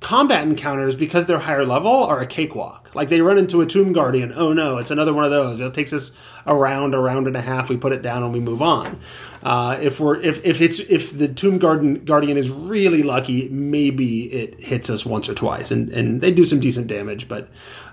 combat 0.00 0.46
encounters 0.46 0.94
because 0.94 1.26
they're 1.26 1.38
higher 1.38 1.64
level 1.64 2.04
are 2.04 2.20
a 2.20 2.26
cakewalk. 2.26 2.94
Like 2.94 3.08
they 3.08 3.20
run 3.22 3.38
into 3.38 3.60
a 3.60 3.66
tomb 3.66 3.92
guardian. 3.92 4.32
Oh 4.36 4.52
no, 4.52 4.78
it's 4.78 4.90
another 4.90 5.14
one 5.14 5.24
of 5.24 5.30
those. 5.30 5.60
It 5.60 5.74
takes 5.74 5.92
us 5.92 6.12
a 6.44 6.54
round, 6.54 6.94
a 6.94 6.98
round 6.98 7.26
and 7.26 7.36
a 7.36 7.40
half. 7.40 7.68
We 7.68 7.76
put 7.76 7.92
it 7.92 8.02
down 8.02 8.22
and 8.22 8.32
we 8.32 8.40
move 8.40 8.62
on. 8.62 9.00
Uh, 9.42 9.78
if 9.80 9.98
we're 9.98 10.20
if, 10.20 10.44
if 10.44 10.60
it's 10.60 10.78
if 10.80 11.16
the 11.16 11.28
tomb 11.28 11.58
guardian 11.58 12.04
guardian 12.04 12.36
is 12.36 12.50
really 12.50 13.02
lucky, 13.02 13.48
maybe 13.48 14.24
it 14.32 14.60
hits 14.60 14.90
us 14.90 15.06
once 15.06 15.28
or 15.28 15.34
twice, 15.34 15.70
and 15.70 15.88
and 15.90 16.20
they 16.20 16.30
do 16.30 16.44
some 16.44 16.60
decent 16.60 16.86
damage. 16.86 17.28
But 17.28 17.48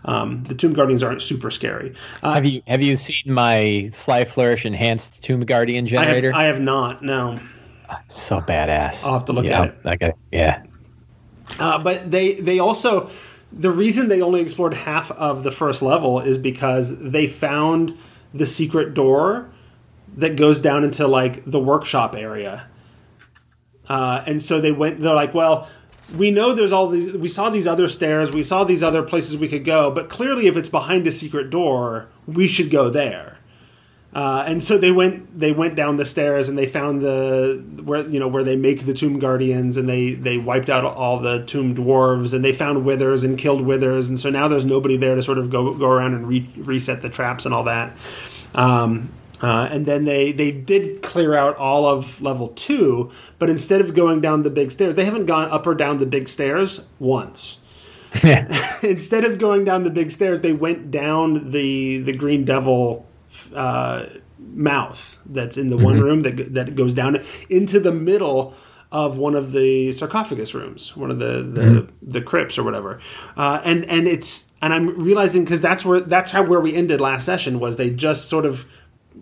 um, 0.06 0.44
the 0.44 0.56
tomb 0.56 0.74
guardians 0.74 1.04
aren't 1.04 1.22
super 1.22 1.50
scary. 1.50 1.94
Uh, 2.22 2.34
Have 2.34 2.46
you 2.46 2.62
have 2.68 2.82
you 2.82 2.96
seen 2.96 3.34
my 3.34 3.90
Sly 3.94 4.26
Flourish 4.26 4.66
enhanced 4.66 5.24
Tomb 5.24 5.46
Guardian 5.46 5.86
I 5.86 5.88
generator? 5.88 6.32
have, 6.32 6.40
I 6.40 6.44
have 6.46 6.62
not. 6.62 7.04
No. 7.04 7.40
so 8.08 8.40
badass. 8.42 9.06
I'll 9.06 9.14
have 9.14 9.26
to 9.26 9.34
look 9.34 9.46
yeah, 9.46 9.62
at 9.62 9.70
it. 9.70 9.76
I 9.86 9.96
got 9.96 10.18
yeah. 10.32 10.64
Uh, 11.60 11.82
but 11.82 12.10
they 12.10 12.34
they 12.34 12.60
also 12.60 13.10
the 13.52 13.72
reason 13.72 14.10
they 14.10 14.22
only 14.22 14.42
explored 14.42 14.74
half 14.74 15.12
of 15.12 15.44
the 15.44 15.52
first 15.52 15.82
level 15.82 16.20
is 16.20 16.38
because 16.38 17.00
they 17.00 17.28
found 17.28 17.96
the 18.34 18.46
secret 18.46 18.94
door 18.94 19.50
that 20.16 20.36
goes 20.36 20.60
down 20.60 20.84
into 20.84 21.08
like 21.08 21.44
the 21.46 21.60
workshop 21.60 22.16
area. 22.16 22.68
Uh, 23.88 24.24
and 24.28 24.42
so 24.42 24.60
they 24.62 24.72
went. 24.72 25.00
They're 25.00 25.14
like, 25.14 25.34
well, 25.34 25.70
we 26.16 26.32
know 26.32 26.54
there's 26.54 26.72
all 26.72 26.88
these. 26.88 27.14
We 27.14 27.28
saw 27.28 27.50
these 27.50 27.68
other 27.68 27.88
stairs. 27.88 28.32
We 28.32 28.44
saw 28.44 28.64
these 28.64 28.84
other 28.84 29.04
places 29.04 29.38
we 29.38 29.48
could 29.48 29.66
go. 29.66 29.92
But 29.92 30.10
clearly, 30.10 30.48
if 30.48 30.58
it's 30.58 30.70
behind 30.70 31.08
a 31.08 31.12
secret 31.12 31.50
door, 31.50 32.08
we 32.28 32.48
should 32.48 32.70
go 32.70 32.90
there. 32.90 33.38
Uh, 34.14 34.44
and 34.46 34.62
so 34.62 34.78
they 34.78 34.92
went. 34.92 35.40
They 35.40 35.52
went 35.52 35.76
down 35.76 35.96
the 35.96 36.06
stairs 36.06 36.50
and 36.50 36.58
they 36.58 36.68
found 36.68 37.02
the 37.02 37.64
where 37.84 38.02
you 38.02 38.20
know 38.20 38.28
where 38.28 38.44
they 38.44 38.56
make 38.56 38.86
the 38.86 38.94
tomb 38.94 39.18
guardians 39.18 39.76
and 39.76 39.90
they 39.90 40.12
they 40.12 40.38
wiped 40.38 40.70
out 40.70 40.86
all 40.86 41.20
the 41.20 41.44
tomb 41.46 41.74
dwarves 41.74 42.34
and 42.34 42.46
they 42.46 42.54
found 42.54 42.86
withers 42.86 43.24
and 43.24 43.40
killed 43.40 43.62
withers 43.62 44.08
and 44.08 44.20
so 44.20 44.30
now 44.30 44.48
there's 44.48 44.66
nobody 44.66 44.98
there 44.98 45.16
to 45.16 45.24
sort 45.24 45.40
of 45.40 45.50
go 45.50 45.74
go 45.74 45.90
around 45.90 46.14
and 46.14 46.28
re- 46.28 46.48
reset 46.58 47.02
the 47.02 47.10
traps 47.10 47.46
and 47.46 47.56
all 47.56 47.64
that. 47.64 47.98
Um, 48.54 49.10
uh, 49.44 49.68
and 49.70 49.86
then 49.86 50.06
they 50.06 50.32
they 50.32 50.52
did 50.52 51.02
clear 51.02 51.36
out 51.36 51.58
all 51.58 51.86
of 51.86 52.22
level 52.22 52.48
two, 52.48 53.12
but 53.40 53.50
instead 53.50 53.82
of 53.82 53.94
going 53.94 54.22
down 54.22 54.44
the 54.44 54.50
big 54.50 54.72
stairs, 54.72 54.96
they 54.96 55.04
haven't 55.04 55.26
gone 55.26 55.52
up 55.52 55.68
or 55.68 55.76
down 55.76 55.98
the 55.98 56.06
big 56.06 56.28
stairs 56.30 56.88
once. 56.98 57.60
Yeah. 58.24 58.48
instead 58.84 59.26
of 59.26 59.40
going 59.40 59.66
down 59.66 59.82
the 59.82 59.90
big 59.90 60.12
stairs, 60.12 60.42
they 60.42 60.54
went 60.54 60.92
down 60.92 61.50
the 61.50 61.98
the 61.98 62.14
Green 62.14 62.46
Devil 62.46 63.08
uh, 63.56 64.06
mouth 64.38 65.20
that's 65.26 65.58
in 65.58 65.72
the 65.72 65.78
one 65.78 66.00
room 66.00 66.20
that 66.20 66.54
that 66.54 66.76
goes 66.76 66.94
down 66.94 67.20
into 67.50 67.80
the 67.80 67.92
middle 67.92 68.54
of 68.92 69.18
one 69.18 69.34
of 69.34 69.52
the 69.52 69.92
sarcophagus 69.94 70.54
rooms, 70.54 70.96
one 70.96 71.10
of 71.10 71.18
the 71.18 71.42
the, 71.42 71.88
the 72.04 72.22
crypts 72.22 72.60
or 72.60 72.64
whatever. 72.64 73.02
Uh, 73.36 73.60
and 73.66 73.84
and 73.86 74.08
it's 74.08 74.52
and 74.62 74.72
I'm 74.72 74.96
realizing 75.04 75.44
because 75.44 75.62
that's 75.62 75.84
where 75.84 76.00
that's 76.00 76.30
how 76.30 76.44
where 76.44 76.62
we 76.62 76.76
ended 76.76 77.02
last 77.02 77.26
session 77.26 77.60
was 77.60 77.78
they 77.78 77.90
just 77.90 78.30
sort 78.30 78.46
of 78.46 78.68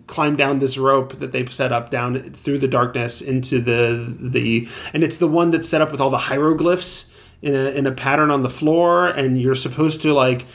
climbed 0.06 0.38
down 0.38 0.58
this 0.58 0.78
rope 0.78 1.18
that 1.18 1.32
they 1.32 1.44
set 1.46 1.72
up 1.72 1.90
down 1.90 2.20
through 2.32 2.58
the 2.58 2.68
darkness 2.68 3.20
into 3.20 3.60
the 3.60 4.14
the 4.18 4.68
and 4.92 5.04
it's 5.04 5.16
the 5.16 5.28
one 5.28 5.50
that's 5.50 5.68
set 5.68 5.80
up 5.80 5.92
with 5.92 6.00
all 6.00 6.10
the 6.10 6.18
hieroglyphs 6.18 7.06
in 7.40 7.54
a 7.54 7.70
in 7.70 7.86
a 7.86 7.92
pattern 7.92 8.30
on 8.30 8.42
the 8.42 8.50
floor 8.50 9.08
and 9.08 9.40
you're 9.40 9.54
supposed 9.54 10.02
to 10.02 10.12
like 10.12 10.46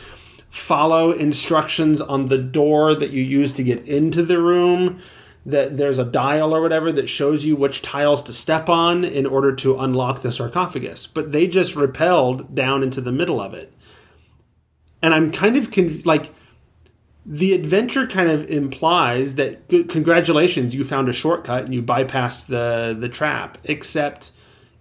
follow 0.49 1.11
instructions 1.11 2.01
on 2.01 2.27
the 2.27 2.37
door 2.37 2.95
that 2.95 3.11
you 3.11 3.21
use 3.21 3.53
to 3.53 3.63
get 3.63 3.87
into 3.87 4.23
the 4.23 4.39
room 4.39 4.99
that 5.45 5.77
there's 5.77 5.97
a 5.97 6.05
dial 6.05 6.53
or 6.53 6.61
whatever 6.61 6.91
that 6.91 7.07
shows 7.07 7.45
you 7.45 7.55
which 7.55 7.81
tiles 7.81 8.21
to 8.21 8.33
step 8.33 8.67
on 8.67 9.05
in 9.05 9.25
order 9.25 9.55
to 9.55 9.77
unlock 9.79 10.21
the 10.21 10.31
sarcophagus. 10.31 11.07
But 11.07 11.31
they 11.31 11.47
just 11.47 11.73
repelled 11.73 12.53
down 12.53 12.83
into 12.83 12.99
the 12.99 13.13
middle 13.13 13.39
of 13.39 13.53
it. 13.53 13.71
And 15.01 15.13
i'm 15.13 15.31
kind 15.31 15.55
of 15.55 15.71
con- 15.71 16.01
like 16.03 16.31
the 17.29 17.51
adventure 17.53 18.07
kind 18.07 18.29
of 18.29 18.49
implies 18.49 19.35
that 19.35 19.67
congratulations 19.89 20.73
you 20.73 20.85
found 20.85 21.09
a 21.09 21.13
shortcut 21.13 21.65
and 21.65 21.73
you 21.75 21.83
bypassed 21.83 22.47
the 22.47 22.95
the 22.97 23.09
trap 23.09 23.57
except 23.65 24.31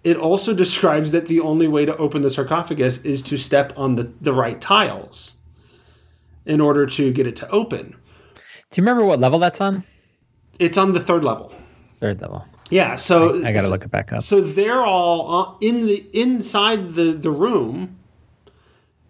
it 0.05 0.15
also 0.15 0.53
describes 0.63 1.11
that 1.11 1.25
the 1.25 1.41
only 1.41 1.67
way 1.67 1.85
to 1.85 1.95
open 1.97 2.21
the 2.21 2.31
sarcophagus 2.31 3.03
is 3.03 3.21
to 3.21 3.37
step 3.37 3.73
on 3.77 3.95
the, 3.97 4.11
the 4.21 4.31
right 4.31 4.61
tiles 4.61 5.39
in 6.45 6.61
order 6.61 6.85
to 6.85 7.11
get 7.11 7.27
it 7.27 7.35
to 7.35 7.49
open 7.49 7.95
Do 8.71 8.79
you 8.81 8.83
remember 8.83 9.03
what 9.05 9.19
level 9.19 9.39
that's 9.39 9.59
on? 9.59 9.83
it's 10.59 10.77
on 10.77 10.93
the 10.93 11.01
third 11.01 11.23
level 11.25 11.51
Third 11.99 12.21
level. 12.21 12.45
yeah 12.69 12.95
so 12.95 13.43
I 13.43 13.51
gotta 13.51 13.69
look 13.69 13.83
it 13.83 13.91
back 13.91 14.13
up. 14.13 14.21
so 14.21 14.39
they're 14.39 14.85
all 14.85 15.19
uh, 15.35 15.55
in 15.59 15.85
the 15.85 16.07
inside 16.13 16.93
the 16.93 17.11
the 17.11 17.31
room 17.31 17.97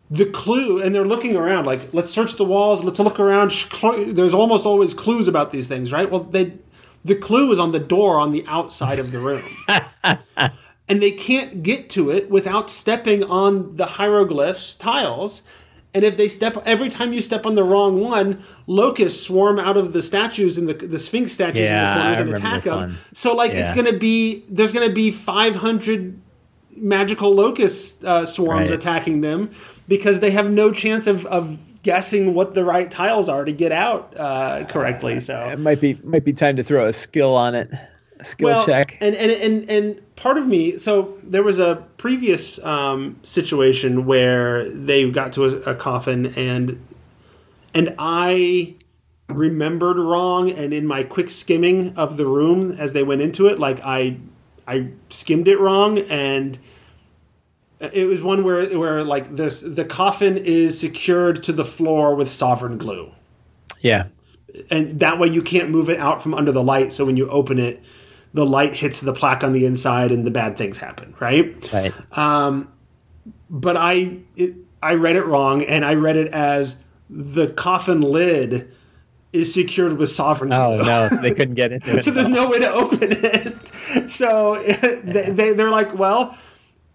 the 0.10 0.26
clue 0.26 0.82
and 0.82 0.95
they're 0.95 1.05
looking 1.05 1.36
around 1.36 1.66
like 1.66 1.93
let's 1.93 2.10
search 2.10 2.36
the 2.36 2.45
walls 2.45 2.84
let's 2.84 2.99
look 2.99 3.20
around 3.20 3.51
there's 4.16 4.34
almost 4.34 4.66
always 4.66 4.93
clues 4.93 5.28
about 5.28 5.51
these 5.51 5.68
things 5.68 5.91
right? 5.91 6.10
Well 6.10 6.22
they 6.24 6.53
the 7.03 7.16
clue 7.16 7.51
is 7.51 7.60
on 7.60 7.72
the 7.74 7.80
door 7.80 8.20
on 8.20 8.32
the 8.32 8.43
outside 8.47 8.99
of 8.99 9.12
the 9.12 9.20
room. 9.20 9.43
And 10.89 11.03
they 11.03 11.12
can't 11.12 11.64
get 11.64 11.89
to 11.91 12.10
it 12.12 12.30
without 12.30 12.70
stepping 12.70 13.22
on 13.22 13.76
the 13.76 13.86
hieroglyphs 13.86 14.74
tiles. 14.76 15.43
And 15.93 16.05
if 16.05 16.16
they 16.16 16.30
step 16.30 16.55
every 16.66 16.88
time 16.88 17.12
you 17.12 17.22
step 17.22 17.45
on 17.45 17.55
the 17.55 17.64
wrong 17.66 17.99
one 17.99 18.41
locusts 18.68 19.22
swarm 19.22 19.60
out 19.60 19.76
of 19.76 19.91
the 19.91 20.01
statues 20.01 20.58
and 20.58 20.70
the, 20.70 20.74
the 20.74 20.97
sphinx 20.97 21.34
statues 21.34 21.60
Yeah, 21.62 21.82
in 21.91 21.97
the 21.97 22.01
corners 22.03 22.20
and 22.20 22.38
attack 22.38 22.64
them. 22.64 22.76
one. 22.78 22.97
so 23.14 23.36
like 23.36 23.51
it's 23.51 23.74
gonna 23.74 23.97
be 23.97 24.45
there's 24.47 24.72
gonna 24.72 24.89
be 24.93 25.12
500 25.12 26.22
magical 26.78 27.34
locust 27.36 28.05
uh, 28.05 28.26
swarms 28.26 28.70
Right. 28.70 28.80
attacking 28.80 29.20
them 29.20 29.49
because 29.88 30.20
they 30.20 30.32
have 30.32 30.52
no 30.52 30.72
chance 30.72 31.08
of, 31.08 31.26
of 31.28 31.58
guessing 31.84 32.34
what 32.34 32.54
the 32.54 32.64
right 32.64 32.92
tiles 32.92 33.30
are 33.30 33.46
to 33.46 33.52
get 33.54 33.72
out 33.72 34.14
uh, 34.18 34.66
correctly 34.66 35.20
so 35.20 35.50
It 35.50 35.60
might 35.60 35.80
be 35.80 35.98
might 36.04 36.26
be 36.26 36.34
time 36.34 36.58
to 36.58 36.64
throw 36.64 36.86
a 36.88 36.94
skill 36.94 37.34
on 37.36 37.56
it. 37.56 37.72
A 38.20 38.26
skill 38.26 38.50
well, 38.50 38.66
check. 38.66 38.98
And, 39.00 39.16
and 39.16 39.32
and 39.32 39.70
and 39.70 40.16
part 40.16 40.38
of 40.38 40.48
me, 40.48 40.78
so 40.78 41.18
there 41.24 41.44
was 41.44 41.60
a 41.60 41.86
previous 41.98 42.64
um, 42.66 43.18
situation 43.24 44.06
where 44.06 44.68
they 44.70 45.10
got 45.10 45.34
to 45.34 45.46
a, 45.46 45.72
a 45.72 45.76
coffin 45.76 46.34
and 46.36 46.84
and 47.74 47.96
I 48.00 48.76
remembered 49.30 49.98
wrong, 49.98 50.50
and 50.50 50.74
in 50.74 50.88
my 50.88 51.04
quick 51.04 51.30
skimming 51.30 51.96
of 51.98 52.18
the 52.18 52.26
room 52.26 52.72
as 52.72 52.94
they 52.94 53.04
went 53.04 53.22
into 53.22 53.48
it, 53.48 53.60
like 53.60 53.80
I 53.84 54.18
I 54.68 54.92
skimmed 55.10 55.48
it 55.48 55.60
wrong 55.60 56.00
and. 56.00 56.60
It 57.80 58.07
was 58.07 58.21
one 58.23 58.43
where, 58.43 58.65
where 58.78 59.03
like 59.03 59.36
this, 59.36 59.61
the 59.61 59.86
coffin 59.86 60.36
is 60.38 60.80
secured 60.80 61.43
to 61.43 61.51
the 61.53 61.65
floor 61.65 62.15
with 62.15 62.32
sovereign 62.32 62.78
glue 62.80 63.11
yeah. 63.82 64.05
and 64.71 64.99
that 64.99 65.19
way 65.19 65.28
you 65.28 65.43
can't 65.43 65.69
move 65.69 65.88
it 65.89 65.99
out 65.99 66.21
from 66.23 66.34
under 66.34 66.51
the 66.51 66.63
light 66.63 66.91
so 66.91 67.05
when 67.05 67.17
you 67.17 67.30
open 67.30 67.59
it 67.59 67.82
the 68.34 68.45
light 68.45 68.73
hits 68.75 69.01
the 69.01 69.13
plaque 69.13 69.43
on 69.43 69.53
the 69.53 69.65
inside 69.65 70.11
and 70.11 70.25
the 70.25 70.32
bad 70.32 70.57
things 70.57 70.78
happen 70.80 71.13
right 71.19 71.71
Right. 71.71 71.93
Um, 72.17 72.71
but 73.49 73.78
i 73.78 74.17
it, 74.36 74.55
i 74.82 74.95
read 74.95 75.15
it 75.15 75.25
wrong 75.25 75.61
and 75.63 75.86
i 75.86 75.93
read 75.93 76.15
it 76.15 76.30
as 76.34 76.78
the 77.09 77.47
coffin 77.47 78.01
lid 78.01 78.71
is 79.34 79.53
secured 79.53 79.97
with 79.97 80.09
sovereign 80.09 80.51
Oh 80.51 80.78
glue. 80.78 80.86
no, 80.88 81.09
they 81.21 81.34
couldn't 81.38 81.55
get 81.55 81.71
into 81.71 81.97
it. 81.97 82.03
so 82.03 82.09
there's 82.11 82.28
no 82.28 82.49
way 82.49 82.59
to 82.59 82.71
open 82.73 83.09
it 83.11 84.09
so 84.09 84.55
they, 85.03 85.30
they, 85.30 85.53
they're 85.53 85.69
like 85.71 85.93
well 85.97 86.36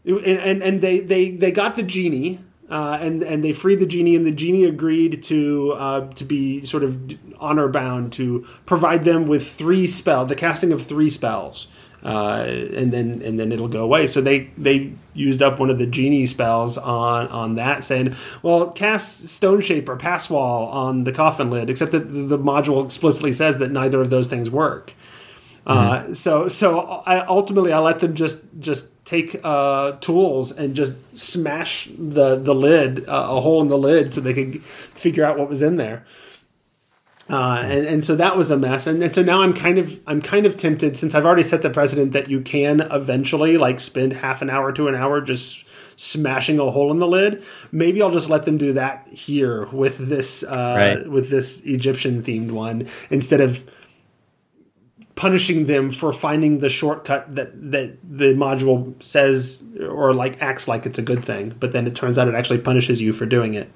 and, 0.05 0.21
and, 0.21 0.63
and 0.63 0.81
they, 0.81 1.01
they, 1.01 1.31
they 1.31 1.53
got 1.53 1.77
the 1.77 1.83
genie 1.83 2.41
uh, 2.69 2.99
and 3.03 3.23
and 3.23 3.45
they 3.45 3.53
freed 3.53 3.81
the 3.81 3.87
genie 3.87 4.17
and 4.17 4.25
the 4.25 4.33
genie 4.33 4.65
agreed 4.65 5.23
to 5.23 5.73
uh, 5.77 6.09
to 6.13 6.25
be 6.25 6.65
sort 6.65 6.83
of 6.83 6.99
honor 7.39 7.69
bound 7.69 8.15
to 8.15 8.47
provide 8.65 9.05
them 9.05 9.27
with 9.27 9.47
three 9.47 9.87
spell 9.87 10.25
the 10.25 10.35
casting 10.35 10.73
of 10.73 10.83
three 10.83 11.11
spells 11.11 11.69
uh, 12.03 12.45
and 12.49 12.91
then 12.91 13.23
and 13.23 13.39
then 13.39 13.53
it'll 13.53 13.69
go 13.69 13.85
away. 13.85 14.07
So 14.07 14.21
they 14.21 14.51
they 14.57 14.93
used 15.15 15.43
up 15.43 15.61
one 15.61 15.71
of 15.71 15.79
the 15.79 15.87
genie 15.87 16.27
spells 16.27 16.79
on 16.79 17.29
on 17.29 17.55
that 17.57 17.85
saying 17.85 18.15
well 18.43 18.71
cast 18.71 19.29
stone 19.29 19.61
shaper 19.61 19.97
pass 19.97 20.31
wall 20.31 20.69
on 20.69 21.05
the 21.05 21.13
coffin 21.13 21.51
lid 21.51 21.69
except 21.69 21.93
that 21.93 22.01
the 22.01 22.39
module 22.39 22.85
explicitly 22.85 23.33
says 23.33 23.59
that 23.59 23.71
neither 23.71 24.01
of 24.01 24.09
those 24.09 24.29
things 24.29 24.51
work 24.51 24.95
uh, 25.67 26.13
so 26.15 26.49
so 26.49 26.81
I 27.07 27.21
ultimately 27.27 27.73
I 27.73 27.79
let 27.79 28.01
them 28.01 28.15
just 28.15 28.45
just 28.59 28.89
take 29.05 29.41
uh, 29.45 29.93
tools 30.01 30.51
and 30.53 30.75
just 30.75 30.93
smash 31.17 31.89
the 31.97 32.37
the 32.37 32.55
lid 32.55 33.01
uh, 33.09 33.29
a 33.31 33.41
hole 33.41 33.61
in 33.63 33.69
the 33.69 33.79
lid 33.79 34.13
so 34.15 34.21
they 34.21 34.35
could 34.35 34.63
figure 34.63 35.25
out 35.25 35.39
what 35.39 35.49
was 35.49 35.63
in 35.63 35.77
there. 35.77 36.05
Uh, 37.31 37.63
and, 37.65 37.87
and 37.87 38.05
so 38.05 38.17
that 38.17 38.37
was 38.37 38.51
a 38.51 38.57
mess, 38.59 38.87
and, 38.87 39.03
and 39.03 39.13
so 39.13 39.23
now 39.23 39.43
I'm 39.43 39.55
kind 39.55 39.79
of 39.79 40.01
I'm 40.07 40.21
kind 40.21 40.45
of 40.45 40.57
tempted 40.57 40.97
since 40.97 41.15
I've 41.15 41.25
already 41.25 41.45
set 41.45 41.63
the 41.63 41.71
precedent 41.71 42.13
that 42.13 42.29
you 42.29 42.41
can 42.43 42.81
eventually 42.81 43.57
like 43.57 43.81
spend 43.81 44.13
half 44.13 44.43
an 44.43 44.51
hour 44.51 44.73
to 44.73 44.89
an 44.89 44.95
hour 44.95 45.21
just 45.21 45.65
smashing 45.97 46.59
a 46.59 46.71
hole 46.71 46.91
in 46.91 46.99
the 46.99 47.07
lid. 47.07 47.43
Maybe 47.71 48.03
I'll 48.03 48.11
just 48.11 48.29
let 48.29 48.45
them 48.45 48.59
do 48.59 48.73
that 48.73 49.07
here 49.09 49.67
with 49.67 49.99
this 49.99 50.43
uh, 50.43 50.75
Right. 50.99 51.09
with 51.11 51.31
this 51.31 51.63
Egyptian 51.65 52.23
themed 52.23 52.51
one 52.51 52.89
instead 53.09 53.41
of 53.41 53.63
punishing 55.23 55.67
them 55.67 55.93
for 55.93 56.13
finding 56.13 56.59
the 56.59 56.69
shortcut 56.69 57.33
that 57.33 57.53
that 57.71 57.97
the 58.03 58.35
module 58.35 59.01
says 59.01 59.63
or 59.89 60.13
like 60.13 60.43
acts 60.43 60.67
like 60.67 60.85
it's 60.85 60.99
a 60.99 61.03
good 61.11 61.25
thing 61.25 61.55
but 61.61 61.71
then 61.71 61.87
it 61.87 61.95
turns 61.95 62.19
out 62.19 62.27
it 62.27 62.35
actually 62.35 62.59
punishes 62.59 63.01
you 63.01 63.13
for 63.13 63.25
doing 63.25 63.55
it. 63.55 63.71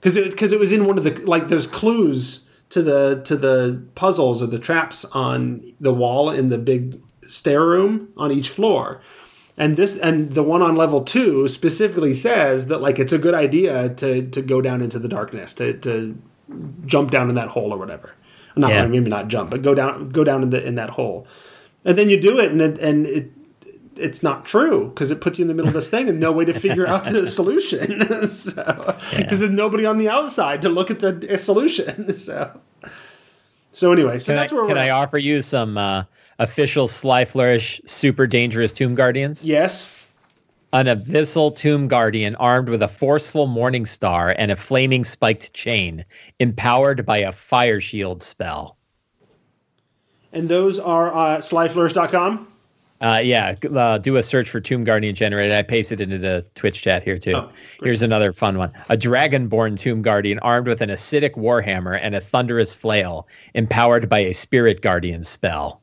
Because 0.00 0.16
it 0.16 0.28
because 0.32 0.50
it 0.50 0.58
was 0.58 0.72
in 0.72 0.86
one 0.86 0.98
of 0.98 1.04
the 1.04 1.14
like 1.24 1.46
there's 1.46 1.68
clues 1.68 2.48
to 2.70 2.82
the 2.82 3.22
to 3.26 3.36
the 3.36 3.80
puzzles 3.94 4.42
or 4.42 4.48
the 4.48 4.58
traps 4.58 5.04
on 5.12 5.62
the 5.78 5.94
wall 5.94 6.30
in 6.30 6.48
the 6.48 6.58
big 6.58 7.00
stair 7.22 7.64
room 7.64 8.08
on 8.16 8.32
each 8.32 8.48
floor. 8.48 9.00
And 9.56 9.76
this 9.76 9.96
and 9.96 10.32
the 10.32 10.42
one 10.42 10.62
on 10.62 10.74
level 10.74 11.04
two 11.04 11.46
specifically 11.46 12.12
says 12.12 12.66
that 12.66 12.80
like 12.80 12.98
it's 12.98 13.12
a 13.12 13.18
good 13.18 13.34
idea 13.34 13.90
to 13.90 14.28
to 14.30 14.42
go 14.42 14.60
down 14.60 14.82
into 14.82 14.98
the 14.98 15.08
darkness 15.08 15.54
to 15.54 15.74
to 15.74 16.18
jump 16.86 17.12
down 17.12 17.28
in 17.28 17.36
that 17.36 17.50
hole 17.50 17.72
or 17.72 17.78
whatever 17.78 18.14
not 18.56 18.70
Yeah. 18.70 18.86
maybe 18.86 19.08
not 19.10 19.28
jump 19.28 19.50
but 19.50 19.62
go 19.62 19.74
down 19.74 20.08
go 20.10 20.24
down 20.24 20.42
in 20.42 20.50
the 20.50 20.64
in 20.66 20.74
that 20.76 20.90
hole 20.90 21.26
and 21.84 21.96
then 21.98 22.08
you 22.10 22.20
do 22.20 22.38
it 22.38 22.50
and 22.52 22.60
it, 22.60 22.78
and 22.78 23.06
it 23.06 23.30
it's 23.96 24.22
not 24.24 24.44
true 24.44 24.88
because 24.88 25.10
it 25.12 25.20
puts 25.20 25.38
you 25.38 25.44
in 25.44 25.48
the 25.48 25.54
middle 25.54 25.68
of 25.68 25.74
this 25.74 25.88
thing 25.88 26.08
and 26.08 26.18
no 26.18 26.32
way 26.32 26.44
to 26.44 26.52
figure 26.58 26.84
out 26.86 27.04
the 27.04 27.26
solution. 27.38 28.26
so 28.28 28.64
because 28.64 29.12
Yeah. 29.12 29.26
there's 29.36 29.50
nobody 29.50 29.86
on 29.86 29.98
the 29.98 30.08
outside 30.08 30.62
to 30.62 30.68
look 30.68 30.90
at 30.90 30.98
the 30.98 31.38
solution. 31.38 32.06
So 32.18 32.60
so 33.70 33.92
anyway, 33.92 34.18
so 34.18 34.32
Can, 34.32 34.38
I, 34.38 34.40
that's 34.42 34.52
where 34.52 34.66
can. 34.66 34.78
I 34.78 34.86
at. 34.88 34.92
offer 34.92 35.18
you 35.18 35.40
some 35.40 35.76
uh, 35.78 36.04
official 36.38 36.86
Sly 36.88 37.24
Flourish 37.24 37.80
super 37.86 38.26
dangerous 38.26 38.72
Tomb 38.72 38.94
Guardians? 38.94 39.44
Yes. 39.44 40.03
An 40.74 40.86
abyssal 40.86 41.56
Tomb 41.56 41.86
Guardian 41.86 42.34
armed 42.34 42.68
with 42.68 42.82
a 42.82 42.88
forceful 42.88 43.46
Morning 43.46 43.86
Star 43.86 44.34
and 44.36 44.50
a 44.50 44.56
flaming 44.56 45.04
spiked 45.04 45.54
chain, 45.54 46.04
empowered 46.40 47.06
by 47.06 47.18
a 47.18 47.30
fire 47.30 47.80
shield 47.80 48.24
spell. 48.24 48.76
And 50.32 50.48
those 50.48 50.80
are 50.80 51.14
uh, 51.14 51.38
slyflourish.com. 51.38 52.48
Uh, 53.00 53.20
yeah, 53.22 53.54
uh, 53.72 53.98
do 53.98 54.16
a 54.16 54.22
search 54.22 54.50
for 54.50 54.58
Tomb 54.58 54.82
Guardian 54.82 55.14
generated. 55.14 55.52
I 55.54 55.62
pasted 55.62 56.00
it 56.00 56.04
into 56.04 56.18
the 56.18 56.44
Twitch 56.56 56.82
chat 56.82 57.04
here 57.04 57.20
too. 57.20 57.34
Oh. 57.36 57.52
Here's 57.80 58.02
another 58.02 58.32
fun 58.32 58.58
one: 58.58 58.72
a 58.88 58.96
dragonborn 58.96 59.78
Tomb 59.78 60.02
Guardian 60.02 60.40
armed 60.40 60.66
with 60.66 60.80
an 60.80 60.90
acidic 60.90 61.34
warhammer 61.36 61.96
and 62.02 62.16
a 62.16 62.20
thunderous 62.20 62.74
flail, 62.74 63.28
empowered 63.54 64.08
by 64.08 64.18
a 64.18 64.32
Spirit 64.34 64.80
Guardian 64.80 65.22
spell. 65.22 65.82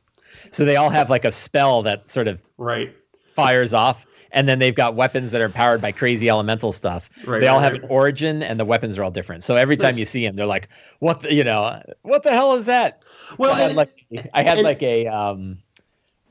So 0.52 0.66
they 0.66 0.76
all 0.76 0.89
have 0.89 1.10
like 1.10 1.24
a 1.24 1.32
spell 1.32 1.82
that 1.84 2.12
sort 2.12 2.28
of 2.28 2.44
Right. 2.58 2.94
fires 3.36 3.74
off, 3.74 4.06
and 4.34 4.48
then 4.48 4.60
they've 4.60 4.76
got 4.76 4.96
weapons 4.96 5.32
that 5.32 5.42
are 5.42 5.50
powered 5.50 5.82
by 5.82 5.92
crazy 5.92 6.30
elemental 6.30 6.72
stuff. 6.74 7.10
Right, 7.26 7.40
they 7.42 7.48
all 7.48 7.58
right, 7.58 7.64
have 7.64 7.74
right. 7.74 7.84
an 7.84 7.90
origin, 7.90 8.44
and 8.44 8.60
the 8.60 8.66
weapons 8.66 8.98
are 8.98 9.04
all 9.04 9.12
different. 9.12 9.44
So 9.44 9.56
every 9.56 9.78
time 9.78 9.92
Nice. 9.92 10.00
you 10.00 10.06
see 10.06 10.26
them, 10.26 10.36
they're 10.36 10.46
like, 10.46 10.70
"What? 11.00 11.22
The, 11.22 11.34
you 11.34 11.44
know, 11.44 11.82
what 12.04 12.24
the 12.24 12.32
hell 12.32 12.56
is 12.56 12.66
that?" 12.68 13.02
Well, 13.38 13.54
I 13.54 13.60
had 13.60 13.70
and- 13.72 13.78
like 13.78 14.06
I 14.34 14.44
had 14.44 14.58
and- 14.58 14.64
like 14.66 14.82
a 14.84 15.08
um 15.08 15.58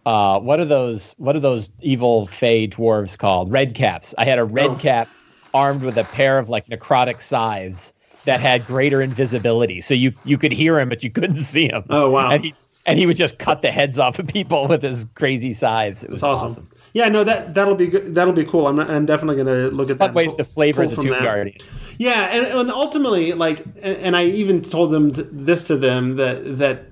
uh 0.07 0.41
what 0.41 0.59
are 0.61 0.65
those 0.65 1.15
what 1.19 1.37
are 1.37 1.41
those 1.41 1.71
evil 1.81 2.27
fey 2.27 2.67
dwarves 2.67 3.19
called? 3.19 3.53
Red 3.53 3.75
caps. 3.75 4.15
I 4.19 4.25
had 4.25 4.39
a 4.39 4.45
red 4.45 4.71
Oh. 4.71 4.75
cap 4.77 5.09
armed 5.53 5.83
with 5.83 5.99
a 5.99 6.05
pair 6.05 6.39
of 6.39 6.49
like 6.49 6.67
necrotic 6.69 7.21
scythes 7.21 7.93
that 8.25 8.41
had 8.41 8.67
greater 8.67 9.03
invisibility. 9.03 9.81
So 9.81 9.95
you 9.95 10.13
you 10.25 10.39
could 10.39 10.53
hear 10.53 10.79
him 10.81 10.89
but 10.89 11.03
you 11.05 11.11
couldn't 11.11 11.41
see 11.41 11.69
him. 11.69 11.85
Oh, 11.91 12.11
wow. 12.11 12.31
And 12.31 12.43
he 12.45 12.55
and 12.87 12.99
he 12.99 13.05
would 13.07 13.17
just 13.17 13.39
cut 13.39 13.61
the 13.61 13.71
heads 13.71 13.99
off 13.99 14.19
of 14.19 14.27
people 14.27 14.67
with 14.69 14.83
his 14.83 15.07
crazy 15.15 15.53
scythes. 15.53 16.03
It 16.03 16.09
was 16.11 16.23
That's 16.23 16.41
awesome. 16.43 16.65
Yeah, 16.93 17.09
no, 17.09 17.23
that 17.25 17.55
that'll 17.55 17.75
be 17.77 17.87
good. 17.87 18.15
That'll 18.15 18.33
be 18.33 18.45
cool. 18.45 18.67
I'm, 18.67 18.79
I'm 18.81 19.07
definitely 19.07 19.43
going 19.43 19.47
to 19.71 19.75
look 19.75 19.91
at 19.91 19.99
that. 19.99 20.15
ways 20.15 20.29
pull- 20.31 20.39
to 20.39 20.45
flavor 20.45 20.87
the 20.87 20.97
Tomb 20.97 21.11
that. 21.11 21.23
Guardian. 21.23 21.57
Yeah, 21.99 22.31
and, 22.33 22.47
and 22.47 22.71
ultimately, 22.71 23.33
like, 23.35 23.65
and, 23.83 23.97
and 23.99 24.17
I 24.17 24.25
even 24.25 24.63
told 24.63 24.91
them 24.91 25.13
th- 25.13 25.29
this 25.31 25.63
to 25.65 25.77
them 25.77 26.17
that 26.17 26.59
that 26.59 26.87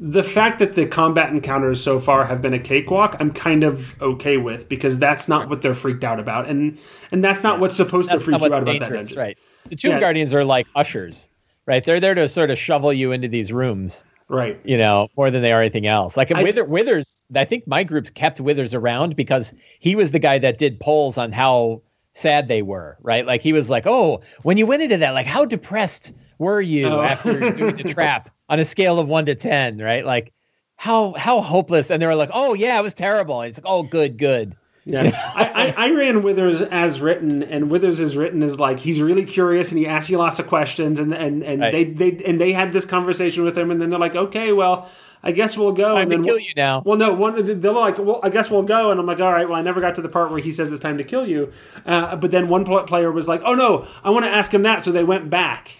the 0.00 0.22
fact 0.22 0.58
that 0.60 0.74
the 0.74 0.86
combat 0.86 1.30
encounters 1.32 1.82
so 1.82 1.98
far 1.98 2.24
have 2.24 2.40
been 2.42 2.54
a 2.54 2.58
cakewalk, 2.58 3.16
I'm 3.18 3.32
kind 3.32 3.64
of 3.64 4.00
okay 4.02 4.36
with 4.36 4.68
because 4.68 4.98
that's 4.98 5.26
not 5.28 5.48
what 5.48 5.62
they're 5.62 5.74
freaked 5.74 6.04
out 6.04 6.20
about, 6.20 6.48
and 6.48 6.78
and 7.10 7.22
that's 7.24 7.42
not 7.42 7.60
what's 7.60 7.76
supposed 7.76 8.10
That's 8.10 8.22
to 8.22 8.24
freak 8.24 8.40
you 8.40 8.46
out 8.54 8.62
about 8.62 8.78
that 8.80 8.92
dungeon. 8.92 9.18
right? 9.18 9.38
The 9.68 9.76
Tomb 9.76 9.92
Yeah. 9.92 10.00
Guardians 10.00 10.32
are 10.34 10.44
like 10.44 10.66
ushers, 10.74 11.28
right? 11.66 11.82
They're 11.84 12.00
there 12.00 12.14
to 12.14 12.28
sort 12.28 12.50
of 12.50 12.58
shovel 12.58 12.92
you 12.92 13.12
into 13.12 13.28
these 13.28 13.52
rooms. 13.52 14.04
Right. 14.28 14.60
you 14.64 14.76
know, 14.76 15.08
more 15.16 15.30
than 15.30 15.40
they 15.42 15.52
are 15.52 15.60
anything 15.62 15.86
else. 15.86 16.16
Like 16.16 16.30
I- 16.36 16.42
Wither, 16.42 16.64
Withers, 16.64 17.22
I 17.34 17.44
think 17.46 17.66
my 17.66 17.82
groups 17.82 18.10
kept 18.10 18.40
Withers 18.40 18.74
around 18.74 19.16
because 19.16 19.54
he 19.80 19.96
was 19.96 20.10
the 20.10 20.18
guy 20.18 20.38
that 20.38 20.58
did 20.58 20.78
polls 20.80 21.16
on 21.16 21.32
how 21.32 21.80
sad 22.12 22.46
they 22.48 22.60
were, 22.62 22.98
right? 23.00 23.24
Like 23.26 23.40
he 23.42 23.52
was 23.52 23.70
like, 23.70 23.86
"Oh, 23.86 24.20
when 24.42 24.58
you 24.58 24.66
went 24.66 24.82
into 24.82 24.96
that, 24.98 25.12
like 25.12 25.26
how 25.26 25.44
depressed 25.44 26.12
were 26.38 26.60
you 26.60 26.86
Oh. 26.88 27.00
after 27.00 27.38
doing 27.52 27.76
the 27.76 27.84
trap 27.94 28.28
on 28.50 28.58
a 28.60 28.64
scale 28.64 28.98
of 28.98 29.08
1 29.08 29.26
to 29.26 29.34
10, 29.34 29.78
right? 29.78 30.04
Like 30.04 30.32
how 30.76 31.14
how 31.16 31.40
hopeless." 31.40 31.90
And 31.90 32.02
they 32.02 32.06
were 32.06 32.14
like, 32.14 32.30
"Oh, 32.34 32.54
yeah, 32.54 32.78
it 32.78 32.82
was 32.82 32.94
terrible." 32.94 33.40
And 33.40 33.48
it's 33.48 33.58
like, 33.58 33.66
"Oh, 33.70 33.82
good, 33.82 34.18
good." 34.18 34.54
Yeah, 34.90 35.10
I, 35.34 35.74
I, 35.76 35.86
I 35.88 35.90
ran 35.94 36.22
Withers 36.22 36.62
as 36.62 37.02
written, 37.02 37.42
and 37.42 37.68
Withers 37.70 38.00
is 38.00 38.16
written 38.16 38.42
as 38.42 38.58
like 38.58 38.78
he's 38.78 39.02
really 39.02 39.26
curious 39.26 39.70
and 39.70 39.78
he 39.78 39.86
asks 39.86 40.08
you 40.08 40.16
lots 40.16 40.38
of 40.38 40.46
questions, 40.46 40.98
and 40.98 41.12
and 41.14 41.44
and 41.44 41.60
Right. 41.60 41.72
they 41.72 41.84
they 41.84 42.24
and 42.24 42.40
they 42.40 42.52
had 42.52 42.72
this 42.72 42.86
conversation 42.86 43.44
with 43.44 43.56
him, 43.56 43.70
and 43.70 43.82
then 43.82 43.90
they're 43.90 43.98
like, 43.98 44.16
okay, 44.16 44.52
well, 44.54 44.88
I 45.22 45.32
guess 45.32 45.58
we'll 45.58 45.72
go, 45.72 45.94
Time 45.96 46.02
and 46.04 46.10
to 46.10 46.16
then 46.16 46.24
kill 46.24 46.34
we'll- 46.36 46.42
you 46.42 46.52
now. 46.56 46.82
Well, 46.86 46.96
no, 46.96 47.12
one 47.12 47.60
they're 47.60 47.70
like, 47.72 47.98
well, 47.98 48.20
I 48.22 48.30
guess 48.30 48.50
we'll 48.50 48.62
go, 48.62 48.90
and 48.90 48.98
I'm 48.98 49.04
like, 49.04 49.20
all 49.20 49.30
right, 49.32 49.46
well, 49.46 49.58
I 49.58 49.62
never 49.62 49.80
got 49.82 49.94
to 49.96 50.00
the 50.00 50.08
part 50.08 50.30
where 50.30 50.40
he 50.40 50.52
says 50.52 50.72
it's 50.72 50.80
time 50.80 50.96
to 50.96 51.04
kill 51.04 51.26
you, 51.26 51.52
uh, 51.84 52.16
but 52.16 52.30
then 52.30 52.48
one 52.48 52.64
player 52.64 53.12
was 53.12 53.28
like, 53.28 53.42
oh 53.44 53.54
no, 53.54 53.86
I 54.02 54.08
want 54.10 54.24
to 54.24 54.30
ask 54.30 54.54
him 54.54 54.62
that, 54.62 54.84
so 54.84 54.90
they 54.90 55.04
went 55.04 55.28
back. 55.28 55.70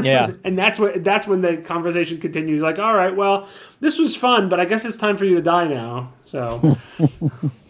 Yeah. 0.00 0.32
and 0.44 0.56
that's 0.56 0.78
what 0.78 1.02
that's 1.02 1.26
when 1.26 1.40
the 1.40 1.56
conversation 1.56 2.18
continues. 2.20 2.62
Like, 2.62 2.78
all 2.78 2.94
right, 2.94 3.16
well, 3.16 3.48
this 3.80 3.98
was 3.98 4.14
fun, 4.14 4.48
but 4.48 4.60
I 4.60 4.66
guess 4.66 4.84
it's 4.84 4.98
time 4.98 5.16
for 5.16 5.24
you 5.24 5.34
to 5.36 5.42
die 5.42 5.66
now. 5.66 6.12
So, 6.22 6.76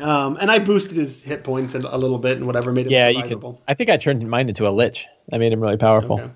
um, 0.00 0.36
and 0.40 0.50
I 0.50 0.58
boosted 0.58 0.96
his 0.96 1.22
hit 1.22 1.44
points 1.44 1.74
a, 1.74 1.78
a 1.78 1.98
little 1.98 2.18
bit 2.18 2.36
and 2.38 2.46
whatever 2.46 2.72
made 2.72 2.86
him 2.86 2.92
Yeah, 2.92 3.08
you 3.08 3.22
can. 3.22 3.56
I 3.68 3.74
think 3.74 3.90
I 3.90 3.96
turned 3.96 4.28
mine 4.28 4.48
into 4.48 4.66
a 4.66 4.70
lich. 4.70 5.06
That 5.28 5.38
made 5.38 5.52
him 5.52 5.60
really 5.60 5.76
powerful. 5.76 6.20
Okay. 6.20 6.30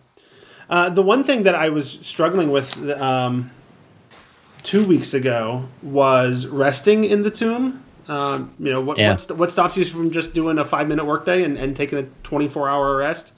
Uh, 0.71 0.91
the 0.91 1.03
one 1.03 1.25
thing 1.25 1.43
that 1.45 1.55
I 1.55 1.71
was 1.71 1.91
struggling 1.91 2.51
with 2.51 2.79
um, 3.01 3.51
two 4.63 4.85
weeks 4.85 5.15
ago 5.15 5.65
was 5.83 6.47
resting 6.47 7.05
in 7.05 7.23
the 7.23 7.31
tomb. 7.31 7.85
Um, 8.07 8.55
you 8.59 8.71
know, 8.71 8.81
what, 8.81 8.99
Yeah. 8.99 9.13
what, 9.13 9.31
what 9.37 9.53
stops 9.53 9.77
you 9.77 9.85
from 9.85 10.11
just 10.11 10.35
doing 10.35 10.59
a 10.59 10.65
five 10.65 10.89
minute 10.89 11.05
workday 11.05 11.43
and, 11.43 11.59
and 11.59 11.77
taking 11.77 11.99
a 11.99 12.05
24 12.23 12.69
hour 12.69 12.97
rest? 12.97 13.33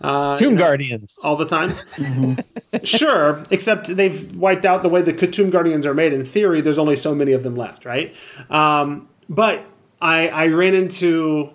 Uh, 0.00 0.36
Tomb 0.36 0.50
you 0.50 0.56
know, 0.56 0.62
Guardians. 0.64 1.18
all 1.22 1.36
the 1.36 1.46
time. 1.46 1.74
sure, 2.84 3.42
except 3.50 3.86
they've 3.96 4.34
wiped 4.36 4.64
out 4.64 4.82
the 4.82 4.88
way 4.88 5.00
the 5.02 5.12
Tomb 5.12 5.50
Guardians 5.50 5.86
are 5.86 5.94
made. 5.94 6.12
In 6.12 6.24
theory, 6.24 6.60
there's 6.60 6.78
only 6.78 6.96
so 6.96 7.14
many 7.14 7.32
of 7.32 7.42
them 7.42 7.56
left, 7.56 7.84
right? 7.84 8.14
Um, 8.50 9.08
but 9.28 9.64
I, 10.00 10.28
I 10.28 10.46
ran 10.48 10.74
into 10.74 11.50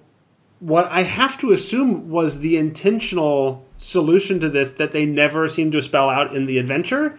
what 0.59 0.89
I 0.91 1.03
have 1.03 1.39
to 1.39 1.51
assume 1.51 2.09
was 2.09 2.39
the 2.39 2.57
intentional 2.57 3.65
solution 3.78 4.39
to 4.41 4.49
this 4.49 4.74
that 4.74 4.91
they 4.91 5.05
never 5.05 5.47
seem 5.47 5.72
to 5.72 5.82
spell 5.82 6.09
out 6.09 6.36
in 6.36 6.45
the 6.45 6.57
adventure 6.57 7.17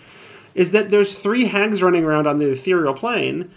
is 0.54 0.72
that 0.72 0.90
there's 0.90 1.18
three 1.18 1.46
hags 1.46 1.82
running 1.82 2.04
around 2.04 2.26
on 2.26 2.38
the 2.38 2.50
ethereal 2.52 2.94
plane. 2.94 3.50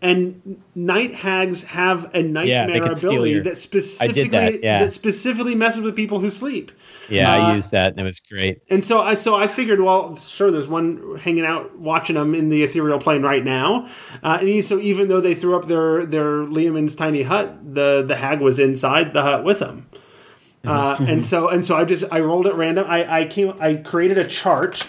And 0.00 0.62
night 0.76 1.12
hags 1.12 1.64
have 1.64 2.14
a 2.14 2.22
nightmare 2.22 2.94
steal 2.94 3.10
ability 3.10 3.32
your- 3.32 3.42
that 3.42 3.56
specifically 3.56 4.28
that, 4.28 4.62
yeah. 4.62 4.78
that 4.78 4.92
specifically 4.92 5.56
messes 5.56 5.82
with 5.82 5.96
people 5.96 6.20
who 6.20 6.30
sleep. 6.30 6.70
Yeah, 7.08 7.32
Uh, 7.32 7.36
I 7.38 7.54
used 7.54 7.72
that 7.72 7.92
and 7.92 8.00
it 8.00 8.04
was 8.04 8.20
great. 8.20 8.60
And 8.70 8.84
so 8.84 9.00
I 9.00 9.14
so 9.14 9.34
I 9.34 9.46
figured, 9.48 9.80
well, 9.80 10.14
sure, 10.14 10.50
there's 10.52 10.68
one 10.68 11.18
hanging 11.20 11.44
out 11.44 11.76
watching 11.78 12.14
them 12.14 12.34
in 12.34 12.48
the 12.48 12.62
ethereal 12.62 12.98
plane 13.00 13.22
right 13.22 13.44
now. 13.44 13.86
Uh, 14.22 14.36
and 14.40 14.48
he, 14.48 14.60
so 14.60 14.78
even 14.78 15.08
though 15.08 15.20
they 15.20 15.34
threw 15.34 15.56
up 15.56 15.66
their 15.66 16.06
their 16.06 16.44
Leomund's 16.44 16.94
tiny 16.94 17.22
hut, 17.22 17.74
the 17.74 18.04
the 18.06 18.16
hag 18.16 18.40
was 18.40 18.58
inside 18.58 19.14
the 19.14 19.22
hut 19.22 19.42
with 19.42 19.58
them. 19.58 19.86
Uh, 20.64 20.96
and 21.08 21.24
so 21.24 21.48
and 21.48 21.64
so 21.64 21.76
I 21.76 21.84
just 21.84 22.04
I 22.12 22.20
rolled 22.20 22.46
at 22.46 22.54
random. 22.54 22.84
I 22.88 23.20
I 23.22 23.24
came 23.24 23.54
I 23.58 23.74
created 23.74 24.18
a 24.18 24.26
chart. 24.26 24.86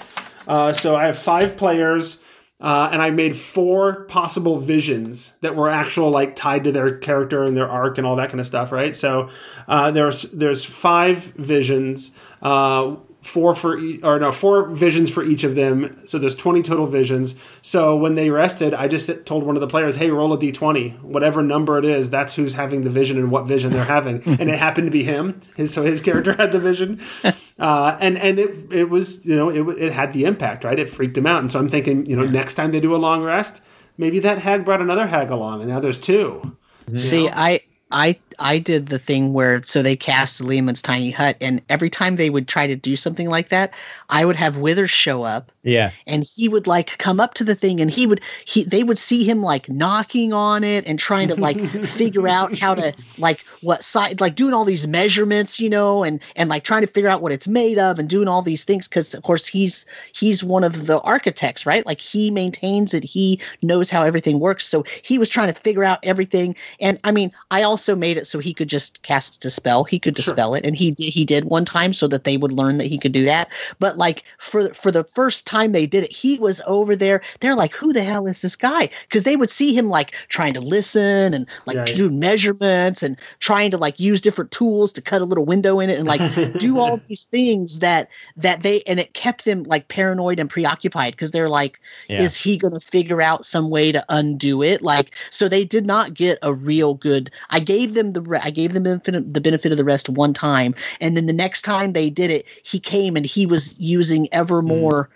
Uh, 0.47 0.73
so 0.73 0.95
I 0.95 1.05
have 1.05 1.17
five 1.17 1.57
players. 1.57 2.21
Uh, 2.61 2.89
and 2.91 3.01
I 3.01 3.09
made 3.09 3.37
four 3.37 4.03
possible 4.05 4.59
visions 4.59 5.33
that 5.39 5.55
were 5.55 5.69
actual, 5.69 6.09
like 6.09 6.35
tied 6.35 6.65
to 6.65 6.73
their 6.73 6.97
character 6.97 7.43
and 7.45 7.55
their 7.55 7.69
arc 7.69 7.97
and 7.97 8.05
all 8.05 8.17
that 8.17 8.29
kind 8.29 8.41
of 8.41 8.45
stuff, 8.45 8.73
right? 8.73 8.93
So 8.93 9.29
uh, 9.67 9.91
there's 9.91 10.23
there's 10.23 10.65
five 10.65 11.19
visions, 11.37 12.11
uh, 12.41 12.97
four 13.21 13.53
for 13.53 13.77
each, 13.77 14.03
or 14.03 14.19
no, 14.19 14.31
four 14.31 14.69
visions 14.69 15.09
for 15.09 15.23
each 15.23 15.43
of 15.43 15.55
them. 15.55 15.99
So 16.05 16.17
there's 16.17 16.35
20 16.35 16.61
total 16.61 16.85
visions. 16.87 17.35
So 17.61 17.95
when 17.95 18.15
they 18.15 18.29
rested, 18.29 18.73
I 18.73 18.87
just 18.87 19.25
told 19.25 19.43
one 19.43 19.55
of 19.55 19.61
the 19.61 19.67
players, 19.67 19.95
"Hey, 19.95 20.09
roll 20.09 20.33
a 20.33 20.37
d20, 20.37 21.01
whatever 21.01 21.43
number 21.43 21.77
it 21.77 21.85
is. 21.85 22.09
That's 22.09 22.35
who's 22.35 22.53
having 22.53 22.81
the 22.81 22.89
vision 22.89 23.17
and 23.17 23.29
what 23.31 23.45
vision 23.45 23.71
they're 23.71 23.83
having." 23.83 24.21
and 24.25 24.49
it 24.49 24.59
happened 24.59 24.87
to 24.87 24.91
be 24.91 25.03
him. 25.03 25.39
His, 25.55 25.73
so 25.73 25.83
his 25.83 26.01
character 26.01 26.33
had 26.37 26.51
the 26.51 26.59
vision, 26.59 27.01
uh, 27.59 27.97
and 27.99 28.17
and 28.17 28.39
it 28.39 28.71
it 28.71 28.89
was 28.89 29.25
you 29.25 29.35
know 29.35 29.49
it 29.49 29.67
it 29.77 29.91
had 29.91 30.13
the 30.13 30.25
impact, 30.25 30.63
right? 30.63 30.79
It 30.79 30.89
freaked 30.89 31.17
him 31.17 31.27
out, 31.27 31.41
and 31.41 31.51
so 31.51 31.59
I'm 31.59 31.69
thinking, 31.69 32.05
you 32.05 32.15
know, 32.15 32.25
next 32.25 32.55
time 32.55 32.71
they 32.71 32.79
do 32.79 32.95
a 32.95 32.97
long 32.97 33.23
rest, 33.23 33.61
maybe 33.97 34.19
that 34.19 34.39
hag 34.39 34.65
brought 34.65 34.81
another 34.81 35.07
hag 35.07 35.29
along, 35.29 35.61
and 35.61 35.69
now 35.69 35.79
there's 35.79 35.99
two. 35.99 36.55
See, 36.95 37.29
I 37.29 37.61
I 37.91 38.17
I 38.39 38.57
did 38.59 38.87
the 38.87 38.99
thing 38.99 39.33
where 39.33 39.61
so 39.63 39.81
they 39.81 39.95
cast 39.95 40.41
Leomund's 40.41 40.81
tiny 40.81 41.11
hut, 41.11 41.35
and 41.41 41.61
every 41.69 41.89
time 41.89 42.15
they 42.15 42.29
would 42.29 42.47
try 42.47 42.67
to 42.67 42.75
do 42.75 42.95
something 42.95 43.29
like 43.29 43.49
that, 43.49 43.73
I 44.09 44.25
would 44.25 44.35
have 44.35 44.57
Withers 44.57 44.91
show 44.91 45.23
up, 45.23 45.51
Yeah. 45.63 45.91
and 46.07 46.25
he 46.35 46.47
would 46.47 46.65
like 46.67 46.97
come 46.97 47.19
up 47.19 47.33
to 47.35 47.43
the 47.43 47.55
thing, 47.55 47.81
and 47.81 47.91
he 47.91 48.07
would 48.07 48.21
he 48.45 48.63
they 48.63 48.83
would 48.83 48.97
see 48.97 49.23
him 49.23 49.41
like 49.41 49.67
knocking 49.69 50.33
on 50.33 50.63
it 50.63 50.85
and 50.87 50.97
trying 50.97 51.27
to 51.27 51.35
like 51.35 51.59
figure 51.85 52.27
out 52.27 52.57
how 52.57 52.73
to 52.75 52.93
like 53.17 53.41
what 53.61 53.83
side 53.83 54.21
like 54.21 54.35
doing 54.35 54.53
all 54.53 54.65
these 54.65 54.87
measurements, 54.87 55.59
you 55.59 55.69
know, 55.69 56.03
and 56.03 56.19
and 56.35 56.49
like 56.49 56.63
trying 56.63 56.81
to 56.81 56.87
figure 56.87 57.09
out 57.09 57.21
what 57.21 57.31
it's 57.31 57.47
made 57.47 57.77
of 57.77 57.99
and 57.99 58.09
doing 58.09 58.27
all 58.27 58.41
these 58.41 58.63
things 58.63 58.87
because 58.87 59.13
of 59.13 59.23
course 59.23 59.45
he's 59.45 59.85
he's 60.13 60.43
one 60.43 60.63
of 60.63 60.87
the 60.87 60.99
architects, 61.01 61.65
right? 61.65 61.85
Like 61.85 61.99
he 61.99 62.31
maintains 62.31 62.93
it, 62.93 63.03
he 63.03 63.39
knows 63.61 63.89
how 63.89 64.03
everything 64.03 64.39
works, 64.39 64.65
so 64.65 64.83
he 65.03 65.17
was 65.17 65.29
trying 65.29 65.53
to 65.53 65.59
figure 65.59 65.83
out 65.83 65.99
everything, 66.03 66.55
and 66.79 66.99
I 67.03 67.11
mean 67.11 67.31
I 67.51 67.63
also 67.63 67.95
made 67.95 68.17
it 68.17 68.27
so 68.29 68.39
he 68.39 68.53
could 68.53 68.69
just 68.69 69.01
cast 69.01 69.41
dispel. 69.41 69.83
He 69.83 69.99
could 69.99 70.15
dispel 70.15 70.51
sure. 70.51 70.57
it, 70.57 70.65
and 70.65 70.75
he 70.75 70.95
he 70.97 71.25
did 71.25 71.45
one 71.45 71.65
time 71.65 71.93
so 71.93 72.07
that 72.07 72.23
they 72.23 72.37
would 72.37 72.51
learn 72.51 72.77
that 72.77 72.87
he 72.87 72.97
could 72.97 73.11
do 73.11 73.25
that. 73.25 73.51
But 73.79 73.97
like 73.97 74.23
for 74.37 74.73
for 74.73 74.91
the 74.91 75.03
first 75.03 75.45
time 75.45 75.71
they 75.71 75.85
did 75.85 76.03
it, 76.03 76.11
he 76.11 76.37
was 76.39 76.61
over 76.65 76.95
there. 76.95 77.21
They're 77.39 77.55
like, 77.55 77.73
"Who 77.73 77.93
the 77.93 78.03
hell 78.03 78.27
is 78.27 78.41
this 78.41 78.55
guy?" 78.55 78.89
Because 79.07 79.23
they 79.23 79.35
would 79.35 79.49
see 79.49 79.73
him 79.73 79.87
like 79.87 80.15
trying 80.27 80.53
to 80.53 80.61
listen 80.61 81.33
and 81.33 81.47
like 81.65 81.75
yeah, 81.75 81.85
do 81.85 82.05
yeah. 82.05 82.17
measurements 82.17 83.03
and 83.03 83.17
trying 83.39 83.71
to 83.71 83.77
like 83.77 83.99
use 83.99 84.21
different 84.21 84.51
tools 84.51 84.93
to 84.93 85.01
cut 85.01 85.21
a 85.21 85.25
little 85.25 85.45
window 85.45 85.79
in 85.79 85.89
it 85.89 85.97
and 85.97 86.07
like 86.07 86.21
do 86.59 86.79
all 86.79 86.99
these 87.07 87.23
things 87.23 87.79
that 87.79 88.09
that 88.37 88.61
they 88.61 88.81
and 88.83 88.99
it 88.99 89.13
kept 89.13 89.45
them 89.45 89.63
like 89.63 89.87
paranoid 89.87 90.39
and 90.39 90.49
preoccupied 90.49 91.13
because 91.13 91.31
they're 91.31 91.49
like, 91.49 91.79
yeah. 92.07 92.21
"Is 92.21 92.37
he 92.37 92.57
going 92.57 92.73
to 92.73 92.79
figure 92.79 93.21
out 93.21 93.45
some 93.45 93.69
way 93.69 93.91
to 93.91 94.05
undo 94.09 94.61
it?" 94.61 94.81
Like, 94.81 95.15
so 95.29 95.47
they 95.47 95.65
did 95.65 95.85
not 95.85 96.13
get 96.13 96.37
a 96.41 96.53
real 96.53 96.93
good. 96.93 97.31
I 97.49 97.59
gave 97.59 97.93
them 97.93 98.13
the 98.13 98.18
I 98.41 98.49
gave 98.49 98.73
them 98.73 98.83
the 98.83 99.41
benefit 99.41 99.71
of 99.71 99.77
the 99.77 99.83
rest 99.83 100.09
one 100.09 100.33
time, 100.33 100.75
and 101.01 101.15
then 101.15 101.25
the 101.25 101.33
next 101.33 101.63
time 101.63 101.93
they 101.93 102.09
did 102.09 102.31
it, 102.31 102.45
he 102.63 102.79
came 102.79 103.15
and 103.15 103.25
he 103.25 103.45
was 103.45 103.75
using 103.79 104.27
ever 104.31 104.61
mm. 104.61 104.67
more. 104.67 105.05
Mm. 105.05 105.09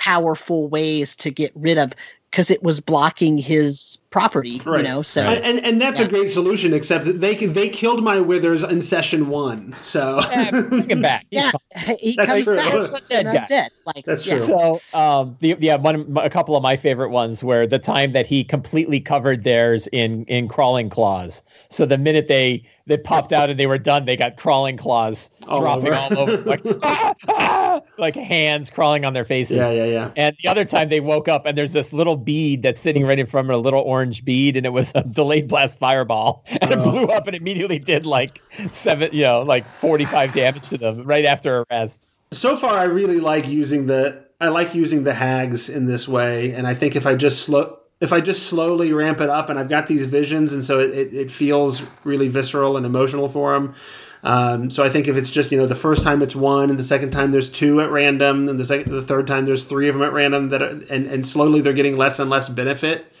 Powerful 0.00 0.68
ways 0.68 1.16
to 1.16 1.28
get 1.28 1.50
rid 1.56 1.76
of 1.76 1.92
because 2.30 2.52
it 2.52 2.62
was 2.62 2.78
blocking 2.78 3.36
his 3.36 3.98
property, 4.10 4.60
right. 4.64 4.78
you 4.78 4.84
know. 4.84 5.02
So 5.02 5.22
and 5.22 5.64
and 5.64 5.80
that's 5.80 6.00
yeah. 6.00 6.06
a 6.06 6.08
great 6.08 6.28
solution, 6.30 6.72
except 6.72 7.04
that 7.04 7.20
they 7.20 7.34
they 7.34 7.68
killed 7.68 8.02
my 8.02 8.20
withers 8.20 8.62
in 8.62 8.80
session 8.80 9.28
one. 9.28 9.74
So 9.82 10.20
yeah, 10.30 10.50
bring 10.50 10.90
him 10.90 11.02
back. 11.02 11.26
yeah, 11.30 11.50
he 11.98 12.16
that's 12.16 12.30
comes 12.30 12.44
true. 12.44 12.56
back 12.56 13.08
dead, 13.08 13.46
dead. 13.48 13.70
Like 13.86 14.04
that's 14.04 14.26
yeah. 14.26 14.36
true. 14.36 14.46
So 14.46 14.80
um, 14.98 15.36
the 15.40 15.56
yeah 15.60 15.76
one 15.76 16.16
a 16.16 16.30
couple 16.30 16.56
of 16.56 16.62
my 16.62 16.76
favorite 16.76 17.10
ones 17.10 17.42
were 17.42 17.66
the 17.66 17.78
time 17.78 18.12
that 18.12 18.26
he 18.26 18.44
completely 18.44 19.00
covered 19.00 19.44
theirs 19.44 19.86
in 19.92 20.24
in 20.24 20.48
crawling 20.48 20.90
claws. 20.90 21.42
So 21.68 21.86
the 21.86 21.98
minute 21.98 22.28
they 22.28 22.64
they 22.88 22.96
popped 22.96 23.32
out 23.32 23.50
and 23.50 23.60
they 23.60 23.66
were 23.66 23.78
done, 23.78 24.06
they 24.06 24.16
got 24.16 24.38
crawling 24.38 24.78
claws 24.78 25.30
all 25.46 25.60
dropping 25.60 25.88
over. 25.88 26.16
all 26.16 26.30
over, 26.30 26.42
like 26.44 26.62
ah, 26.82 27.14
ah, 27.28 27.80
like 27.98 28.16
hands 28.16 28.70
crawling 28.70 29.04
on 29.04 29.12
their 29.12 29.26
faces. 29.26 29.58
Yeah, 29.58 29.70
yeah, 29.70 29.84
yeah. 29.84 30.10
And 30.16 30.34
the 30.42 30.48
other 30.48 30.64
time 30.64 30.88
they 30.88 31.00
woke 31.00 31.28
up 31.28 31.44
and 31.44 31.56
there's 31.56 31.74
this 31.74 31.92
little 31.92 32.16
bead 32.16 32.62
that's 32.62 32.80
sitting 32.80 33.04
right 33.04 33.18
in 33.18 33.26
front 33.26 33.50
of 33.50 33.54
a 33.54 33.58
little 33.58 33.82
orange 33.82 33.97
bead, 34.24 34.56
and 34.56 34.66
it 34.66 34.70
was 34.70 34.92
a 34.94 35.02
delayed 35.12 35.48
blast 35.48 35.78
fireball, 35.78 36.44
and 36.60 36.74
oh. 36.74 36.78
it 36.78 36.82
blew 36.82 37.04
up 37.06 37.26
and 37.26 37.36
immediately 37.36 37.78
did 37.78 38.06
like 38.06 38.40
seven, 38.66 39.10
you 39.12 39.22
know, 39.22 39.42
like 39.42 39.64
forty 39.66 40.04
five 40.04 40.32
damage 40.32 40.68
to 40.68 40.78
them 40.78 41.04
right 41.04 41.24
after 41.24 41.64
arrest. 41.70 42.06
So 42.30 42.56
far, 42.56 42.74
I 42.74 42.84
really 42.84 43.20
like 43.20 43.48
using 43.48 43.86
the 43.86 44.24
I 44.40 44.48
like 44.48 44.74
using 44.74 45.04
the 45.04 45.14
hags 45.14 45.68
in 45.68 45.86
this 45.86 46.06
way, 46.06 46.52
and 46.52 46.66
I 46.66 46.74
think 46.74 46.96
if 46.96 47.06
I 47.06 47.14
just 47.14 47.44
slow 47.44 47.78
if 48.00 48.12
I 48.12 48.20
just 48.20 48.44
slowly 48.44 48.92
ramp 48.92 49.20
it 49.20 49.28
up, 49.28 49.50
and 49.50 49.58
I've 49.58 49.68
got 49.68 49.86
these 49.86 50.04
visions, 50.04 50.52
and 50.52 50.64
so 50.64 50.78
it, 50.78 50.90
it, 50.90 51.14
it 51.14 51.30
feels 51.30 51.84
really 52.04 52.28
visceral 52.28 52.76
and 52.76 52.86
emotional 52.86 53.28
for 53.28 53.54
them. 53.54 53.74
Um, 54.22 54.70
so 54.70 54.84
I 54.84 54.88
think 54.88 55.08
if 55.08 55.16
it's 55.16 55.30
just 55.30 55.52
you 55.52 55.58
know 55.58 55.66
the 55.66 55.74
first 55.74 56.04
time 56.04 56.22
it's 56.22 56.36
one, 56.36 56.70
and 56.70 56.78
the 56.78 56.84
second 56.84 57.10
time 57.10 57.32
there's 57.32 57.48
two 57.48 57.80
at 57.80 57.90
random, 57.90 58.48
and 58.48 58.58
the 58.58 58.64
second 58.64 58.92
the 58.92 59.02
third 59.02 59.26
time 59.26 59.44
there's 59.46 59.64
three 59.64 59.88
of 59.88 59.94
them 59.94 60.02
at 60.02 60.12
random, 60.12 60.50
that 60.50 60.62
are, 60.62 60.80
and 60.90 61.06
and 61.06 61.26
slowly 61.26 61.60
they're 61.60 61.72
getting 61.72 61.96
less 61.96 62.18
and 62.18 62.30
less 62.30 62.48
benefit 62.48 63.12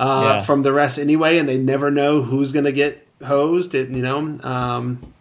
uh, 0.00 0.36
yeah. 0.36 0.42
from 0.42 0.62
the 0.62 0.72
rest 0.72 0.98
anyway, 0.98 1.36
and 1.36 1.46
they 1.46 1.58
never 1.58 1.90
know 1.90 2.22
who's 2.22 2.52
going 2.52 2.64
to 2.64 2.72
get 2.72 3.06
hosed. 3.22 3.74
It, 3.74 3.90
you 3.90 4.00
know, 4.00 4.40
um, 4.42 5.12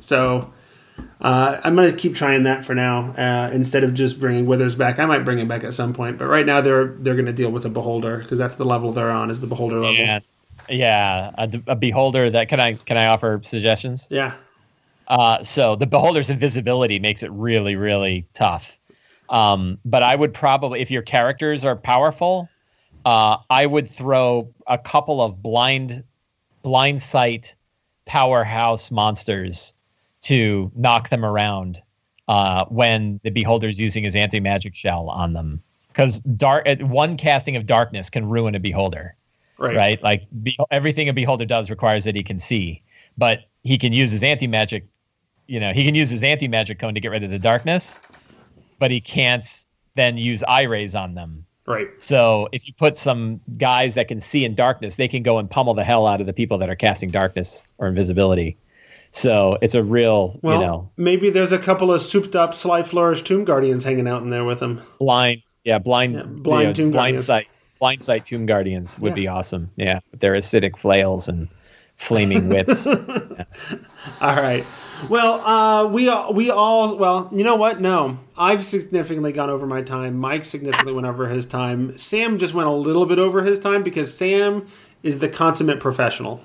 so 0.00 0.52
uh, 1.20 1.58
I'm 1.64 1.74
going 1.74 1.90
to 1.90 1.96
keep 1.96 2.14
trying 2.14 2.42
that 2.42 2.62
for 2.64 2.74
now 2.74 3.12
uh, 3.12 3.50
instead 3.54 3.84
of 3.84 3.94
just 3.94 4.20
bringing 4.20 4.44
Withers 4.44 4.74
back. 4.74 4.98
I 4.98 5.06
might 5.06 5.24
bring 5.24 5.38
him 5.38 5.48
back 5.48 5.64
at 5.64 5.72
some 5.72 5.94
point, 5.94 6.18
but 6.18 6.26
right 6.26 6.44
now 6.44 6.60
they're 6.60 6.88
they're 6.88 7.14
going 7.14 7.26
to 7.26 7.32
deal 7.32 7.50
with 7.50 7.64
a 7.64 7.70
Beholder 7.70 8.18
because 8.18 8.36
that's 8.36 8.56
the 8.56 8.66
level 8.66 8.92
they're 8.92 9.10
on 9.10 9.30
is 9.30 9.40
the 9.40 9.46
Beholder 9.46 9.76
level. 9.76 9.94
Yeah, 9.94 10.20
yeah, 10.68 11.30
a, 11.38 11.50
a 11.68 11.76
Beholder. 11.76 12.28
That 12.28 12.50
can 12.50 12.60
I 12.60 12.74
can 12.74 12.98
I 12.98 13.06
offer 13.06 13.40
suggestions? 13.42 14.08
Yeah. 14.10 14.34
Uh, 15.06 15.42
so 15.42 15.74
the 15.74 15.86
Beholder's 15.86 16.28
invisibility 16.28 16.98
makes 16.98 17.22
it 17.22 17.30
really 17.32 17.76
really 17.76 18.26
tough. 18.34 18.76
Um, 19.30 19.78
but 19.84 20.02
I 20.02 20.14
would 20.14 20.32
probably, 20.32 20.80
if 20.80 20.90
your 20.90 21.02
characters 21.02 21.64
are 21.64 21.76
powerful, 21.76 22.48
uh, 23.08 23.38
I 23.48 23.64
would 23.64 23.90
throw 23.90 24.52
a 24.66 24.76
couple 24.76 25.22
of 25.22 25.42
blind 25.42 26.04
blind 26.62 27.00
sight 27.00 27.56
powerhouse 28.04 28.90
monsters 28.90 29.72
to 30.20 30.70
knock 30.76 31.08
them 31.08 31.24
around 31.24 31.80
uh, 32.28 32.66
when 32.66 33.18
the 33.22 33.30
beholder's 33.30 33.80
using 33.80 34.04
his 34.04 34.14
anti 34.14 34.40
magic 34.40 34.74
shell 34.74 35.08
on 35.08 35.32
them. 35.32 35.62
Because 35.86 36.20
dark 36.20 36.68
one 36.80 37.16
casting 37.16 37.56
of 37.56 37.64
darkness 37.64 38.10
can 38.10 38.28
ruin 38.28 38.54
a 38.54 38.60
beholder, 38.60 39.16
right? 39.56 39.74
right? 39.74 40.02
Like 40.02 40.24
be, 40.42 40.58
everything 40.70 41.08
a 41.08 41.14
beholder 41.14 41.46
does 41.46 41.70
requires 41.70 42.04
that 42.04 42.14
he 42.14 42.22
can 42.22 42.38
see, 42.38 42.82
but 43.16 43.44
he 43.62 43.78
can 43.78 43.94
use 43.94 44.10
his 44.10 44.22
anti 44.22 44.46
magic. 44.46 44.86
You 45.46 45.60
know, 45.60 45.72
he 45.72 45.82
can 45.82 45.94
use 45.94 46.10
his 46.10 46.22
anti 46.22 46.46
magic 46.46 46.78
cone 46.78 46.92
to 46.92 47.00
get 47.00 47.10
rid 47.10 47.24
of 47.24 47.30
the 47.30 47.38
darkness, 47.38 48.00
but 48.78 48.90
he 48.90 49.00
can't 49.00 49.48
then 49.94 50.18
use 50.18 50.42
eye 50.42 50.64
rays 50.64 50.94
on 50.94 51.14
them. 51.14 51.46
Right. 51.68 51.88
So 51.98 52.48
if 52.50 52.66
you 52.66 52.72
put 52.72 52.96
some 52.96 53.42
guys 53.58 53.94
that 53.96 54.08
can 54.08 54.22
see 54.22 54.42
in 54.44 54.54
darkness, 54.54 54.96
they 54.96 55.06
can 55.06 55.22
go 55.22 55.38
and 55.38 55.50
pummel 55.50 55.74
the 55.74 55.84
hell 55.84 56.06
out 56.06 56.22
of 56.22 56.26
the 56.26 56.32
people 56.32 56.56
that 56.58 56.70
are 56.70 56.74
casting 56.74 57.10
darkness 57.10 57.62
or 57.76 57.88
invisibility. 57.88 58.56
So 59.12 59.58
it's 59.60 59.74
a 59.74 59.82
real, 59.82 60.38
well, 60.42 60.60
you 60.60 60.66
know. 60.66 60.90
Maybe 60.96 61.28
there's 61.28 61.52
a 61.52 61.58
couple 61.58 61.92
of 61.92 62.00
souped 62.00 62.34
up 62.34 62.54
Sly 62.54 62.82
Flourish 62.82 63.20
Tomb 63.22 63.44
Guardians 63.44 63.84
hanging 63.84 64.08
out 64.08 64.22
in 64.22 64.30
there 64.30 64.44
with 64.44 64.60
them. 64.60 64.80
Blind, 64.98 65.42
yeah, 65.62 65.78
blind, 65.78 66.14
yeah, 66.14 66.22
blind 66.22 66.62
you 66.62 66.68
know, 66.68 66.72
Tomb 66.72 66.90
blind 66.90 66.94
Guardians. 66.94 67.26
sight, 67.26 67.48
blind 67.78 68.02
sight 68.02 68.24
Tomb 68.24 68.46
Guardians 68.46 68.98
would 68.98 69.10
yeah. 69.10 69.14
be 69.14 69.28
awesome. 69.28 69.70
Yeah, 69.76 70.00
with 70.10 70.20
their 70.20 70.32
acidic 70.32 70.78
flails 70.78 71.28
and 71.28 71.48
flaming 71.96 72.48
whips. 72.50 72.86
yeah. 72.86 73.44
All 74.22 74.36
right. 74.36 74.64
Well, 75.08 75.34
uh, 75.40 75.86
we 75.88 76.08
all, 76.08 76.32
we 76.34 76.50
all 76.50 76.96
well, 76.96 77.30
you 77.32 77.44
know 77.44 77.56
what? 77.56 77.80
No, 77.80 78.18
I've 78.36 78.64
significantly 78.64 79.32
gone 79.32 79.50
over 79.50 79.66
my 79.66 79.82
time. 79.82 80.18
Mike 80.18 80.44
significantly 80.44 80.92
went 80.92 81.06
over 81.06 81.28
his 81.28 81.46
time. 81.46 81.96
Sam 81.96 82.38
just 82.38 82.54
went 82.54 82.68
a 82.68 82.72
little 82.72 83.06
bit 83.06 83.18
over 83.18 83.42
his 83.42 83.60
time 83.60 83.82
because 83.82 84.16
Sam 84.16 84.66
is 85.02 85.18
the 85.18 85.28
consummate 85.28 85.80
professional. 85.80 86.42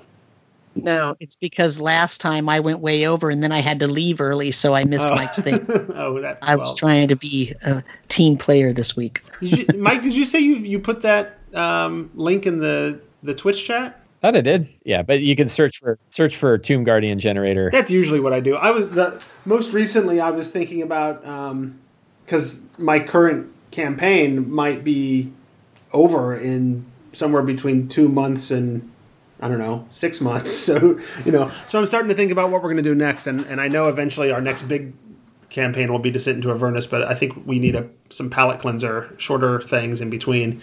No, 0.76 1.16
it's 1.20 1.36
because 1.36 1.78
last 1.78 2.20
time 2.20 2.48
I 2.48 2.60
went 2.60 2.80
way 2.80 3.06
over 3.06 3.30
and 3.30 3.42
then 3.42 3.52
I 3.52 3.60
had 3.60 3.78
to 3.80 3.86
leave 3.86 4.20
early, 4.20 4.50
so 4.50 4.74
I 4.74 4.84
missed 4.84 5.06
oh. 5.06 5.14
Mike's 5.14 5.40
thing. 5.40 5.60
oh, 5.94 6.20
that, 6.20 6.38
I 6.42 6.56
was 6.56 6.76
trying 6.76 7.08
to 7.08 7.16
be 7.16 7.54
a 7.64 7.84
team 8.08 8.36
player 8.36 8.72
this 8.72 8.96
week. 8.96 9.22
did 9.40 9.72
you, 9.72 9.78
Mike, 9.80 10.02
did 10.02 10.14
you 10.14 10.24
say 10.24 10.40
you, 10.40 10.56
you 10.56 10.80
put 10.80 11.02
that 11.02 11.38
um, 11.54 12.10
link 12.14 12.46
in 12.46 12.58
the, 12.58 13.00
the 13.22 13.34
Twitch 13.34 13.64
chat? 13.64 14.00
Thought 14.24 14.36
I 14.36 14.40
did. 14.40 14.66
Yeah, 14.86 15.02
but 15.02 15.20
you 15.20 15.36
can 15.36 15.48
search 15.48 15.80
for 15.80 15.98
search 16.08 16.36
for 16.36 16.56
Tomb 16.56 16.82
Guardian 16.82 17.20
generator. 17.20 17.68
That's 17.70 17.90
usually 17.90 18.20
what 18.20 18.32
I 18.32 18.40
do. 18.40 18.56
I 18.56 18.70
was 18.70 18.88
the 18.88 19.20
most 19.44 19.74
recently 19.74 20.18
I 20.18 20.30
was 20.30 20.48
thinking 20.50 20.80
about 20.80 21.20
because 22.24 22.60
um, 22.60 22.70
my 22.78 23.00
current 23.00 23.52
campaign 23.70 24.50
might 24.50 24.82
be 24.82 25.30
over 25.92 26.34
in 26.34 26.86
somewhere 27.12 27.42
between 27.42 27.86
two 27.86 28.08
months 28.08 28.50
and 28.50 28.90
I 29.40 29.48
don't 29.48 29.58
know, 29.58 29.86
six 29.90 30.22
months. 30.22 30.56
So, 30.64 30.98
you 31.26 31.30
know, 31.30 31.50
so 31.66 31.78
I'm 31.78 31.84
starting 31.84 32.08
to 32.08 32.14
think 32.14 32.30
about 32.30 32.50
what 32.50 32.62
we're 32.62 32.72
going 32.72 32.82
to 32.82 32.82
do 32.82 32.94
next. 32.94 33.26
And, 33.26 33.42
and 33.42 33.60
I 33.60 33.68
know 33.68 33.90
eventually 33.90 34.30
our 34.30 34.40
next 34.40 34.62
big 34.62 34.94
campaign 35.50 35.92
will 35.92 35.98
be 35.98 36.10
Descent 36.10 36.36
into 36.36 36.50
Avernus, 36.50 36.86
but 36.86 37.02
I 37.02 37.14
think 37.14 37.46
we 37.46 37.58
need 37.58 37.76
a, 37.76 37.90
some 38.08 38.30
palate 38.30 38.58
cleanser, 38.58 39.14
shorter 39.18 39.60
things 39.60 40.00
in 40.00 40.08
between. 40.08 40.62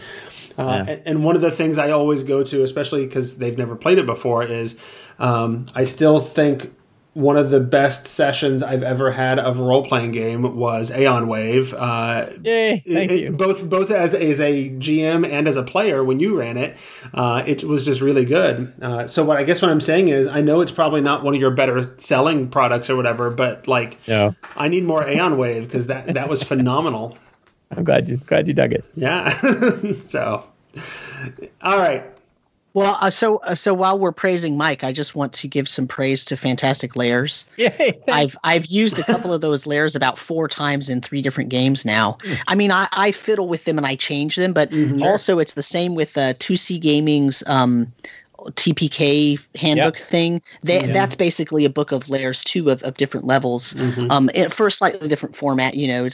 Uh, 0.57 0.85
yeah. 0.87 0.99
and, 1.05 1.23
one 1.23 1.35
of 1.35 1.41
the 1.41 1.51
things 1.51 1.77
I 1.77 1.91
always 1.91 2.23
go 2.23 2.43
to, 2.43 2.63
especially 2.63 3.05
because 3.05 3.37
they've 3.37 3.57
never 3.57 3.75
played 3.75 3.99
it 3.99 4.05
before, 4.05 4.43
is 4.43 4.77
um, 5.19 5.67
I 5.75 5.83
still 5.83 6.19
think 6.19 6.73
one 7.13 7.35
of 7.35 7.49
the 7.49 7.59
best 7.59 8.07
sessions 8.07 8.63
I've 8.63 8.83
ever 8.83 9.11
had 9.11 9.37
of 9.37 9.59
a 9.59 9.63
role 9.63 9.83
playing 9.83 10.11
game 10.11 10.55
was 10.55 10.91
Aeon 10.91 11.27
Wave. 11.27 11.73
Uh, 11.73 12.29
Yay! 12.41 12.83
Thank 12.87 13.11
it, 13.11 13.19
you. 13.19 13.31
Both 13.33 13.69
both 13.69 13.91
as 13.91 14.13
as 14.13 14.39
a 14.39 14.69
GM 14.69 15.29
and 15.29 15.47
as 15.47 15.57
a 15.57 15.63
player 15.63 16.03
when 16.03 16.21
you 16.21 16.39
ran 16.39 16.55
it, 16.55 16.77
uh, 17.13 17.43
it 17.45 17.65
was 17.65 17.83
just 17.83 17.99
really 17.99 18.23
good. 18.23 18.73
Uh, 18.81 19.07
so 19.07 19.25
what 19.25 19.37
I 19.37 19.43
guess 19.43 19.61
what 19.61 19.71
I'm 19.71 19.81
saying 19.81 20.07
is 20.07 20.27
I 20.27 20.39
know 20.39 20.61
it's 20.61 20.71
probably 20.71 21.01
not 21.01 21.23
one 21.23 21.35
of 21.35 21.41
your 21.41 21.51
better 21.51 21.93
selling 21.97 22.47
products 22.47 22.89
or 22.89 22.95
whatever, 22.95 23.29
but 23.29 23.67
like 23.67 23.97
yeah. 24.07 24.31
I 24.55 24.69
need 24.69 24.85
more 24.85 25.05
Aeon 25.05 25.37
Wave 25.37 25.63
because 25.63 25.87
that 25.87 26.13
that 26.13 26.29
was 26.29 26.43
phenomenal. 26.43 27.17
I'm 27.71 27.83
glad 27.83 28.09
you 28.09 28.17
glad 28.17 28.47
you 28.47 28.53
dug 28.53 28.73
it. 28.73 28.85
Yeah. 28.95 29.29
so, 30.01 30.43
all 31.61 31.77
right. 31.77 32.03
Well, 32.73 32.97
uh, 33.01 33.09
so 33.09 33.37
uh, 33.37 33.55
so 33.55 33.73
while 33.73 33.99
we're 33.99 34.13
praising 34.13 34.55
Mike, 34.55 34.83
I 34.83 34.93
just 34.93 35.13
want 35.13 35.33
to 35.33 35.47
give 35.47 35.67
some 35.67 35.87
praise 35.87 36.23
to 36.25 36.37
Fantastic 36.37 36.95
Lairs. 36.95 37.45
Yay! 37.57 37.99
I've 38.07 38.37
I've 38.45 38.65
used 38.67 38.97
a 38.97 39.03
couple 39.03 39.33
of 39.33 39.41
those 39.41 39.65
lairs 39.65 39.93
about 39.93 40.17
four 40.17 40.47
times 40.47 40.89
in 40.89 41.01
three 41.01 41.21
different 41.21 41.49
games 41.49 41.85
now. 41.85 42.17
I 42.47 42.55
mean, 42.55 42.71
I, 42.71 42.87
I 42.93 43.11
fiddle 43.11 43.49
with 43.49 43.65
them 43.65 43.77
and 43.77 43.85
I 43.85 43.95
change 43.95 44.37
them, 44.37 44.53
but 44.53 44.71
mm-hmm. 44.71 45.03
also 45.03 45.39
it's 45.39 45.53
the 45.53 45.63
same 45.63 45.95
with 45.95 46.17
uh, 46.17 46.33
2C 46.35 46.79
Gaming's 46.79 47.43
um, 47.45 47.91
TPK 48.55 49.37
handbook 49.55 49.97
Yep. 49.97 50.07
thing. 50.07 50.41
They, 50.63 50.79
Mhm. 50.79 50.93
That's 50.93 51.15
basically 51.15 51.63
a 51.65 51.69
book 51.69 51.91
of 51.91 52.09
lairs 52.09 52.43
too 52.43 52.69
of, 52.69 52.81
of 52.83 52.97
different 52.97 53.27
levels. 53.27 53.75
Um, 54.09 54.29
it, 54.33 54.51
for 54.51 54.67
a 54.67 54.71
slightly 54.71 55.07
different 55.07 55.35
format, 55.35 55.75
you 55.75 55.87
know. 55.87 56.09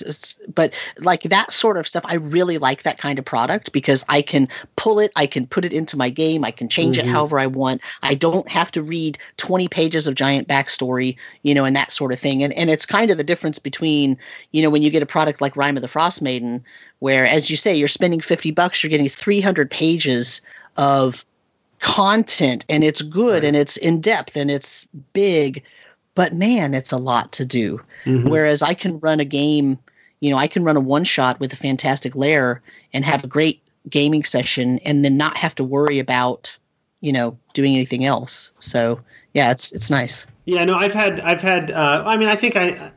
But 0.54 0.74
like 1.00 1.24
that 1.24 1.54
sort 1.54 1.78
of 1.78 1.88
stuff, 1.88 2.04
I 2.06 2.16
really 2.16 2.58
like 2.58 2.84
that 2.84 2.98
kind 2.98 3.18
of 3.18 3.26
product 3.26 3.72
because 3.72 4.04
I 4.10 4.22
can 4.22 4.50
pull 4.76 5.00
it, 5.00 5.12
I 5.16 5.26
can 5.26 5.48
put 5.48 5.64
it 5.64 5.72
into 5.72 5.98
my 5.98 6.10
game, 6.10 6.44
I 6.44 6.52
can 6.52 6.68
change 6.68 6.98
Mhm. 6.98 7.04
it 7.04 7.08
however 7.08 7.40
I 7.40 7.48
want. 7.48 7.82
I 8.04 8.14
don't 8.14 8.50
have 8.50 8.72
to 8.72 8.84
read 8.84 9.18
twenty 9.38 9.68
pages 9.68 10.06
of 10.08 10.16
giant 10.16 10.48
backstory, 10.48 11.16
you 11.44 11.54
know, 11.54 11.64
and 11.66 11.76
that 11.76 11.92
sort 11.92 12.12
of 12.12 12.20
thing. 12.20 12.44
And 12.44 12.54
and 12.54 12.70
it's 12.70 12.86
kind 12.86 13.10
of 13.10 13.18
the 13.18 13.24
difference 13.24 13.60
between, 13.60 14.18
you 14.52 14.62
know, 14.62 14.70
when 14.70 14.82
you 14.82 14.90
get 14.90 15.02
a 15.04 15.08
product 15.08 15.40
like 15.42 15.56
Rime 15.56 15.78
of 15.78 15.82
the 15.82 15.88
Frost 15.88 16.22
Maiden, 16.22 16.64
where 17.00 17.26
as 17.26 17.50
you 17.50 17.56
say, 17.56 17.76
you're 17.76 17.88
spending 17.88 18.20
fifty 18.20 18.52
bucks, 18.52 18.84
you're 18.84 18.90
getting 18.90 19.08
three 19.10 19.40
hundred 19.40 19.72
pages 19.72 20.42
of 20.76 21.26
content 21.80 22.66
and 22.70 22.84
it's 22.84 23.02
good 23.02 23.44
and 23.44 23.56
it's 23.56 23.78
in 23.78 24.02
depth 24.02 24.36
and 24.36 24.50
it's 24.50 24.88
big 25.14 25.64
but 26.16 26.34
man 26.34 26.74
it's 26.74 26.92
a 26.92 26.98
lot 26.98 27.32
to 27.32 27.46
do 27.46 27.80
Mhm. 28.06 28.30
whereas 28.30 28.62
i 28.62 28.74
can 28.74 29.00
run 29.00 29.20
a 29.20 29.26
game 29.26 29.78
you 30.20 30.32
know 30.32 30.38
i 30.38 30.48
can 30.48 30.64
run 30.64 30.76
a 30.76 30.80
one 30.82 31.04
shot 31.04 31.40
with 31.40 31.54
a 31.54 31.56
fantastic 31.56 32.16
lair 32.16 32.62
and 32.94 33.06
have 33.06 33.24
a 33.24 33.28
great 33.28 33.62
gaming 33.90 34.24
session 34.24 34.80
and 34.80 35.06
then 35.06 35.18
not 35.18 35.38
have 35.38 35.54
to 35.56 35.64
worry 35.64 36.00
about 36.00 36.56
you 37.02 37.12
know 37.12 37.38
doing 37.54 37.76
anything 37.76 38.06
else 38.06 38.52
so 38.60 39.00
yeah 39.34 39.52
it's 39.52 39.72
it's 39.72 39.90
nice 39.90 40.26
Yeah, 40.46 40.64
no, 40.66 40.76
I've 40.76 40.94
had, 40.94 41.20
I've 41.20 41.42
had. 41.42 41.72
Uh, 41.72 42.04
I 42.06 42.16
mean, 42.16 42.30
I 42.30 42.36
think 42.38 42.56
I, 42.56 42.92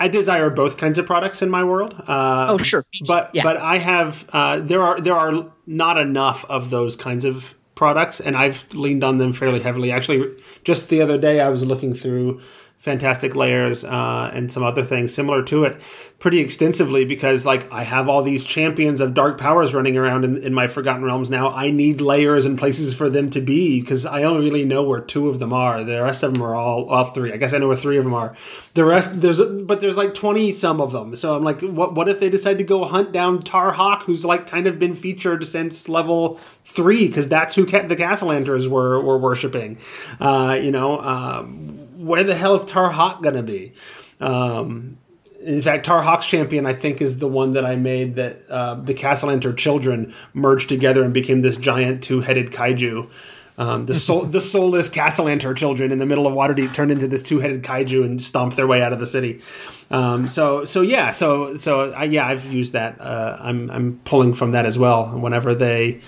I 0.00 0.08
desire 0.08 0.50
both 0.50 0.76
kinds 0.76 0.98
of 0.98 1.06
products 1.06 1.40
in 1.40 1.48
my 1.48 1.62
world. 1.62 1.94
Uh, 2.08 2.48
oh 2.50 2.58
sure 2.58 2.84
but 3.06 3.30
yeah 3.32 3.44
but 3.44 3.56
I 3.58 3.78
have. 3.78 4.28
Uh, 4.32 4.58
there 4.58 4.82
are 4.82 5.00
there 5.00 5.14
are 5.14 5.46
not 5.68 5.98
enough 5.98 6.44
of 6.50 6.70
those 6.70 6.96
kinds 6.96 7.24
of 7.24 7.54
products, 7.74 8.20
and 8.20 8.36
I've 8.36 8.64
leaned 8.74 9.04
on 9.04 9.18
them 9.18 9.32
fairly 9.32 9.60
heavily. 9.60 9.90
Actually, 9.90 10.34
just 10.62 10.88
the 10.88 11.02
other 11.02 11.18
day, 11.18 11.40
I 11.40 11.48
was 11.48 11.64
looking 11.64 11.94
through 11.94 12.40
fantastic 12.84 13.34
lairs 13.34 13.82
uh, 13.82 14.30
and 14.34 14.52
some 14.52 14.62
other 14.62 14.82
things 14.82 15.12
similar 15.12 15.42
to 15.42 15.64
it 15.64 15.80
pretty 16.18 16.38
extensively 16.38 17.06
because 17.06 17.46
like 17.46 17.70
i 17.72 17.82
have 17.82 18.10
all 18.10 18.22
these 18.22 18.44
champions 18.44 19.00
of 19.00 19.14
dark 19.14 19.40
powers 19.40 19.72
running 19.72 19.96
around 19.96 20.22
in, 20.22 20.36
in 20.42 20.52
my 20.52 20.68
forgotten 20.68 21.02
realms 21.02 21.30
now. 21.30 21.50
I 21.50 21.70
need 21.70 22.02
lairs 22.02 22.44
and 22.44 22.58
places 22.58 22.92
for 22.92 23.08
them 23.08 23.30
to 23.30 23.40
be 23.40 23.80
because 23.80 24.04
i 24.04 24.22
only 24.22 24.44
really 24.44 24.66
know 24.66 24.82
where 24.82 25.00
two 25.00 25.30
of 25.30 25.38
them 25.38 25.50
are. 25.50 25.82
The 25.82 26.02
rest 26.02 26.22
of 26.22 26.34
them 26.34 26.42
are 26.42 26.54
all 26.54 26.84
all 26.90 27.04
three. 27.04 27.32
I 27.32 27.38
guess 27.38 27.54
i 27.54 27.58
know 27.58 27.68
where 27.68 27.76
three 27.76 27.96
of 27.96 28.04
them 28.04 28.12
are. 28.12 28.36
The 28.74 28.84
rest 28.84 29.22
there's 29.22 29.40
but 29.40 29.80
there's 29.80 29.96
like 29.96 30.12
20 30.12 30.52
some 30.52 30.82
of 30.82 30.92
them 30.92 31.16
so 31.16 31.34
i'm 31.36 31.42
like 31.42 31.62
what 31.62 31.94
what 31.94 32.10
if 32.10 32.20
they 32.20 32.28
decide 32.28 32.58
to 32.58 32.64
go 32.64 32.84
hunt 32.84 33.12
down 33.12 33.38
tarhawk 33.38 34.02
who's 34.02 34.26
like 34.26 34.46
kind 34.46 34.66
of 34.66 34.78
been 34.78 34.94
featured 34.94 35.46
since 35.46 35.88
level 35.88 36.38
three 36.64 37.06
because 37.06 37.30
that's 37.30 37.54
who 37.54 37.64
ca- 37.64 37.86
the 37.86 37.96
Cassalanters 37.96 38.68
were 38.68 39.00
were 39.00 39.18
worshiping. 39.18 39.78
Uh, 40.20 40.58
you 40.62 40.70
know 40.70 40.98
um, 41.00 41.83
where 42.04 42.24
the 42.24 42.34
hell 42.34 42.54
is 42.54 42.64
Tar 42.64 42.90
Tarhawk 42.90 43.22
gonna 43.22 43.42
be? 43.42 43.72
Um, 44.20 44.98
in 45.44 45.60
fact, 45.62 45.84
Tar 45.84 46.02
Tarhawk's 46.02 46.26
champion, 46.26 46.66
I 46.66 46.72
think, 46.72 47.02
is 47.02 47.18
the 47.18 47.28
one 47.28 47.52
that 47.52 47.64
I 47.64 47.76
made 47.76 48.16
that 48.16 48.48
uh, 48.48 48.76
the 48.76 48.94
Cassalanter 48.94 49.56
children 49.56 50.14
merged 50.32 50.68
together 50.68 51.04
and 51.04 51.12
became 51.12 51.42
this 51.42 51.56
giant 51.56 52.02
two-headed 52.02 52.50
kaiju. 52.50 53.08
Um, 53.56 53.86
the 53.86 53.94
soul, 53.94 54.24
the 54.24 54.40
soulless 54.40 54.88
Cassalanter 54.88 55.54
children 55.56 55.92
in 55.92 55.98
the 55.98 56.06
middle 56.06 56.26
of 56.26 56.34
Waterdeep 56.34 56.74
turned 56.74 56.90
into 56.90 57.06
this 57.06 57.22
two-headed 57.22 57.62
kaiju 57.62 58.04
and 58.04 58.22
stomped 58.22 58.56
their 58.56 58.66
way 58.66 58.82
out 58.82 58.92
of 58.92 59.00
the 59.00 59.06
city. 59.06 59.42
Um, 59.90 60.28
so, 60.28 60.64
so 60.64 60.80
yeah, 60.80 61.10
so 61.10 61.56
so 61.56 61.92
I, 61.92 62.04
yeah, 62.04 62.26
I've 62.26 62.44
used 62.46 62.72
that. 62.72 63.00
Uh, 63.00 63.36
I'm 63.40 63.70
I'm 63.70 64.00
pulling 64.04 64.34
from 64.34 64.52
that 64.52 64.64
as 64.64 64.78
well. 64.78 65.18
Whenever 65.18 65.54
they 65.54 66.00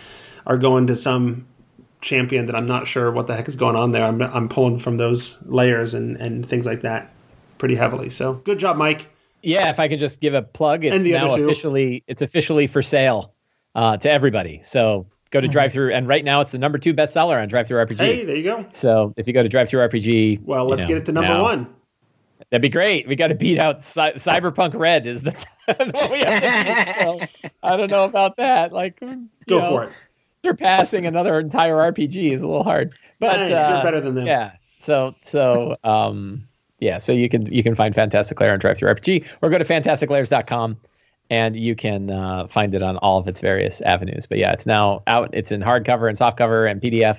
are 0.47 0.57
going 0.57 0.87
to 0.87 0.97
some 0.97 1.47
champion 2.07 2.47
that 2.47 2.55
I'm 2.57 2.67
not 2.67 2.87
sure 2.87 3.11
what 3.11 3.27
the 3.27 3.35
heck 3.37 3.49
is 3.49 3.57
going 3.57 3.77
on 3.77 3.93
there. 3.93 4.05
I'm, 4.05 4.23
I'm 4.23 4.49
pulling 4.49 4.79
from 4.79 4.97
those 4.97 5.43
lairs 5.45 5.93
and, 5.93 6.17
and 6.17 6.49
things 6.49 6.65
like 6.65 6.83
that 6.83 7.13
pretty 7.59 7.75
heavily. 7.75 8.09
So 8.11 8.35
good 8.35 8.59
job, 8.59 8.77
Mike. 8.77 9.11
Yeah, 9.43 9.69
if 9.71 9.79
I 9.81 9.89
could 9.89 9.99
just 9.99 10.21
give 10.21 10.33
a 10.33 10.43
plug, 10.43 10.85
it's 10.85 11.05
now 11.05 11.35
officially 11.35 12.03
it's 12.07 12.23
officially 12.23 12.67
for 12.69 12.81
sale 12.83 13.35
uh, 13.75 13.97
to 13.99 14.11
everybody. 14.11 14.61
So 14.63 15.07
go 15.31 15.41
to 15.41 15.49
drive 15.49 15.73
through, 15.73 15.93
and 15.93 16.09
right 16.09 16.25
now 16.25 16.41
it's 16.41 16.53
the 16.53 16.59
number 16.59 16.79
two 16.79 16.95
bestseller 16.95 17.41
on 17.43 17.49
DriveThruRPG. 17.49 17.99
Hey, 17.99 18.25
there 18.25 18.37
you 18.37 18.43
go. 18.45 18.65
So 18.73 19.13
if 19.17 19.27
you 19.27 19.33
go 19.35 19.43
to 19.43 19.49
DriveThruRPG, 19.49 20.43
Well, 20.43 20.67
let's 20.67 20.85
know, 20.85 20.89
get 20.89 20.97
it 20.99 21.07
to 21.07 21.13
number 21.13 21.35
now- 21.35 21.43
one. 21.43 21.67
That'd 22.51 22.63
be 22.63 22.69
great. 22.69 23.09
We 23.09 23.17
got 23.17 23.29
to 23.29 23.35
beat 23.35 23.59
out 23.59 23.83
Cy- 23.83 24.13
Cyberpunk 24.13 24.75
Red. 24.75 25.07
Is 25.07 25.23
the 25.23 25.33
that 25.67 26.09
we 26.13 26.19
have 26.21 26.43
to 26.43 27.19
do. 27.19 27.27
So, 27.41 27.51
I 27.63 27.77
don't 27.77 27.91
know 27.91 28.05
about 28.05 28.37
that. 28.37 28.73
Like, 28.73 29.01
Go 29.01 29.17
know, 29.49 29.69
for 29.69 29.85
it. 29.85 29.93
Surpassing 30.45 31.07
another 31.07 31.39
entire 31.39 31.75
RPG 31.75 32.33
is 32.33 32.43
a 32.43 32.47
little 32.47 32.65
hard, 32.65 32.95
but 33.19 33.37
Hey, 33.37 33.53
uh, 33.53 33.75
you're 33.75 33.83
better 33.83 34.01
than 34.01 34.15
them. 34.15 34.27
yeah. 34.27 34.53
So 34.81 35.15
so 35.25 35.75
um 35.85 36.47
yeah, 36.79 36.99
so 36.99 37.13
you 37.13 37.29
can 37.29 37.47
you 37.53 37.63
can 37.63 37.75
find 37.75 37.95
Fantastic 37.95 38.41
Lair 38.41 38.53
on 38.53 38.61
DriveThruRPG 38.61 39.27
or 39.43 39.51
go 39.51 39.59
to 39.59 39.65
fantasticlairs.com 39.65 40.77
and 41.31 41.57
you 41.57 41.75
can 41.75 42.11
uh, 42.11 42.47
find 42.47 42.75
it 42.75 42.83
on 42.83 42.97
all 42.99 43.19
of 43.19 43.27
its 43.29 43.41
various 43.41 43.81
avenues. 43.81 44.27
But 44.27 44.39
yeah, 44.39 44.53
it's 44.53 44.67
now 44.67 45.03
out. 45.07 45.31
It's 45.33 45.51
in 45.51 45.61
hardcover 45.61 46.09
and 46.09 46.17
softcover 46.17 46.71
and 46.71 46.81
PDF. 46.81 47.19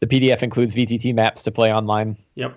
The 0.00 0.06
PDF 0.06 0.42
includes 0.42 0.74
VTT 0.74 1.14
maps 1.14 1.42
to 1.42 1.50
play 1.50 1.72
online. 1.72 2.16
Yep. 2.36 2.54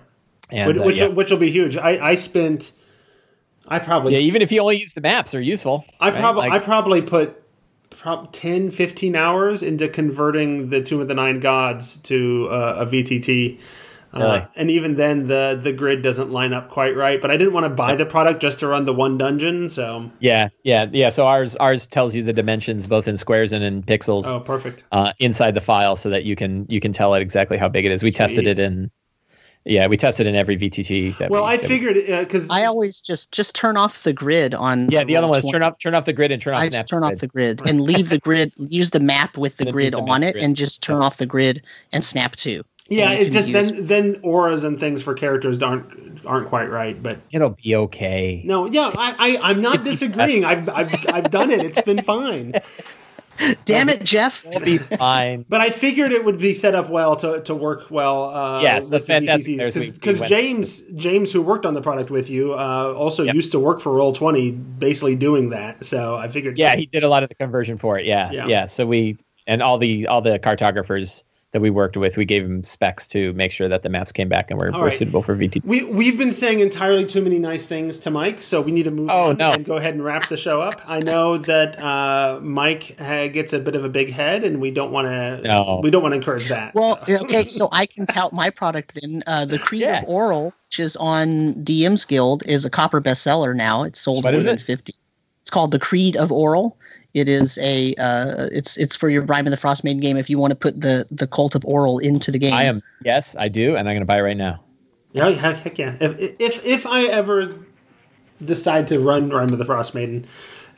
And 0.50 0.68
which 0.68 0.78
uh, 0.78 0.82
which, 0.84 1.00
yeah. 1.00 1.06
which 1.08 1.30
will 1.30 1.38
be 1.38 1.50
huge. 1.50 1.76
I, 1.76 2.10
I 2.10 2.14
spent. 2.14 2.72
I 3.66 3.78
probably. 3.78 4.12
yeah, 4.12 4.18
even 4.20 4.42
if 4.42 4.52
you 4.52 4.60
only 4.60 4.78
use 4.78 4.94
the 4.94 5.00
maps, 5.00 5.32
they're 5.32 5.40
useful. 5.40 5.84
I 5.98 6.10
right? 6.10 6.20
probably. 6.20 6.48
Like- 6.48 6.62
I 6.62 6.64
probably 6.64 7.02
put. 7.02 7.40
Prob 7.96 8.32
10, 8.32 8.70
15 8.70 9.16
hours 9.16 9.62
into 9.62 9.88
converting 9.88 10.68
the 10.68 10.82
Tomb 10.82 11.00
of 11.00 11.08
the 11.08 11.14
Nine 11.14 11.40
Gods 11.40 11.98
to 11.98 12.48
uh, 12.50 12.76
a 12.80 12.86
VTT. 12.86 13.58
Uh, 14.12 14.18
Really? 14.20 14.46
and 14.54 14.70
even 14.70 14.94
then, 14.94 15.26
the 15.26 15.58
the 15.60 15.72
grid 15.72 16.02
doesn't 16.02 16.30
line 16.30 16.52
up 16.52 16.70
quite 16.70 16.94
right. 16.96 17.20
But 17.20 17.32
I 17.32 17.36
didn't 17.36 17.52
want 17.52 17.64
to 17.64 17.70
buy 17.70 17.96
the 17.96 18.06
product 18.06 18.40
just 18.40 18.60
to 18.60 18.68
run 18.68 18.84
the 18.84 18.92
one 18.94 19.18
dungeon. 19.18 19.68
So, 19.68 20.08
yeah, 20.20 20.50
yeah, 20.62 20.86
yeah. 20.92 21.08
So 21.08 21.26
ours 21.26 21.56
ours 21.56 21.88
tells 21.88 22.14
you 22.14 22.22
the 22.22 22.32
dimensions 22.32 22.86
both 22.86 23.08
in 23.08 23.16
squares 23.16 23.52
and 23.52 23.64
in 23.64 23.82
pixels. 23.82 24.22
oh, 24.24 24.38
perfect. 24.38 24.84
uh, 24.92 25.12
inside 25.18 25.56
the 25.56 25.60
file 25.60 25.96
so 25.96 26.10
that 26.10 26.22
you 26.24 26.36
can 26.36 26.64
you 26.68 26.78
can 26.80 26.92
tell 26.92 27.12
it 27.14 27.22
exactly 27.22 27.56
how 27.56 27.68
big 27.68 27.86
it 27.86 27.90
is. 27.90 28.04
We 28.04 28.12
tested 28.12 28.46
it 28.46 28.60
in 28.60 28.92
yeah, 29.64 29.86
we 29.86 29.96
tested 29.96 30.26
in 30.26 30.34
every 30.34 30.56
VTT. 30.56 31.16
That 31.18 31.30
Well, 31.30 31.44
we, 31.44 31.50
I 31.50 31.56
that 31.56 31.66
figured 31.66 31.96
uh, 31.96 32.20
because 32.20 32.50
i 32.50 32.64
always 32.64 33.00
just 33.00 33.32
just 33.32 33.54
turn 33.54 33.76
off 33.76 34.02
the 34.02 34.12
grid 34.12 34.54
on 34.54 34.90
yeah, 34.90 35.04
the 35.04 35.16
other 35.16 35.26
one 35.26 35.38
is 35.38 35.44
turn 35.44 35.62
off 35.62 35.78
turn 35.78 35.94
off 35.94 36.04
the 36.04 36.12
grid 36.12 36.32
and 36.32 36.40
turn 36.42 36.54
off 36.54 36.60
I 36.60 36.68
just 36.68 36.88
turn 36.88 37.02
off 37.02 37.16
the 37.16 37.26
grid 37.26 37.62
and 37.66 37.80
leave 37.80 38.08
the 38.10 38.18
grid. 38.18 38.52
Use 38.56 38.90
the 38.90 39.00
map 39.00 39.38
with 39.38 39.56
the 39.56 39.72
grid 39.72 39.94
the 39.94 39.98
on 39.98 40.22
it, 40.22 40.32
grid. 40.32 40.44
and 40.44 40.54
just 40.56 40.82
turn 40.82 41.00
off 41.02 41.16
the 41.16 41.26
grid 41.26 41.62
and 41.92 42.04
snap 42.04 42.36
to. 42.36 42.62
yeah, 42.88 43.12
it 43.12 43.30
just 43.30 43.48
use- 43.48 43.70
then 43.70 43.86
then 43.86 44.20
auras 44.22 44.64
and 44.64 44.78
things 44.78 45.02
for 45.02 45.14
characters 45.14 45.62
aren't 45.62 46.20
aren't 46.26 46.48
quite 46.48 46.70
right. 46.70 47.02
But 47.02 47.20
It'll 47.32 47.50
be 47.50 47.74
okay. 47.76 48.42
no, 48.44 48.66
yeah, 48.66 48.90
I, 48.94 49.38
I 49.40 49.50
I'm 49.50 49.62
not 49.62 49.82
disagreeing. 49.84 50.44
I've 50.44 50.68
I've 50.68 50.94
I've 51.08 51.30
done 51.30 51.50
it. 51.50 51.64
It's 51.64 51.80
been 51.80 52.02
fine. 52.02 52.54
Damn 53.64 53.88
it, 53.88 54.04
Jeff! 54.04 54.44
It'll 54.46 54.60
be 54.60 54.78
fine. 54.78 55.44
But 55.48 55.60
I 55.60 55.70
figured 55.70 56.12
it 56.12 56.24
would 56.24 56.38
be 56.38 56.54
set 56.54 56.74
up 56.74 56.88
well 56.90 57.16
to, 57.16 57.40
to 57.42 57.54
work 57.54 57.90
well. 57.90 58.30
Uh, 58.30 58.60
Yes, 58.62 58.88
the 58.90 58.96
with 58.96 59.06
fantastic 59.06 59.56
players 59.56 59.74
we- 59.74 59.80
we 59.86 59.90
because 59.90 60.20
went 60.20 60.28
James 60.30 60.80
James 60.94 61.32
who 61.32 61.42
worked 61.42 61.66
on 61.66 61.74
the 61.74 61.82
product 61.82 62.10
with 62.10 62.30
you 62.30 62.52
uh, 62.54 62.94
also 62.96 63.22
Yep. 63.24 63.34
used 63.34 63.52
to 63.52 63.58
work 63.60 63.80
for 63.80 63.92
Roll 63.92 64.12
Twenty, 64.12 64.52
basically 64.52 65.16
doing 65.16 65.50
that. 65.50 65.84
So 65.84 66.16
I 66.16 66.28
figured. 66.28 66.58
Yeah, 66.58 66.76
he 66.76 66.86
did 66.86 67.02
a 67.02 67.08
lot 67.08 67.22
of 67.22 67.28
the 67.28 67.34
conversion 67.34 67.78
for 67.78 67.98
it. 67.98 68.06
Yeah, 68.06 68.30
Yeah. 68.30 68.46
yeah. 68.46 68.66
So 68.66 68.86
we 68.86 69.16
and 69.46 69.62
all 69.62 69.78
the 69.78 70.06
all 70.06 70.20
the 70.22 70.38
cartographers 70.38 71.24
that 71.54 71.60
we 71.60 71.70
worked 71.70 71.96
with, 71.96 72.16
we 72.16 72.24
gave 72.24 72.42
them 72.42 72.64
specs 72.64 73.06
to 73.06 73.32
make 73.34 73.52
sure 73.52 73.68
that 73.68 73.84
the 73.84 73.88
maps 73.88 74.10
came 74.10 74.28
back 74.28 74.50
and 74.50 74.58
were, 74.60 74.72
All 74.74 74.80
were 74.80 74.86
right. 74.86 74.92
suitable 74.98 75.22
for 75.22 75.36
VT. 75.36 75.64
We 75.64 75.84
we've 75.84 76.18
been 76.18 76.32
saying 76.32 76.58
entirely 76.58 77.06
too 77.06 77.22
many 77.22 77.38
nice 77.38 77.64
things 77.64 78.00
to 78.00 78.10
Mike, 78.10 78.42
so 78.42 78.60
we 78.60 78.72
need 78.72 78.82
to 78.82 78.90
move 78.90 79.08
Oh, 79.08 79.28
on 79.30 79.36
no. 79.36 79.52
and 79.52 79.64
go 79.64 79.76
ahead 79.76 79.94
and 79.94 80.04
wrap 80.04 80.28
the 80.28 80.36
show 80.36 80.60
up. 80.60 80.80
I 80.84 80.98
know 80.98 81.38
that 81.38 81.78
uh, 81.80 82.40
Mike 82.42 82.96
uh, 83.00 83.28
gets 83.28 83.52
a 83.52 83.60
bit 83.60 83.76
of 83.76 83.84
a 83.84 83.88
big 83.88 84.10
head, 84.10 84.42
and 84.42 84.60
we 84.60 84.72
don't 84.72 84.90
want 84.90 85.06
to. 85.06 85.40
No. 85.46 85.80
We 85.80 85.92
don't 85.92 86.02
want 86.02 86.10
to 86.12 86.16
encourage 86.16 86.48
that. 86.48 86.74
Well, 86.74 86.98
okay, 87.08 87.46
so 87.46 87.68
I 87.70 87.86
can 87.86 88.06
tout 88.06 88.32
my 88.32 88.50
product 88.50 88.98
then. 89.00 89.22
Uh, 89.24 89.44
the 89.44 89.58
Creed 89.64 89.82
Yeah. 89.82 90.00
of 90.02 90.08
Auril, 90.08 90.52
which 90.70 90.80
is 90.80 90.96
on 90.96 91.54
DM's 91.62 92.04
Guild, 92.04 92.42
is 92.46 92.64
a 92.66 92.70
copper 92.70 93.00
bestseller 93.00 93.54
now. 93.54 93.84
It's 93.84 94.00
sold 94.00 94.24
What 94.24 94.34
more 94.34 94.42
than 94.42 94.56
it? 94.56 94.60
fifty. 94.62 94.94
It's 95.44 95.50
called 95.50 95.72
the 95.72 95.78
Creed 95.78 96.16
of 96.16 96.30
Auril. 96.30 96.72
It 97.12 97.28
is 97.28 97.58
a 97.58 97.94
uh, 97.96 98.48
it's 98.50 98.78
it's 98.78 98.96
for 98.96 99.10
your 99.10 99.20
Rime 99.26 99.46
of 99.46 99.50
the 99.50 99.58
Frost 99.58 99.84
Maiden 99.84 100.00
game 100.00 100.16
if 100.16 100.30
you 100.30 100.38
want 100.38 100.52
to 100.52 100.56
put 100.56 100.80
the 100.80 101.06
the 101.10 101.26
cult 101.26 101.54
of 101.54 101.60
Auril 101.64 102.00
into 102.00 102.30
the 102.30 102.38
game. 102.38 102.54
I 102.54 102.62
am 102.62 102.82
yes, 103.04 103.36
I 103.38 103.48
do, 103.48 103.76
and 103.76 103.86
I'm 103.86 103.92
going 103.94 104.00
to 104.00 104.06
buy 104.06 104.20
it 104.20 104.22
right 104.22 104.38
now. 104.38 104.62
Yeah, 105.12 105.28
heck, 105.32 105.56
heck 105.58 105.78
yeah. 105.78 105.96
If, 106.00 106.40
if 106.40 106.64
if 106.64 106.86
I 106.86 107.04
ever 107.04 107.58
decide 108.42 108.88
to 108.88 108.98
run 108.98 109.28
Rime 109.28 109.52
of 109.52 109.58
the 109.58 109.66
Frost 109.66 109.94
Maiden, 109.94 110.26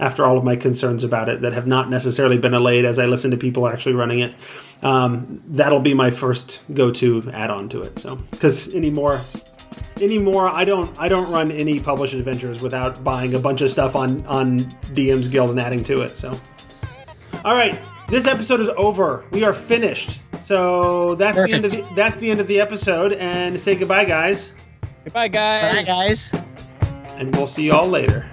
after 0.01 0.25
all 0.25 0.37
of 0.37 0.43
my 0.43 0.57
concerns 0.57 1.05
about 1.05 1.29
it 1.29 1.43
that 1.43 1.53
have 1.53 1.69
not 1.69 1.89
necessarily 1.89 2.37
been 2.37 2.53
allayed 2.53 2.85
as 2.85 2.99
I 2.99 3.07
listen 3.07 3.31
to 3.31 3.37
people 3.37 3.69
actually 3.69 3.95
running 3.95 4.19
it, 4.19 4.35
um, 4.83 5.41
that'll 5.47 5.79
be 5.79 5.95
my 5.95 6.11
first 6.11 6.61
go-to 6.75 7.31
add-on 7.33 7.69
to 7.69 7.83
it. 7.83 8.01
So 8.01 8.17
because 8.33 8.75
anymore, 8.75 9.21
anymore, 10.01 10.49
I 10.49 10.65
don't 10.65 10.95
I 10.99 11.09
don't 11.09 11.31
run 11.31 11.51
any 11.51 11.81
published 11.81 12.15
adventures 12.15 12.61
without 12.61 13.03
buying 13.03 13.35
a 13.35 13.39
bunch 13.39 13.61
of 13.61 13.71
stuff 13.71 13.97
on 13.97 14.25
on 14.27 14.61
DM's 14.95 15.29
Guild 15.29 15.51
and 15.51 15.61
adding 15.61 15.83
to 15.85 16.03
it. 16.03 16.17
So. 16.17 16.39
All 17.45 17.55
right, 17.55 17.79
this 18.09 18.27
episode 18.27 18.61
is 18.61 18.69
over. 18.71 19.25
We 19.31 19.45
are 19.45 19.53
finished. 19.53 20.21
So 20.41 21.15
that's 21.15 21.39
the 21.39 21.53
end 21.53 21.65
of 21.65 21.73
the, 21.73 21.83
that's 21.95 22.17
the 22.17 22.31
end 22.31 22.41
of 22.41 22.47
the 22.47 22.61
episode. 22.61 23.13
And 23.15 23.61
say 23.61 23.75
goodbye, 23.75 24.05
guys. 24.05 24.53
Goodbye, 25.05 25.29
guys. 25.29 25.77
Bye, 25.77 25.83
guys. 25.83 26.33
And 27.17 27.35
we'll 27.35 27.47
see 27.47 27.65
you 27.65 27.73
all 27.73 27.87
later. 27.87 28.29